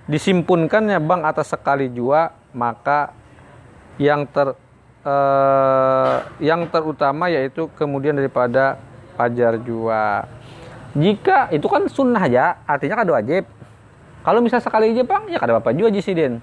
disimpunkannya 0.10 0.98
bang 1.06 1.22
atas 1.22 1.54
sekali 1.54 1.94
jua 1.94 2.34
maka 2.58 3.14
yang 4.02 4.26
ter 4.26 4.58
eh, 5.06 6.18
yang 6.42 6.66
terutama 6.66 7.30
yaitu 7.30 7.70
kemudian 7.78 8.18
daripada 8.18 8.82
fajar 9.22 9.54
jua. 9.62 10.26
Jika 10.98 11.54
itu 11.54 11.70
kan 11.70 11.86
sunnah 11.86 12.26
aja 12.26 12.58
artinya 12.66 13.06
kada 13.06 13.22
wajib. 13.22 13.46
Kalau 14.26 14.42
misal 14.42 14.66
sekali 14.66 14.98
aja 14.98 15.06
bang 15.06 15.30
ya 15.30 15.38
kada 15.38 15.62
apa 15.62 15.78
juga 15.78 15.94
jisidin 15.94 16.42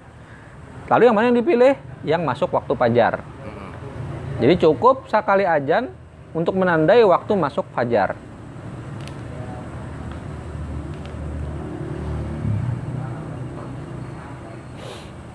lalu 0.87 1.11
yang 1.11 1.15
mana 1.19 1.27
yang 1.27 1.43
dipilih? 1.43 1.75
Yang 2.07 2.21
masuk 2.23 2.55
waktu 2.55 2.71
fajar 2.71 3.19
jadi 4.37 4.53
cukup 4.61 5.09
sekali 5.09 5.45
ajan 5.45 5.89
untuk 6.37 6.53
menandai 6.53 7.01
waktu 7.01 7.33
masuk 7.33 7.65
fajar. 7.73 8.13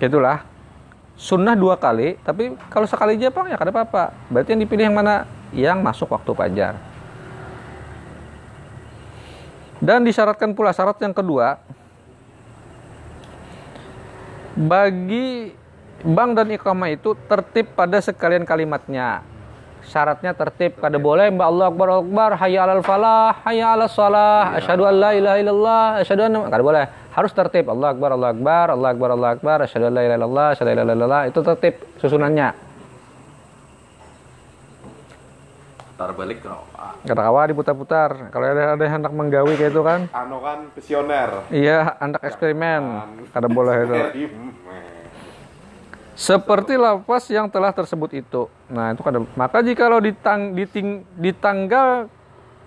Itulah 0.02 0.42
sunnah 1.14 1.54
dua 1.54 1.78
kali, 1.78 2.18
tapi 2.26 2.58
kalau 2.66 2.86
sekali 2.90 3.14
aja 3.14 3.30
bang 3.30 3.54
ya 3.54 3.56
kada 3.58 3.70
apa-apa. 3.70 4.14
Berarti 4.30 4.54
yang 4.54 4.62
dipilih 4.66 4.84
yang 4.90 4.96
mana? 4.98 5.26
Yang 5.54 5.78
masuk 5.82 6.08
waktu 6.10 6.30
fajar. 6.34 6.74
Dan 9.82 10.06
disyaratkan 10.06 10.54
pula 10.54 10.70
syarat 10.70 10.94
yang 11.02 11.10
kedua 11.10 11.58
bagi 14.54 15.54
bank 16.02 16.30
dan 16.34 16.50
iqamah 16.50 16.90
itu 16.90 17.14
tertib 17.30 17.72
pada 17.78 18.02
sekalian 18.02 18.42
kalimatnya. 18.42 19.22
syaratnya 19.82 20.30
tertib 20.30 20.78
kada 20.78 20.94
boleh 20.94 21.26
mbak 21.34 21.42
Allah 21.42 21.66
akbar 21.66 21.88
akbar 22.06 22.30
hayya 22.38 22.62
alal 22.62 22.86
falah 22.86 23.34
hayya 23.42 23.74
alal 23.74 23.90
salah 23.90 24.54
asyhadu 24.54 24.86
an 24.86 24.94
la 24.94 25.10
ilaha 25.10 25.36
illallah 25.42 25.82
asyhadu 25.98 26.22
anna 26.22 26.46
kada 26.46 26.62
boleh. 26.62 26.84
Harus 27.10 27.34
tertib 27.34 27.66
Allah 27.66 27.90
akbar 27.90 28.14
Allah 28.14 28.30
akbar 28.30 28.66
Allah 28.78 28.88
akbar 28.94 29.08
Allah 29.10 29.28
akbar 29.34 29.58
asyhadu 29.66 29.90
an 29.90 29.94
la 29.98 30.02
ilaha 30.06 30.18
illallah 30.22 30.46
asyhadu 30.54 30.70
an 30.70 30.76
la 30.78 30.82
ilaha 30.86 30.96
illallah 31.02 31.22
itu 31.26 31.38
tertib 31.42 31.74
susunannya. 31.98 32.48
Putar 35.82 36.10
balik 36.14 36.38
ah, 36.46 36.94
kata 37.02 37.22
kawan 37.26 37.46
diputar-putar. 37.50 38.10
Kalau 38.30 38.44
ada 38.46 38.78
ada 38.78 38.82
yang 38.86 38.94
hendak 39.02 39.12
menggawi 39.18 39.58
kayak 39.58 39.74
itu 39.74 39.82
kan? 39.82 40.00
Anu 40.14 40.38
kan 40.46 40.58
visioner. 40.78 41.30
iya 41.50 41.98
hendak 41.98 42.22
eksperimen. 42.22 42.82
Kada 43.34 43.50
boleh 43.50 43.74
itu. 43.82 43.98
Seperti 46.12 46.76
lapas 46.76 47.24
yang 47.32 47.48
telah 47.48 47.72
tersebut 47.72 48.12
itu. 48.12 48.48
Nah, 48.68 48.92
itu 48.92 49.00
kan 49.00 49.24
maka 49.32 49.64
jikalau 49.64 49.98
ditang, 49.98 50.52
diting, 50.52 51.08
ditanggal 51.16 52.08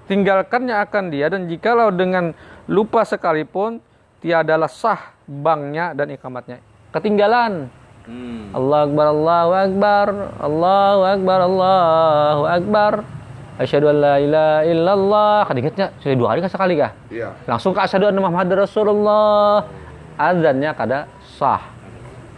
tinggalkannya 0.09 0.75
akan 0.85 1.03
dia 1.09 1.29
dan 1.29 1.49
jikalau 1.49 1.89
dengan 1.93 2.33
lupa 2.69 3.05
sekalipun 3.05 3.81
tiadalah 4.21 4.69
sah 4.69 5.13
banknya 5.25 5.93
dan 5.93 6.13
ikamatnya. 6.13 6.61
Ketinggalan. 6.93 7.69
Hmm. 8.05 8.53
Allah 8.53 8.85
akbar 8.85 9.05
Allahu 9.09 9.51
akbar 9.57 10.07
Allahu 10.37 11.01
akbar 11.09 11.39
Allahu 11.41 12.43
akbar 12.45 12.93
Asyhadu 13.55 13.87
an 13.87 13.97
la 14.03 14.15
ilaha 14.19 14.59
illallah. 14.67 15.37
Kan 15.47 15.55
ingatnya 15.55 15.87
sudah 16.03 16.15
dua 16.19 16.27
kali 16.35 16.39
kah 16.43 16.51
sekali 16.51 16.73
kah? 16.75 16.91
Iya. 17.07 17.29
Langsung 17.47 17.71
ke 17.71 17.79
asyhadu 17.79 18.11
anna 18.11 18.19
Muhammad 18.19 18.51
Rasulullah. 18.67 19.63
Azannya 20.19 20.71
kada 20.75 21.07
sah. 21.39 21.74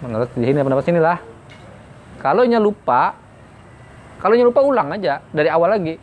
Menurut 0.02 0.30
di 0.38 0.45
sini 0.45 0.61
pendapat 0.61 0.86
sini 0.86 0.99
lah. 1.02 1.18
Kalau 2.22 2.45
nya 2.45 2.61
lupa, 2.61 3.18
kalau 4.22 4.34
nya 4.38 4.45
lupa 4.45 4.61
ulang 4.61 4.94
aja 4.94 5.22
dari 5.34 5.49
awal 5.49 5.74
lagi. 5.74 5.98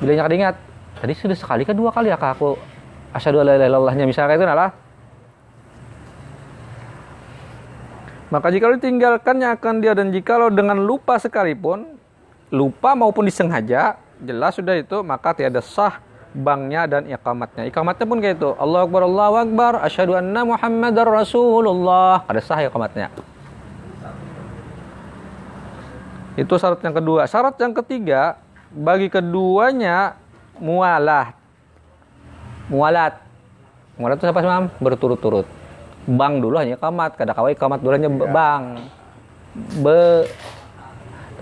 Bila 0.00 0.12
nya 0.16 0.24
ingat, 0.28 0.56
tadi 1.00 1.12
sudah 1.12 1.36
sekali 1.36 1.68
ke 1.68 1.76
dua 1.76 1.92
kali 1.92 2.08
ya 2.08 2.16
kak 2.16 2.40
aku 2.40 2.56
asyhadu 3.12 3.44
an 3.44 3.46
la 3.52 3.66
ilaha 3.68 4.06
misalnya 4.08 4.36
itu 4.36 4.46
nalah. 4.48 4.70
Maka 8.30 8.46
jika 8.54 8.70
ditinggalkannya 8.78 9.58
akan 9.58 9.74
dia 9.82 9.92
dan 9.92 10.14
jikalau 10.14 10.54
dengan 10.54 10.78
lupa 10.78 11.18
sekalipun, 11.18 11.98
lupa 12.54 12.94
maupun 12.94 13.26
disengaja, 13.26 13.98
jelas 14.22 14.54
sudah 14.54 14.78
itu 14.78 15.02
maka 15.02 15.34
tiada 15.34 15.58
sah 15.58 15.98
banknya 16.34 16.86
dan 16.86 17.02
ikamatnya. 17.06 17.66
Ikamatnya 17.66 18.06
pun 18.06 18.18
kayak 18.22 18.36
itu. 18.38 18.50
Allah 18.58 18.86
Akbar, 18.86 19.02
Allahu 19.06 19.34
Akbar, 19.38 19.72
asyhadu 19.82 20.14
anna 20.14 20.46
Muhammadar 20.46 21.06
Rasulullah. 21.06 22.22
Ada 22.30 22.40
sah 22.42 22.60
ikamatnya. 22.62 23.10
Itu 26.38 26.54
syarat 26.56 26.80
yang 26.80 26.94
kedua. 26.94 27.26
Syarat 27.26 27.58
yang 27.58 27.74
ketiga, 27.74 28.38
bagi 28.70 29.10
keduanya 29.10 30.14
mualah. 30.62 31.34
Mualat. 32.70 33.18
Mualat 33.98 34.16
itu 34.22 34.30
apa 34.30 34.40
sih, 34.40 34.48
Mam? 34.48 34.66
Berturut-turut. 34.78 35.46
Bang 36.06 36.40
dulu 36.40 36.56
hanya 36.56 36.78
ikamat, 36.78 37.18
kada 37.18 37.34
kawai 37.36 37.52
ikamat 37.52 37.82
dulu 37.82 37.92
hanya 37.92 38.08
bang. 38.08 38.62
Be 39.82 40.30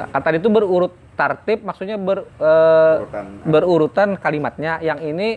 kata 0.07 0.39
itu 0.39 0.47
berurut 0.47 0.95
tartib 1.19 1.67
maksudnya 1.67 1.99
ber, 1.99 2.23
eh, 2.39 2.95
Urutan. 3.03 3.27
berurutan 3.43 4.09
kalimatnya. 4.15 4.79
Yang 4.79 5.01
ini 5.11 5.29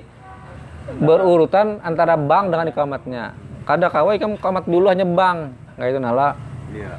berurutan 1.01 1.81
antara 1.81 2.13
bang 2.19 2.51
dengan 2.51 2.67
ikamatnya 2.69 3.23
kada 3.65 3.87
kawai 3.87 4.17
kamu 4.17 4.35
ikamat 4.41 4.65
dulu 4.65 4.85
hanya 4.89 5.05
bang. 5.07 5.53
Nggak 5.77 5.89
itu 5.89 5.99
nala. 6.01 6.29
Iya. 6.71 6.93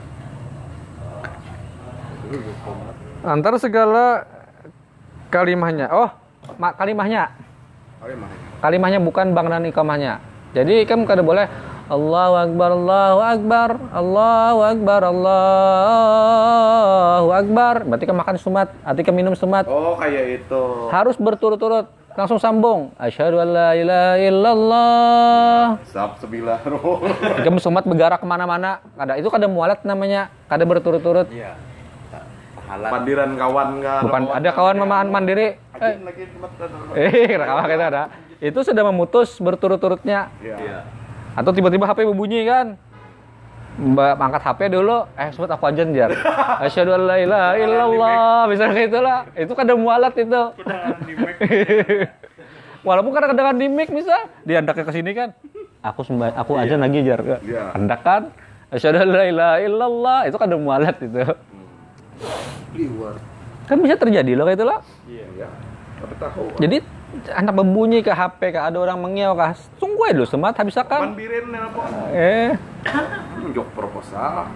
antara 3.23 3.61
segala 3.61 4.25
kalimahnya. 5.31 5.87
Oh 5.93 6.11
ma- 6.59 6.75
kalimahnya. 6.75 7.31
Mah. 8.03 8.31
kalimahnya 8.59 8.99
bukan 8.99 9.31
bang 9.31 9.47
dan 9.47 9.63
ikamahnya. 9.69 10.13
Jadi 10.59 10.83
kamu 10.89 11.07
kada 11.07 11.23
boleh 11.23 11.47
Allahu 11.85 12.35
Akbar 12.37 12.71
Allahu 12.73 13.19
Akbar 13.21 13.71
Allahu 13.91 14.59
Akbar 14.63 15.01
Allahu 16.03 16.63
Akbar 17.33 17.75
berarti 17.85 18.05
kamu 18.05 18.19
makan 18.19 18.37
sumat 18.37 18.69
arti 18.81 19.03
kamu 19.03 19.17
minum 19.19 19.35
sumat 19.35 19.67
Oh, 19.67 19.97
kayak 19.97 20.41
itu. 20.41 20.63
harus 20.89 21.17
berturut-turut 21.17 21.87
langsung 22.13 22.37
sambung 22.37 22.93
asyhadu 22.97 23.41
an 23.41 23.49
la 23.51 23.73
ilaha 23.73 24.21
illallah 24.21 25.81
Sab 25.87 26.19
sebilah. 26.19 26.61
kamu 27.41 27.59
sumat 27.59 27.83
bergerak 27.83 28.21
ke 28.21 28.27
mana-mana 28.27 28.79
ada 28.95 29.17
itu 29.17 29.27
kada 29.27 29.47
mualat 29.47 29.81
namanya 29.83 30.29
kada 30.47 30.63
berturut-turut 30.63 31.27
Iya. 31.29 31.57
Pahala. 32.55 32.89
Pandiran 32.91 33.31
kawan 33.33 33.69
kan. 33.81 34.01
bukan 34.03 34.23
ada 34.31 34.49
kawan 34.51 34.77
mamaan 34.79 35.09
mandiri 35.09 35.57
eh, 35.75 35.95
eh 37.27 37.35
kawan 37.35 37.65
kita 37.67 37.85
ada 37.87 38.03
itu 38.39 38.61
sudah 38.61 38.85
memutus 38.85 39.37
berturut-turutnya 39.37 40.29
Iya. 40.39 40.57
Iya. 40.59 40.79
Atau 41.33 41.51
tiba-tiba 41.53 41.89
HP 41.89 42.05
berbunyi 42.09 42.45
kan 42.45 42.77
Mbak 43.73 44.21
angkat 44.21 44.43
HP 44.45 44.61
dulu, 44.69 45.09
eh 45.17 45.33
sebut 45.33 45.49
aku 45.49 45.65
aja 45.65 45.81
jar. 45.89 46.13
Asyhadu 46.69 46.93
an 46.93 47.03
la 47.09 47.17
ilaha 47.17 47.53
illallah, 47.57 48.45
misalnya 48.45 48.77
kayak 48.77 48.89
itulah. 48.93 49.19
Itu 49.33 49.53
kada 49.57 49.73
mualat 49.73 50.13
itu. 50.13 50.43
Walaupun 52.87 53.11
kadang-kadang 53.17 53.57
di 53.57 53.73
mic 53.73 53.89
misal, 53.89 54.29
dia 54.45 54.61
hendaknya 54.61 54.85
ke 54.85 54.93
sini 54.93 55.17
kan. 55.17 55.33
Aku 55.81 56.05
sembah, 56.05 56.37
aku 56.37 56.61
aja 56.61 56.77
lagi 56.77 57.01
jar. 57.01 57.25
Iya. 57.25 57.73
Hendak 57.73 58.01
kan? 58.05 58.23
Asyhadu 58.69 59.09
an 59.09 59.09
la 59.09 59.23
ilaha 59.25 59.57
illallah, 59.65 60.19
itu 60.29 60.37
kada 60.37 60.55
mualat 60.61 60.97
itu. 61.01 61.23
Liwar. 62.77 63.17
Kan 63.65 63.81
bisa 63.81 63.97
terjadi 63.97 64.37
loh 64.37 64.45
kayak 64.45 64.61
itulah. 64.61 64.79
Iya. 65.09 65.49
Tapi 65.97 66.15
tahu. 66.21 66.45
Jadi 66.61 66.77
anak 67.29 67.53
berbunyi 67.53 68.01
ke 68.01 68.09
HP 68.09 68.57
kah 68.57 68.73
ada 68.73 68.81
orang 68.81 68.97
mengiau 68.97 69.37
kah 69.37 69.53
tunggu 69.77 70.09
aja 70.09 70.17
dulu 70.17 70.27
semat 70.29 70.57
habis 70.57 70.77
akan 70.81 71.13
Pandirin 71.13 71.53
apa? 71.53 71.83
eh 72.17 72.51
Jok 73.53 73.69
proposal. 73.77 74.49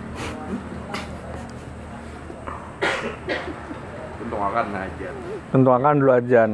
Untung 4.24 4.42
akan 4.42 4.66
aja. 4.72 5.08
tentu 5.52 5.70
akan 5.70 5.94
dulu 6.00 6.12
ajan 6.16 6.50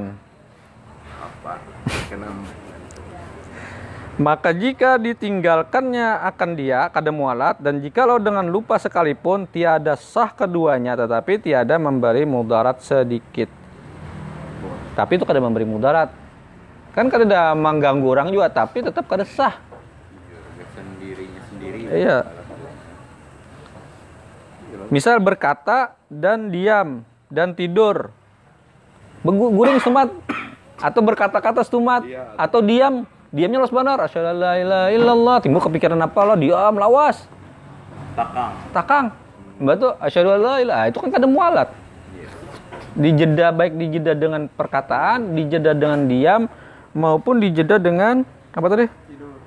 Apa? 1.23 1.53
Kenapa? 2.11 2.63
Maka 4.21 4.53
jika 4.53 5.01
ditinggalkannya 5.01 6.21
akan 6.29 6.51
dia 6.53 6.93
kada 6.93 7.09
mualat 7.09 7.57
dan 7.65 7.81
jikalau 7.81 8.21
dengan 8.21 8.45
lupa 8.45 8.77
sekalipun 8.77 9.49
tiada 9.49 9.97
sah 9.97 10.29
keduanya 10.29 10.93
tetapi 11.01 11.41
tiada 11.41 11.81
memberi 11.81 12.29
mudarat 12.29 12.85
sedikit. 12.85 13.62
Tapi 14.93 15.17
itu 15.17 15.25
kada 15.25 15.41
memberi 15.41 15.65
mudarat. 15.65 16.13
Kan 16.93 17.09
kada 17.09 17.25
ada 17.25 17.43
mengganggu 17.57 18.05
orang 18.05 18.29
juga 18.29 18.53
tapi 18.53 18.85
tetap 18.85 19.09
kada 19.09 19.25
sah. 19.25 19.57
Sendirinya 20.77 21.41
sendiri. 21.49 21.79
Iya. 21.89 22.19
Misal 24.93 25.25
berkata 25.25 25.97
dan 26.13 26.53
diam 26.53 27.01
dan 27.33 27.57
tidur. 27.57 28.13
Guring 29.25 29.81
semat 29.81 30.13
atau 30.83 31.01
berkata-kata 31.01 31.63
setumat 31.63 32.03
Iya. 32.03 32.35
atau 32.35 32.59
diam 32.59 33.07
diamnya 33.31 33.63
los 33.63 33.73
benar 33.73 34.03
asyhadu 34.03 34.43
illallah 34.93 35.39
timbul 35.41 35.63
kepikiran 35.63 35.97
apa 36.03 36.21
lo 36.27 36.35
diam 36.35 36.75
lawas 36.75 37.25
Takang. 38.19 38.53
takang 38.75 39.07
mbak 39.63 39.75
tuh 39.79 39.93
asyhadu 40.03 40.37
itu 40.61 40.99
kan 40.99 41.09
kada 41.15 41.25
mualat 41.31 41.71
dijeda 42.93 43.51
baik 43.51 43.73
dijeda 43.75 44.13
dengan 44.13 44.47
perkataan 44.47 45.33
dijeda 45.33 45.73
dengan 45.73 46.05
diam 46.05 46.43
maupun 46.93 47.39
dijeda 47.39 47.77
dengan 47.77 48.21
apa 48.51 48.67
tadi 48.69 48.87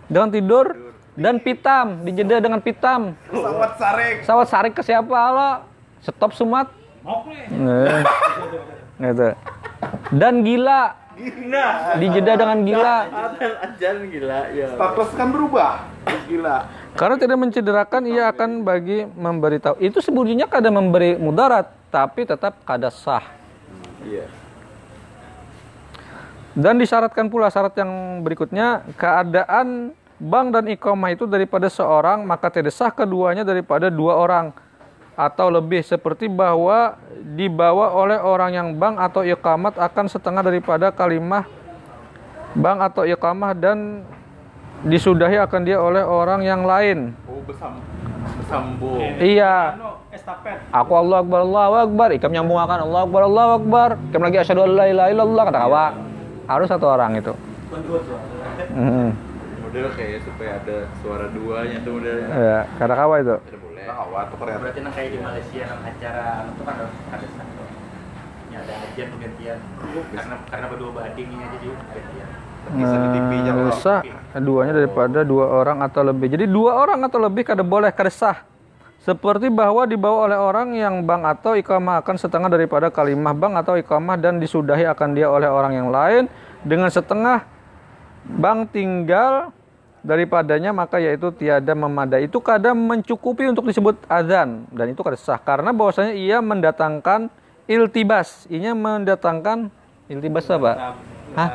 dengan 0.05 0.29
tidur 0.29 0.65
dan 1.13 1.37
pitam 1.37 2.01
dijeda 2.01 2.41
dengan 2.41 2.59
pitam 2.59 3.13
Pesawat 3.25 3.71
saring. 3.77 4.15
sawat 4.25 4.47
sarik 4.49 4.73
ke 4.73 4.81
siapa 4.81 5.13
lo 5.29 5.51
stop 6.01 6.33
sumat 6.33 6.67
Nah, 7.51 8.01
gitu 8.99 9.29
dan 10.09 10.41
gila 10.41 10.97
Gila. 11.15 11.67
dijeda 11.95 12.33
dengan 12.33 12.59
gila 12.61 12.97
ajan 13.61 13.97
gila 14.09 14.39
ya. 14.51 14.67
Status 14.73 15.09
kan 15.13 15.27
berubah. 15.29 15.85
Gila. 16.25 16.57
Karena 16.95 17.15
tidak 17.15 17.37
mencederakan, 17.37 18.01
ia 18.03 18.31
akan 18.31 18.63
bagi 18.63 19.03
memberitahu. 19.05 19.79
Itu 19.79 19.99
sebetulnya 19.99 20.47
kada 20.47 20.67
memberi 20.67 21.15
mudarat, 21.15 21.71
tapi 21.87 22.23
tetap 22.23 22.63
kada 22.63 22.87
sah. 22.87 23.34
Iya. 24.05 24.25
Dan 26.55 26.79
disyaratkan 26.79 27.27
pula 27.27 27.51
syarat 27.51 27.75
yang 27.75 28.23
berikutnya, 28.23 28.87
keadaan 28.95 29.91
bank 30.15 30.47
dan 30.55 30.65
iqamah 30.71 31.11
itu 31.11 31.27
daripada 31.27 31.67
seorang, 31.67 32.23
maka 32.23 32.47
tidak 32.47 32.71
sah 32.71 32.93
keduanya 32.93 33.43
daripada 33.43 33.91
dua 33.91 34.15
orang 34.15 34.55
atau 35.15 35.47
lebih 35.47 35.83
seperti 35.83 36.27
bahwa 36.31 36.95
dibawa 37.35 37.91
oleh 37.95 38.19
orang 38.19 38.51
yang 38.55 38.69
bank 38.75 38.99
atau 38.99 39.23
iqamat 39.23 39.79
akan 39.79 40.05
setengah 40.11 40.43
daripada 40.43 40.91
kalimah 40.91 41.47
bank 42.55 42.79
atau 42.91 43.03
iqamah 43.03 43.51
dan 43.55 44.03
disudahi 44.83 45.39
akan 45.39 45.61
dia 45.63 45.79
oleh 45.79 46.03
orang 46.03 46.43
yang 46.43 46.63
lain. 46.63 47.11
Oh, 47.27 47.43
besam. 47.43 47.79
Sambung. 48.49 49.01
Iya. 49.21 49.75
Anu. 49.77 49.91
Aku 50.71 50.91
Allah 50.95 51.17
Akbar, 51.21 51.39
Allah 51.43 51.63
Akbar. 51.85 52.09
Ikam 52.15 52.31
nyambung 52.31 52.59
akan 52.59 52.79
Allah 52.89 53.01
Akbar, 53.03 53.21
Allah 53.27 53.47
Akbar. 53.59 53.89
Ikam 54.09 54.21
lagi 54.23 54.37
asyhadu 54.39 54.61
an 54.63 54.71
la 54.75 54.85
ilaha 54.89 55.09
illallah 55.11 55.43
kata 55.49 55.59
kawa. 55.59 55.85
Harus 56.45 56.67
satu 56.69 56.85
orang 56.87 57.11
itu. 57.19 57.33
Hmm. 58.75 59.11
model 59.65 59.91
kayak 59.91 60.23
supaya 60.23 60.63
ada 60.63 60.87
suara 61.03 61.27
duanya 61.35 61.83
tuh 61.83 61.99
modelnya 61.99 62.31
Ya, 62.31 62.59
kata 62.79 62.95
kawa 62.95 63.15
itu. 63.19 63.35
Tidak 63.43 63.59
boleh 63.59 63.83
Kawat 63.83 64.25
tuh 64.31 64.37
keren. 64.39 64.55
Berarti 64.63 64.79
nang 64.79 64.93
kayak 64.95 65.09
di 65.11 65.19
Malaysia 65.19 65.61
nang 65.67 65.81
acara 65.83 66.47
itu 66.47 66.61
kan 66.63 66.73
harus 66.79 66.95
ada 67.11 67.27
satu. 67.35 67.63
Ya 68.53 68.57
ada 68.63 68.73
ajian 68.87 69.07
gantian. 69.19 69.59
Karena 70.15 70.35
karena 70.47 70.65
berdua 70.71 70.91
banding 70.95 71.27
ini 71.27 71.45
jadi 71.59 71.67
gantian. 71.75 72.29
Bisa 72.73 72.95
di 72.97 73.07
TV 73.13 73.31
nya 73.45 73.51
Nah, 73.53 73.73
sah 73.73 74.01
duanya 74.41 74.73
daripada 74.73 75.21
dua 75.21 75.45
orang 75.49 75.85
atau 75.85 76.01
lebih. 76.01 76.33
Jadi 76.33 76.49
dua 76.49 76.81
orang 76.81 77.05
atau 77.05 77.21
lebih 77.21 77.45
kada 77.45 77.61
boleh 77.61 77.93
kada 77.93 78.09
sah. 78.09 78.41
Seperti 79.05 79.53
bahwa 79.53 79.85
dibawa 79.85 80.25
oleh 80.25 80.39
orang 80.41 80.73
yang 80.73 81.05
bang 81.05 81.21
atau 81.29 81.53
ikamah 81.53 82.01
akan 82.01 82.17
setengah 82.17 82.49
daripada 82.49 82.89
kalimah 82.89 83.37
bang 83.37 83.53
atau 83.53 83.77
ikamah 83.77 84.17
dan 84.17 84.41
disudahi 84.41 84.89
akan 84.89 85.13
dia 85.13 85.29
oleh 85.29 85.45
orang 85.45 85.77
yang 85.77 85.93
lain. 85.93 86.25
Dengan 86.65 86.89
setengah 86.89 87.45
bang 88.25 88.65
tinggal 88.65 89.53
daripadanya 90.01 90.73
maka 90.73 90.97
yaitu 90.97 91.29
tiada 91.37 91.77
memadai. 91.77 92.25
Itu 92.25 92.41
kadang 92.41 92.81
mencukupi 92.81 93.45
untuk 93.45 93.69
disebut 93.69 94.09
azan. 94.09 94.65
Dan 94.73 94.97
itu 94.97 95.05
kada 95.05 95.21
sah. 95.21 95.37
Karena 95.37 95.69
bahwasanya 95.69 96.17
ia 96.17 96.41
mendatangkan 96.41 97.29
iltibas. 97.69 98.49
Inya 98.49 98.73
mendatangkan 98.73 99.69
iltibas 100.09 100.49
apa? 100.49 100.97
Hah? 101.37 101.49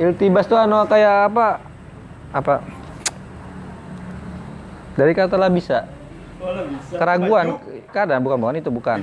Iltibas 0.00 0.48
tuh 0.48 0.56
anu 0.56 0.82
kayak 0.88 1.28
apa? 1.28 1.60
Apa? 2.32 2.54
Dari 4.96 5.12
kata 5.12 5.36
lah 5.36 5.52
bisa. 5.52 5.84
Oh, 6.40 6.48
lah 6.52 6.64
bisa. 6.64 6.96
Keraguan. 6.96 7.46
Kadang 7.92 8.20
bukan 8.24 8.36
bukan 8.40 8.54
itu 8.56 8.70
bukan. 8.72 8.98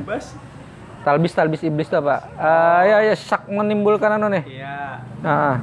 Talbis 1.05 1.31
talbis 1.31 1.61
iblis 1.63 1.87
tuh 1.87 2.01
apa? 2.01 2.27
Ah 2.35 2.81
ya 2.83 2.97
ya 3.05 3.15
syak 3.15 3.47
menimbulkan 3.47 4.17
anu 4.17 4.27
nih. 4.33 4.43
Iya. 4.49 4.75
Ah. 5.23 5.55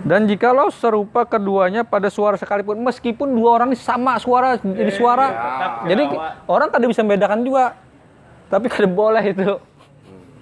Dan 0.00 0.24
jikalau 0.24 0.72
serupa 0.72 1.28
keduanya 1.28 1.84
pada 1.84 2.08
suara 2.08 2.40
sekalipun 2.40 2.80
meskipun 2.80 3.36
dua 3.36 3.60
orang 3.60 3.76
ini 3.76 3.78
sama 3.78 4.16
suara 4.16 4.56
jadi 4.56 4.92
suara. 4.96 5.26
tetap 5.28 5.72
Jadi 5.92 6.02
orang 6.48 6.68
kada 6.72 6.86
bisa 6.88 7.04
membedakan 7.04 7.44
juga. 7.44 7.76
Tapi 8.48 8.66
kada 8.66 8.88
boleh 8.88 9.22
itu. 9.28 9.60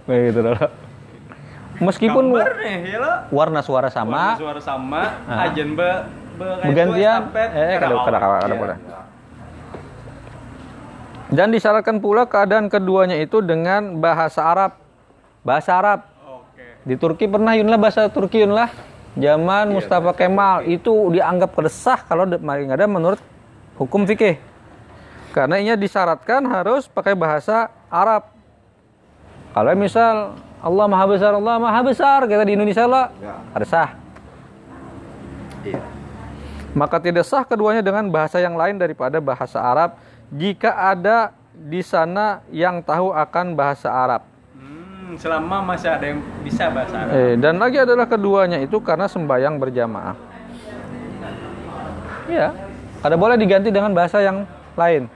Kayak 0.06 0.22
gitu 0.32 0.40
loh. 0.46 0.87
Meskipun 1.78 2.34
Gambar 2.34 2.58
nih, 2.58 2.76
ya 2.90 3.10
warna 3.30 3.62
suara 3.62 3.86
sama, 3.86 4.34
Suara 4.34 4.58
sama, 4.58 5.22
Ah. 5.30 5.46
ajen 5.46 5.78
be, 5.78 5.90
Bergantian, 6.38 7.30
eh 7.34 7.78
kada 7.78 7.94
karaoke. 7.94 8.06
kada 8.06 8.18
kada 8.18 8.38
kada 8.42 8.54
Iya. 8.54 8.98
Dan 11.28 11.52
disyaratkan 11.52 12.00
pula 12.00 12.24
keadaan 12.24 12.72
keduanya 12.72 13.20
itu 13.20 13.44
dengan 13.44 14.00
bahasa 14.00 14.40
Arab. 14.42 14.80
Bahasa 15.44 15.76
Arab. 15.76 16.00
Di 16.88 16.96
Turki 16.96 17.28
pernah 17.28 17.52
yun 17.52 17.68
lah 17.68 17.76
bahasa 17.76 18.08
Turki 18.08 18.40
yun 18.40 18.56
lah. 18.56 18.72
Zaman 19.18 19.74
Mustafa 19.74 20.14
Kemal 20.14 20.64
itu 20.64 21.10
dianggap 21.10 21.52
kedesah 21.52 22.00
kalau 22.06 22.24
maling 22.38 22.70
ada 22.72 22.86
menurut 22.88 23.20
hukum 23.76 24.08
fikih. 24.08 24.40
Karena 25.34 25.60
ini 25.60 25.76
disyaratkan 25.76 26.48
harus 26.48 26.88
pakai 26.88 27.12
bahasa 27.12 27.68
Arab. 27.92 28.30
Kalau 29.52 29.74
misal 29.76 30.38
Allah 30.58 30.86
Maha 30.90 31.06
Besar, 31.06 31.32
Allah 31.38 31.56
Maha 31.58 31.80
Besar, 31.86 32.20
kita 32.26 32.42
di 32.42 32.52
Indonesia 32.58 32.84
lah, 32.86 33.14
ada 33.54 33.66
sah. 33.66 33.90
iya 35.62 35.82
Maka 36.74 36.98
tidak 37.02 37.24
sah 37.26 37.42
keduanya 37.46 37.82
dengan 37.82 38.06
bahasa 38.10 38.38
yang 38.38 38.54
lain 38.54 38.78
daripada 38.78 39.18
bahasa 39.18 39.58
Arab 39.58 39.98
jika 40.30 40.74
ada 40.74 41.32
di 41.54 41.82
sana 41.82 42.44
yang 42.54 42.84
tahu 42.84 43.10
akan 43.10 43.56
bahasa 43.58 43.90
Arab. 43.90 44.22
Hmm, 44.54 45.18
selama 45.18 45.74
masih 45.74 45.90
ada 45.90 46.04
yang 46.06 46.20
bisa 46.44 46.70
bahasa 46.70 46.94
Arab. 46.94 47.12
Eh, 47.16 47.34
dan 47.40 47.58
lagi 47.58 47.78
adalah 47.82 48.06
keduanya 48.06 48.58
itu 48.62 48.78
karena 48.78 49.10
sembahyang 49.10 49.58
berjamaah. 49.58 50.14
Ya, 52.28 52.52
ada 53.00 53.16
boleh 53.16 53.40
diganti 53.40 53.72
dengan 53.72 53.96
bahasa 53.96 54.20
yang 54.20 54.44
lain. 54.76 55.08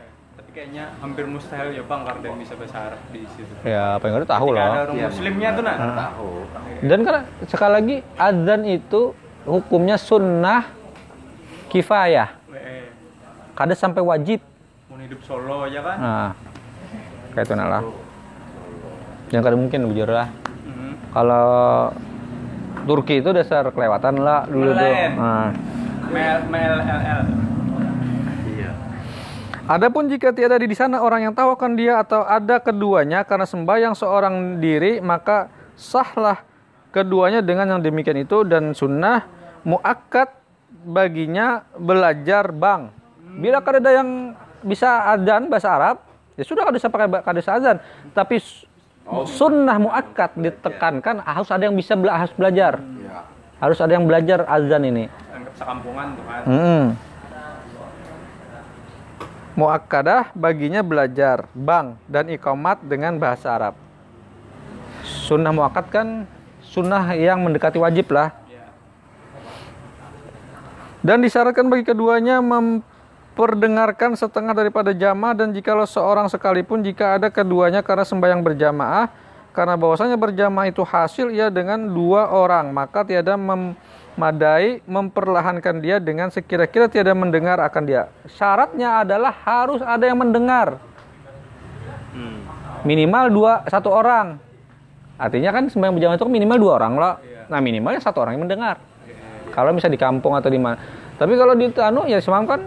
Kayaknya 0.52 0.84
hampir 1.00 1.24
mustahil 1.24 1.72
ya 1.72 1.80
bang 1.80 2.04
yang 2.04 2.36
bisa 2.36 2.52
bahasa 2.60 2.92
Arab 2.92 3.00
di 3.08 3.24
situ. 3.24 3.48
Ya, 3.64 3.96
apa 3.96 4.04
yang 4.04 4.20
ada 4.20 4.28
tahu 4.28 4.52
Ketika 4.52 4.60
ada 4.60 4.68
loh. 4.68 4.84
orang 4.84 4.96
muslimnya 5.08 5.48
tuh 5.56 5.62
nak. 5.64 5.76
tahu 5.96 6.28
Dan 6.84 6.98
karena 7.00 7.22
sekali 7.48 7.72
lagi 7.72 7.96
azan 8.20 8.60
itu 8.68 9.00
hukumnya 9.48 9.96
sunnah 9.96 10.68
kifayah. 11.72 12.36
Eh, 12.52 12.84
Kada 13.56 13.72
sampai 13.72 14.04
wajib. 14.04 14.44
mau 14.92 15.00
hidup 15.00 15.24
solo 15.24 15.64
ya 15.66 15.80
kan? 15.80 15.96
Nah, 15.96 16.30
kayak 17.32 17.48
itu 17.48 17.54
lah. 17.56 17.82
Yang 19.32 19.42
kada 19.42 19.56
mungkin 19.56 19.80
bujur 19.88 20.08
lah. 20.12 20.28
Mhm. 20.68 21.16
Kalau 21.16 21.48
Turki 22.84 23.24
itu 23.24 23.32
dasar 23.32 23.72
kelewatan 23.72 24.20
lah 24.20 24.44
dulu 24.44 24.68
tuh. 24.68 24.92
Nah. 25.16 25.48
Mel 26.12 26.38
Mel 26.52 26.74
LL. 26.76 27.22
iya 27.24 27.61
Adapun 29.72 30.04
jika 30.04 30.36
tiada 30.36 30.60
di 30.60 30.68
sana 30.76 31.00
orang 31.00 31.24
yang 31.24 31.32
tahu 31.32 31.56
akan 31.56 31.80
dia 31.80 31.96
atau 32.04 32.28
ada 32.28 32.60
keduanya 32.60 33.24
karena 33.24 33.48
sembahyang 33.48 33.96
seorang 33.96 34.60
diri 34.60 35.00
maka 35.00 35.48
sahlah 35.80 36.44
keduanya 36.92 37.40
dengan 37.40 37.72
yang 37.72 37.80
demikian 37.80 38.20
itu 38.20 38.44
dan 38.44 38.76
sunnah 38.76 39.24
muakkad 39.64 40.28
baginya 40.84 41.64
belajar 41.80 42.52
bang. 42.52 42.92
Bila 43.40 43.64
kada 43.64 43.80
ada 43.80 43.96
yang 43.96 44.36
bisa 44.60 45.08
adzan 45.08 45.48
bahasa 45.48 45.72
Arab 45.72 46.04
ya 46.36 46.44
sudah 46.44 46.68
kada 46.68 46.76
bisa 46.76 46.92
pakai 46.92 47.08
kada 47.24 47.38
bisa 47.40 47.52
adzan 47.56 47.76
tapi 48.12 48.44
sunnah 49.24 49.80
muakkad 49.80 50.36
ditekankan 50.36 51.24
harus 51.24 51.48
ada 51.48 51.64
yang 51.64 51.72
bisa 51.72 51.96
bela- 51.96 52.20
harus 52.20 52.34
belajar. 52.36 52.76
Harus 53.56 53.80
ada 53.80 53.96
yang 53.96 54.04
belajar 54.04 54.44
azan 54.52 54.84
ini. 54.84 55.08
Anggap 55.32 55.54
sekampungan 55.56 56.12
tuh 56.12 56.24
kan. 56.28 56.42
Hmm. 56.44 56.86
Muakkadah 59.52 60.32
baginya 60.32 60.80
belajar 60.80 61.44
bang 61.52 62.00
dan 62.08 62.32
ikomat 62.32 62.80
dengan 62.80 63.20
bahasa 63.20 63.52
Arab. 63.52 63.74
Sunnah 65.04 65.52
muakkad 65.52 65.92
kan 65.92 66.24
sunnah 66.64 67.12
yang 67.12 67.44
mendekati 67.44 67.76
wajib 67.76 68.08
lah. 68.16 68.32
Dan 71.04 71.20
disyaratkan 71.20 71.68
bagi 71.68 71.84
keduanya 71.84 72.40
memperdengarkan 72.40 74.16
setengah 74.16 74.56
daripada 74.56 74.94
jamaah 74.96 75.36
dan 75.36 75.52
jikalau 75.52 75.84
seorang 75.84 76.32
sekalipun 76.32 76.80
jika 76.80 77.20
ada 77.20 77.28
keduanya 77.28 77.84
karena 77.84 78.08
sembahyang 78.08 78.40
berjamaah 78.40 79.10
karena 79.52 79.76
bahwasanya 79.76 80.16
berjamaah 80.16 80.72
itu 80.72 80.80
hasil 80.80 81.28
ia 81.28 81.52
dengan 81.52 81.92
dua 81.92 82.32
orang 82.32 82.72
maka 82.72 83.04
tiada 83.04 83.36
memadai 84.16 84.84
memperlahankan 84.84 85.80
dia 85.80 85.96
dengan 85.96 86.28
sekira-kira 86.28 86.88
tiada 86.88 87.16
mendengar 87.16 87.56
akan 87.64 87.82
dia. 87.88 88.12
Syaratnya 88.28 89.02
adalah 89.04 89.32
harus 89.32 89.80
ada 89.80 90.04
yang 90.04 90.20
mendengar. 90.20 90.76
Minimal 92.84 93.24
dua 93.32 93.52
satu 93.70 93.88
orang. 93.88 94.36
Artinya 95.16 95.50
kan 95.54 95.70
sembahyang 95.70 95.94
berjamaah 95.96 96.16
itu 96.18 96.26
kan 96.26 96.34
minimal 96.34 96.58
dua 96.58 96.72
orang 96.82 96.94
loh 96.98 97.16
nah 97.50 97.60
minimalnya 97.60 98.00
satu 98.00 98.24
orang 98.24 98.40
yang 98.40 98.44
mendengar. 98.48 98.80
Kalau 99.52 99.76
bisa 99.76 99.88
di 99.88 100.00
kampung 100.00 100.32
atau 100.32 100.48
di 100.48 100.56
mana. 100.56 100.80
Tapi 101.20 101.36
kalau 101.36 101.52
di 101.52 101.68
anu 101.76 102.08
ya 102.08 102.16
semalam 102.20 102.48
kan 102.48 102.60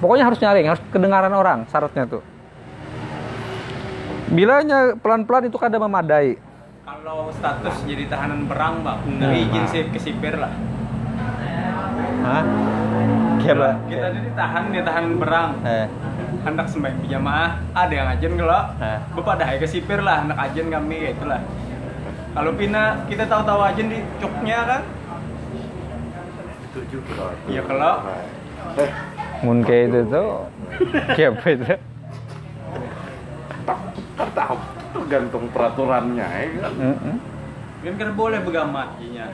pokoknya 0.00 0.24
harus 0.28 0.38
nyaring 0.40 0.66
harus 0.68 0.82
kedengaran 0.92 1.32
orang 1.32 1.64
syaratnya 1.72 2.04
tuh. 2.04 2.22
Bilanya 4.30 4.94
pelan-pelan 4.94 5.48
itu 5.48 5.56
kadang 5.58 5.88
memadai 5.88 6.38
Kalau 6.90 7.30
status 7.30 7.86
jadi 7.86 8.10
tahanan 8.10 8.50
perang 8.50 8.82
bang, 8.82 8.98
dari 9.22 9.46
izin 9.46 9.64
sih 9.70 9.82
ke 9.94 9.98
sipir 10.02 10.34
lah. 10.34 10.50
Hah? 12.26 12.42
Gimana? 13.38 13.78
Kita 13.86 14.10
jadi 14.10 14.30
tahan 14.34 14.62
dia 14.74 14.82
tahanan 14.82 15.14
perang. 15.22 15.50
Eh, 15.62 15.86
Hendak 16.42 16.66
sembahyang 16.66 16.98
berjamaah, 17.06 17.62
ada 17.78 17.92
yang 17.94 18.08
ajen 18.10 18.32
kalau 18.34 18.62
Eh. 18.82 18.98
Bapak 19.14 19.38
dah 19.38 19.48
ke 19.54 19.68
sipir 19.70 20.02
lah, 20.02 20.26
anak 20.26 20.50
ajen 20.50 20.66
kami 20.66 20.98
kayak 20.98 21.14
itulah. 21.14 21.40
Kalau 22.34 22.50
pina 22.58 22.82
kita 23.06 23.22
tahu-tahu 23.30 23.60
ajen 23.70 23.86
di 23.86 23.98
coknya 24.18 24.58
kan, 24.66 24.82
setuju 26.70 27.02
bro 27.06 27.26
ya 27.50 27.62
kalau 27.66 27.94
eh 28.78 28.90
mun 29.42 29.58
kayak 29.66 29.90
itu 29.90 30.00
tuh 30.06 30.46
kayak 31.18 31.30
apa 31.38 31.46
itu? 31.50 31.64
tahu 34.30 34.79
tergantung 35.00 35.48
peraturannya 35.48 36.28
ya 36.28 36.48
kan 36.60 36.72
Mm-mm. 36.74 37.14
kan 37.80 37.94
kan 37.96 38.10
boleh 38.12 38.38
begamat 38.40 38.88
inya. 39.00 39.26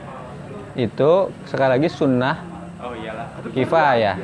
Itu 0.72 1.10
sekali 1.42 1.70
lagi 1.72 1.88
sunnah 1.88 2.36
Oh 2.78 2.92
iyalah. 2.92 3.26
kifayah. 3.48 4.16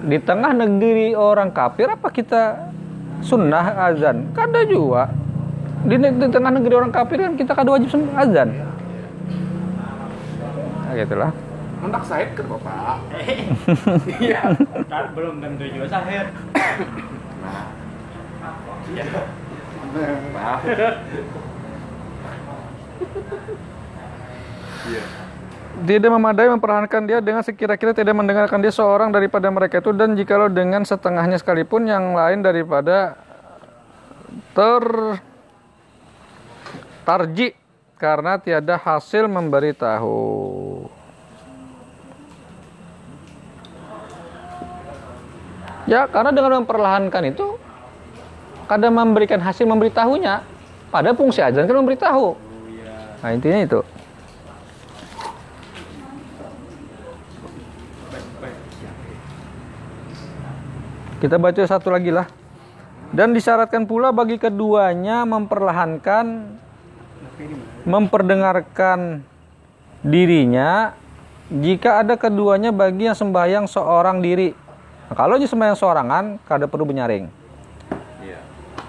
Di 0.00 0.18
tengah 0.18 0.50
negeri 0.50 1.12
orang 1.12 1.50
kafir 1.50 1.86
apa 1.86 2.08
kita 2.08 2.72
sunnah 3.20 3.62
azan? 3.86 4.32
Kada 4.32 4.64
juga. 4.64 5.12
Di, 5.80 5.94
di 5.94 6.26
tengah 6.28 6.50
negeri 6.50 6.74
orang 6.74 6.90
kafir 6.90 7.20
kan 7.20 7.34
kita 7.34 7.52
kada 7.52 7.70
wajib 7.70 7.86
sun- 7.88 8.10
azan. 8.12 8.50
Nah, 10.80 10.94
gitulah. 10.94 11.30
Mendak 11.78 12.02
Said 12.02 12.32
ke 12.32 12.42
bapak. 12.42 12.98
Iya. 14.18 14.40
Kan 14.90 15.04
belum 15.12 15.38
tentu 15.38 15.62
juga 15.68 15.86
sahir. 15.86 16.26
Nah, 17.38 17.70
Iya. 18.88 19.04
Nah. 20.34 20.58
Iya. 24.88 25.04
tidak 25.78 26.10
memadai 26.10 26.48
mempertahankan 26.50 27.02
dia 27.06 27.18
dengan 27.20 27.44
sekira-kira 27.44 27.94
tidak 27.94 28.16
mendengarkan 28.16 28.58
dia 28.58 28.72
seorang 28.72 29.14
daripada 29.14 29.46
mereka 29.52 29.78
itu 29.78 29.94
dan 29.94 30.16
jikalau 30.18 30.50
dengan 30.50 30.82
setengahnya 30.82 31.38
sekalipun 31.38 31.86
yang 31.86 32.16
lain 32.16 32.42
daripada 32.42 33.14
ter 34.56 34.84
tarji 37.06 37.54
karena 37.98 38.38
tiada 38.38 38.78
hasil 38.78 39.26
memberitahu. 39.26 40.20
Ya, 45.88 46.04
karena 46.04 46.30
dengan 46.36 46.62
memperlahankan 46.62 47.32
itu 47.32 47.56
kadang 48.68 48.92
memberikan 48.92 49.40
hasil 49.40 49.64
memberitahunya. 49.64 50.44
Pada 50.88 51.12
fungsi 51.12 51.40
azan 51.44 51.68
kan 51.68 51.76
memberitahu. 51.80 52.36
Nah, 53.18 53.30
intinya 53.34 53.60
itu. 53.60 53.80
Kita 61.18 61.34
baca 61.34 61.62
satu 61.66 61.90
lagi 61.90 62.14
lah. 62.14 62.30
Dan 63.10 63.32
disyaratkan 63.32 63.88
pula 63.88 64.12
bagi 64.12 64.36
keduanya 64.36 65.24
memperlahankan 65.24 66.56
memperdengarkan 67.88 69.24
dirinya 70.04 70.92
jika 71.48 72.04
ada 72.04 72.20
keduanya 72.20 72.68
bagi 72.68 73.08
yang 73.08 73.16
sembahyang 73.16 73.64
seorang 73.64 74.20
diri. 74.20 74.52
Nah, 75.08 75.16
kalau 75.16 75.40
sembahyang 75.40 75.78
seorangan, 75.78 76.24
kada 76.44 76.68
perlu 76.68 76.84
menyaring. 76.84 77.37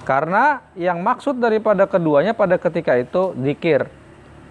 Karena 0.10 0.66
yang 0.74 1.06
maksud 1.06 1.38
daripada 1.38 1.86
keduanya 1.86 2.34
pada 2.34 2.58
ketika 2.58 2.98
itu 2.98 3.38
zikir. 3.46 3.86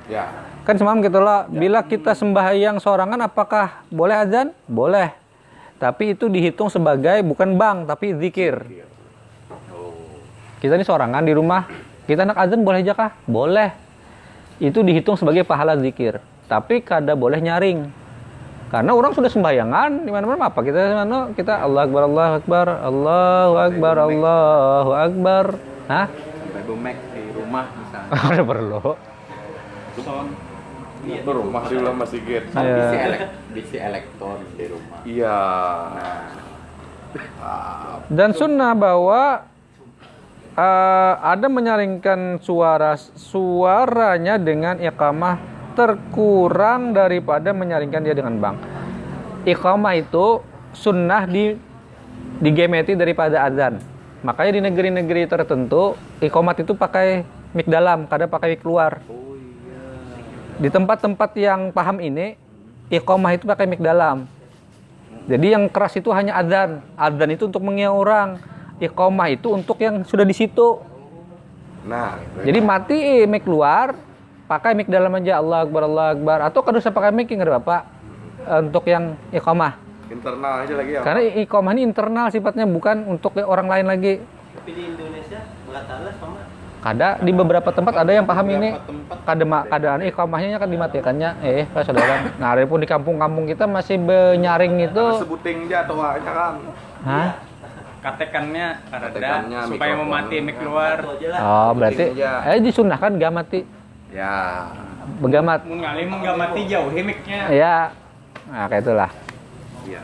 Ya. 0.06 0.30
Kan 0.62 0.78
semalam 0.78 1.02
kita 1.02 1.18
lah, 1.18 1.50
bila 1.50 1.82
kita 1.82 2.14
sembahyang 2.14 2.78
seorangan 2.78 3.26
apakah 3.26 3.82
boleh 3.90 4.22
azan? 4.22 4.54
Boleh. 4.70 5.10
Tapi 5.82 6.14
itu 6.14 6.30
dihitung 6.30 6.70
sebagai 6.70 7.26
bukan 7.26 7.58
bank 7.58 7.90
tapi 7.90 8.14
zikir. 8.14 8.86
Kita 10.62 10.78
ini 10.78 10.86
seorangan 10.86 11.26
di 11.26 11.34
rumah, 11.34 11.66
kita 12.06 12.22
anak 12.22 12.38
azan 12.38 12.62
boleh 12.62 12.78
aja 12.78 12.94
kah? 12.94 13.10
Boleh. 13.26 13.74
Itu 14.62 14.86
dihitung 14.86 15.18
sebagai 15.18 15.42
pahala 15.42 15.74
zikir. 15.74 16.22
Tapi 16.46 16.86
kada 16.86 17.18
boleh 17.18 17.42
nyaring. 17.42 17.90
Karena 18.68 18.92
orang 18.92 19.16
sudah 19.16 19.32
sembahyangan 19.32 20.04
di 20.04 20.10
mana-mana 20.12 20.52
apa 20.52 20.60
kita 20.60 20.92
mana 20.92 21.32
kita 21.32 21.64
Allah 21.64 21.88
Akbar 21.88 22.02
Allahu 22.04 22.32
Akbar 22.36 22.66
Allahu 22.68 23.54
Akbar 23.56 23.94
Allahu 23.96 24.90
Akbar. 24.92 25.44
Hah? 25.88 26.06
sampai 26.12 26.62
bemek 26.68 26.96
di 27.16 27.22
rumah 27.32 27.64
misalnya 27.72 28.10
Ada 28.28 28.42
perlu. 28.44 28.80
Berumah 31.24 31.62
di 31.64 31.74
Ulama 31.80 32.04
Sigit. 32.04 32.44
Iya. 32.52 32.76
bisa 32.76 32.96
elek 33.00 33.20
bisa 33.56 33.76
elektron 33.80 34.38
di 34.52 34.64
rumah 34.68 34.98
Iya. 35.08 35.40
Dan 38.12 38.36
sunnah 38.36 38.76
bahwa 38.76 39.48
eh, 40.52 41.14
ada 41.24 41.46
menyaringkan 41.48 42.44
suara 42.44 43.00
suaranya 43.16 44.36
dengan 44.36 44.76
iqamah 44.76 45.57
terkurang 45.78 46.90
daripada 46.90 47.54
menyaringkan 47.54 48.02
dia 48.02 48.18
dengan 48.18 48.34
bang. 48.42 48.56
Iqamah 49.46 49.94
itu 49.94 50.42
sunnah 50.74 51.22
di 51.30 51.54
digemeti 52.42 52.98
daripada 52.98 53.46
azan. 53.46 53.78
Makanya 54.26 54.58
di 54.58 54.62
negeri-negeri 54.66 55.30
tertentu 55.30 55.94
iqamat 56.18 56.66
itu 56.66 56.74
pakai 56.74 57.22
mic 57.54 57.70
dalam, 57.70 58.10
kadang 58.10 58.26
pakai 58.26 58.58
mic 58.58 58.66
luar. 58.66 58.98
Di 60.58 60.66
tempat-tempat 60.66 61.30
yang 61.38 61.70
paham 61.70 62.02
ini, 62.02 62.34
iqamah 62.90 63.38
itu 63.38 63.46
pakai 63.46 63.70
mic 63.70 63.78
dalam. 63.78 64.26
Jadi 65.30 65.54
yang 65.54 65.70
keras 65.70 65.94
itu 65.94 66.10
hanya 66.10 66.34
adzan. 66.34 66.82
Adzan 66.98 67.30
itu 67.30 67.46
untuk 67.46 67.62
mengiau 67.62 67.94
orang. 67.94 68.42
Iqamah 68.82 69.30
itu 69.30 69.54
untuk 69.54 69.78
yang 69.78 70.02
sudah 70.02 70.26
di 70.26 70.34
situ. 70.34 70.82
Nah, 71.86 72.18
Jadi 72.42 72.58
mati 72.58 72.98
mic 73.30 73.46
luar, 73.46 73.94
pakai 74.48 74.72
mic 74.72 74.88
dalam 74.88 75.12
aja 75.12 75.38
Allah 75.38 75.68
Akbar 75.68 75.84
Allah 75.84 76.06
Akbar 76.16 76.38
atau 76.48 76.64
kalau 76.64 76.80
usah 76.80 76.90
pakai 76.90 77.12
mic 77.12 77.28
enggak 77.28 77.60
Bapak 77.60 77.80
untuk 78.64 78.88
yang 78.88 79.12
iqamah. 79.28 79.76
internal 80.08 80.64
aja 80.64 80.72
lagi 80.72 80.90
ya. 80.96 81.00
Karena 81.04 81.20
iqamah 81.44 81.72
ini 81.76 81.82
internal 81.84 82.32
sifatnya 82.32 82.64
bukan 82.64 83.04
untuk 83.04 83.36
orang 83.44 83.68
lain 83.68 83.86
lagi. 83.92 84.14
Tapi 84.56 84.70
di 84.72 84.82
Indonesia 84.88 85.44
nggak 85.68 85.84
talas 85.84 86.16
sama 86.16 86.40
Kada 86.78 87.18
di 87.18 87.34
beberapa 87.34 87.68
tempat 87.74 87.92
ada 87.92 88.12
yang 88.14 88.24
paham 88.24 88.48
ini. 88.54 88.72
Kada 89.26 89.44
keadaan 89.44 90.00
iqamahnya 90.08 90.56
kan 90.56 90.70
dimatikannya. 90.70 91.30
Eh, 91.44 91.66
Pak 91.68 91.82
saudara. 91.84 92.32
Nah, 92.38 92.54
ada 92.54 92.64
pun 92.64 92.78
di 92.80 92.88
kampung-kampung 92.88 93.50
kita 93.50 93.66
masih 93.68 93.98
benyaring 94.00 94.86
itu. 94.86 95.04
sebuting 95.20 95.66
aja 95.68 95.84
atau 95.84 96.00
aja 96.00 96.30
kan. 96.30 96.54
Hah? 97.04 97.28
Katekannya 97.98 98.66
karena 98.88 99.06
Katekannya 99.10 99.58
supaya 99.66 99.92
mikrofon. 99.92 100.06
memati 100.06 100.36
mic 100.38 100.56
luar. 100.62 100.96
satu 101.02 101.12
aja 101.18 101.26
lah. 101.34 101.40
Oh, 101.42 101.70
berarti 101.74 102.04
eh 102.22 102.58
disunahkan 102.62 103.10
gak 103.18 103.32
mati. 103.34 103.60
Ya. 104.12 104.68
Begamat. 105.20 105.64
Mun 105.64 105.80
ngali 105.84 106.02
mun 106.08 106.18
nggak 106.24 106.36
mati 106.36 106.60
jauhi 106.68 107.00
mic-nya. 107.04 107.40
Ya. 107.52 107.76
Nah, 108.48 108.64
kayak 108.68 108.82
itulah. 108.84 109.10
Iya. 109.84 110.00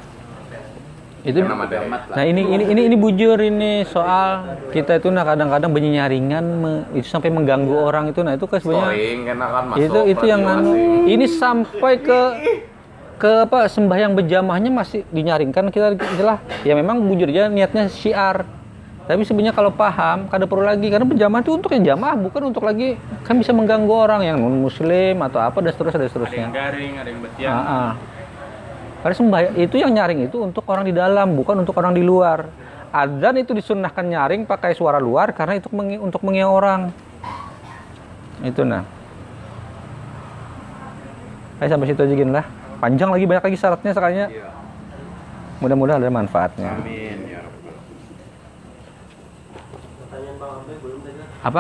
Itu. 1.25 1.41
Nah, 1.41 2.25
ini 2.29 2.45
ini 2.45 2.65
ini 2.69 2.81
ini 2.93 2.97
bujur 3.01 3.41
ini 3.41 3.81
soal 3.89 4.61
kita 4.77 5.01
itu 5.01 5.09
nah 5.09 5.25
kadang-kadang 5.25 5.73
benyaringan 5.73 6.45
me- 6.45 6.85
itu 6.93 7.09
sampai 7.09 7.33
mengganggu 7.33 7.73
orang 7.73 8.13
itu 8.13 8.21
nah 8.21 8.37
itu 8.37 8.45
kan 8.45 8.61
sebenarnya 8.61 8.93
kan 9.33 9.65
masuk. 9.73 9.89
itu 9.89 10.01
itu 10.13 10.25
yang 10.29 10.45
anu 10.45 10.77
asing. 10.77 11.09
ini 11.09 11.25
sampai 11.25 11.93
ke 12.05 12.21
ke 13.17 13.31
apa 13.49 13.73
sembahyang 13.73 14.13
berjamaahnya 14.13 14.69
masih 14.69 15.01
dinyaringkan 15.09 15.73
kita 15.73 15.97
itulah 15.97 16.45
ya 16.61 16.77
memang 16.77 17.01
bujurnya 17.01 17.49
niatnya 17.49 17.89
syiar 17.89 18.45
tapi 19.05 19.21
sebenarnya 19.29 19.53
kalau 19.53 19.69
paham 19.69 20.33
kada 20.33 20.49
perlu 20.49 20.65
lagi 20.65 20.89
karena 20.89 21.05
berjamaah 21.05 21.45
itu 21.45 21.53
untuk 21.53 21.69
yang 21.77 21.85
jamaah 21.93 22.17
bukan 22.17 22.49
untuk 22.49 22.65
lagi 22.65 22.97
kan 23.21 23.37
bisa 23.37 23.53
mengganggu 23.53 23.93
orang 23.93 24.25
yang 24.25 24.41
non 24.41 24.65
muslim 24.65 25.21
atau 25.21 25.45
apa 25.45 25.61
dan 25.61 25.77
seterusnya 25.77 26.01
dan 26.01 26.09
Ada 26.09 26.13
seterusnya 26.13 26.45
yang 26.49 26.57
garing, 26.57 26.93
ada 26.97 27.09
yang 27.13 27.21
betiang. 27.21 27.53
Ah, 27.53 27.69
ah. 27.69 27.91
Karena 29.05 29.15
sembahyang 29.21 29.55
itu 29.61 29.77
yang 29.77 29.93
nyaring 29.93 30.21
itu 30.25 30.37
untuk 30.41 30.65
orang 30.65 30.89
di 30.89 30.97
dalam, 30.97 31.37
bukan 31.37 31.61
untuk 31.61 31.77
orang 31.77 31.93
di 31.93 32.01
luar. 32.01 32.49
Adzan 32.89 33.37
itu 33.37 33.53
disunnahkan 33.53 34.01
nyaring 34.01 34.49
pakai 34.49 34.73
suara 34.73 34.97
luar 34.97 35.37
karena 35.37 35.61
itu 35.61 35.69
mengi- 35.69 36.01
untuk 36.01 36.25
mengiau 36.25 36.57
orang. 36.57 36.89
Itu 38.41 38.65
nah. 38.65 38.89
Ayo 41.61 41.69
sampai 41.69 41.93
situ 41.93 42.01
aja 42.01 42.15
gini 42.17 42.33
lah. 42.33 42.49
Panjang 42.81 43.13
lagi 43.13 43.29
banyak 43.29 43.45
lagi 43.45 43.59
syaratnya 43.61 43.93
sekalinya. 43.93 44.27
Mudah-mudahan 45.61 46.01
ada 46.01 46.09
manfaatnya. 46.09 46.81
amin 46.81 47.34